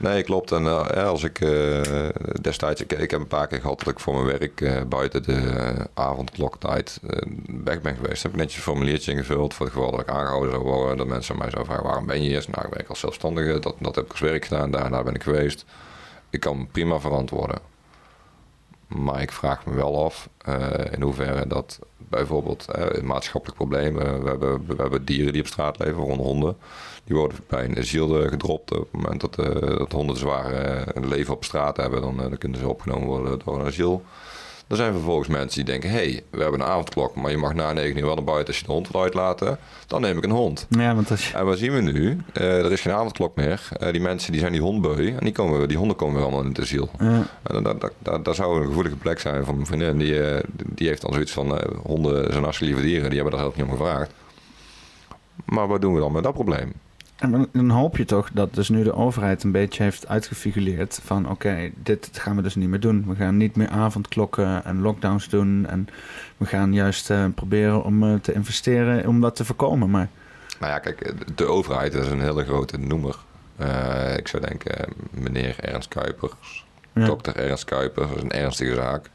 [0.00, 0.52] Nee, klopt.
[0.52, 2.08] En eh, ja, als ik eh,
[2.40, 5.22] destijds, ik, ik heb een paar keer gehad dat ik voor mijn werk eh, buiten
[5.22, 7.00] de avondkloktijd
[7.64, 8.22] weg ben geweest.
[8.22, 10.96] Heb ik netjes een formuliertje ingevuld voor het geval dat ik aangehouden zou worden.
[10.96, 12.44] Dat mensen mij zouden vragen, waarom ben je hier?
[12.50, 15.22] Nou, ik werk als zelfstandige, dat, dat heb ik als werk gedaan, daarna ben ik
[15.22, 15.64] geweest.
[16.30, 17.58] Ik kan prima verantwoorden.
[18.86, 20.28] Maar ik vraag me wel af
[20.92, 21.78] in hoeverre dat
[22.08, 23.98] bijvoorbeeld eh, maatschappelijk probleem.
[23.98, 26.56] eh, we, hebben, we hebben dieren die op straat leven, waaronder honden.
[27.04, 28.72] Die worden bij een asiel eh, gedropt.
[28.72, 32.28] Op het moment dat, eh, dat honden zwaar eh, leven op straat hebben, dan, eh,
[32.28, 34.02] dan kunnen ze opgenomen worden door een asiel.
[34.70, 37.54] Er zijn vervolgens mensen die denken: hé, hey, we hebben een avondklok, maar je mag
[37.54, 39.58] na 9 uur wel naar buiten als je de hond wil uitlaten.
[39.86, 40.66] Dan neem ik een hond.
[40.68, 41.36] Ja, want als je...
[41.36, 42.18] En wat zien we nu?
[42.32, 43.68] Eh, er is geen avondklok meer.
[43.78, 46.42] Eh, die mensen die zijn die hondbeu en die, komen, die honden komen weer allemaal
[46.42, 46.90] in het asiel.
[46.98, 47.26] Ja.
[47.42, 49.98] En dat, dat, dat, dat zou een gevoelige plek zijn van mijn vriendin.
[49.98, 53.46] Die, eh, die heeft dan zoiets van: honden zijn hartstikke lieve dieren, die hebben daar
[53.46, 54.12] helemaal niet om gevraagd.
[55.44, 56.72] Maar wat doen we dan met dat probleem?
[57.20, 61.00] En dan- dan hoop je toch dat dus nu de overheid een beetje heeft uitgefigureerd
[61.04, 63.04] van oké, dit gaan we dus niet meer doen.
[63.08, 65.66] We gaan niet meer avondklokken en lockdowns doen.
[65.66, 65.88] En
[66.36, 69.90] we gaan juist eh, proberen om eh, te investeren om dat te voorkomen.
[69.90, 70.08] Maar
[70.60, 73.16] Nou ja, kijk, de overheid is een hele grote noemer.
[73.56, 77.04] Eh, ik zou denken, meneer Ernst Kuipers, Ja.
[77.06, 79.10] dokter Ernst Kuipers, dat is een ernstige zaak.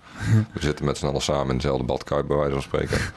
[0.54, 2.98] We zitten met z'n allen samen in dezelfde badkuip, bij wijze van spreken.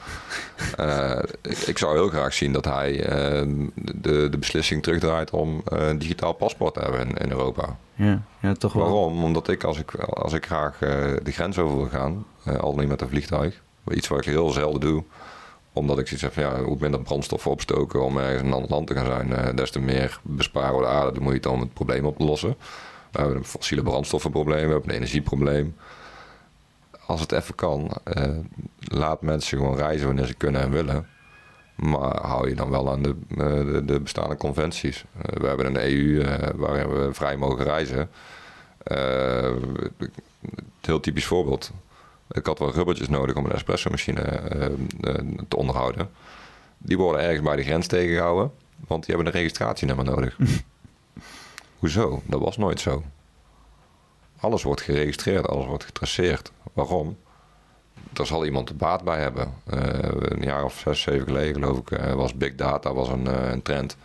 [0.75, 5.61] Eh, ik, ik zou heel graag zien dat hij eh, de, de beslissing terugdraait om
[5.65, 7.77] eh, een digitaal paspoort te hebben in, in Europa.
[7.95, 8.83] ja, ja toch wel.
[8.83, 9.23] Waarom?
[9.23, 10.89] Omdat ik als ik, als ik graag eh,
[11.23, 12.25] de grens over wil gaan,
[12.59, 13.61] al niet met een vliegtuig,
[13.91, 15.03] iets wat ik heel zelden doe,
[15.73, 18.69] omdat ik zoiets heb van ja, hoe minder brandstof opstoken om ergens in een ander
[18.69, 21.73] land te gaan zijn, des te meer besparen we de aarde de moeite om het
[21.73, 22.55] probleem op te lossen.
[23.11, 25.75] We hebben een fossiele brandstoffenprobleem, we hebben een energieprobleem.
[27.09, 28.37] Als het even kan, eh,
[28.79, 31.07] laat mensen gewoon reizen wanneer ze kunnen en willen.
[31.75, 35.05] Maar hou je dan wel aan de, eh, de, de bestaande conventies.
[35.21, 36.23] Eh, we hebben een EU
[36.55, 38.09] waarin we vrij mogen reizen.
[40.81, 41.71] Heel typisch voorbeeld.
[42.31, 44.41] Ik had wel rubbertjes nodig om een espresso-machine
[45.47, 46.09] te onderhouden.
[46.77, 48.51] Die worden ergens bij de grens tegengehouden,
[48.87, 50.37] want die hebben een registratienummer nodig.
[51.79, 52.21] Hoezo?
[52.25, 53.03] Dat was nooit zo.
[54.39, 56.51] Alles wordt geregistreerd, alles wordt getraceerd.
[56.73, 57.17] Waarom?
[58.13, 59.53] Daar zal iemand baat bij hebben.
[59.65, 59.79] Eh,
[60.19, 63.51] een jaar of zes, zeven geleden geloof ik eh, was big data was een, eh,
[63.51, 63.97] een trend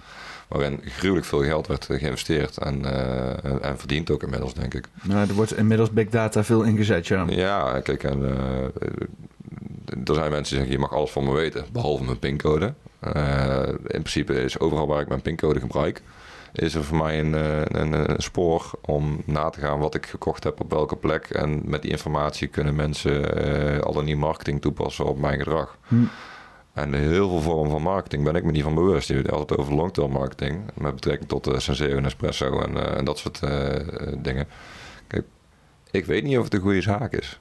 [0.48, 2.85] waarin gruwelijk veel geld werd geïnvesteerd en,
[3.43, 4.86] en, en verdiend ook inmiddels, denk ik.
[5.02, 7.24] Nou, er wordt inmiddels big data veel ingezet, ja.
[7.28, 8.23] Ja, kijk, en,
[10.05, 12.74] er zijn mensen die zeggen, je mag alles van me weten, behalve mijn pincode.
[13.86, 16.02] In principe is overal waar ik mijn pincode gebruik,
[16.55, 20.07] is er voor mij een, eh, een, een spoor om na te gaan wat ik
[20.07, 21.25] gekocht heb op welke plek.
[21.25, 25.79] En met die informatie kunnen mensen eh allerlei marketing toepassen op mijn gedrag.
[25.89, 26.05] Hm.
[26.73, 29.09] En heel veel vormen van marketing ben ik me niet van bewust.
[29.09, 30.61] Je hebt het altijd over long-term marketing.
[30.75, 33.41] Met betrekking tot uh, Senseo en Espresso en, en dat soort
[34.19, 34.47] dingen.
[35.07, 35.25] Kijk,
[35.91, 37.41] ik weet niet of het een goede zaak is.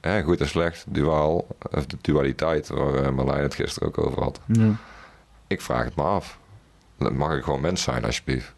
[0.00, 4.40] Hè, goed en slecht, duaal, of de dualiteit waar Marlijn het gisteren ook over had.
[4.46, 4.76] Ja.
[5.46, 6.38] Ik vraag het me af.
[6.98, 8.54] Dan mag ik gewoon mens zijn, alsjeblieft.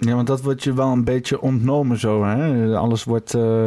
[0.00, 2.24] Ja, want dat wordt je wel een beetje ontnomen zo.
[2.24, 2.76] Hè?
[2.76, 3.34] Alles wordt.
[3.34, 3.66] eh,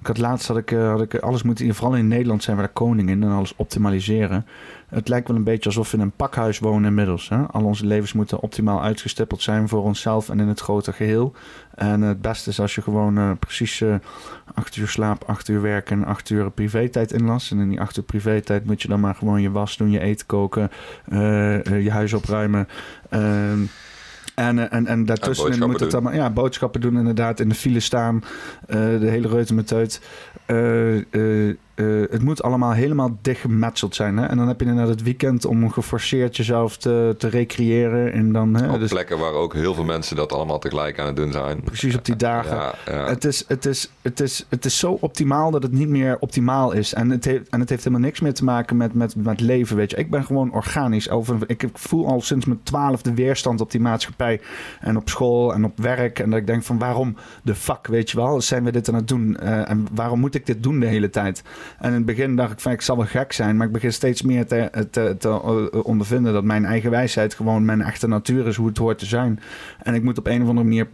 [0.00, 1.74] ik had laatst had ik, eh, had ik alles moeten.
[1.74, 4.46] Vooral in Nederland zijn we daar koning in en alles optimaliseren.
[4.88, 7.28] Het lijkt wel een beetje alsof we in een pakhuis wonen inmiddels.
[7.28, 7.42] Hè?
[7.42, 11.32] Al onze levens moeten optimaal uitgestippeld zijn voor onszelf en in het grote geheel.
[11.74, 13.84] En het beste is als je gewoon eh, precies
[14.54, 17.50] acht uur slaap, acht uur werken en acht uur privé-tijd inlast.
[17.50, 20.00] En in die acht uur privé-tijd moet je dan maar gewoon je was doen, je
[20.00, 20.70] eten koken,
[21.64, 22.68] je huis opruimen.
[24.40, 26.12] Ehm, en, eh, en, en daartussen boodschappen moet het allemaal...
[26.12, 27.40] Ja, boodschappen doen inderdaad.
[27.40, 28.22] In de file staan.
[28.66, 30.00] eh, de hele reutemeteut.
[30.46, 34.16] Eh eh het moet allemaal helemaal dichtgemetseld zijn.
[34.16, 34.26] Hè?
[34.26, 38.12] En dan heb je inderdaad het weekend om geforceerd jezelf te, te recreëren.
[38.12, 41.06] En dan, hè, Op dus plekken waar ook heel veel mensen dat allemaal tegelijk aan
[41.06, 41.62] het doen zijn.
[41.62, 42.56] precies op die dagen.
[42.56, 43.06] Ja, ja.
[43.06, 46.72] Het, is, het, is, het, is, het is zo optimaal dat het niet meer optimaal
[46.72, 46.94] is.
[46.94, 49.76] En het heeft, en het heeft helemaal niks meer te maken met, met, met leven.
[49.76, 49.96] Weet je.
[49.96, 51.10] Ik ben gewoon organisch.
[51.10, 54.40] Over, ik voel al sinds mijn twaalfde weerstand op die maatschappij.
[54.80, 56.18] En op school en op werk.
[56.18, 58.40] En dat ik denk van waarom de fuck, weet je wel?
[58.40, 59.36] Zijn we dit aan het doen?
[59.36, 61.42] Eh, en waarom moet ik dit doen de hele tijd?
[61.78, 63.56] En in het begin dacht ik van ik zal wel gek zijn.
[63.56, 67.64] Maar ik begin steeds meer te, te, te eh, ondervinden dat mijn eigen wijsheid gewoon
[67.64, 68.56] mijn echte natuur is.
[68.56, 69.40] Hoe het hoort te zijn.
[69.82, 70.88] En ik moet op een of andere manier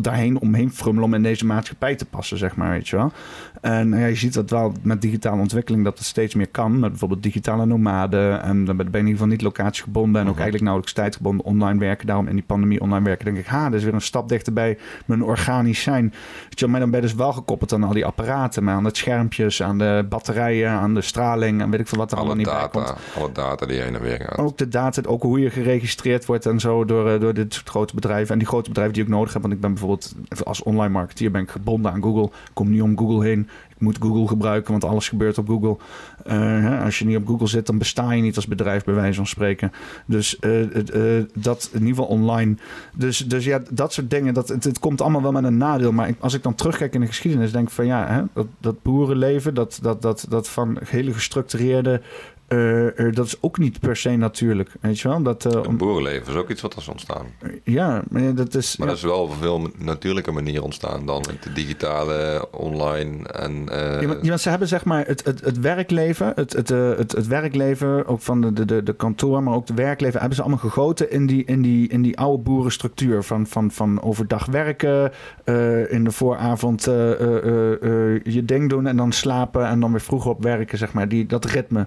[0.00, 3.12] daarheen omheen frummelen om in deze maatschappij te passen, zeg maar, weet je wel.
[3.60, 6.78] En ja, je ziet dat wel met digitale ontwikkeling dat het steeds meer kan.
[6.78, 8.42] Met bijvoorbeeld digitale nomaden.
[8.42, 11.78] En dan ben je in ieder geval niet locatiegebonden en ook eigenlijk nauwelijks tijdgebonden online
[11.78, 12.06] werken.
[12.06, 14.78] Daarom in die pandemie online werken denk ik, ha, dat is weer een stap dichterbij
[15.06, 16.14] mijn organisch zijn.
[16.48, 18.84] Weet je maar dan ben je dus wel gekoppeld aan al die apparaten, maar aan
[18.84, 22.26] het schermpjes, aan de batterijen, aan de straling en weet ik veel wat er alle
[22.26, 22.86] allemaal niet bij komt.
[22.86, 24.38] data, alle data die heen en weer gaat.
[24.38, 27.68] Ook de data, ook hoe je geregistreerd wordt en zo door, eh, door dit soort
[27.68, 28.32] grote bedrijven.
[28.32, 29.42] En die grote bedrijven die ik nodig heb.
[29.42, 30.14] Want ik ben bijvoorbeeld
[30.44, 32.24] als online marketeer ben ik gebonden aan Google.
[32.24, 33.45] Ik kom niet om Google heen.
[33.76, 35.76] Ik moet Google gebruiken, want alles gebeurt op Google.
[36.24, 39.16] Eh, als je niet op Google zit, dan besta je niet als bedrijf, bij wijze
[39.16, 39.72] van spreken.
[40.06, 42.56] Dus eh, eh, dat in ieder geval online.
[42.94, 45.92] Dus, dus ja, dat soort dingen, dat, het, komt allemaal wel met een nadeel.
[45.92, 48.82] Maar als ik dan terugkijk in de geschiedenis, denk ik van ja, hè, dat, dat
[48.82, 52.00] boerenleven, dat, dat, dat, dat van hele gestructureerde.
[52.48, 54.70] Eh, eh, dat is ook niet per se natuurlijk.
[54.80, 55.22] Weet je wel?
[55.22, 57.26] Dat, eh, om- boerenleven is ook iets wat is ontstaan.
[57.64, 58.76] ja, maar dat is.
[58.76, 58.92] Maar ja.
[58.94, 63.68] dat is wel op een veel natuurlijke manier ontstaan dan het digitale, online en...
[63.68, 66.70] eh, Ja, maar, ja, maar ze hebben zeg maar het, het, het werkleven, het, het,
[66.70, 70.18] eh, het, het werkleven, ook van de, de, de, de kantoor, maar ook het werkleven,
[70.18, 73.22] hebben ze allemaal gegoten in die, in die, in die oude boerenstructuur.
[73.22, 75.12] Van, van, van overdag werken,
[75.44, 79.80] eh, in de vooravond eh, eh, eh, eh, je ding doen en dan slapen en
[79.80, 81.08] dan weer vroeg op werken, zeg maar.
[81.08, 81.86] Die, dat ritme.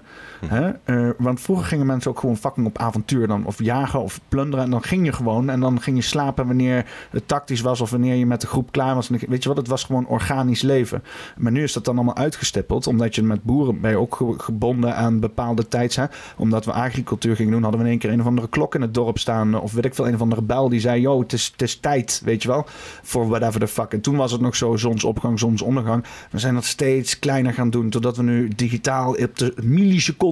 [0.50, 0.70] Hè?
[0.84, 4.64] Eh, want vroeger gingen mensen ook gewoon fucking op avontuur dan, of jagen of plunderen.
[4.64, 7.90] En dan ging je gewoon en dan ging je slapen wanneer het tactisch was of
[7.90, 9.08] wanneer je met de groep klaar was.
[9.08, 11.02] Weet je wat, het was gewoon organisch leven.
[11.36, 14.34] Maar nu is dat dan allemaal uitgestippeld, omdat je met boeren ben je ook ge-
[14.36, 16.06] gebonden aan bepaalde tijdshè.
[16.36, 18.80] Omdat we agricultuur gingen doen, hadden we in één keer een of andere klok in
[18.80, 19.60] het dorp staan.
[19.60, 21.76] Of weet ik veel, een of andere bel die zei, yo, het is, het is
[21.76, 22.64] tijd, weet je wel.
[23.02, 23.92] Voor whatever the fuck.
[23.92, 26.04] En toen was het nog zo zonsopgang, zonsondergang.
[26.30, 29.54] We zijn dat steeds kleiner gaan doen, totdat we nu digitaal op de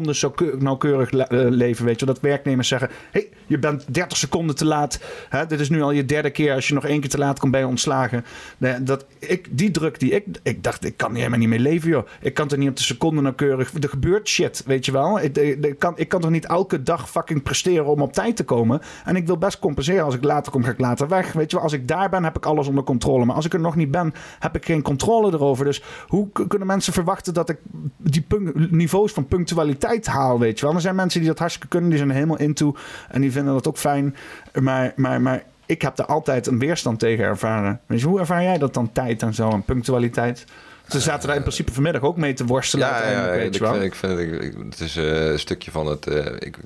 [0.08, 2.06] milliseconden zo keu- nauwkeurig eh, leven, weet je.
[2.06, 5.00] Dat werknemers zeggen, hey, je bent 30 seconden te laat.
[5.28, 6.54] Hè, dit is nu al je derde keer.
[6.54, 8.24] Als je nog één keer te laat komt, ben je ontslagen.
[8.58, 10.24] Nee, dat, ik, die druk die ik...
[10.42, 12.06] Ik dacht, ik kan helemaal niet mee leven, joh.
[12.20, 13.72] Ik kan er niet op de seconde nauwkeurig...
[13.80, 15.20] Er gebeurt shit, weet je wel.
[15.20, 18.44] Ik, ik kan, ik kan toch niet elke dag fucking presteren om op tijd te
[18.44, 18.80] komen.
[19.04, 20.04] En ik wil best compenseren.
[20.04, 21.32] Als ik later kom, ga ik later weg.
[21.32, 23.24] Weet je wel, als ik daar ben, heb ik alles onder controle.
[23.24, 25.64] Maar als ik er nog niet ben, heb ik geen controle erover.
[25.64, 27.58] Dus hoe kunnen mensen verwachten dat ik
[27.96, 28.26] die
[28.70, 30.74] niveaus van punctualiteit haal, weet je wel?
[30.74, 32.76] Er zijn mensen die dat hartstikke kunnen, die zijn helemaal into.
[33.08, 34.16] En die vinden dat ook fijn.
[34.60, 37.80] Maar, maar, maar ik heb er altijd een weerstand tegen ervaren.
[37.88, 40.44] Je, hoe ervaar jij dat dan, tijd en zo, en punctualiteit?
[40.88, 42.86] Ze zaten daar in principe vanmiddag ook mee te worstelen.
[42.88, 46.06] Ja, ja, ik vind, ik vind ik, ik- het is eh, een stukje van het.
[46.06, 46.56] eh, ik,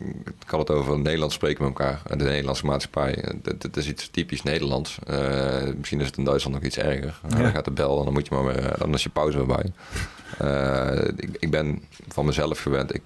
[0.46, 3.24] had het over Nederlands spreken met elkaar en de Nederlandse maatschappij.
[3.42, 4.98] Het is iets typisch Nederlands.
[5.06, 7.20] Eh, misschien is het in Duitsland nog iets erger.
[7.28, 7.36] Ja.
[7.36, 9.46] Dan gaat de bel en dan moet je maar weer, dan is je pauze weer
[9.46, 9.64] bij.
[10.38, 12.94] Eh, ik, ik ben van mezelf gewend.
[12.94, 13.02] Ik,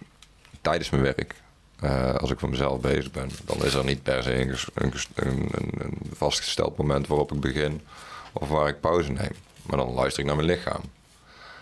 [0.61, 1.35] tijdens mijn werk,
[1.81, 5.49] eh, als ik voor mezelf bezig ben, dan is er niet per se een, een,
[5.79, 7.81] een, vastgesteld moment waarop ik begin
[8.33, 9.33] of waar ik pauze neem.
[9.63, 10.81] Maar dan luister ik naar mijn lichaam.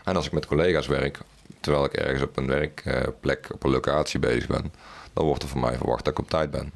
[0.04, 1.18] En als ik met collega's werk,
[1.60, 4.72] terwijl ik ergens op een werkplek, op een locatie bezig ben,
[5.12, 6.72] dan wordt er van mij verwacht dat ik op tijd ben.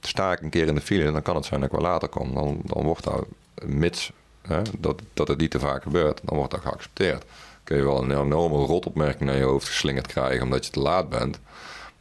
[0.00, 2.08] sta ik een keer in de file, dan kan het zijn dat ik wel later
[2.08, 2.34] kom.
[2.34, 3.26] Dan, dan wordt dat,
[3.64, 7.24] mits hè, dat, dat het niet te vaak gebeurt, dan wordt dat geaccepteerd.
[7.64, 11.08] Kun je wel een enorme rotopmerking naar je hoofd geslingerd krijgen omdat je te laat
[11.08, 11.38] bent.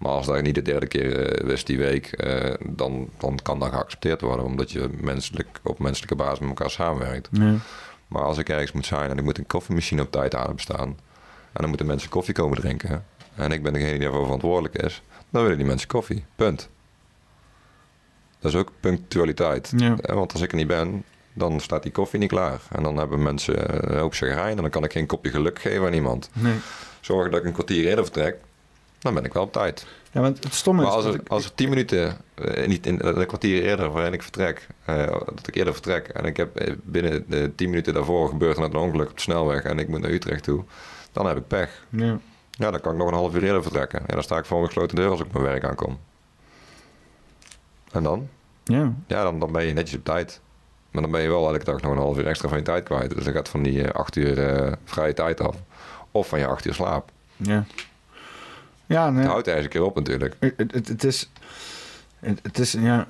[0.05, 3.69] Maar als dat niet de derde keer is die week, eh, dan, dan kan dat
[3.69, 4.45] geaccepteerd worden.
[4.45, 7.29] Omdat je menselijk, op menselijke basis met elkaar samenwerkt.
[7.31, 7.55] Ja.
[8.07, 10.87] Maar als ik ergens moet zijn en ik moet een koffiemachine op tijd aan staan.
[11.53, 13.05] En dan moeten mensen koffie komen drinken.
[13.35, 15.01] En ik ben degene die daarvoor verantwoordelijk is.
[15.29, 16.25] Dan willen die mensen koffie.
[16.35, 16.69] Punt.
[18.39, 19.73] Dat is ook punctualiteit.
[19.77, 19.95] Ja.
[20.01, 21.03] Eh, Want als ik er niet ben,
[21.33, 22.61] dan staat die koffie niet klaar.
[22.71, 24.55] En dan hebben mensen een hoop chagrijn.
[24.55, 26.29] En dan kan ik geen kopje geluk geven aan iemand.
[26.33, 26.55] Nee.
[27.01, 28.35] Zorgen dat ik een kwartier eerder vertrek.
[28.99, 29.85] Dan ben ik wel op tijd.
[30.11, 32.67] Ja, want het stomme is Maar als dat er, ik- als er tien minuten, eh,
[32.67, 36.37] niet in, een kwartier eerder waarin ik vertrek, eh, dat ik eerder vertrek en ik
[36.37, 39.63] heb eh, binnen de tien minuten daarvoor gebeurt er net een ongeluk op de snelweg
[39.63, 40.63] en ik moet naar Utrecht toe,
[41.11, 41.85] dan heb ik pech.
[41.89, 42.17] Ja.
[42.51, 44.01] Ja, dan kan ik nog een half uur eerder vertrekken.
[44.07, 45.99] Ja, dan sta ik voor een gesloten deur als ik op mijn werk aankom.
[47.91, 48.29] En dan?
[48.63, 48.93] Ja.
[49.07, 50.39] Ja, dan, dan ben je netjes op tijd.
[50.91, 52.83] Maar dan ben je wel elke dag nog een half uur extra van je tijd
[52.83, 53.15] kwijt.
[53.15, 55.55] Dus dan gaat van die eh, acht uur eh, vrije tijd af.
[56.11, 57.11] Of van je acht uur slaap.
[57.35, 57.65] Ja.
[58.85, 59.21] Ja, nee.
[59.21, 60.35] Het houdt ergens een keer op natuurlijk.
[60.39, 61.29] Het, het, het is.
[62.19, 63.07] Het, het is, ja.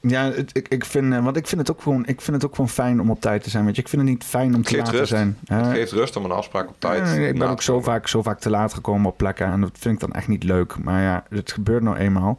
[0.00, 2.54] Ja, ik, ik, vind, eh, want ik vind het ook gewoon, ik vind het ook
[2.54, 3.64] gewoon fijn om op tijd te zijn.
[3.64, 5.38] Weet je, ik vind het niet fijn om te laat te zijn.
[5.44, 8.22] Het geeft rust om een afspraak op tijd Ja, ik ben ook zo vaak, zo
[8.22, 9.46] vaak te laat gekomen op plekken.
[9.46, 10.78] En dat vind ik dan echt niet leuk.
[10.82, 12.38] Maar ja, het gebeurt nou eenmaal.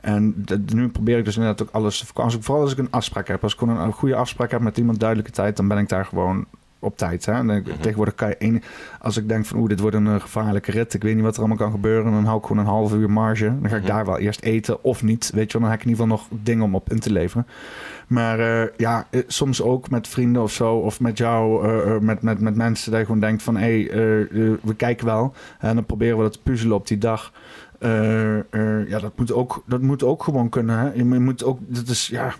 [0.00, 2.04] En dat- nu probeer ik dus inderdaad ook alles.
[2.14, 3.42] Als ik, vooral als ik een afspraak heb.
[3.42, 5.56] Als ik gewoon een, een goede afspraak heb met iemand duidelijke tijd...
[5.56, 6.46] dan ben ik daar gewoon
[6.80, 7.26] op tijd.
[7.26, 7.32] Hè?
[7.32, 7.62] En Mhm.
[7.80, 8.62] Tegenwoordig kan je één...
[9.00, 10.94] Als ik denk van oeh, dit wordt een eh, gevaarlijke rit.
[10.94, 12.12] Ik weet niet wat er allemaal kan gebeuren.
[12.12, 13.44] Dan hou ik gewoon een half uur marge.
[13.60, 13.90] Dan ga ik Mhm.
[13.90, 15.30] daar wel eerst eten of niet.
[15.34, 17.12] Weet je wel, dan heb ik in ieder geval nog dingen om op in te
[17.12, 17.46] leveren.
[18.06, 21.68] Maar eh, ja, eh, soms ook met vrienden of zo, of met jou,
[22.00, 24.28] met, met, met mensen dat je gewoon denkt van hé, hey,
[24.62, 25.34] we kijken wel.
[25.58, 27.32] En dan proberen we dat te puzzelen op die dag.
[28.88, 30.78] Ja, dat moet, ook, dat moet ook gewoon kunnen.
[30.78, 30.92] Hè?
[30.92, 32.34] Je moet ook, dat is ja.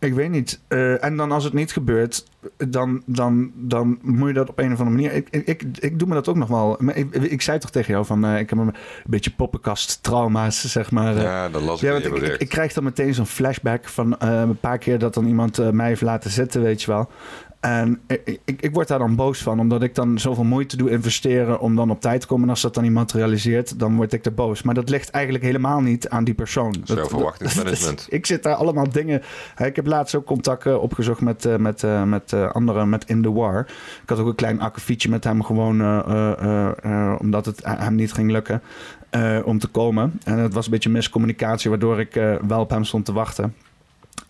[0.00, 0.60] Ik weet niet.
[0.68, 4.72] Eh, en dan als het niet gebeurt, dan, dan, dan moet je dat op een
[4.72, 5.12] of andere manier.
[5.12, 6.88] Ik, ik, ik, ik doe me dat ook nog wel.
[6.94, 8.74] Ik, ik zei toch tegen jou van, eh, ik heb een
[9.06, 11.16] beetje poppenkast-trauma's, zeg maar.
[11.16, 11.22] eh.
[11.22, 12.40] Ja, dat las ik Ja, ik, ik, bericht.
[12.40, 16.00] ik krijg dan meteen zo'n flashback van een paar keer dat dan iemand mij heeft
[16.02, 17.10] laten zitten, weet je wel.
[17.60, 20.90] En ik, ik, ik word daar dan boos van, omdat ik dan zoveel moeite doe
[20.90, 22.44] investeren om dan op tijd te komen.
[22.44, 24.62] En als dat dan niet materialiseert, dan word ik er boos.
[24.62, 26.74] Maar dat ligt eigenlijk helemaal niet aan die persoon.
[26.84, 27.98] Zo Dat- verwachtingsmanagement.
[27.98, 29.22] dat- ik zit daar allemaal dingen.
[29.64, 33.04] Ik heb laatst ook contact eh, opgezocht met, eh, met, eh, met eh, anderen, met
[33.08, 33.66] In The War.
[34.02, 35.80] Ik had ook een klein akkefietje met hem, gewoon
[37.18, 38.62] omdat het hem niet ging lukken
[39.44, 40.20] om te komen.
[40.24, 42.14] En het was een beetje miscommunicatie, waardoor ik
[42.46, 43.54] wel op hem stond te wachten.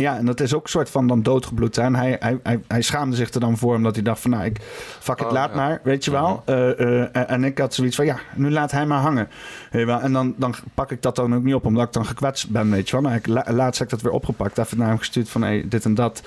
[0.01, 1.79] Ja, en dat is ook een soort van dan doodgebloed.
[1.79, 4.31] En hij, hij, hij, hij schaamde zich er dan voor, omdat hij dacht van...
[4.31, 4.59] nou, ik
[5.01, 5.57] fuck het, Oh, laat ja.
[5.57, 6.43] maar, weet je wel.
[6.45, 9.29] Eh, eh, en- ik had zoiets van, ja, nu laat hij maar hangen.
[9.71, 10.01] Wel?
[10.01, 12.71] En dan, dan pak ik dat dan ook niet op, omdat ik dan gekwetst ben,
[12.71, 13.03] weet je wel.
[13.11, 14.59] Maar ik, la- laatst heb ik dat weer opgepakt.
[14.59, 16.23] Even naar hem gestuurd van, hey, dit en dat.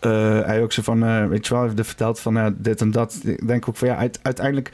[0.00, 3.18] Eh, hij ook zo van, weet je wel, heeft verteld van dit en dat.
[3.24, 4.70] Ik denk ook van, ja, uit- uiteindelijk...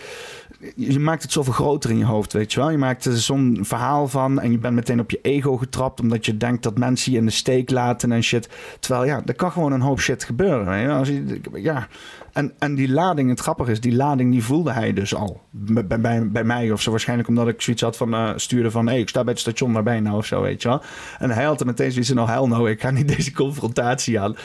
[0.77, 2.71] Je maakt het zoveel groter in je hoofd, weet je wel.
[2.71, 6.01] Je maakt er zo'n verhaal van en je bent meteen op je ego getrapt...
[6.01, 8.49] omdat je denkt dat mensen je in de steek laten en shit.
[8.81, 10.91] Terwijl, ja, er kan gewoon een hoop shit gebeuren.
[10.91, 11.89] Als je, ja.
[12.33, 15.41] en, en die lading, het grappige is, die lading die voelde hij dus al.
[15.51, 16.91] Bij, bij, mij of zo.
[16.91, 18.15] Waarschijnlijk omdat ik zoiets had van...
[18.15, 20.17] eh, stuurde van, hé, ik sta bij het station, ben je nou?
[20.17, 20.83] Of zo, weet je wel.
[21.19, 24.21] En hij had er meteen zoiets van, nou, hel nou, ik ga niet deze confrontatie
[24.21, 24.37] aan.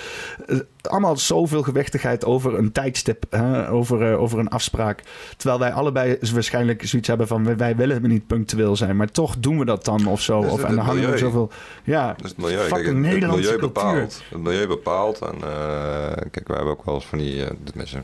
[0.89, 5.03] Allemaal zoveel gewichtigheid over een tijdstip, hè, over, eh, over een afspraak.
[5.38, 7.57] Terwijl wij allebei waarschijnlijk zoiets hebben van...
[7.57, 10.39] wij, willen niet punctueel zijn, maar toch doen we dat dan of zo.
[10.39, 11.51] Of, en dan hangen we zoveel...
[11.84, 12.68] Ja, is het milieu.
[12.68, 14.22] Kijk, het, milieu bepaalt.
[14.30, 15.22] Het milieu bepaalt.
[15.22, 17.45] En eh, kijk, wij hebben ook wel eens van die...
[17.45, 18.01] eh, tenminste,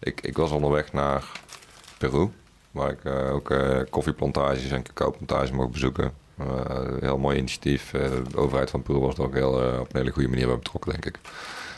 [0.00, 1.24] ik, ik was onderweg naar
[1.98, 2.28] Peru.
[2.70, 3.54] Waar ik ook
[3.90, 6.12] koffieplantages en cacaoplantages mocht bezoeken.
[7.00, 7.90] Heel mooi initiatief.
[7.90, 10.90] De overheid van Peru was er ook heel, op een hele goede manier bij betrokken,
[10.90, 11.18] denk ik.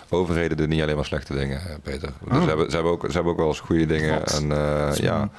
[0.09, 2.13] Overheden doen niet alleen maar slechte dingen, eh, Peter.
[2.25, 2.43] Dus Oh.
[2.43, 4.19] ze, hebben, ze, hebben ook, ze hebben ook wel eens goede dingen.
[4.19, 4.41] Wat?
[4.41, 5.31] En, eh, ja.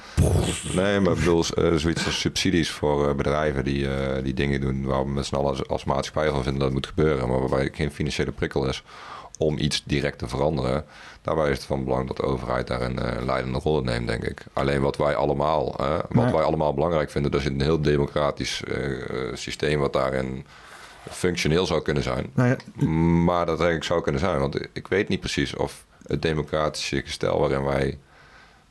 [0.74, 3.88] Nee, maar ik bedoel, eh, zoiets als subsidies voor bedrijven die,
[4.22, 6.72] die dingen doen waar we met z'n allen als, als maatschappij van vinden dat het
[6.72, 8.82] moet gebeuren, maar waarbij geen financiële prikkel is
[9.38, 10.84] om iets direct te veranderen.
[11.22, 14.24] Daarbij is het van belang dat de overheid daar een leidende rol in neemt, denk
[14.24, 14.44] ik.
[14.52, 15.76] Alleen wat wij allemaal,
[16.08, 18.62] wat wij allemaal belangrijk vinden, dat is een heel democratisch
[19.32, 20.44] systeem wat daarin
[21.10, 22.26] functioneel zou kunnen zijn.
[22.34, 22.86] Nou ja,
[23.24, 27.00] Maar dat denk ik zou kunnen zijn, want ik weet niet precies of het democratische
[27.02, 27.98] gestel waarin wij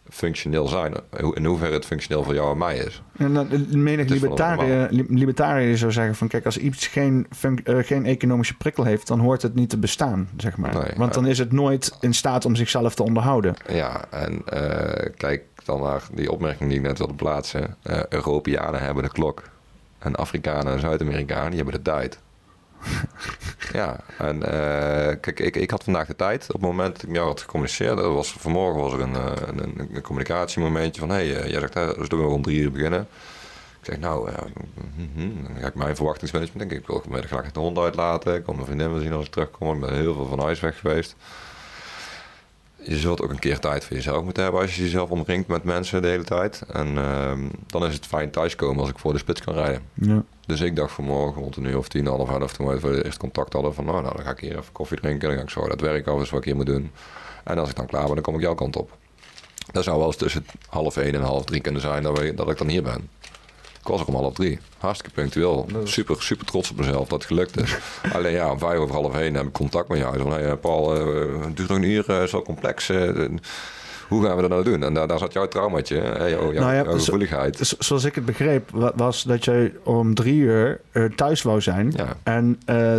[0.10, 0.94] functioneel zijn,
[1.34, 3.02] in hoeverre het functioneel voor jou en mij is.
[3.18, 6.28] En dan, eh, menig libertariër, li- libertariër zou zeggen van...
[6.28, 7.28] kijk, als iets geen,
[7.64, 9.08] eh, geen economische prikkel heeft...
[9.08, 10.74] dan hoort het niet te bestaan, zeg maar.
[10.74, 13.56] Nee, Want dan is het nooit in staat om zichzelf te onderhouden.
[13.70, 17.76] Ja, en eh, kijk dan naar die opmerking die ik net wilde plaatsen.
[17.84, 19.44] Eh, Europeanen hebben de klok.
[20.08, 22.20] En Afrikanen en Zuid-Amerikanen die hebben de tijd.
[23.74, 26.46] Ja, en eh, kijk, ik, ik had vandaag de tijd.
[26.48, 29.16] Op het moment dat ik met jou had gecommuniceerd, dat was, vanmorgen was er een,
[29.16, 31.10] eh, een, een, communicatiemomentje van...
[31.10, 33.08] hé, hey, eh, jij zegt, hè, dus doen we rond drie uur beginnen.
[33.80, 34.30] Ik zeg, nou,
[34.96, 36.78] mhm, dan ga ik mijn verwachtingsmanagement denken.
[36.78, 38.36] Ik wil vanmiddag graag de hond uitlaten.
[38.36, 39.74] Ik wil mijn vriendin zien als ik terugkom.
[39.74, 41.16] Ik ben heel veel van huis weg geweest.
[42.88, 45.64] Je zult ook een keer tijd voor jezelf moeten hebben als je jezelf omringt met
[45.64, 46.64] mensen de hele tijd.
[46.72, 49.82] En ehm, dan is het fijn thuiskomen als ik voor de spits kan rijden.
[49.94, 50.24] Ja.
[50.46, 53.18] Dus ik dacht vanmorgen rond een uur of tien, half elf, toen we het eerst
[53.18, 55.28] contact hadden van nou, nou, dan ga ik hier even koffie drinken.
[55.28, 56.92] Dan ga ik zo dat werk af, eens wat ik hier moet doen.
[57.44, 58.98] En als ik dan klaar ben, dan kom ik jouw kant op.
[59.72, 62.50] Dat zou wel eens tussen half één en half drie kunnen zijn dat, we, dat
[62.50, 63.10] ik dan hier ben.
[63.88, 64.60] Ik was ook om half drie.
[64.78, 65.68] Hartstikke punctueel.
[65.84, 67.78] Super, super trots op mezelf dat het gelukt is.
[68.16, 70.18] Alleen ja, om vijf over half één heb ik contact met jou.
[70.18, 72.90] Zo van, hey, Paul, eh, het duurt nog een uur, uh, is wel complex.
[72.90, 73.10] eh,
[74.08, 74.84] hoe gaan we dat nou doen?
[74.84, 77.76] En daar, daar zat jouw traumaatje, jouw, jouw, Nou ja, jouw zo- gevoeligheid.
[77.80, 81.94] Zoals ik het begreep, wa- was dat jij om drie uur eh, thuis wou zijn.
[81.96, 82.06] Ja.
[82.24, 82.96] En eh,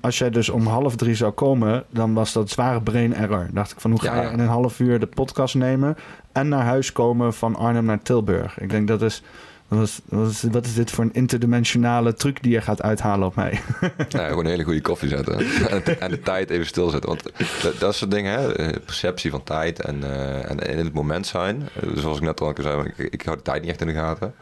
[0.00, 3.48] als jij dus om half drie zou komen, dan was dat zware brain error.
[3.52, 4.22] Dacht ik van hoe ga Ja.
[4.22, 5.96] je in een half uur de podcast nemen
[6.32, 8.58] en naar huis komen van Arnhem naar Tilburg?
[8.60, 9.22] Ik denk dat is.
[9.68, 13.60] Wat is, wat, dit voor een interdimensionale truc die je gaat uithalen op mij?
[14.08, 15.38] Ja, gewoon een hele goede koffie zetten.
[15.68, 17.08] en, de, en de tijd even stilzetten.
[17.08, 17.22] Want
[17.78, 18.54] dat, soort dingen, hè?
[18.54, 21.68] eh, perceptie van tijd en, eh, en in het moment zijn.
[21.74, 23.92] Eh, Zoals ik net al zei, ik, ik hou de tijd niet echt in de
[23.92, 24.34] gaten.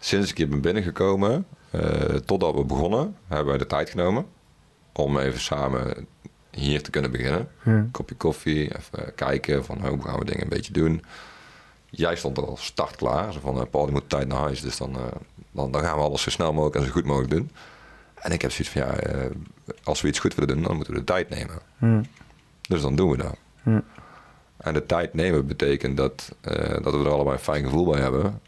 [0.00, 1.80] Sinds ik hier ben binnengekomen, eh,
[2.24, 4.26] totdat we begonnen, hebben wij de tijd genomen
[4.92, 6.06] om even samen
[6.50, 7.48] hier te kunnen beginnen.
[7.64, 7.86] Ja.
[7.90, 11.02] Kopje koffie, even kijken van hoe gaan we dingen een beetje doen.
[11.94, 13.32] Jij stond al startklaar.
[13.32, 14.60] Zo van, eh, Paul, die moet tijd naar huis.
[14.60, 15.02] Dus dan, eh,
[15.50, 17.50] dan, dan gaan we alles zo snel mogelijk en zo goed mogelijk doen.
[18.14, 19.30] En ik heb zoiets van, ja, eh,
[19.82, 21.58] als we iets goed willen doen, dan moeten we de tijd nemen.
[21.78, 22.00] Ja.
[22.68, 23.36] Dus dan doen we dat.
[23.64, 23.82] Ja.
[24.56, 26.34] En de tijd nemen betekent dat,
[26.82, 28.40] dat we er allebei een fijn gevoel bij hebben.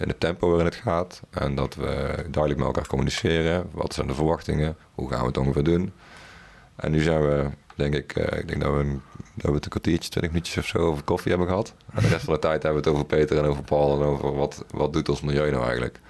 [0.00, 1.22] in het tempo waarin het gaat.
[1.30, 1.84] En dat we
[2.14, 3.68] duidelijk met elkaar communiceren.
[3.72, 4.76] Wat zijn de verwachtingen?
[4.94, 5.92] Hoe gaan we het ongeveer doen?
[6.76, 9.00] En nu zijn we, denk ik, eh, ik denk dat we, een,
[9.34, 11.74] dat we het een kwartiertje, twintig minuutjes of zo over koffie hebben gehad.
[11.94, 14.06] En de rest van de tijd hebben we het over Peter en over Paul en
[14.06, 16.00] over wat, wat doet ons milieu nou eigenlijk?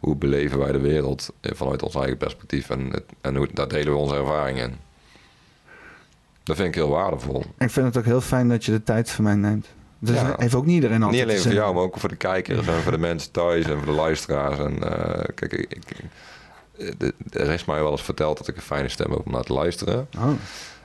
[0.00, 2.70] Hoe beleven wij de wereld eh, vanuit ons eigen perspectief?
[2.70, 4.76] En, het, en hoe, daar delen we onze ervaringen in.
[6.42, 7.44] Dat vind ik heel waardevol.
[7.58, 9.66] Ik vind het ook heel fijn dat je de tijd voor mij neemt.
[9.98, 10.34] Dus Ja.
[10.38, 12.82] heeft ook niet iedereen altijd Niet alleen voor jou, maar ook voor de kijkers en
[12.82, 14.58] voor de mensen thuis en voor de luisteraars.
[14.58, 18.62] En eh, kijk, ik, ik, de- er is mij wel eens verteld dat ik een
[18.62, 20.08] fijne stem heb om naar te luisteren.
[20.18, 20.30] Oh,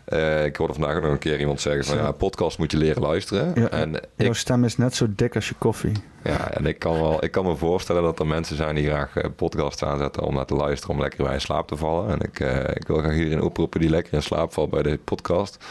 [0.05, 3.01] Eh, ik hoorde vandaag nog een keer iemand zeggen van ja, podcast moet je leren
[3.01, 3.51] luisteren.
[3.55, 5.91] Ja, en, jouw ik, stem is net zo dik als je koffie.
[6.23, 9.15] ja, en ik kan, wel, ik kan me voorstellen dat er mensen zijn die graag
[9.15, 12.09] eh, podcasts aanzetten om naar te luisteren, om lekker bij in slaap te vallen.
[12.09, 14.99] En ik, eh, ik wil graag iedereen oproepen die lekker in slaap valt bij de
[15.03, 15.65] podcast.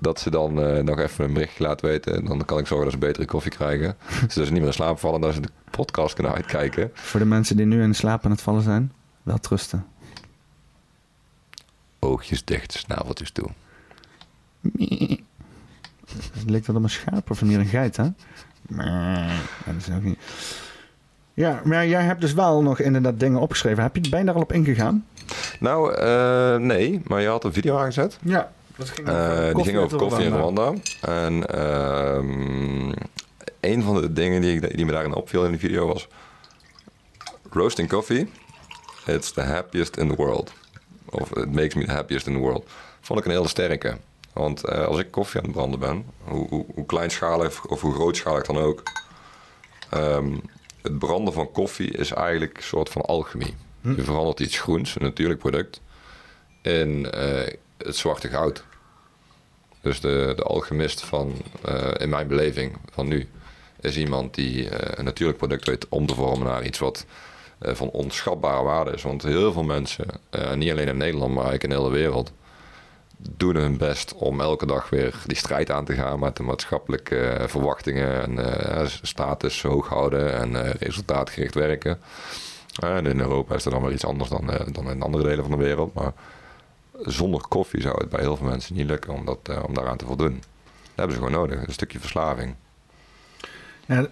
[0.00, 0.54] Dat ze dan
[0.84, 2.24] nog even een berichtje laten weten.
[2.24, 3.96] Dan kan ik zorgen dat ze betere koffie krijgen.
[4.28, 6.90] Zodat ze niet meer in slaap vallen, dat ze de podcast kunnen uitkijken.
[6.94, 8.92] Voor de mensen die nu in slaap aan het vallen zijn,
[9.22, 9.86] wel trusten.
[11.98, 13.48] Oogjes dicht, snaveltjes toe.
[16.46, 18.06] Lijkt dat op een schaap of meer een geit, hè?
[18.76, 19.26] Ja,
[19.66, 20.18] dat is ook niet.
[21.34, 23.82] Ja, maar jij hebt dus wel nog inderdaad dingen opgeschreven.
[23.82, 25.06] Heb je, je daar al op ingegaan?
[25.60, 28.18] Nou, eh, nee, maar je had een video aangezet.
[28.22, 28.52] Ja.
[28.76, 30.72] Dat ging Eh, die ging over koffie en Rwanda.
[31.00, 32.92] En ehm,
[33.60, 36.08] een van de dingen die, ik, die me daarin opviel in de video was...
[37.50, 38.30] Roasting coffee,
[39.06, 40.52] it's the happiest in the world.
[41.04, 42.70] Of it makes me the happiest in the world.
[43.00, 43.96] Vond ik een hele sterke.
[44.32, 47.94] Want eh, als ik koffie aan het branden ben, hoe, hoe, hoe kleinschalig of hoe
[47.94, 48.82] grootschalig dan ook...
[49.90, 50.32] ehm,
[50.82, 53.54] het branden van koffie is eigenlijk een soort van alchemie.
[53.80, 55.80] Je verandert iets groens, een natuurlijk product,
[56.62, 58.64] in eh, het zwarte goud.
[59.80, 61.32] Dus de, de alchemist van,
[61.64, 63.28] eh, in mijn beleving van nu,
[63.80, 67.06] is iemand die een natuurlijk product weet om te vormen naar iets wat
[67.60, 69.02] van onschatbare waarde is.
[69.02, 70.06] Want heel veel mensen,
[70.54, 72.32] niet alleen in Nederland, maar eigenlijk in de hele wereld,
[73.36, 77.20] doen hun best om elke dag weer die strijd aan te gaan met de maatschappelijke
[77.20, 82.00] eh, verwachtingen en eh, status hoog houden en eh, resultaatgericht werken.
[82.82, 85.64] En in Europa is dat dan iets anders dan, dan in andere delen van de
[85.64, 85.94] wereld.
[85.94, 86.12] Maar
[87.02, 90.06] zonder koffie zou het bij heel veel mensen niet lukken om, dat, om daaraan te
[90.06, 90.34] voldoen.
[90.34, 92.54] Dat hebben ze gewoon nodig, een stukje verslaving.
[93.86, 94.06] Ja,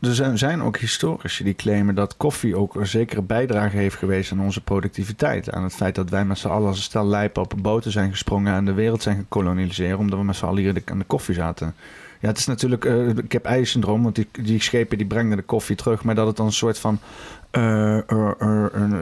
[0.00, 4.40] er zijn- ook historici die claimen dat koffie ook een zekere bijdrage heeft geweest aan
[4.40, 5.52] onze productiviteit.
[5.52, 8.10] Aan het feit dat wij met z'n allen als een stel lijpen op boten zijn
[8.10, 11.34] gesprongen en de wereld zijn gekoloniseerd omdat we met z'n allen hier aan de koffie
[11.34, 11.74] zaten.
[12.20, 16.04] Ja, het is natuurlijk eh kip-ei-syndroom, want die, die schepen die brengen de koffie terug,
[16.04, 16.98] maar dat het dan een soort van
[17.50, 17.98] eh,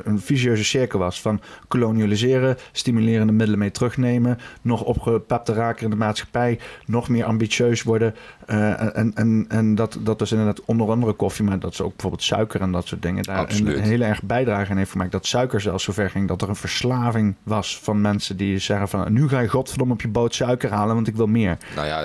[0.04, 5.96] een, visieuze cirkel was van kolonialiseren, stimulerende middelen mee terugnemen, nog opgepepte raken in de
[5.96, 8.14] maatschappij, nog meer ambitieus worden.
[8.46, 11.90] Eh, en en, en dat, dat is inderdaad onder andere koffie, maar dat is ook
[11.90, 13.22] bijvoorbeeld suiker en dat soort dingen.
[13.22, 16.48] Daar een, hele erg bijdrage aan heeft gemaakt dat suiker zelfs zover ging dat er
[16.48, 20.34] een verslaving was van mensen die zeggen van nu ga je godverdomme op je boot
[20.34, 21.58] suiker halen, want ik wil meer.
[21.74, 22.00] Nou ja,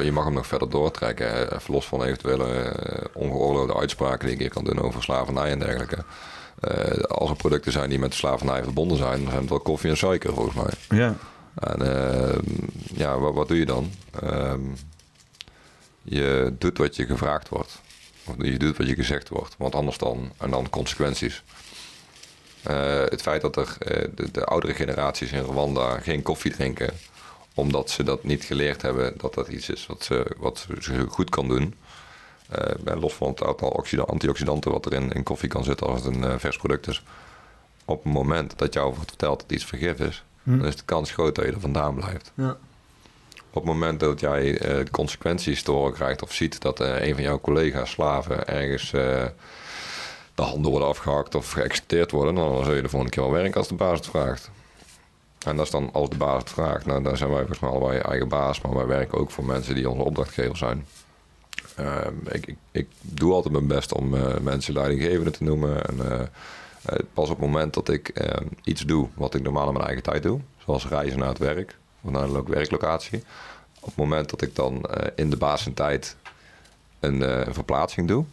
[0.00, 1.54] je mag hem nog verder doortrekken.
[1.54, 5.58] Even los van eventuele eh, ongeoorloofde uitspraken die ik hier kan doen over slavernij en
[5.58, 6.04] dergelijke.
[6.60, 9.90] Eh, als er producten zijn die met slavernij verbonden zijn, dan zijn het wel koffie
[9.90, 10.98] en suiker volgens mij.
[10.98, 11.14] Ja.
[11.54, 12.38] En eh,
[12.94, 13.90] ja, wat, wat doe je dan?
[14.22, 14.60] Ehm,
[16.08, 17.80] je doet wat je gevraagd wordt.
[18.24, 19.54] Of je doet wat je gezegd wordt.
[19.58, 21.42] Want anders dan, en dan consequenties.
[22.62, 26.90] Eh, het feit dat er eh, de, de oudere generaties in Rwanda geen koffie drinken,
[27.54, 31.30] omdat ze dat niet geleerd hebben dat dat iets is wat ze, wat ze goed
[31.30, 31.74] kan doen.
[32.48, 36.04] Eh, los van het aantal oxida- antioxidanten wat er in, in koffie kan zitten als
[36.04, 37.02] het een vers product is.
[37.84, 40.58] Op het moment dat jou wordt verteld dat iets vergif is, Hm.
[40.58, 42.32] dan is de kans groot dat je er vandaan blijft.
[42.34, 42.56] Ja.
[43.56, 47.14] Op het moment dat jij eh, consequenties te horen krijgt of ziet dat eh, een
[47.14, 49.24] van jouw collega's slaven ergens eh,
[50.34, 53.58] de handen worden afgehakt of geëxecuteerd worden, dan zul je de volgende keer wel werken
[53.58, 54.50] als de baas het vraagt.
[55.46, 56.86] En dat is dan als de baas het vraagt.
[56.86, 59.74] Nou, dan zijn wij volgens mij allebei eigen baas, maar wij werken ook voor mensen
[59.74, 60.86] die onze opdrachtgever zijn.
[61.76, 64.08] Ehm, ik, ik, ik doe altijd mijn best om
[64.42, 65.84] mensen leidinggevende te noemen.
[65.86, 66.30] En,
[67.12, 70.02] pas op het moment dat ik eh, iets doe wat ik normaal in mijn eigen
[70.02, 71.76] tijd doe, zoals reizen naar het werk
[72.12, 73.24] naar een lo- werklocatie.
[73.80, 76.16] Op het moment dat ik dan eh, in de baas zijn tijd
[77.00, 78.24] een, eh, een verplaatsing doe,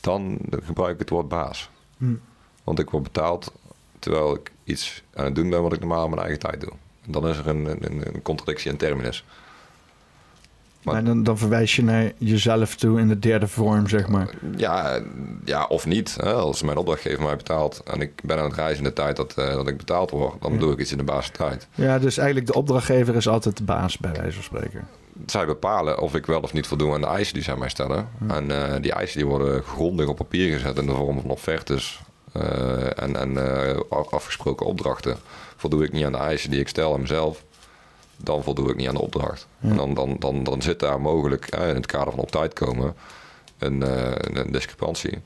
[0.00, 1.70] dan gebruik ik het woord baas.
[1.96, 2.14] Hm.
[2.64, 3.52] Want ik word betaald
[3.98, 6.72] terwijl ik iets aan het doen ben wat ik normaal in mijn eigen tijd doe.
[7.06, 9.24] En dan is er een, een, een contradictie in terminus.
[10.92, 14.28] Maar dan, dan verwijs je naar jezelf toe in de derde vorm, zeg maar.
[14.56, 15.00] Ja,
[15.44, 16.16] ja of niet.
[16.20, 16.32] Hè?
[16.32, 19.34] Als mijn opdrachtgever mij betaalt en ik ben aan het reizen in de tijd dat,
[19.36, 20.58] eh, dat ik betaald word, dan Ja.
[20.58, 21.66] doe ik iets in de basistijd.
[21.74, 24.88] Ja, dus eigenlijk de opdrachtgever is altijd de baas, bij wijze van spreken.
[25.26, 28.08] Zij bepalen of ik wel of niet voldoe aan de eisen die zij mij stellen.
[28.28, 32.00] En eh, die eisen die worden grondig op papier gezet in de vorm van offertes
[32.32, 33.36] eh, en, en
[33.90, 35.16] af- afgesproken opdrachten.
[35.56, 37.44] Voldoe ik niet aan de eisen die ik stel aan mezelf,
[38.16, 39.46] dan voldoe ik niet aan de opdracht.
[39.58, 39.68] Ja.
[39.68, 42.52] En dan, dan, dan, dan zit daar mogelijk eh, in het kader van op tijd
[42.52, 42.94] komen
[43.58, 45.18] een, eh, een, een discrepantie.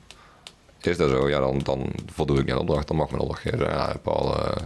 [0.80, 1.28] Is dat zo?
[1.28, 2.88] Ja, dan, dan voldoe ik niet aan de opdracht.
[2.88, 4.56] Dan mag mijn opdrachtgever zeggen, ja, Paul, eh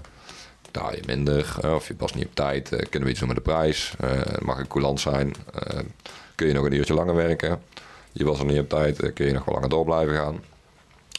[0.62, 1.56] betaal je minder.
[1.74, 2.68] of je past niet op tijd.
[2.68, 3.94] kunnen we iets doen met de prijs?
[4.40, 5.34] mag ik coulant zijn?
[6.34, 7.62] kun je nog een uurtje langer werken?
[8.12, 9.12] Je was er niet op tijd.
[9.12, 10.40] kun je nog wel langer door blijven gaan?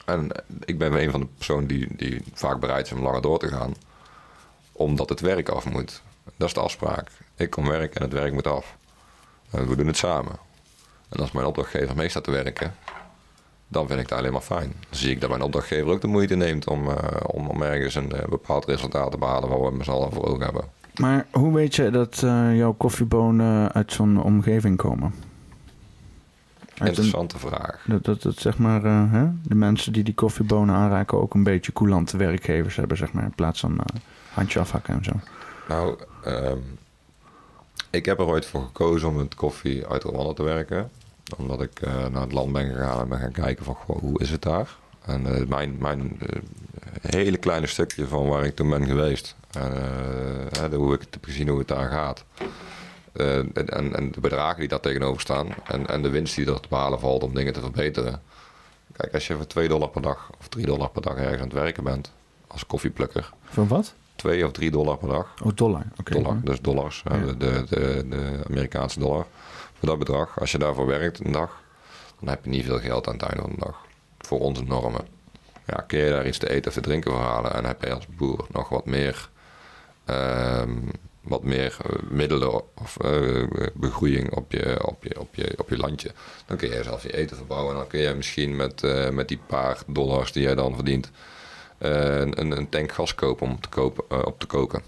[0.05, 0.29] En
[0.65, 3.47] ik ben een van de personen die, die vaak bereid is om langer door te
[3.47, 3.75] gaan.
[4.71, 6.01] Omdat het werk af moet.
[6.37, 7.11] Dat is de afspraak.
[7.35, 8.77] Ik kom werken en het werk moet af.
[9.51, 10.35] En we doen het samen.
[11.09, 12.73] En als mijn opdrachtgever mee staat te werken,
[13.67, 14.73] dan vind ik het alleen maar fijn.
[14.89, 17.95] Dan zie ik dat mijn opdrachtgever ook de moeite neemt om, eh, om, om ergens
[17.95, 20.63] een eh, bepaald resultaat te behalen waar we met z'n allen voor ogen hebben.
[20.95, 25.13] Maar hoe weet je dat eh, jouw koffiebonen uit zo'n omgeving komen?
[26.69, 27.83] Uit een- Interessante vraag.
[27.87, 29.27] dat, dat, dat zeg maar, hè?
[29.43, 33.35] de mensen die die koffiebonen aanraken ook een beetje coulante werkgevers hebben, zeg maar, in
[33.35, 33.79] plaats van
[34.33, 35.11] handje afhakken en zo.
[35.67, 36.57] Nou, ehm,
[37.89, 40.91] ik heb er ooit voor gekozen om met koffie uit Rwanda te werken.
[41.37, 44.29] Omdat ik eh, naar het land ben gegaan en ben gaan kijken van, hoe is
[44.29, 44.75] het daar?
[45.05, 46.39] En eh, mijn, mijn eh,
[47.01, 49.35] hele kleine stukje van waar ik toen ben geweest.
[50.61, 52.23] En hoe ik het heb gezien hoe het daar gaat.
[53.13, 53.53] En-
[53.95, 55.47] en de bedragen die daar tegenover staan.
[55.63, 58.21] En, en de winst die er te behalen valt om dingen te verbeteren.
[58.91, 61.47] Kijk, als je voor 2 dollar per dag of 3 dollar per dag ergens aan
[61.47, 62.11] het werken bent.
[62.47, 63.29] Als koffieplukker.
[63.43, 63.93] Van wat?
[64.15, 65.33] 2 of 3 dollar per dag.
[65.43, 65.85] Oh, dollar.
[66.03, 67.17] Dollar, dus dollars, Ja.
[67.17, 69.25] de, de, de, de Amerikaanse dollar.
[69.79, 71.61] Voor dat bedrag, als je daarvoor werkt een dag,
[72.19, 73.81] dan heb je niet veel geld aan het einde van de dag.
[74.19, 75.07] Voor onze normen.
[75.67, 77.93] Ja, kun je daar iets te eten of te drinken voor halen en heb je
[77.93, 79.29] als boer nog wat meer,
[80.05, 80.71] ehm,
[81.21, 85.77] wat meer eh, middelen of eh, begroeiing op je, op, je, op, je, op je
[85.77, 86.11] landje.
[86.45, 89.27] Dan kun je zelf je eten verbouwen en dan kun je misschien met, eh, met
[89.27, 91.11] die paar dollars die jij dan verdient,
[91.77, 94.81] een, een tank gas kopen om te kopen, eh, op te koken.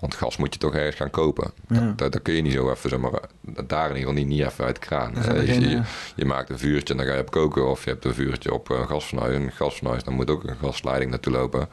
[0.00, 1.52] Want gas moet je toch ergens gaan kopen.
[1.68, 1.80] Ja.
[1.80, 3.20] Dat, dat, dat kun je niet zo even, zeg maar,
[3.66, 5.16] daar in ieder geval niet, niet even uit de kraan.
[5.16, 5.84] Eh, je, geen, je, eh,
[6.16, 7.68] je maakt een vuurtje en dan ga je op koken.
[7.68, 9.34] Of je hebt een vuurtje op een gasfornuis.
[9.34, 11.68] En een gasfornuis, dan moet ook een gasleiding naartoe lopen.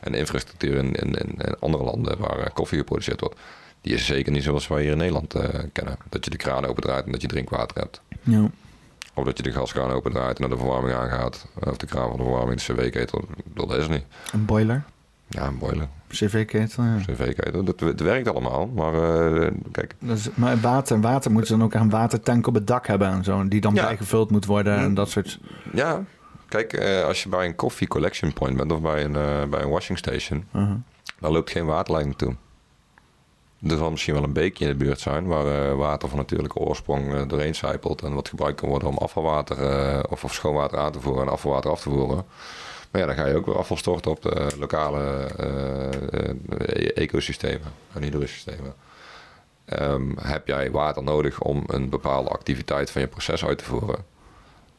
[0.00, 3.40] En de infrastructuur in, in, in, andere landen waar eh, koffie geproduceerd wordt...
[3.80, 5.96] die is zeker niet zoals wij hier in Nederland eh, kennen.
[6.08, 8.00] Dat je de kraan opendraait en dat je drinkwater hebt.
[8.22, 8.50] Ja.
[9.14, 11.46] Of dat je de gaskraan opendraait en naar de verwarming aangaat.
[11.60, 13.24] Of de kraan van de verwarming, de cv-ketel.
[13.54, 14.04] Dat is niet.
[14.32, 14.82] Een boiler.
[15.28, 15.88] Ja, een boiler.
[16.08, 16.96] CV-ketel, ja.
[17.06, 17.64] CV-ketel.
[17.64, 18.66] Dat, het werkt allemaal.
[18.66, 22.66] Maar eh, kijk, Dus, maar water, water moeten ze dan ook aan watertank op het
[22.66, 23.48] dak hebben en zo.
[23.48, 23.82] Die dan Ja.
[23.84, 25.38] bijgevuld moet worden en dat soort...
[25.72, 26.04] ja.
[26.48, 29.62] Kijk, eh, als je bij een coffee collection point bent of bij een, eh, bij
[29.62, 30.74] een washing station, Uh-huh.
[31.20, 32.36] daar loopt geen waterlijn naartoe.
[33.68, 36.58] Er zal misschien wel een beekje in de buurt zijn waar eh, water van natuurlijke
[36.58, 40.78] oorsprong eh, doorheen sijpelt en wat gebruikt kan worden om afvalwater eh, of, of schoonwater
[40.78, 42.24] aan te voeren en afvalwater af te voeren.
[42.90, 45.24] Maar ja, dan ga je ook weer afval storten op de lokale
[46.94, 48.74] ecosystemen en hydrosystemen.
[49.64, 54.04] Ehm, heb jij water nodig om een bepaalde activiteit van je proces uit te voeren?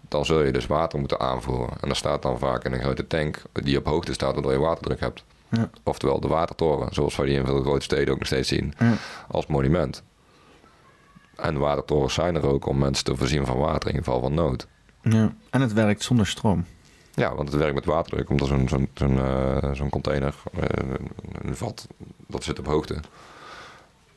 [0.08, 1.78] Dan zul je dus water moeten aanvoeren.
[1.82, 4.60] En dat staat dan vaak in een grote tank die op hoogte staat waardoor je
[4.60, 5.24] waterdruk hebt.
[5.56, 5.70] Ja.
[5.84, 8.94] Oftewel de watertoren, zoals we die in veel grote steden ook nog steeds zien, Ja.
[9.28, 10.04] als monument.
[11.36, 14.68] En watertorens zijn er ook om mensen te voorzien van water in geval van nood.
[15.02, 15.34] Ja.
[15.50, 16.66] En het werkt zonder stroom.
[17.16, 19.18] Ja, want het werkt met waterdruk, omdat zo'n zo'n zo'n
[19.86, 20.62] eh, container, eh,
[21.42, 21.88] een vat,
[22.28, 22.94] dat zit op hoogte.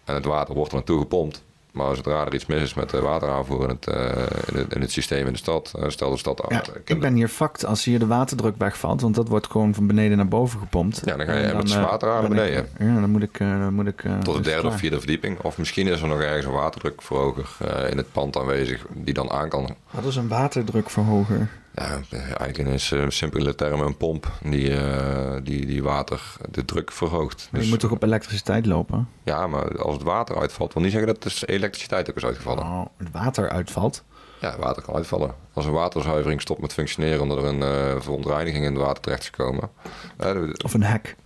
[0.04, 1.44] En het water wordt er naartoe gepompt.
[1.76, 4.22] Maar zodra er iets mis is met de wateraanvoer in het, eh,
[4.52, 6.62] in het, in het systeem in de stad, eh, stel de stad Ja, aan.
[6.84, 10.16] ik ben hier fucked als hier de waterdruk wegvalt, want dat wordt gewoon van beneden
[10.16, 11.02] naar boven gepompt.
[11.04, 12.94] Ja, dan ga je En met eh, water aan naar ben ik- beneden.
[12.94, 13.38] ja, dan moet ik...
[13.38, 15.38] dan moet ik Tot de is derde of vierde verdieping.
[15.40, 17.48] Of misschien is er nog ergens een waterdrukverhoger
[17.90, 19.74] in het pand aanwezig die dan aan kan.
[19.90, 21.48] Wat is een waterdrukverhoger?
[21.76, 26.64] Ja, eigenlijk in is uh, simpele termen een pomp die, eh, die, die water de
[26.64, 27.48] druk verhoogt.
[27.50, 29.08] Maar Dus, je moet toch op elektriciteit lopen?
[29.22, 32.62] Ja, maar als het water uitvalt, wil niet zeggen dat de elektriciteit ook is uitgevallen.
[32.64, 34.04] Oh, het water uitvalt.
[34.40, 35.34] Ja, water kan uitvallen.
[35.52, 39.22] Als een waterzuivering stopt met functioneren omdat er een eh, verontreiniging in het water terecht
[39.22, 39.70] is gekomen.
[40.16, 41.16] Eh, Of een hek.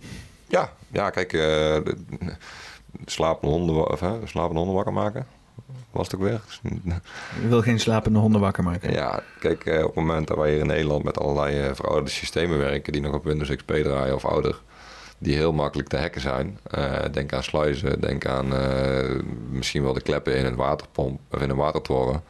[0.47, 1.95] ja, ja, kijk, eh, de,
[3.05, 5.25] slapende honden, of, hè, slapende honden wakker maken.
[5.91, 6.41] Was het ook weer?
[7.41, 8.91] Je wil geen slapende honden wakker maken.
[8.93, 12.09] Ja, kijk, eh, op het moment dat wij hier in Nederland met allerlei eh, verouderde
[12.09, 14.61] systemen werken, die nog op Windows XP draaien of ouder,
[15.17, 16.59] die heel makkelijk te hacken zijn.
[16.63, 18.47] Eh, denk aan sluizen, denk aan
[19.49, 22.23] misschien wel de kleppen in een waterpomp of in een watertoren.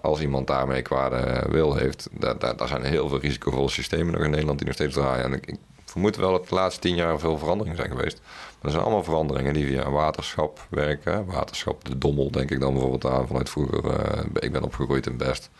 [0.00, 4.22] Als iemand daarmee kwade wil heeft, daar, daar, daar zijn heel veel risicovolle systemen nog
[4.22, 5.24] in Nederland die nog steeds draaien.
[5.24, 8.20] En ik, ik vermoed wel dat de laatste tien jaar veel veranderingen zijn geweest.
[8.62, 11.24] Er zijn allemaal veranderingen die via waterschap werken.
[11.26, 13.84] Waterschap, de Dommel denk ik dan bijvoorbeeld aan vanuit vroeger.
[13.90, 15.50] eh, ik ben opgegroeid in Best.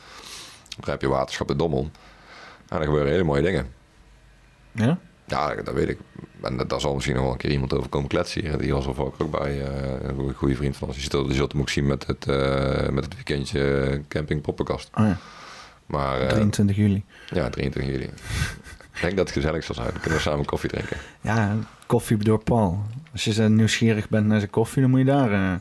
[0.81, 1.91] Daar heb je waterschap de Dommel.
[2.69, 3.73] En er gebeuren hele mooie dingen.
[4.73, 4.99] Ja?
[5.27, 5.99] Ja, dat weet ik.
[6.43, 8.59] En dat- daar zal misschien nog wel een keer iemand over komen kletsen hier.
[8.59, 9.63] Die was er ook bij.
[9.63, 10.97] eh, een goede- vriend van ons.
[10.97, 14.91] Die zult, die zult hem ook zien met het, eh, met het weekendje camping poppenkast.
[14.95, 15.19] Oh ja,
[15.87, 17.05] Maar eh, 23 juli.
[17.31, 18.11] ja, 23 juli.
[19.03, 19.89] Ik denk dat het gezellig zal zijn.
[19.91, 20.97] Dan kunnen we samen koffie drinken.
[21.21, 21.57] Ja,
[21.87, 22.83] koffie door Paul.
[23.13, 25.33] Als je zo nieuwsgierig bent naar zijn koffie, dan moet je daar...
[25.33, 25.61] eh,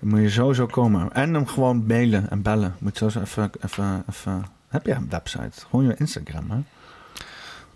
[0.00, 1.12] dan moet je sowieso komen.
[1.12, 2.76] En hem gewoon mailen en bellen.
[2.78, 4.44] Moet zo even, even, even...
[4.68, 5.66] Heb je een website?
[5.70, 6.58] Gewoon je Instagram, hè?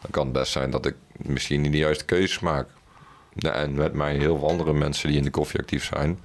[0.00, 2.66] dan kan het best zijn dat ik misschien niet de juiste keuzes maak.
[3.40, 6.18] Ja, en met mij heel veel andere mensen die in de koffie actief zijn.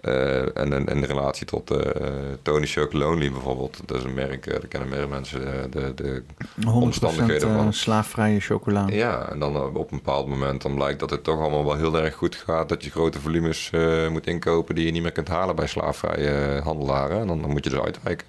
[0.00, 2.02] Eh, en in, relatie tot eh
[2.42, 3.80] Tony Chocolonely bijvoorbeeld.
[3.86, 6.22] Dat is een merk, eh, daar kennen meer mensen de, de
[6.64, 7.72] 100% omstandigheden van.
[7.72, 8.86] slaafvrije chocola.
[8.88, 11.98] Ja, en dan op een bepaald moment dan blijkt dat het toch allemaal wel heel
[11.98, 12.68] erg goed gaat.
[12.68, 13.70] Dat je grote volumes
[14.10, 17.20] moet inkopen die je niet meer kunt halen bij slaafvrije handelaren.
[17.20, 18.26] En dan, dan moet je dus uitwijken.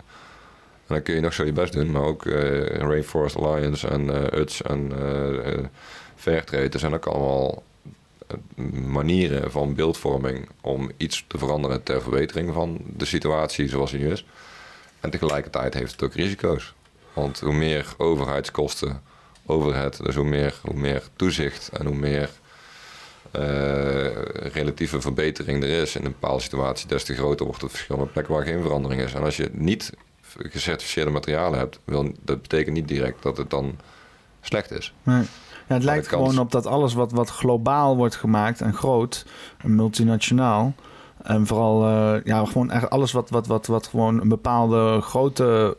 [0.88, 1.92] En dan kun je nog zo je best doen.
[1.92, 2.24] Maar ook
[2.78, 4.92] Rainforest Alliance en UTS en
[6.16, 6.70] Fairtrade.
[6.70, 7.64] Er zijn ook allemaal
[8.86, 14.12] manieren van beeldvorming om iets te veranderen ter verbetering van de situatie zoals die nu
[14.12, 14.26] is.
[15.00, 16.74] En tegelijkertijd heeft het ook risico's.
[17.14, 19.02] Want hoe meer overheidskosten,
[19.46, 22.30] overhead, dus hoe meer, hoe meer toezicht en hoe meer
[23.32, 24.12] eh,
[24.54, 28.12] relatieve verbetering er is in een bepaalde situatie, des te groter wordt het verschil met
[28.12, 29.14] plekken waar geen verandering is.
[29.14, 29.92] En als je niet
[30.38, 33.78] gecertificeerde materialen hebt, wil, dat betekent niet direct dat het dan
[34.42, 34.94] slecht is.
[35.04, 35.24] Nee.
[35.72, 39.26] Ja, het lijkt gewoon op dat alles wat, wat globaal wordt gemaakt en groot,
[39.58, 40.74] en multinationaal.
[41.24, 45.76] En vooral eh, ja, gewoon eigenlijk alles wat, wat, wat, wat gewoon een bepaalde grootte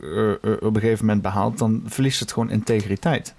[0.00, 3.34] eh, eh, op een gegeven moment behaalt, dan verliest het gewoon integriteit.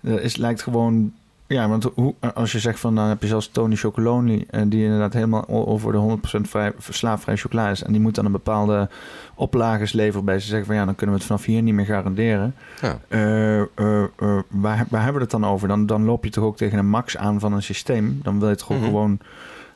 [0.00, 1.12] Het is, lijkt gewoon.
[1.52, 4.84] Ja, want hoe, als je zegt van dan heb je zelfs Tony Chocoloni, eh, die
[4.84, 7.82] inderdaad helemaal over de 100% vrij, slaafvrij chocola is.
[7.82, 8.88] En die moet dan een bepaalde
[9.34, 11.84] oplages leveren bij ze zeggen van ja, dan kunnen we het vanaf hier niet meer
[11.84, 12.54] garanderen.
[12.80, 12.98] Ja.
[13.08, 13.66] Eh, eh,
[14.48, 15.68] waar, waar hebben we het dan over?
[15.68, 18.20] Dan, dan loop je toch ook tegen een max aan van een systeem.
[18.22, 18.84] Dan wil je toch Mhm.
[18.84, 19.18] gewoon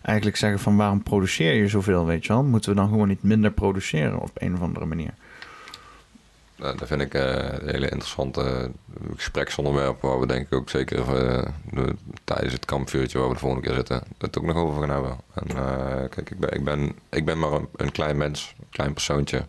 [0.02, 2.42] eigenlijk zeggen van waarom produceer je zoveel, weet je wel?
[2.44, 5.10] Moeten we dan gewoon niet minder produceren op een of andere manier?
[6.56, 8.68] Nou, dat vind ik eh, een hele interessante eh,
[9.16, 13.40] gespreksonderwerp waar we denk ik ook zeker eh, de- tijdens het kampvuurtje waar we de
[13.40, 15.16] volgende keer zitten, het ook nog over gaan hebben.
[15.34, 15.46] En
[16.08, 19.46] kijk, ik ben, ik, ben, ik ben maar een, een klein mens, een klein persoontje.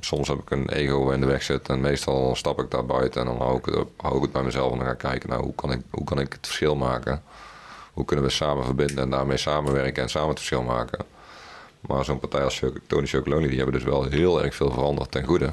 [0.00, 3.20] Soms heb ik een ego in de weg zitten en meestal stap ik daar buiten
[3.20, 5.28] en dan hou ik het, hou ik het bij mezelf en dan ga ik kijken,
[5.28, 7.22] nou, hoe kan ik, hoe kan ik het verschil maken?
[7.92, 11.04] Hoe kunnen we samen verbinden en daarmee samenwerken en samen het verschil maken?
[11.86, 15.24] Maar zo'n partij als Tony Chocoloni, die hebben dus wel heel erg veel veranderd ten
[15.24, 15.52] goede.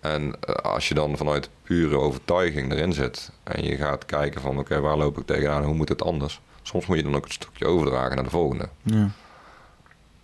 [0.00, 4.58] En eh, als je dan vanuit pure overtuiging erin zit en je gaat kijken van
[4.58, 6.40] oké, waar loop ik tegenaan, hoe moet het anders?
[6.62, 8.68] Soms moet je dan ook een stukje overdragen naar de volgende.
[8.82, 9.10] Ja.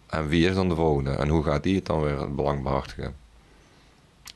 [0.06, 1.10] En wie is dan de volgende?
[1.10, 3.14] En hoe gaat die het dan weer het belang behartigen?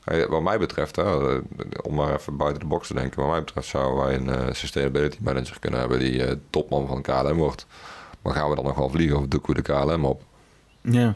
[0.03, 1.41] Eh, Wat mij betreft, hè, eh,
[1.81, 4.53] om maar even buiten de box te denken, wat mij betreft zouden wij een eh,
[4.53, 7.65] sustainability manager kunnen hebben die topman van KLM wordt.
[8.21, 10.21] Maar gaan we dan nog wel vliegen of doeken we de KLM op?
[10.83, 11.15] Ja.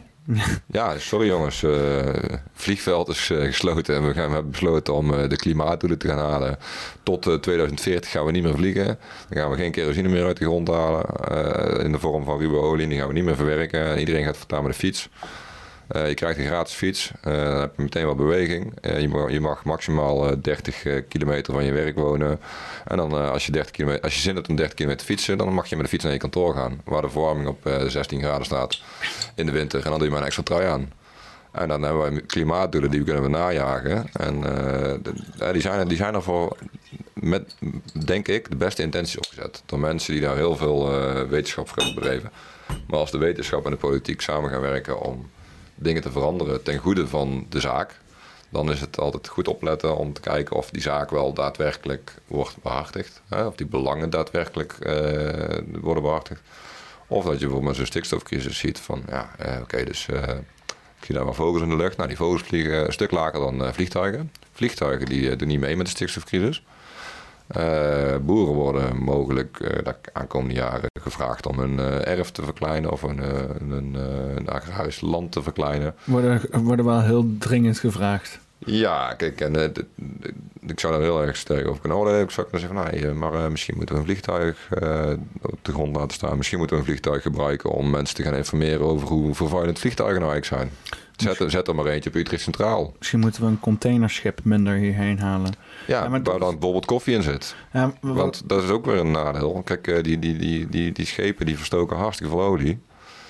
[0.71, 1.63] Ja, sorry jongens.
[1.63, 6.07] eh vliegveld is eh, gesloten en we, gaan, hebben besloten om eh, de klimaatdoelen te
[6.07, 6.57] gaan halen.
[7.03, 8.85] Tot eh, 2040 gaan we niet meer vliegen.
[9.29, 11.05] Dan gaan we geen kerosine meer uit de grond halen.
[11.83, 12.87] in de vorm van ruwe olie.
[12.87, 13.85] Die gaan we niet meer verwerken.
[13.85, 15.09] En iedereen gaat voortaan met de fiets.
[15.87, 17.11] Eh, je krijgt een gratis fiets.
[17.21, 18.73] eh, dan heb je meteen wat beweging.
[18.81, 22.39] Eh, je, mag, je mag maximaal eh, 30 eh, kilometer van je werk wonen.
[22.85, 25.37] En dan als, je 30 kilometer, als je zin hebt om 30 kilometer te fietsen,
[25.37, 26.81] dan mag je met de fiets naar je kantoor gaan.
[26.85, 28.81] Waar de verwarming op eh, 16 graden staat
[29.35, 29.83] in de winter.
[29.83, 30.91] En dan doe je maar een extra trui aan.
[31.51, 34.07] En dan hebben we klimaatdoelen die we kunnen najagen.
[34.13, 34.41] En
[35.51, 36.57] die, zijn, die zijn er voor,
[37.13, 37.55] met,
[38.05, 39.63] denk ik, de beste intenties opgezet.
[39.65, 42.31] Door mensen die daar heel veel eh, wetenschap voor hebben bedreven.
[42.87, 45.29] Maar als de wetenschap en de politiek samen gaan werken om
[45.77, 47.99] dingen te veranderen ten goede van de zaak,
[48.49, 52.55] dan is het altijd goed opletten om te kijken of die zaak wel daadwerkelijk wordt
[52.61, 53.21] behartigd.
[53.27, 53.45] Hè?
[53.45, 56.41] Of die belangen daadwerkelijk eh, worden behartigd.
[57.07, 60.23] Of dat je bijvoorbeeld zo'n stikstofcrisis ziet van, ja, eh, oké, dus eh,
[60.99, 61.97] ik zie daar maar vogels in de lucht.
[61.97, 64.31] Nou, die vogels vliegen een stuk lager dan vliegtuigen.
[64.53, 66.63] Vliegtuigen die doen niet mee met de stikstofcrisis.
[67.47, 72.91] Eh, boeren worden mogelijk eh, de aankomende jaren gevraagd om hun eh, erf te verkleinen
[72.91, 73.09] of eh,
[73.69, 75.95] een agrarisch land te verkleinen.
[76.03, 78.39] Worden, worden wel heel dringend gevraagd.
[78.67, 79.83] Ja, kijk, en, eh,
[80.67, 82.21] ik zou daar heel erg sterk over kunnen oordelen.
[82.21, 84.67] Ik zou kunnen zeggen, van, nee, eh, maar eh, misschien moeten we een vliegtuig
[85.41, 86.37] op de grond laten staan.
[86.37, 90.19] Misschien moeten we een vliegtuig gebruiken om mensen te gaan informeren over hoe vervuilend vliegtuigen
[90.21, 90.97] nou eigenlijk zijn.
[91.15, 92.93] Zet, er- zet er maar eentje op Utrecht Centraal.
[92.97, 95.51] Misschien moeten we een containerschip minder hierheen halen.
[95.87, 97.55] Ja, Ja, maar waar dan bijvoorbeeld koffie in zit.
[97.73, 99.61] Ja, Want dat is ook weer een nadeel.
[99.65, 102.79] Kijk, die, die, die, die, die schepen die verstoken hartstikke veel olie.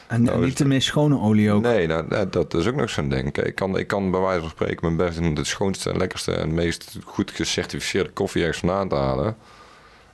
[0.08, 1.62] En nou, niet is de meest schone olie ook.
[1.62, 3.38] Nee, nou, dat- dat is ook nog zo'n ding.
[3.38, 6.32] Ik, kan, ik kan bij wijze van spreken mijn best om de schoonste en lekkerste
[6.32, 9.38] en meest goed gecertificeerde koffie ergens vandaan te halen.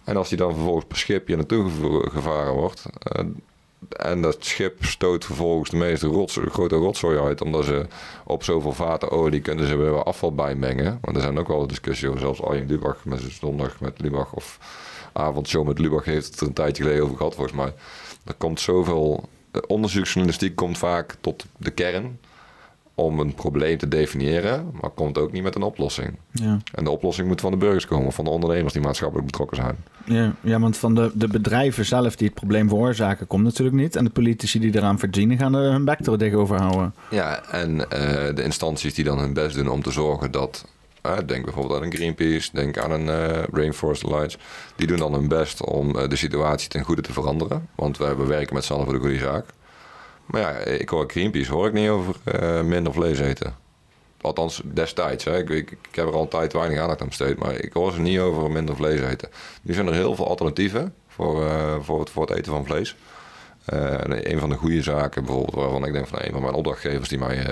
[0.03, 1.69] En als die dan vervolgens per schip hier naartoe
[2.11, 2.85] gevaren wordt.
[2.99, 3.23] eh,
[3.89, 7.41] en dat schip stoot vervolgens de meeste rots, grote rotzooi uit.
[7.41, 7.85] Omdat ze
[8.25, 10.97] op zoveel vaten olie kunnen ze weer afval bijmengen.
[11.01, 12.19] Want er zijn ook wel discussies over.
[12.19, 14.33] Zelfs Arjen Lubach met zijn zondag met Lubach.
[14.33, 14.57] Of
[15.13, 17.73] avondshow met Lubach heeft het er een tijdje geleden over gehad volgens mij.
[18.25, 19.29] Er komt zoveel...
[19.53, 22.17] eh, Onderzoeksjournalistiek komt vaak tot de kern
[22.95, 26.17] om een probleem te definiëren, maar komt ook niet met een oplossing.
[26.31, 26.57] Ja.
[26.73, 29.75] En de oplossing moet van de burgers komen, van de ondernemers die maatschappelijk betrokken zijn.
[30.05, 33.95] Ja, ja, want van de, de bedrijven zelf die het probleem veroorzaken, komt natuurlijk niet.
[33.95, 36.93] En de politici die eraan verdienen, gaan er hun bek er tegenover houden.
[37.09, 40.65] Ja, en eh, de instanties die dan hun best doen om te zorgen dat.
[41.03, 44.37] Eh, denk bijvoorbeeld aan een Greenpeace, denk aan een eh, Rainforest Alliance.
[44.75, 47.69] Die doen dan hun best om eh, de situatie ten goede te veranderen.
[47.75, 49.45] Want we werken met z'n allen voor de goede zaak.
[50.25, 52.15] Maar ja, ik hoor Greenpeace hoor ik niet over
[52.65, 53.55] minder vlees eten.
[54.21, 55.23] Althans, destijds.
[55.23, 55.37] Hè.
[55.37, 57.37] Ik, ik, heb er al een tijd weinig aandacht aan besteed.
[57.37, 59.29] Maar ik hoor ze niet over minder vlees eten.
[59.61, 61.51] Nu zijn er heel veel alternatieven voor,
[61.81, 62.95] voor, het, voor het eten van vlees.
[63.65, 67.09] En een van de goede zaken bijvoorbeeld, waarvan ik denk van een van mijn opdrachtgevers
[67.09, 67.45] die mij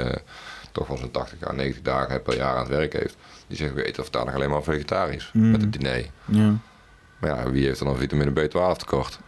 [0.72, 3.16] toch wel zo'n 80 à 90 dagen per jaar aan het werk heeft,
[3.52, 5.52] die zegt we eten vandaag alleen maar vegetarisch Mm.
[5.52, 6.06] met het diner.
[6.26, 6.54] Ja.
[7.20, 9.20] Maar ja, wie heeft dan vitamine B12 tekort?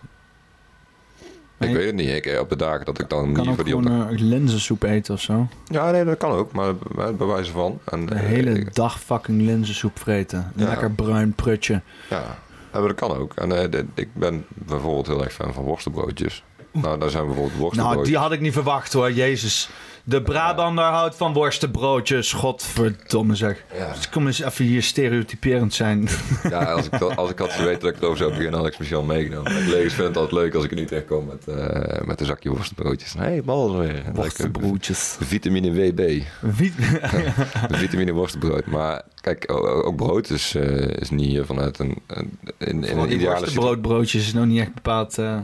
[1.60, 1.74] Ik Nee.
[1.78, 2.10] weet het niet.
[2.10, 4.84] Ik, eh, op de dagen dat ik dan kan niet voor die op eh, linzensoep
[4.84, 5.48] eten of zo.
[5.66, 7.80] Ja, nee, dat kan ook, maar bij, wijze van.
[7.86, 10.52] En, De eh, hele ik- dag fucking linzensoep vreten.
[10.56, 10.66] Ja.
[10.68, 11.82] Lekker bruin prutje.
[12.10, 12.38] Ja,
[12.72, 13.34] maar dat kan ook.
[13.34, 16.44] En de- ik ben bijvoorbeeld heel erg fan van worstenbroodjes.
[16.72, 17.96] Nou, daar zijn bijvoorbeeld worstenbroodjes.
[18.02, 19.70] Nou, die had ik niet verwacht hoor, jezus.
[20.06, 23.64] De Brabander houdt van worstenbroodjes, godverdomme zeg.
[23.78, 23.94] Ja.
[23.94, 26.08] Dus kom eens even hier stereotyperend zijn.
[26.50, 29.04] Ja, als ik, als ik had geweten dat ik erover zou beginnen, had ik speciaal
[29.04, 29.58] meegenomen.
[29.58, 32.26] Ik collega's vinden het altijd leuk als ik er niet tegenkom met, eh, met een
[32.26, 33.14] zakje worstenbroodjes.
[33.14, 34.04] Hé, hey, bal weer.
[34.14, 35.18] Worstenbroodjes.
[35.20, 36.22] Vitamine WB.
[37.84, 38.66] Vitamine worstenbrood.
[38.66, 43.04] Maar kijk, ook brood is, eh, is niet hier vanuit een, een, in, in Vooral
[43.04, 43.40] een ideale situatie.
[43.40, 45.18] worstenbroodbroodjes is nog niet echt bepaald...
[45.18, 45.38] eh,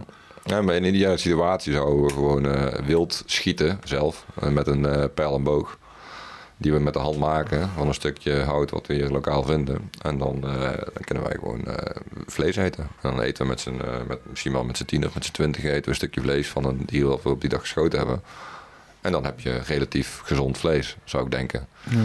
[0.46, 4.26] Ja, maar in ideale situatie zouden we gewoon eh, wild schieten zelf.
[4.42, 5.78] eh, met een eh, pijl en boog.
[6.58, 9.90] Die we met de hand maken van een stukje hout wat we hier lokaal vinden.
[10.02, 11.68] En dan, dan kunnen wij gewoon
[12.26, 12.84] vlees eten.
[12.84, 15.32] En dan eten we met z'n, met, misschien wel met z'n tien of met z'n
[15.32, 18.00] twintig eten we een stukje vlees van een dier wat we op die dag geschoten
[18.00, 18.22] hebben.
[19.02, 21.68] En dan heb je relatief gezond vlees, zou ik denken.
[21.90, 21.98] ja.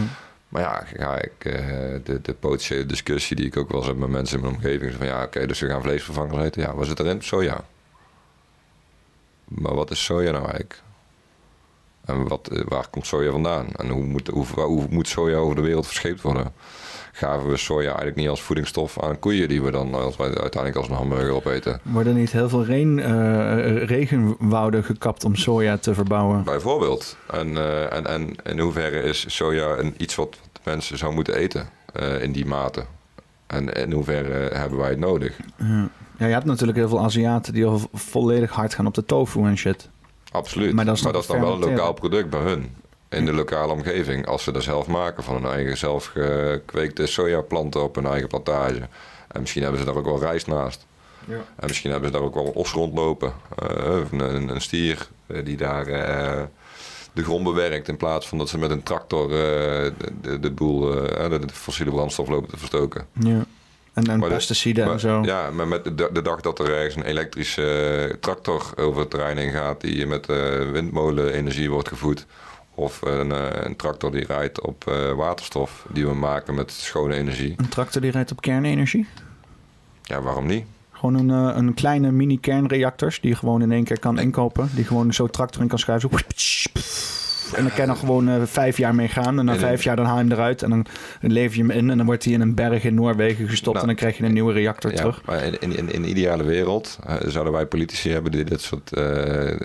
[0.49, 1.33] Maar ja, ga ik
[2.03, 4.93] de, de potentiële discussie die ik ook wel eens heb met mensen in mijn omgeving.
[4.93, 6.61] Van ja, oké, dus we gaan vleesvervangers eten.
[6.61, 7.21] Ja, wat zit erin?
[7.21, 7.63] Soja.
[9.47, 10.81] Maar wat is soja nou eigenlijk?
[12.05, 13.67] En wat, eh, waar komt soja vandaan?
[13.75, 16.53] En hoe moet, hoe, hoe moet soja over de wereld verscheept worden?
[17.17, 20.87] Gaven we soja eigenlijk niet als voedingsstof aan koeien die we dan als, uiteindelijk als
[20.87, 21.79] een hamburger opeten?
[21.83, 26.43] Worden niet heel veel reen, eh, regenwouden gekapt om soja te verbouwen?
[26.43, 27.17] Bijvoorbeeld.
[27.31, 31.69] En, eh, en, en in hoeverre is soja een, iets wat mensen zou moeten eten
[31.93, 32.85] eh, in die mate?
[33.47, 35.37] En in hoeverre hebben wij het nodig?
[35.57, 35.89] Ja.
[36.17, 39.43] Ja, je hebt natuurlijk heel veel Aziaten die al volledig hard gaan op de tofu
[39.43, 39.89] en shit.
[40.31, 40.73] Absoluut.
[40.73, 42.75] Maar Maar dat dat is nog dan wel een lokaal product bij hun.
[43.09, 44.27] In de lokale omgeving.
[44.27, 48.87] Als ze dat zelf maken van hun eigen zelf gekweekte sojaplanten op hun eigen plantage.
[49.27, 50.85] En misschien hebben ze daar ook wel rijst naast.
[51.27, 51.35] Ja.
[51.35, 53.33] En misschien hebben ze daar ook wel os rondlopen.
[53.55, 56.43] Eh, een, een, stier eh, die daar eh,
[57.13, 57.87] de grond bewerkt.
[57.87, 62.27] In plaats van dat ze met een tractor de, de, boel, de, de fossiele brandstof
[62.27, 63.07] lopen te verstoken.
[63.19, 63.45] Ja.
[63.95, 65.21] En, en pesticiden en Maar- zo.
[65.23, 69.09] Ja, maar met de, de dag dat er ergens een elektrische eh, tractor over het
[69.09, 69.81] terrein heen gaat...
[69.81, 72.25] die met eh, windmolenenergie wordt gevoed...
[72.73, 74.83] of een, eh, een tractor die rijdt op
[75.15, 75.85] waterstof...
[75.89, 77.53] die we maken met schone energie.
[77.57, 79.07] Een tractor die rijdt op kernenergie?
[80.03, 80.65] Ja, waarom niet?
[80.91, 84.69] Gewoon een, een kleine mini kernreactors die je gewoon in één keer kan inkopen.
[84.73, 86.09] Die gewoon zo tractor in kan schuiven.
[86.35, 87.24] Zo.
[87.53, 89.39] En dan kan je dan gewoon eh, vijf jaar mee gaan.
[89.39, 90.63] En na vijf jaar dan haal je hem eruit.
[90.63, 90.85] En dan
[91.21, 91.89] lever je hem in.
[91.89, 93.77] En dan wordt hij in een berg in Noorwegen gestopt.
[93.77, 95.21] Nou, en dan krijg je een nieuwe reactor Ja, terug.
[95.25, 98.31] maar in, in, in, de ideale wereld eh, zouden wij politici hebben...
[98.31, 99.57] die dit soort eh, eh,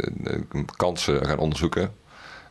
[0.77, 1.99] kansen gaan onderzoeken...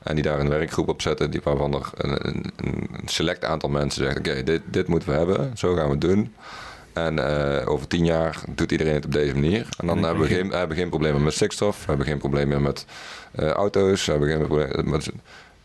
[0.03, 2.51] En die daar een werkgroep op zetten, die, waarvan er een, een,
[2.91, 6.01] een select aantal mensen zegt: Oké, dit, dit moeten we hebben, zo gaan we het
[6.01, 6.33] doen.
[7.05, 9.67] En eh, over tien jaar doet iedereen het op deze manier.
[9.77, 12.85] En dan hebben we, geen, hebben geen problemen met stikstof, we hebben geen problemen met
[13.31, 15.11] eh, auto's, we hebben geen problemen met.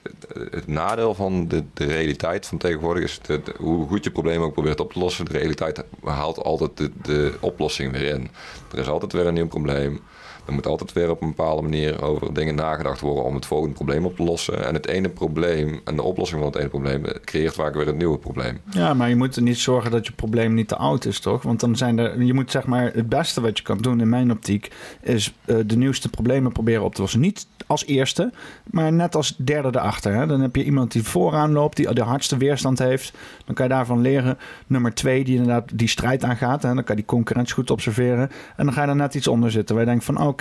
[0.02, 4.46] Het, het nadeel van de, de realiteit van tegenwoordig is dat hoe goed je problemen
[4.46, 8.30] ook probeert op te lossen, de realiteit haalt altijd de, de oplossing weer in.
[8.72, 10.00] Er is altijd weer een nieuw probleem.
[10.47, 13.74] Er moet altijd weer op een bepaalde manier over dingen nagedacht worden om het volgende
[13.74, 14.66] probleem op te lossen.
[14.66, 17.97] En het ene probleem en de oplossing van het ene probleem creëert vaak weer een
[17.97, 18.60] nieuwe probleem.
[18.70, 21.42] Ja, maar je moet er niet zorgen dat je probleem niet te oud is, toch?
[21.42, 22.23] Want dan zijn er.
[22.23, 22.92] Je moet zeg maar.
[22.92, 24.70] Het beste wat je kan doen in mijn optiek.
[25.00, 27.20] is eh, de nieuwste problemen proberen op te lossen.
[27.20, 28.32] Niet als eerste,
[28.70, 30.14] maar net als derde erachter.
[30.14, 30.26] Hè?
[30.26, 33.12] Dan heb je iemand die vooraan loopt, die de hardste weerstand heeft.
[33.44, 34.39] Dan kan je daarvan leren.
[34.66, 36.62] Nummer twee, die inderdaad die strijd aangaat.
[36.62, 36.74] Hè?
[36.74, 38.31] Dan kan je die concurrentie goed observeren.
[38.56, 39.74] En dan ga je er net iets onder zitten.
[39.74, 40.33] Waar je denkt van oké,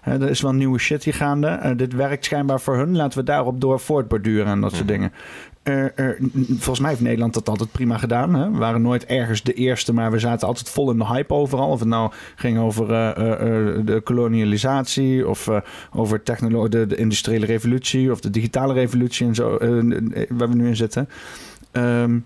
[0.00, 1.46] hè, er is wel nieuwe shit hier gaande.
[1.46, 2.96] Eh, dit werkt schijnbaar voor hun.
[2.96, 5.12] Laten we daarop door voortborduren en dat soort dingen.
[5.62, 8.34] Eh, eh, n- volgens mij heeft Nederland dat altijd prima gedaan.
[8.34, 8.50] Hè?
[8.50, 11.68] We waren nooit ergens de eerste, maar we zaten altijd vol in de hype overal.
[11.70, 15.48] Of het nou ging over eh, eh, de kolonialisatie, of
[15.94, 19.50] over technolo- de, de industriële revolutie, of de digitale revolutie en zo,
[20.28, 21.08] waar we nu in zitten.
[21.72, 22.18] Ehm,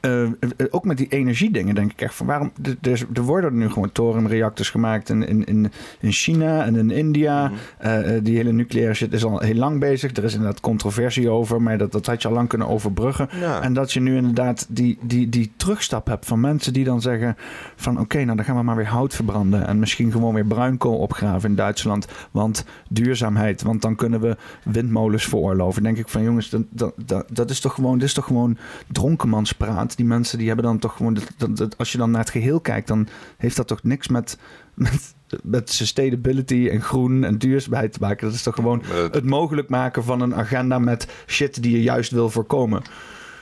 [0.00, 0.30] eh, eh,
[0.70, 3.92] ook met die energiedingen denk ik echt van waarom er- er, er worden nu gewoon
[3.92, 7.50] torenreactors gemaakt in, in, in, in China en in India.
[7.78, 10.16] Eh, eh, die hele nucleaire shit is al heel lang bezig.
[10.16, 13.28] Er is inderdaad controversie over, maar dat, dat had je al lang kunnen overbruggen.
[13.40, 13.62] Ja.
[13.62, 17.36] En dat je nu inderdaad die, die, die terugstap hebt van mensen die dan zeggen
[17.76, 20.96] van oké, nou dan gaan we maar weer hout verbranden en misschien gewoon weer bruinkool
[20.98, 25.82] opgraven in Duitsland, want duurzaamheid, want dan kunnen we windmolens veroorloven.
[25.82, 28.24] Dan denk ik van jongens, dat, dat, dat, dat is toch gewoon, dit is toch
[28.24, 28.56] gewoon
[28.92, 29.76] dronkenmanspraat.
[29.86, 32.88] Die mensen die hebben dan toch gewoon, dat, als je dan naar het geheel kijkt,
[32.88, 34.38] dan heeft dat toch niks met,
[34.74, 38.26] met, met sustainability en groen en duurzaamheid te maken.
[38.26, 41.82] Dat is toch gewoon dat- het mogelijk maken van een agenda met shit die je
[41.82, 42.82] juist wil voorkomen.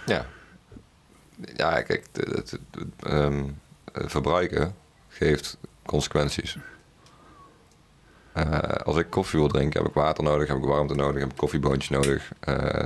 [0.06, 0.26] Ja.
[1.56, 3.44] Ja, kijk, het, het- het- ehm,
[3.92, 4.74] verbruiken
[5.08, 6.56] geeft consequenties.
[8.36, 11.31] Eh, als ik koffie wil drinken, heb ik water nodig, heb ik warmte nodig, heb
[11.31, 12.32] ik koffieboontjes nodig.
[12.40, 12.84] Eh,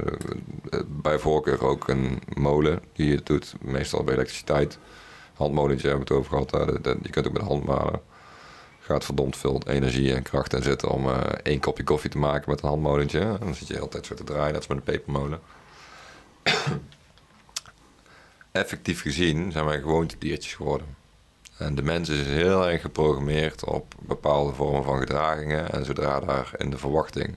[0.87, 4.79] bij voorkeur ook een molen die het doet, meestal bij elektriciteit.
[5.35, 6.79] Handmolentje hebben we het over gehad.
[7.03, 8.01] je kunt ook met de hand malen.
[8.81, 12.51] Gaat verdomd veel energie en kracht in zitten om eh, één kopje koffie te maken
[12.51, 13.37] met een handmolentje.
[13.39, 15.41] Dan zit je altijd zo te draaien, net als met een pepermolen
[18.53, 21.00] effectief gezien zijn wij gewoontediertjes geworden.
[21.61, 25.73] En de mens is heel erg geprogrammeerd op bepaalde vormen van gedragingen.
[25.73, 27.37] En zodra daar in de verwachting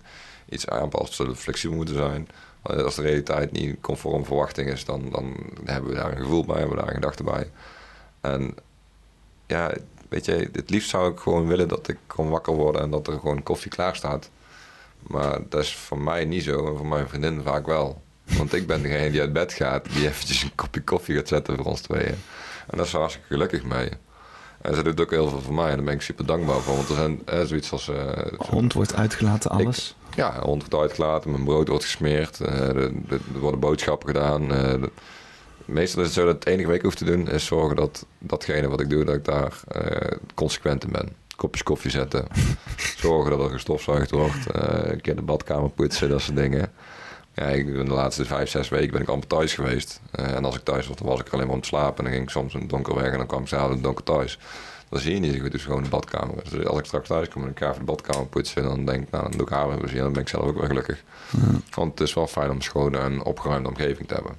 [0.49, 2.27] iets aanpast, zullen we flexibel moeten zijn.
[2.61, 5.35] Als de realiteit niet conform verwachting is, dan, dan
[5.65, 7.51] hebben we daar een gevoel bij, hebben we daar een gedachte bij.
[8.21, 8.55] En
[9.47, 9.73] ja,
[10.09, 13.07] weet je, het liefst zou ik gewoon willen dat ik kon wakker worden en dat
[13.07, 14.29] er gewoon koffie klaar staat.
[14.99, 18.01] Maar dat is voor mij niet zo en voor mijn vriendin vaak wel.
[18.23, 21.55] Want ik ben degene die uit bed gaat, die eventjes een kopje koffie gaat zetten
[21.55, 22.17] voor ons tweeën.
[22.67, 23.89] En daar is ze hartstikke gelukkig mee.
[24.63, 26.75] En ze doet ook heel veel voor mij en daar ben ik super dankbaar voor.
[26.75, 27.87] Want er zijn eh, zoiets als...
[27.89, 29.95] eh, Hond wordt uitgelaten, alles.
[30.15, 32.91] ja, hond wordt uitgelaten, mijn brood wordt gesmeerd, eh, er,
[33.39, 34.51] worden boodschappen gedaan.
[34.53, 34.91] eh, de-
[35.65, 38.05] meestal is het zo dat het enige wat ik hoef te doen is zorgen dat
[38.19, 39.59] datgene wat ik doe, dat ik daar
[40.33, 41.15] consequent in ben.
[41.35, 42.27] Kopjes koffie zetten,
[42.97, 46.71] zorgen dat er gestofzuigd wordt, eh, een keer de badkamer poetsen, dat soort dingen.
[47.33, 50.01] Ja, ik, ben de laatste vijf, zes weken ben ik amper thuis geweest.
[50.11, 51.97] Eh, en als ik thuis was, dan was ik alleen maar om te slapen.
[51.97, 53.75] En dan ging ik soms in het donker weg en dan kwam ik s'avonds in
[53.75, 54.39] het donker thuis.
[54.89, 56.35] Dan zie je niet zo goed, dus gewoon de badkamer.
[56.49, 59.03] Dus als ik straks thuis kom en ik ga even de badkamer poetsen, dan denk
[59.03, 60.01] ik, nou, dan doe ik haar weer plezier.
[60.01, 61.03] Dan ben ik zelf ook wel gelukkig.
[61.75, 64.35] Want het is wel fijn om een schone en opgeruimde omgeving te hebben.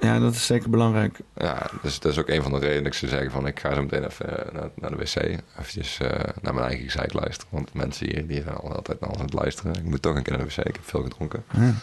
[0.00, 1.18] Ja, dat is zeker belangrijk.
[1.36, 3.60] Ja, dus dat is ook een van de redenen dat ik zou zeggen van ik
[3.60, 5.16] ga zo meteen even eh, naar, naar de wc.
[5.58, 6.08] Eventjes eh,
[6.42, 7.50] naar mijn eigen gezeik luisteren.
[7.52, 9.74] Want mensen hier die zijn al altijd naar ons aan het luisteren.
[9.74, 10.66] Ik moet toch een keer naar de wc.
[10.66, 11.44] Ik heb veel gedronken.
[11.52, 11.74] Ja.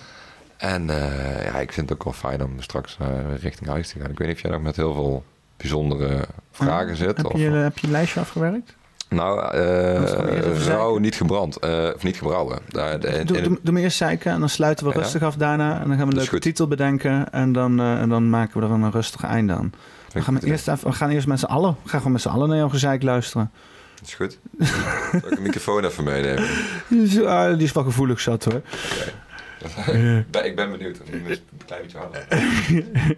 [0.61, 3.07] En eh, ja, ik vind het ook wel fijn om straks eh,
[3.41, 4.09] richting huis te gaan.
[4.11, 5.23] Ik weet niet of jij nog met heel veel
[5.57, 7.17] bijzondere vragen zit.
[7.17, 8.75] Heb Of, je, heb je een lijstje afgewerkt?
[9.09, 9.93] nou, eh
[10.35, 11.57] even rauw niet gebrand.
[11.57, 12.59] eh, of niet gebrouwen.
[12.71, 14.99] Doe, doe, doe me eerst zeiken en dan sluiten we Ja.
[14.99, 15.81] rustig af daarna.
[15.81, 17.31] En dan gaan we een leuke titel bedenken.
[17.31, 19.73] En dan, eh, en dan maken we er een rustig einde aan.
[20.13, 22.47] We gaan, eerst we gaan eerst met z'n allen, we gaan gewoon met z'n allen
[22.49, 23.51] naar jouw gezeik luisteren.
[23.99, 24.37] Dat is goed.
[25.21, 26.47] Zal ik een microfoon even meenemen?
[26.89, 28.61] Die is, ah, die is wel gevoelig zat hoor.
[30.43, 30.99] ik ben benieuwd.
[31.11, 32.25] Een klein beetje harder.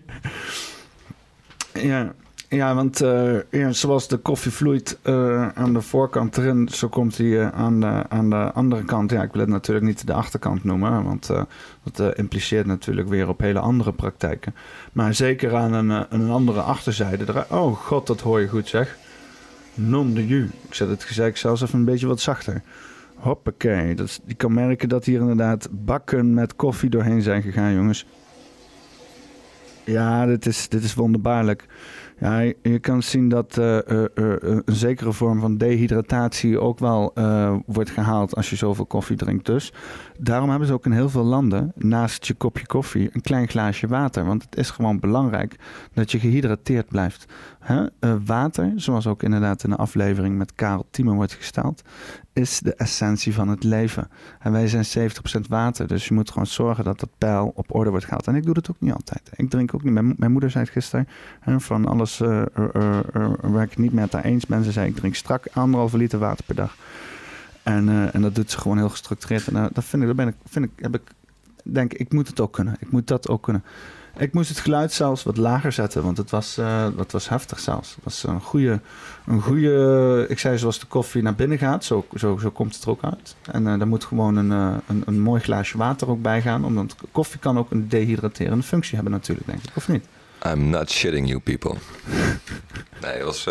[1.74, 2.14] Ja,
[2.50, 7.18] ja want eh, ja, zoals de koffie vloeit eh, aan de voorkant erin, zo komt
[7.18, 9.12] hij eh, aan, de, aan de andere kant.
[9.12, 11.30] Ja, ik wil het natuurlijk niet de achterkant noemen, want
[11.94, 14.56] dat impliceert natuurlijk weer op hele andere praktijken.
[14.92, 17.26] Maar zeker aan een, een andere achterzijde.
[17.34, 18.98] Er- Oh god, dat hoor je goed zeg.
[19.74, 20.50] Non de ju.
[20.68, 22.62] Ik zet het gezeik zelfs even een beetje wat zachter.
[23.24, 23.96] Hoppakee.
[23.96, 28.06] Dat je kan merken dat hier inderdaad bakken met koffie doorheen zijn gegaan, jongens.
[29.86, 31.66] Ja, dit is, dit is wonderbaarlijk.
[32.20, 37.14] Ja, je, kan zien dat eh, een zekere vorm van dehydratatie ook wel
[37.66, 39.46] wordt gehaald als je zoveel koffie drinkt.
[39.46, 39.74] Dus
[40.20, 43.88] daarom hebben ze ook in heel veel landen naast je kopje koffie een klein glaasje
[43.88, 44.26] water.
[44.26, 45.56] Want het is gewoon belangrijk
[45.94, 47.26] dat je gehydrateerd blijft.
[48.26, 51.82] Water, zoals ook inderdaad in de aflevering met Karel Tiemen wordt gesteld,
[52.34, 54.10] is de essentie van het leven.
[54.40, 57.90] En wij zijn 70% water, dus je moet gewoon zorgen dat dat pijl op orde
[57.90, 58.28] wordt gehaald.
[58.28, 59.30] En ik doe dat ook niet altijd.
[59.36, 59.94] Ik drink ook niet.
[59.94, 61.08] Mijn, mijn moeder zei het gisteren,
[61.62, 62.42] van alles eh,
[63.42, 64.64] waar ik niet met haar eens ben.
[64.64, 66.76] Ze zei, ik drink strak anderhalve liter water per dag.
[67.64, 69.48] En, en dat doet ze gewoon heel gestructureerd.
[69.48, 71.02] En dat vind ik, dat ben ik, vind ik, heb ik,
[71.64, 72.76] denk ik moet het ook kunnen.
[72.80, 73.64] Ik moet dat ook kunnen.
[74.18, 77.60] Ik moest het geluid zelfs wat lager zetten, want het was, eh, dat was heftig
[77.60, 77.96] zelfs.
[77.96, 78.80] Het was een goede,
[79.26, 82.84] een goede, ik zei zoals de koffie naar binnen gaat, zo, zo, zo komt het
[82.84, 83.36] er ook uit.
[83.52, 86.66] En eh daar moet gewoon een, eh, een, een mooi glaasje water ook bij gaan,
[86.66, 90.06] omdat koffie kan ook een dehydraterende functie hebben natuurlijk, denk ik, of niet?
[90.46, 91.76] I'm not shitting you people.
[93.02, 93.48] nee, dat was,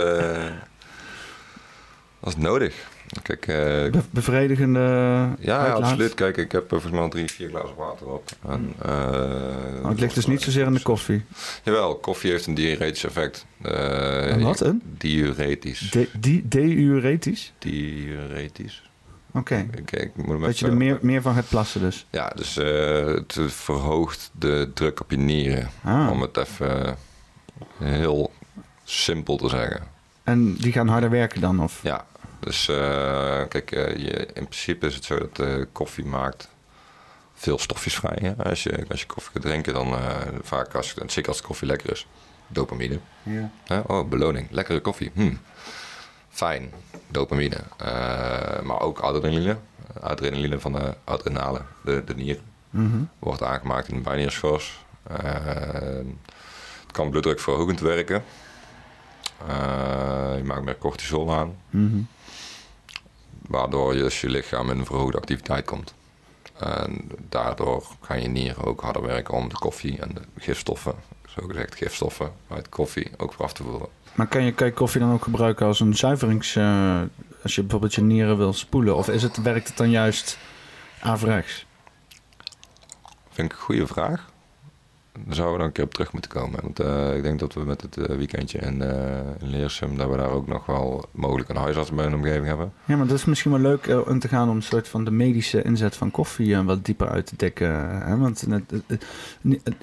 [2.21, 2.91] was nodig.
[3.23, 3.55] Kijk, eh,
[3.91, 4.81] Be- bevredigende
[5.41, 5.81] ja, uitlaat?
[5.83, 6.15] absoluut.
[6.15, 8.31] Kijk, ik heb eh, volgens mij al drie, vier glazen water op.
[8.49, 8.91] En, eh,
[9.83, 11.25] Oh, het ligt dus niet zozeer aan de koffie.
[11.63, 13.47] Jawel, koffie heeft een diuretisch effect.
[13.63, 14.83] Eh, wat, een?
[14.99, 15.91] Diuretisch.
[15.91, 17.53] De, die, diuretisch?
[17.59, 18.91] Diuretisch.
[19.35, 19.55] Oké.
[19.55, 22.07] Hem Dat je er meer, meer van gaat plassen dus.
[22.11, 25.71] Ja, dus eh, het verhoogt de druk op je nieren.
[25.85, 26.09] Ah.
[26.11, 26.97] Om het even
[27.79, 28.33] heel
[28.85, 29.83] simpel te zeggen.
[30.25, 31.63] En die gaan harder werken dan?
[31.63, 31.81] Of?
[31.83, 32.07] Ja,
[32.45, 36.49] dus eh, kijk, eh, je, in principe is het zo dat eh, koffie maakt
[37.35, 38.19] veel stofjes vrij.
[38.21, 38.45] Hè?
[38.45, 39.95] Als, je, als je koffie gaat drinken, dan
[40.43, 42.07] vaak, als, zeker als de koffie lekker is,
[42.47, 42.99] dopamine.
[43.23, 43.51] Ja.
[43.87, 45.11] Oh, beloning, lekkere koffie.
[45.15, 45.35] Hm.
[46.29, 46.73] Fijn,
[47.09, 47.57] dopamine.
[48.63, 49.57] Maar ook adrenaline.
[50.01, 52.41] Adrenaline van de adrenale, de, de nier.
[52.71, 53.03] Mhm.
[53.19, 54.85] Wordt aangemaakt in de bijnierschors.
[55.03, 55.17] Eh,
[56.83, 58.25] het kan bloeddrukverhogend werken.
[60.37, 61.57] Je maakt meer cortisol aan.
[61.71, 62.01] Mhm.
[63.49, 65.95] Waardoor je, dus je lichaam in een verhoogde activiteit komt.
[66.59, 70.95] En daardoor gaan je nieren ook harder werken om de koffie en de gifstoffen,
[71.27, 73.89] zogezegd gifstoffen uit koffie, ook weer af te voeren.
[74.15, 76.57] Maar kan je, kan je koffie dan ook gebruiken als een zuiverings...
[76.57, 77.01] eh,
[77.43, 78.97] als je bijvoorbeeld je nieren wil spoelen?
[78.97, 80.39] Of is het, werkt het dan juist
[81.01, 81.67] averechts?
[83.31, 84.32] Vind ik een goede vraag.
[85.13, 86.61] Daar zouden we dan een keer op terug moeten komen.
[86.63, 90.11] Want eh, ik denk dat we met het eh, weekendje in, eh in Leersum, dat
[90.11, 92.73] we daar ook nog wel mogelijk een huisarts bij een omgeving hebben.
[92.85, 95.11] Ja, maar dat is misschien wel leuk om te gaan om een soort van de
[95.11, 98.01] medische inzet van koffie wat dieper uit te dekken.
[98.07, 98.17] Hè?
[98.17, 98.47] Want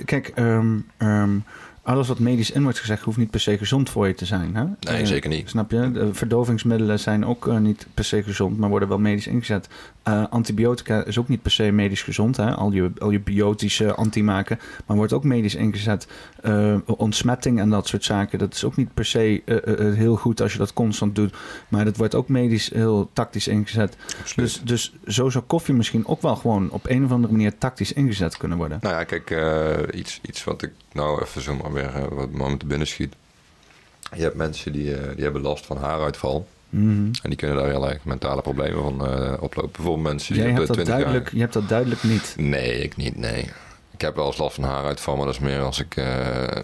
[0.05, 1.37] kijk, ehm, ehm,
[1.81, 4.55] alles wat medisch in wordt gezegd hoeft niet per se gezond voor je te zijn.
[4.55, 4.63] Hè?
[4.79, 5.49] Nee, zeker niet.
[5.49, 5.91] Snap je?
[5.91, 9.67] De verdovingsmiddelen zijn ook niet per se gezond, maar worden wel medisch ingezet.
[10.09, 12.37] Eh, antibiotica is ook niet per se medisch gezond.
[12.37, 12.51] Hè?
[12.51, 16.07] Al, je, al je biotische antimaken, maar wordt ook medisch ingezet.
[16.41, 20.41] Eh, ontsmetting en dat soort zaken, dat is ook niet per se eh, heel goed
[20.41, 21.33] als je dat constant doet.
[21.67, 23.97] Maar dat wordt ook medisch heel tactisch ingezet.
[24.35, 27.93] Dus, dus zo zou koffie misschien ook wel gewoon op een of andere manier tactisch
[27.93, 28.77] ingezet kunnen worden.
[28.81, 29.35] Nou ja, kijk,
[29.93, 33.15] iets, iets wat ik nou even zo maar weer wat me te binnen schiet.
[34.15, 36.47] Je hebt mensen die, die hebben last van haaruitval.
[36.69, 36.89] Mhm.
[37.21, 39.71] En die kunnen daar heel erg mentale problemen van eh, oplopen.
[39.71, 42.03] Bijvoorbeeld mensen die Jij op hebt de dat 20 jaar- duidelijk, je hebt dat duidelijk
[42.03, 42.33] niet.
[42.37, 43.45] Nee, ik niet, nee.
[43.99, 46.07] Ik heb wel eens last van haaruitval, maar dat is meer als ik eh,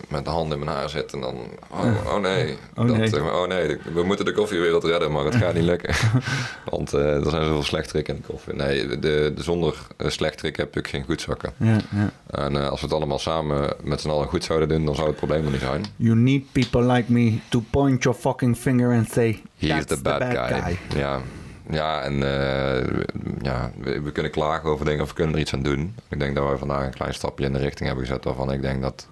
[0.08, 1.36] met de hand in mijn haar zit en dan...
[1.70, 3.08] Oh, oh nee, Oh dat, nee.
[3.08, 5.96] zeg maar, oh nee, we moeten de koffiewereld redden, maar het gaat niet lukken.
[6.72, 8.54] Want eh, er zijn zoveel slechtrikken in de koffie.
[8.54, 11.54] Nee, de, de, zonder slechtrik heb ik geen goedzakken.
[11.58, 12.12] Ja, ja.
[12.30, 15.08] En uh, als we het allemaal samen met z'n allen goed zouden doen, dan zou
[15.08, 15.86] het probleem er niet zijn.
[15.96, 19.42] You need people like me to point your fucking finger and say...
[19.58, 20.78] He's That's the bad, guy.
[20.96, 21.22] Ja,
[21.70, 23.04] ja en uh,
[23.42, 25.96] ja, we, kunnen klagen over dingen of we kunnen er iets aan doen.
[26.10, 28.62] Ik denk dat we vandaag een klein stapje in de richting hebben gezet waarvan ik
[28.62, 29.08] denk dat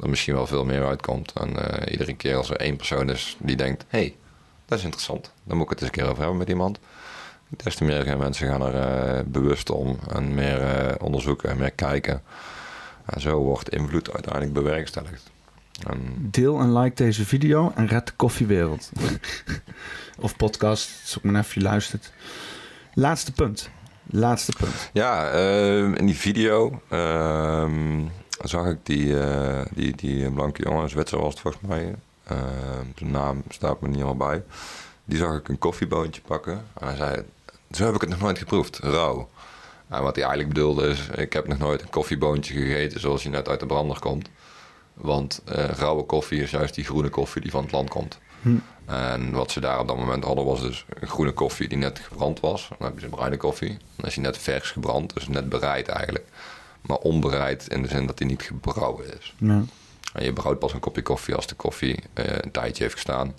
[0.00, 1.32] er misschien wel veel meer uitkomt.
[1.32, 4.16] En uh, iedere keer als er één persoon is die denkt, hé, hey,
[4.66, 5.32] dat is interessant.
[5.44, 6.78] Dan moet ik het eens een keer over hebben met iemand.
[7.48, 12.22] Des te meer mensen gaan er uh, bewust om en meer onderzoeken en meer kijken.
[13.04, 15.31] En zo wordt invloed uiteindelijk bewerkstelligd.
[16.18, 18.90] Deel en like deze video en red de koffiewereld.
[20.18, 22.12] of podcast, ik maar even je luistert.
[22.94, 23.70] Laatste punt.
[24.06, 24.90] Laatste punt.
[24.92, 27.70] Ja, uh, in die video uh,
[28.44, 31.94] zag ik die, uh, die, die blanke jongen, Zwitser was het volgens mij.
[32.94, 34.42] de naam staat me niet helemaal bij.
[35.04, 36.64] Die zag ik een koffieboontje pakken.
[36.78, 37.22] En hij zei,
[37.70, 39.28] zo heb ik het nog nooit geproefd, rauw.
[39.88, 43.28] En wat hij eigenlijk bedoelde is, ik heb nog nooit een koffieboontje gegeten zoals je
[43.28, 44.28] net uit de brander komt.
[45.02, 48.18] Want uh, rauwe koffie is juist die groene koffie die van het land komt.
[48.42, 48.56] Hm.
[48.84, 51.98] En wat ze daar op dat moment hadden was dus een groene koffie die net
[51.98, 52.68] gebrand was.
[52.78, 53.76] Dan heb je een bruine koffie.
[53.96, 56.24] Dan is die net vers gebrand, dus net bereid eigenlijk.
[56.80, 59.34] Maar onbereid in de zin dat die niet gebrouwen is.
[59.36, 59.64] Ja.
[60.12, 63.34] En je brouwt pas een kopje koffie als de koffie uh, een tijdje heeft gestaan.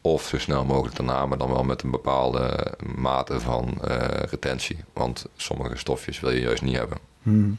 [0.00, 3.96] Of zo snel mogelijk daarna, maar dan wel met een bepaalde mate van uh,
[4.30, 4.78] retentie.
[4.92, 6.98] Want sommige stofjes wil je juist niet hebben.
[7.22, 7.50] Hm.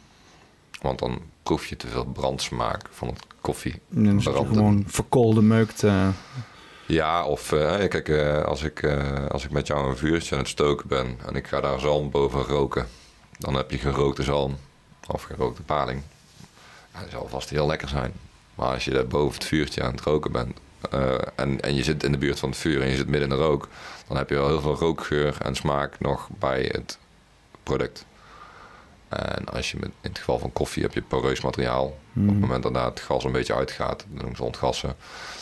[0.81, 3.81] Want dan proef je te veel brandsmaak van het koffie.
[3.89, 6.09] Dan gewoon verkoolde meuk te...
[6.85, 10.41] Ja, of uh, kijk, uh, als, ik, uh, als ik met jou een vuurtje aan
[10.41, 12.87] het stoken ben en ik ga daar zalm boven roken,
[13.37, 14.57] dan heb je gerookte zalm
[15.07, 16.01] of gerookte paling.
[16.93, 18.13] Ja, dat zal vast heel lekker zijn.
[18.55, 20.59] Maar als je daar boven het vuurtje aan het roken bent
[21.35, 23.35] en, en je zit in de buurt van het vuur en je zit midden in
[23.35, 23.67] de rook,
[24.07, 26.97] dan heb je wel heel veel rookgeur en smaak nog bij het
[27.63, 28.05] product.
[29.15, 31.97] En als je met, in het geval van koffie heb je poreus materiaal.
[32.13, 32.23] Mm.
[32.23, 34.95] Op het moment dat het gas een beetje uitgaat, dan ontgassen,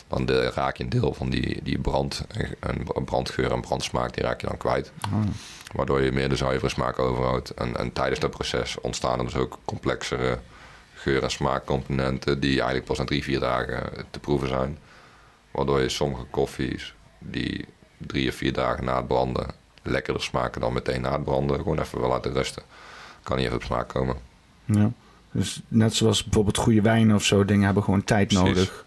[0.07, 2.25] dan de, raak je een deel van die, die brand,
[2.59, 4.91] en brandgeur en brandsmaak, die raak je dan kwijt.
[5.13, 5.19] Oh.
[5.73, 7.49] Waardoor je meer de zuivere smaak overhoudt.
[7.49, 10.39] En, en tijdens dat proces ontstaan er dus ook complexere
[10.93, 14.77] geur- en smaakcomponenten die eigenlijk pas na drie, vier dagen te proeven zijn.
[15.51, 17.65] Waardoor je sommige koffies die
[17.97, 19.47] drie of vier dagen na het branden
[19.83, 21.57] lekkerder smaken dan meteen na het branden.
[21.57, 22.63] Gewoon even wel laten rusten.
[23.23, 24.15] Kan niet even op smaak komen.
[24.65, 24.91] Ja.
[25.31, 28.45] Dus net zoals bijvoorbeeld goede wijnen of zo, dingen hebben gewoon tijd Precies.
[28.47, 28.85] nodig.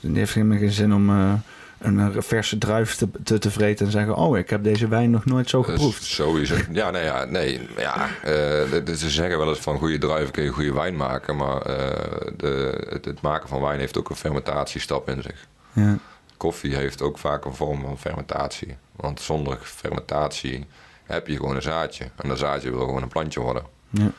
[0.00, 1.32] Het heeft helemaal geen zin om eh,
[1.78, 5.10] een, eh, verse druif te, te, te vreten en zeggen: Oh, ik heb deze wijn
[5.10, 6.02] nog nooit zo Dus geproefd.
[6.04, 6.54] sowieso.
[6.72, 7.68] Ja, nee, ja, nee.
[7.76, 11.36] Ja, eh, ze zeggen wel eens van goede druiven kun je goede wijn maken.
[11.36, 15.46] Maar eh, de, het, het maken van wijn heeft ook een fermentatiestap in zich.
[15.72, 15.98] Ja.
[16.36, 18.76] Koffie heeft ook vaak een vorm van fermentatie.
[18.96, 20.66] Want zonder fermentatie
[21.04, 22.04] heb je gewoon een zaadje.
[22.16, 23.62] En dat zaadje wil gewoon een plantje worden.
[23.94, 24.10] Ja.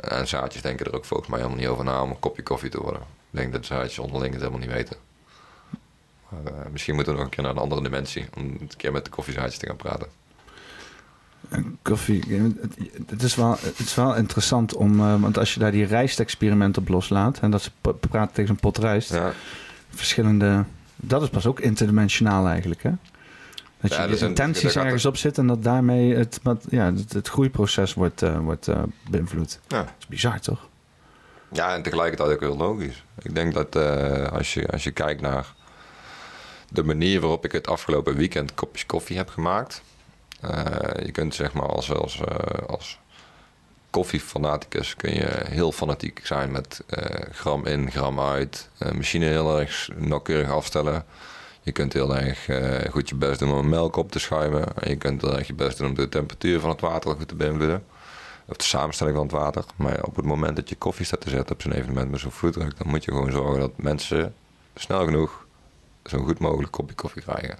[0.00, 2.70] En zaadjes denken er ook volgens mij helemaal niet over na om een kopje koffie
[2.70, 3.00] te worden.
[3.00, 4.96] Ik denk dat zaadjes onderling het helemaal niet weten.
[6.28, 8.26] Maar, eh, misschien moeten we nog een keer naar een andere dimensie.
[8.36, 10.06] Om een keer met de koffiezaadjes te gaan praten.
[11.82, 12.22] Koffie,
[13.06, 16.76] het, is wel, het is wel interessant om, eh, want als je daar die rijstexperiment
[16.76, 17.70] op loslaat en dat ze
[18.00, 19.32] praten tegen zo'n pot rijst, Ja,
[19.88, 20.64] verschillende,
[20.96, 22.90] dat is pas ook interdimensionaal eigenlijk, hè?
[23.82, 26.92] Dat je Ja, een- intenties ergens er- op zit en dat daarmee het, wat, ja,
[26.94, 29.58] het, het groeiproces wordt, eh, wordt eh, beïnvloed.
[29.68, 29.78] ja.
[29.78, 30.68] Dat is bizar, toch?
[31.52, 33.04] Ja, en tegelijkertijd ook heel logisch.
[33.22, 35.46] Ik denk dat eh, als, je, als je kijkt naar
[36.68, 39.82] de manier waarop ik het afgelopen weekend kopjes koffie heb gemaakt.
[41.04, 42.20] je kunt zeg maar als, als,
[42.66, 42.98] als
[43.90, 46.84] koffiefanaticus kun je heel fanatiek zijn met
[47.32, 48.68] gram in, gram uit.
[48.94, 51.04] machine heel erg nauwkeurig afstellen.
[51.62, 54.76] Je kunt heel erg eh, goed je best doen om melk op te schuimen.
[54.76, 57.28] En je kunt heel erg je best doen om de temperatuur van het water goed
[57.28, 57.84] te beïnvloeden.
[58.46, 59.64] Of de samenstelling van het water.
[59.76, 62.30] Maar op het moment dat je koffie staat te zetten op zo'n evenement met zo'n
[62.30, 64.34] voetdruk, dan moet je gewoon zorgen dat mensen
[64.74, 65.46] snel genoeg
[66.02, 67.58] zo'n goed mogelijk kopje koffie krijgen.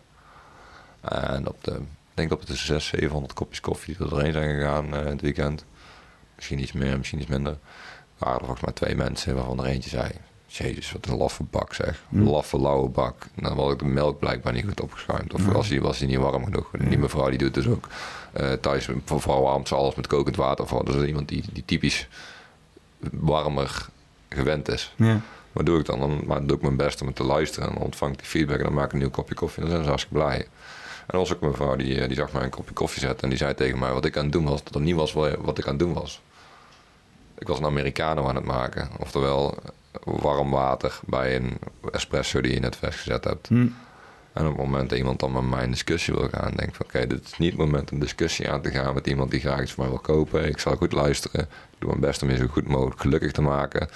[1.01, 4.33] En op de, ik denk dat het de 600, 700 kopjes koffie die er doorheen
[4.33, 5.65] zijn gegaan eh, het weekend.
[6.37, 7.57] Misschien iets meer, misschien iets minder.
[8.19, 10.11] waren er volgens mij twee mensen waarvan er eentje zei...
[10.59, 12.03] Jezus, wat een laffe bak zeg.
[12.13, 13.27] Een laffe, lauwe bak.
[13.35, 15.35] En dan was ik de melk blijkbaar niet goed opgeschuimd.
[15.35, 16.69] Of was, die, was die niet warm genoeg.
[16.79, 17.89] En die mevrouw die doet dus ook
[18.33, 18.89] eh, thuis...
[19.05, 20.85] Voor vrouw warmt ze alles met kokend water voor.
[20.85, 22.09] Dus iemand die, die typisch
[23.13, 23.87] warmer
[24.29, 24.93] gewend is.
[24.97, 25.21] Ja.
[25.53, 25.99] Wat doe ik dan?
[25.99, 27.69] Dan maar doe ik mijn best om te luisteren.
[27.69, 29.63] En dan ontvang ik die feedback en dan maak ik een nieuw kopje koffie.
[29.63, 30.47] En dan zijn ze hartstikke blij.
[31.07, 33.23] En was ook een mevrouw die, eh, die zag mij een kopje koffie zetten.
[33.23, 34.65] En die zei tegen mij wat ik aan het doen was.
[34.65, 36.21] Dat er niet was wa- wat ik aan het doen was.
[37.43, 38.89] Ik was een Americano aan het maken.
[38.99, 39.59] Oftewel
[40.05, 41.59] warm water bij een
[41.93, 43.49] espresso die je net vastgezet hebt.
[43.49, 43.67] Hm.
[44.33, 46.75] En op het moment dat iemand dan met mij in discussie wil gaan, denk ik
[46.75, 49.41] van oké, dit is niet het moment om discussie aan te gaan met iemand die
[49.41, 50.49] graag iets van mij wil kopen.
[50.49, 51.41] Ik zal goed luisteren.
[51.41, 53.89] Ik doe mijn best om je zo goed mogelijk gelukkig te maken.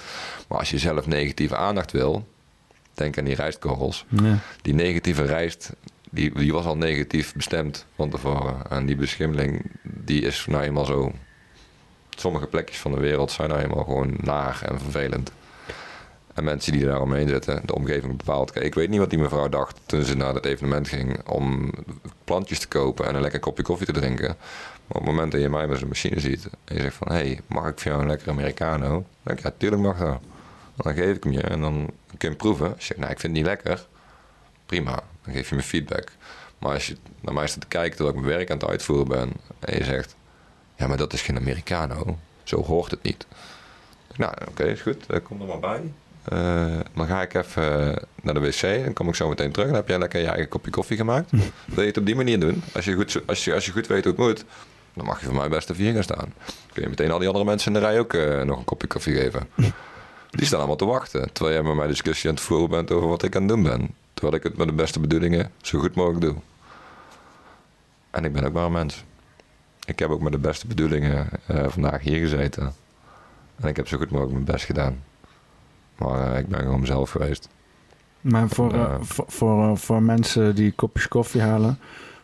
[0.47, 2.27] Maar als je zelf negatieve aandacht wil,
[2.93, 4.05] denk aan die rijstkorrels.
[4.09, 4.37] Ja.
[4.61, 5.71] Die negatieve rijst,
[6.09, 8.69] die, die was al negatief bestemd van tevoren.
[8.69, 11.11] En die beschimmeling, die is nou eenmaal zo.
[12.19, 15.31] Sommige plekjes van de wereld zijn nou eenmaal gewoon naar en vervelend.
[16.33, 18.51] En mensen die daar omheen zitten, de omgeving bepaalt.
[18.51, 21.71] Kijk, ik weet niet wat die mevrouw dacht toen ze naar dat evenement ging om
[22.23, 24.35] plantjes te kopen en een lekker kopje koffie te drinken.
[24.87, 27.07] Maar op het moment dat je mij met zo'n machine ziet en je zegt van,
[27.07, 28.89] hé, hey, mag ik voor jou een lekker Americano?
[28.89, 30.19] Dan denk ik, ja, tuurlijk mag dat.
[30.75, 32.67] Dan geef ik hem je en dan kun je proeven.
[32.73, 33.87] Als je zegt, nou, ik vind het niet lekker,
[34.65, 35.03] prima.
[35.23, 36.11] Dan geef je me feedback.
[36.59, 39.07] Maar als je naar mij staat te kijken terwijl ik mijn werk aan het uitvoeren
[39.07, 40.15] ben en je zegt,
[40.77, 42.17] ja, maar dat is geen Americano.
[42.43, 43.25] Zo hoort het niet.
[44.15, 45.05] Nou, oké, is goed.
[45.07, 45.91] Eh, Kom er maar bij.
[46.23, 48.61] Eh, dan ga ik even naar de wc.
[48.83, 49.67] Dan kom ik zo meteen terug.
[49.67, 51.31] Dan heb jij lekker je eigen kopje koffie gemaakt.
[51.65, 52.63] Wil je het op die manier doen?
[52.73, 54.45] Als je goed, als je, als je goed weet hoe het moet,
[54.93, 56.33] dan mag je voor mij best even hier gaan staan.
[56.73, 58.87] Kun je meteen al die andere mensen in de rij ook eh, nog een kopje
[58.87, 59.47] koffie geven.
[60.29, 61.33] Die staan allemaal te wachten.
[61.33, 63.63] Terwijl jij met mij discussie aan het voeren bent over wat ik aan het doen
[63.63, 63.93] ben.
[64.13, 66.35] Terwijl ik het met de beste bedoelingen zo goed mogelijk doe.
[68.11, 69.03] En ik ben ook maar een mens.
[69.87, 72.73] Ik heb ook met de beste bedoelingen eh, vandaag hier gezeten.
[73.55, 75.03] En ik heb zo goed mogelijk mijn best gedaan.
[75.97, 77.49] Maar eh, ik ben gewoon mezelf geweest.
[78.21, 81.79] Maar voor, eh, voor, voor, voor mensen die kopjes koffie halen,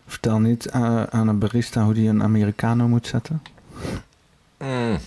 [0.07, 3.41] vertel niet aan een barista hoe die een Americano moet zetten.
[4.57, 4.97] Mm,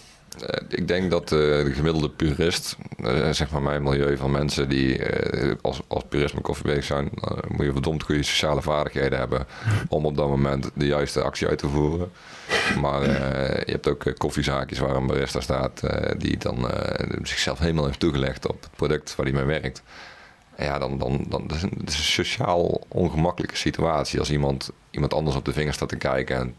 [0.69, 4.99] ik denk dat eh, de gemiddelde purist, eh, zeg maar mijn milieu van mensen die
[4.99, 9.47] eh, als, als purist koffie bezig zijn, eh, moet je verdomd goede sociale vaardigheden hebben
[9.89, 12.11] om op dat moment de juiste actie uit te voeren.
[12.81, 17.17] Maar eh, je hebt ook eh, koffiezaakjes waar een barista staat eh, die dan eh,
[17.23, 19.83] zichzelf helemaal heeft toegelegd op het product waar hij mee werkt.
[20.59, 25.37] Ja, dan, dan, dan dat is een, een sociaal ongemakkelijke situatie als iemand, iemand anders
[25.37, 26.55] op de vinger staat te kijken en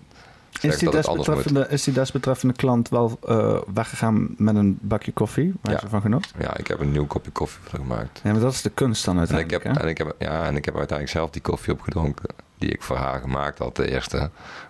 [0.62, 5.74] Is die, desbetreffende, is die desbetreffende klant wel eh, weggegaan met een bakje koffie waar
[5.74, 5.80] Ja.
[5.80, 6.34] ze van genoot?
[6.40, 8.20] Ja, ik heb een nieuw kopje koffie voor gemaakt.
[8.24, 9.64] Ja, maar dat is de kunst dan En ik, uiteindelijk.
[9.64, 9.82] heb, hè?
[9.82, 12.30] en, ik heb, ja, en ik heb uiteindelijk zelf die koffie opgedronken.
[12.60, 14.18] Die ik voor haar gemaakt had, de eerste.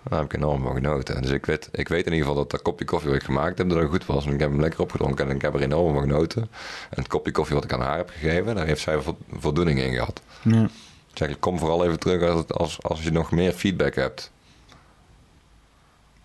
[0.08, 1.22] Daar heb ik enorm van genoten.
[1.22, 3.58] Dus ik weet, ik weet in ieder geval dat dat kopje koffie wat ik gemaakt
[3.58, 4.26] heb, dat het goed was.
[4.26, 6.42] En ik heb hem lekker opgedronken en ik heb er enorm van genoten.
[6.90, 9.78] En het kopje koffie wat ik aan haar heb gegeven, daar heeft zij vo- voldoening
[9.80, 10.20] in gehad.
[10.42, 10.68] Ja.
[11.12, 14.30] Zeg, kom vooral even terug als, als, als je nog meer feedback hebt.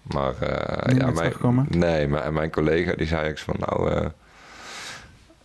[0.03, 4.06] Maar eh, ja, mijn, nee, maar en mijn collega die zei ook van nou, eh,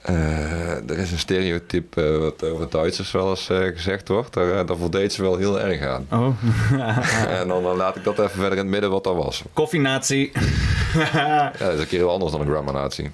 [0.00, 4.34] eh, er is een stereotype wat over Duitsers wel eens gezegd wordt.
[4.34, 6.06] Daar, daar voldeed ze wel heel erg aan.
[6.10, 6.42] Oh.
[7.40, 9.42] en dan, dan laat ik dat even verder in het midden wat dat was.
[9.52, 10.32] Koffienatie.
[11.12, 13.10] Ja, dat is een keer heel anders dan een grammar-natie.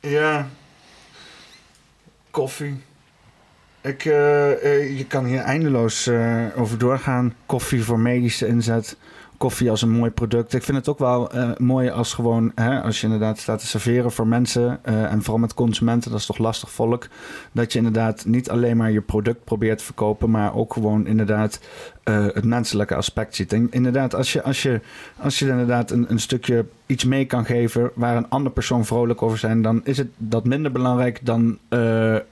[0.00, 0.48] Ja.
[2.30, 2.82] Koffie.
[3.80, 6.10] Ik, je kan hier eindeloos
[6.56, 7.34] over doorgaan.
[7.46, 8.96] Koffie voor medische inzet.
[9.40, 10.52] Koffie als een mooi product.
[10.54, 13.66] Ik vind het ook wel eh, mooi als gewoon, hè, als je inderdaad staat te
[13.66, 14.78] serveren voor mensen.
[14.82, 17.08] eh, en vooral met consumenten, dat is toch lastig volk.
[17.52, 21.60] Dat je inderdaad niet alleen maar je product probeert te verkopen, maar ook gewoon inderdaad
[22.02, 23.52] eh, het menselijke aspect ziet.
[23.52, 24.80] En inderdaad, als je, als je,
[25.16, 29.22] als je inderdaad een, een stukje iets mee kan geven waar een andere persoon vrolijk
[29.22, 32.22] over zijn, dan is het dat minder belangrijk dan eh, eh,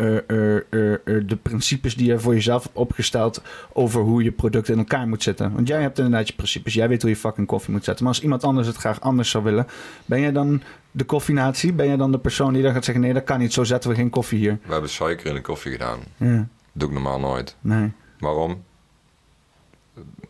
[1.05, 5.23] de principes die je voor jezelf hebt opgesteld over hoe je product in elkaar moet
[5.23, 5.53] zetten.
[5.53, 8.05] Want jij hebt inderdaad je principes, jij weet hoe je fucking koffie moet zetten.
[8.05, 9.67] Maar als iemand anders het graag anders zou willen,
[10.05, 11.73] ben jij dan de koffienatie?
[11.73, 13.91] Ben jij dan de persoon die dan gaat zeggen: nee, dat kan niet, zo zetten
[13.91, 14.59] we geen koffie hier?
[14.65, 15.99] We hebben suiker in de koffie gedaan.
[16.17, 17.57] Ja, doe ik normaal nooit.
[17.61, 17.93] nee.
[18.19, 18.63] Waarom?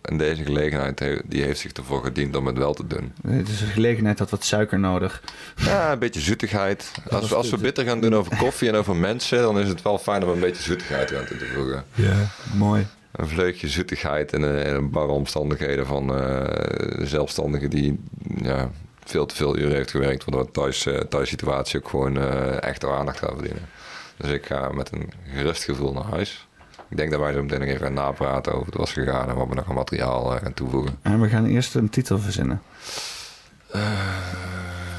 [0.08, 3.12] En deze gelegenheid he- die heeft zich ervoor gediend om het wel te doen.
[3.28, 5.22] Het is een gelegenheid dat wat suiker nodig.
[5.56, 6.90] Ja, een beetje zoetigheid.
[7.04, 9.68] dat Als, we- als we bitter gaan doen over koffie en over mensen, dan is
[9.68, 11.84] het wel fijn om een beetje zoetigheid aan toe te voegen.
[11.94, 12.14] Ja,
[12.54, 12.86] mooi.
[13.12, 18.00] Een vleugje zoetigheid in, een- in een barre omstandigheden van eh zelfstandigen die
[18.42, 18.70] ja,
[19.04, 23.18] veel te veel uren heeft gewerkt, waardoor thuis, eh thuissituatie ook gewoon eh, echt aandacht
[23.18, 23.68] gaat verdienen.
[24.16, 26.47] Dus ik ga met een gerust gevoel naar huis.
[26.88, 29.34] Ik denk dat wij zo meteen nog even gaan napraten over het was gegaan en
[29.34, 30.98] wat we nog aan materiaal eh, gaan toevoegen.
[31.02, 32.62] En we gaan eerst een titel verzinnen.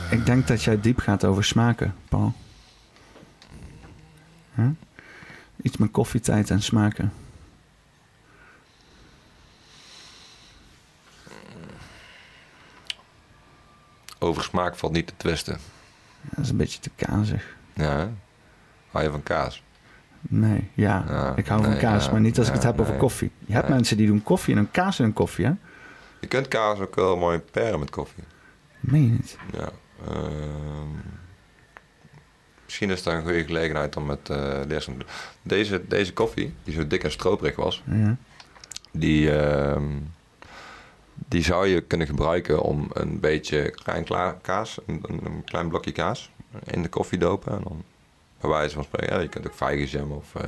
[0.09, 2.33] Ik denk dat jij diep gaat over smaken, Paul.
[4.55, 4.69] Huh?
[5.61, 7.13] Iets met koffietijd en smaken.
[14.19, 15.57] Over smaak valt niet te twisten.
[16.21, 17.55] Ja, dat is een beetje te kazig.
[17.73, 18.07] Ja, hè?
[18.91, 19.63] hou je van kaas?
[20.21, 21.05] Nee, ja.
[21.07, 23.31] Ja, ik hou van kaas, ja, maar niet als ik het heb over koffie.
[23.45, 25.51] Je hebt mensen die doen koffie en een kaas in een koffie, hè?
[26.19, 28.23] Je kunt kaas ook wel mooi paren met koffie.
[28.79, 29.37] Meen je niet?
[29.53, 29.69] Ja.
[30.07, 30.87] ehm,
[32.65, 35.03] misschien is dat een goede gelegenheid om met te doen.
[35.41, 37.83] Deze, deze koffie, die zo dik en stroperig was,
[38.91, 39.87] die, ehm,
[41.27, 44.05] die zou je kunnen gebruiken om een beetje klein
[44.41, 46.31] kaas, een, een, een klein blokje kaas,
[46.63, 47.51] in de koffie dopen.
[47.51, 47.83] En dan
[48.41, 50.43] bij wijze van spreken, ja, je kunt ook vijgenjam of eh,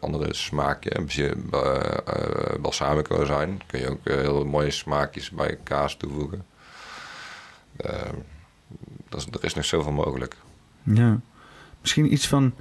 [0.00, 3.60] andere smaakje, een beetje eh, balsamico zijn.
[3.66, 6.44] Kun je ook heel mooie smaakjes bij kaas toevoegen.
[7.76, 8.14] Ehm,
[9.08, 10.36] dat is, er is nog zoveel mogelijk.
[10.82, 11.20] ja.
[11.80, 12.54] Misschien iets van...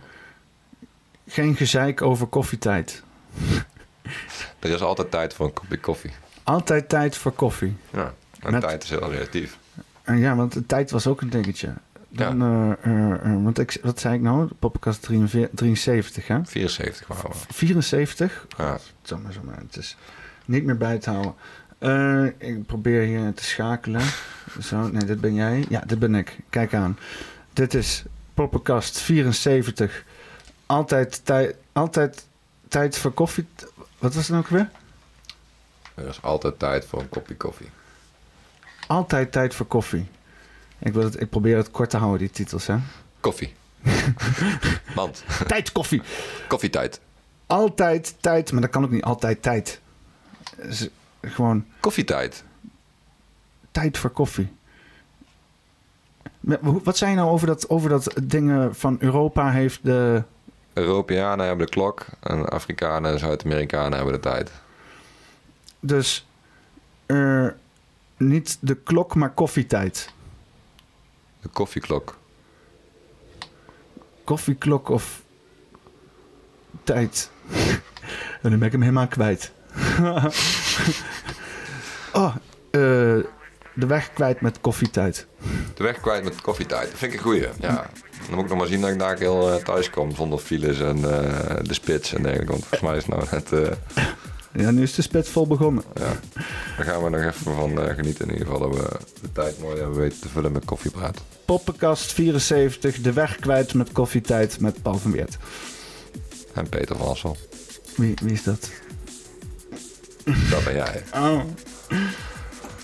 [1.28, 3.04] Geen gezeik over koffietijd.
[4.60, 6.12] Er is altijd tijd voor een kopje koffie.
[6.44, 7.76] Altijd tijd voor koffie.
[7.92, 9.58] Ja, en Met- tijd is heel relatief.
[10.04, 11.74] En ja, want de tijd was ook een dingetje.
[12.14, 14.50] Dan, eh, eh, eh, want ik, wat zei ik nou?
[14.60, 16.46] 43 73, hè?
[16.46, 17.38] 74 waren we.
[17.54, 18.48] 74?
[18.58, 18.78] Ja.
[19.02, 19.58] Zo maar, zo maar.
[19.58, 19.98] Het is
[20.46, 22.34] niet meer bij te houden.
[22.38, 24.02] Ik probeer hier te schakelen.
[24.62, 25.66] Zo, nee, dit ben jij.
[25.70, 26.38] Ja, dit ben ik.
[26.50, 26.98] Kijk aan.
[27.54, 30.04] Dit is Poppenkast 74.
[30.66, 32.26] Altijd, tijd, altijd
[32.68, 33.48] tijd voor koffie.
[34.00, 34.70] Wat was het nou ook weer?
[35.96, 37.70] Er is altijd tijd voor een kopje koffie.
[38.88, 40.08] Altijd tijd voor koffie.
[40.84, 42.76] Ik, wil het, ik probeer het kort te houden, die titels, hè?
[43.20, 43.54] Koffie.
[44.96, 46.02] Want, Tijd koffie.
[46.48, 47.00] koffietijd.
[47.48, 49.82] Altijd tijd, maar dat kan ook niet altijd tijd.
[51.22, 52.44] Gewoon Koffietijd.
[53.72, 54.52] tijd voor koffie.
[56.62, 60.24] Wat zei je nou over dat, over dat dingen van Europa heeft de...
[60.74, 64.52] Europeanen hebben de klok en Afrikanen en Zuid-Amerikanen hebben de tijd.
[65.80, 66.28] Dus
[67.06, 67.48] eh,
[68.18, 70.14] niet de klok, maar koffietijd.
[71.42, 72.18] De koffieklok.
[74.24, 75.22] Koffieklok of
[76.84, 77.32] tijd.
[77.52, 77.82] en
[78.50, 79.52] dan ben ik hem helemaal kwijt.
[82.14, 82.36] oh,
[82.72, 83.20] eh,
[83.74, 85.28] de weg kwijt met koffietijd.
[85.74, 86.90] De weg kwijt met koffietijd.
[86.90, 87.48] Dat vind ik een goeie.
[87.60, 87.90] Ja.
[88.28, 90.80] Dan moet ik nog maar zien dat ik daar heel eh, thuis kom zonder files
[90.80, 92.52] en eh, de spits en dergelijke.
[92.52, 93.52] Want volgens mij is het nou net...
[93.52, 94.06] eh,
[94.54, 95.84] Ja, nu is de spits vol begonnen.
[95.94, 96.20] ja.
[96.78, 98.70] Daar gaan we nog even van eh, genieten in ieder geval.
[98.72, 101.22] Dat we de tijd mooi hebben weten te vullen met koffiepraat.
[101.46, 105.38] Poppenkast 74, de weg kwijt met koffietijd met Paul van Weert.
[106.54, 107.38] En Peter van Assel.
[107.96, 108.70] Wie, wie is dat?
[110.50, 111.04] Dat ben jij.
[111.16, 111.42] Oh.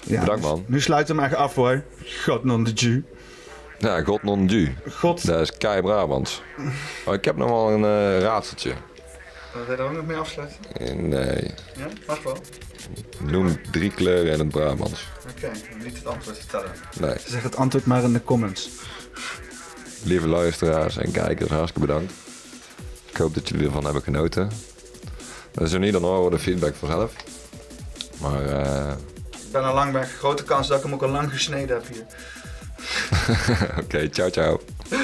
[0.03, 0.63] Ja, Bedankt, man.
[0.67, 1.83] Nu sluit hem echt af hoor.
[2.25, 2.99] God non de Jew.
[3.79, 4.73] Ja, God non du.
[4.91, 5.25] God.
[5.25, 6.41] Dat is Kai Brabants.
[7.05, 8.73] Oh, ik heb nog wel een eh, raadseltje.
[9.57, 10.57] Wil jij er ook nog mee afsluiten?
[11.09, 11.53] Nee.
[11.77, 12.37] Ja, mag wel.
[13.19, 15.07] Noem drie kleuren in het Brabants.
[15.29, 15.51] Oké,
[15.83, 16.71] niet het antwoord vertellen.
[16.99, 17.15] Nee.
[17.25, 18.69] Zeg het antwoord maar in de comments.
[20.03, 22.13] Lieve luisteraars en kijkers, hartstikke bedankt.
[23.09, 24.51] Ik hoop dat jullie ervan hebben genoten.
[25.51, 27.13] Dat is er niet, dan horen we de feedback vanzelf.
[28.21, 28.91] Maar eh,
[29.31, 30.11] Ik ben al lang weg.
[30.17, 32.05] Grote kans dat ik hem ook al lang gesneden heb hier.
[33.83, 34.59] oké, ciao ciao.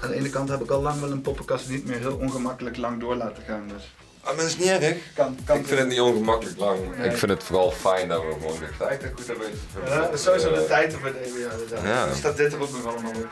[0.00, 2.76] Aan de ene kant heb ik al lang wel een poppenkast niet meer heel ongemakkelijk
[2.76, 3.68] lang door laten gaan.
[3.68, 4.96] Dus Ah, maar dat is niet erg.
[5.14, 6.96] kan, kan Ik vind het niet ongemakkelijk lang.
[6.96, 7.08] Nee.
[7.10, 9.46] Ik vind het vooral fijn dat we gewoon de tijd er goed hebben.
[9.86, 11.40] Ja, dat is sowieso de tijd te verdelen.
[11.82, 11.88] Ja.
[11.88, 12.06] Ja.
[12.06, 13.28] Dan staat dit er ook nog allemaal op.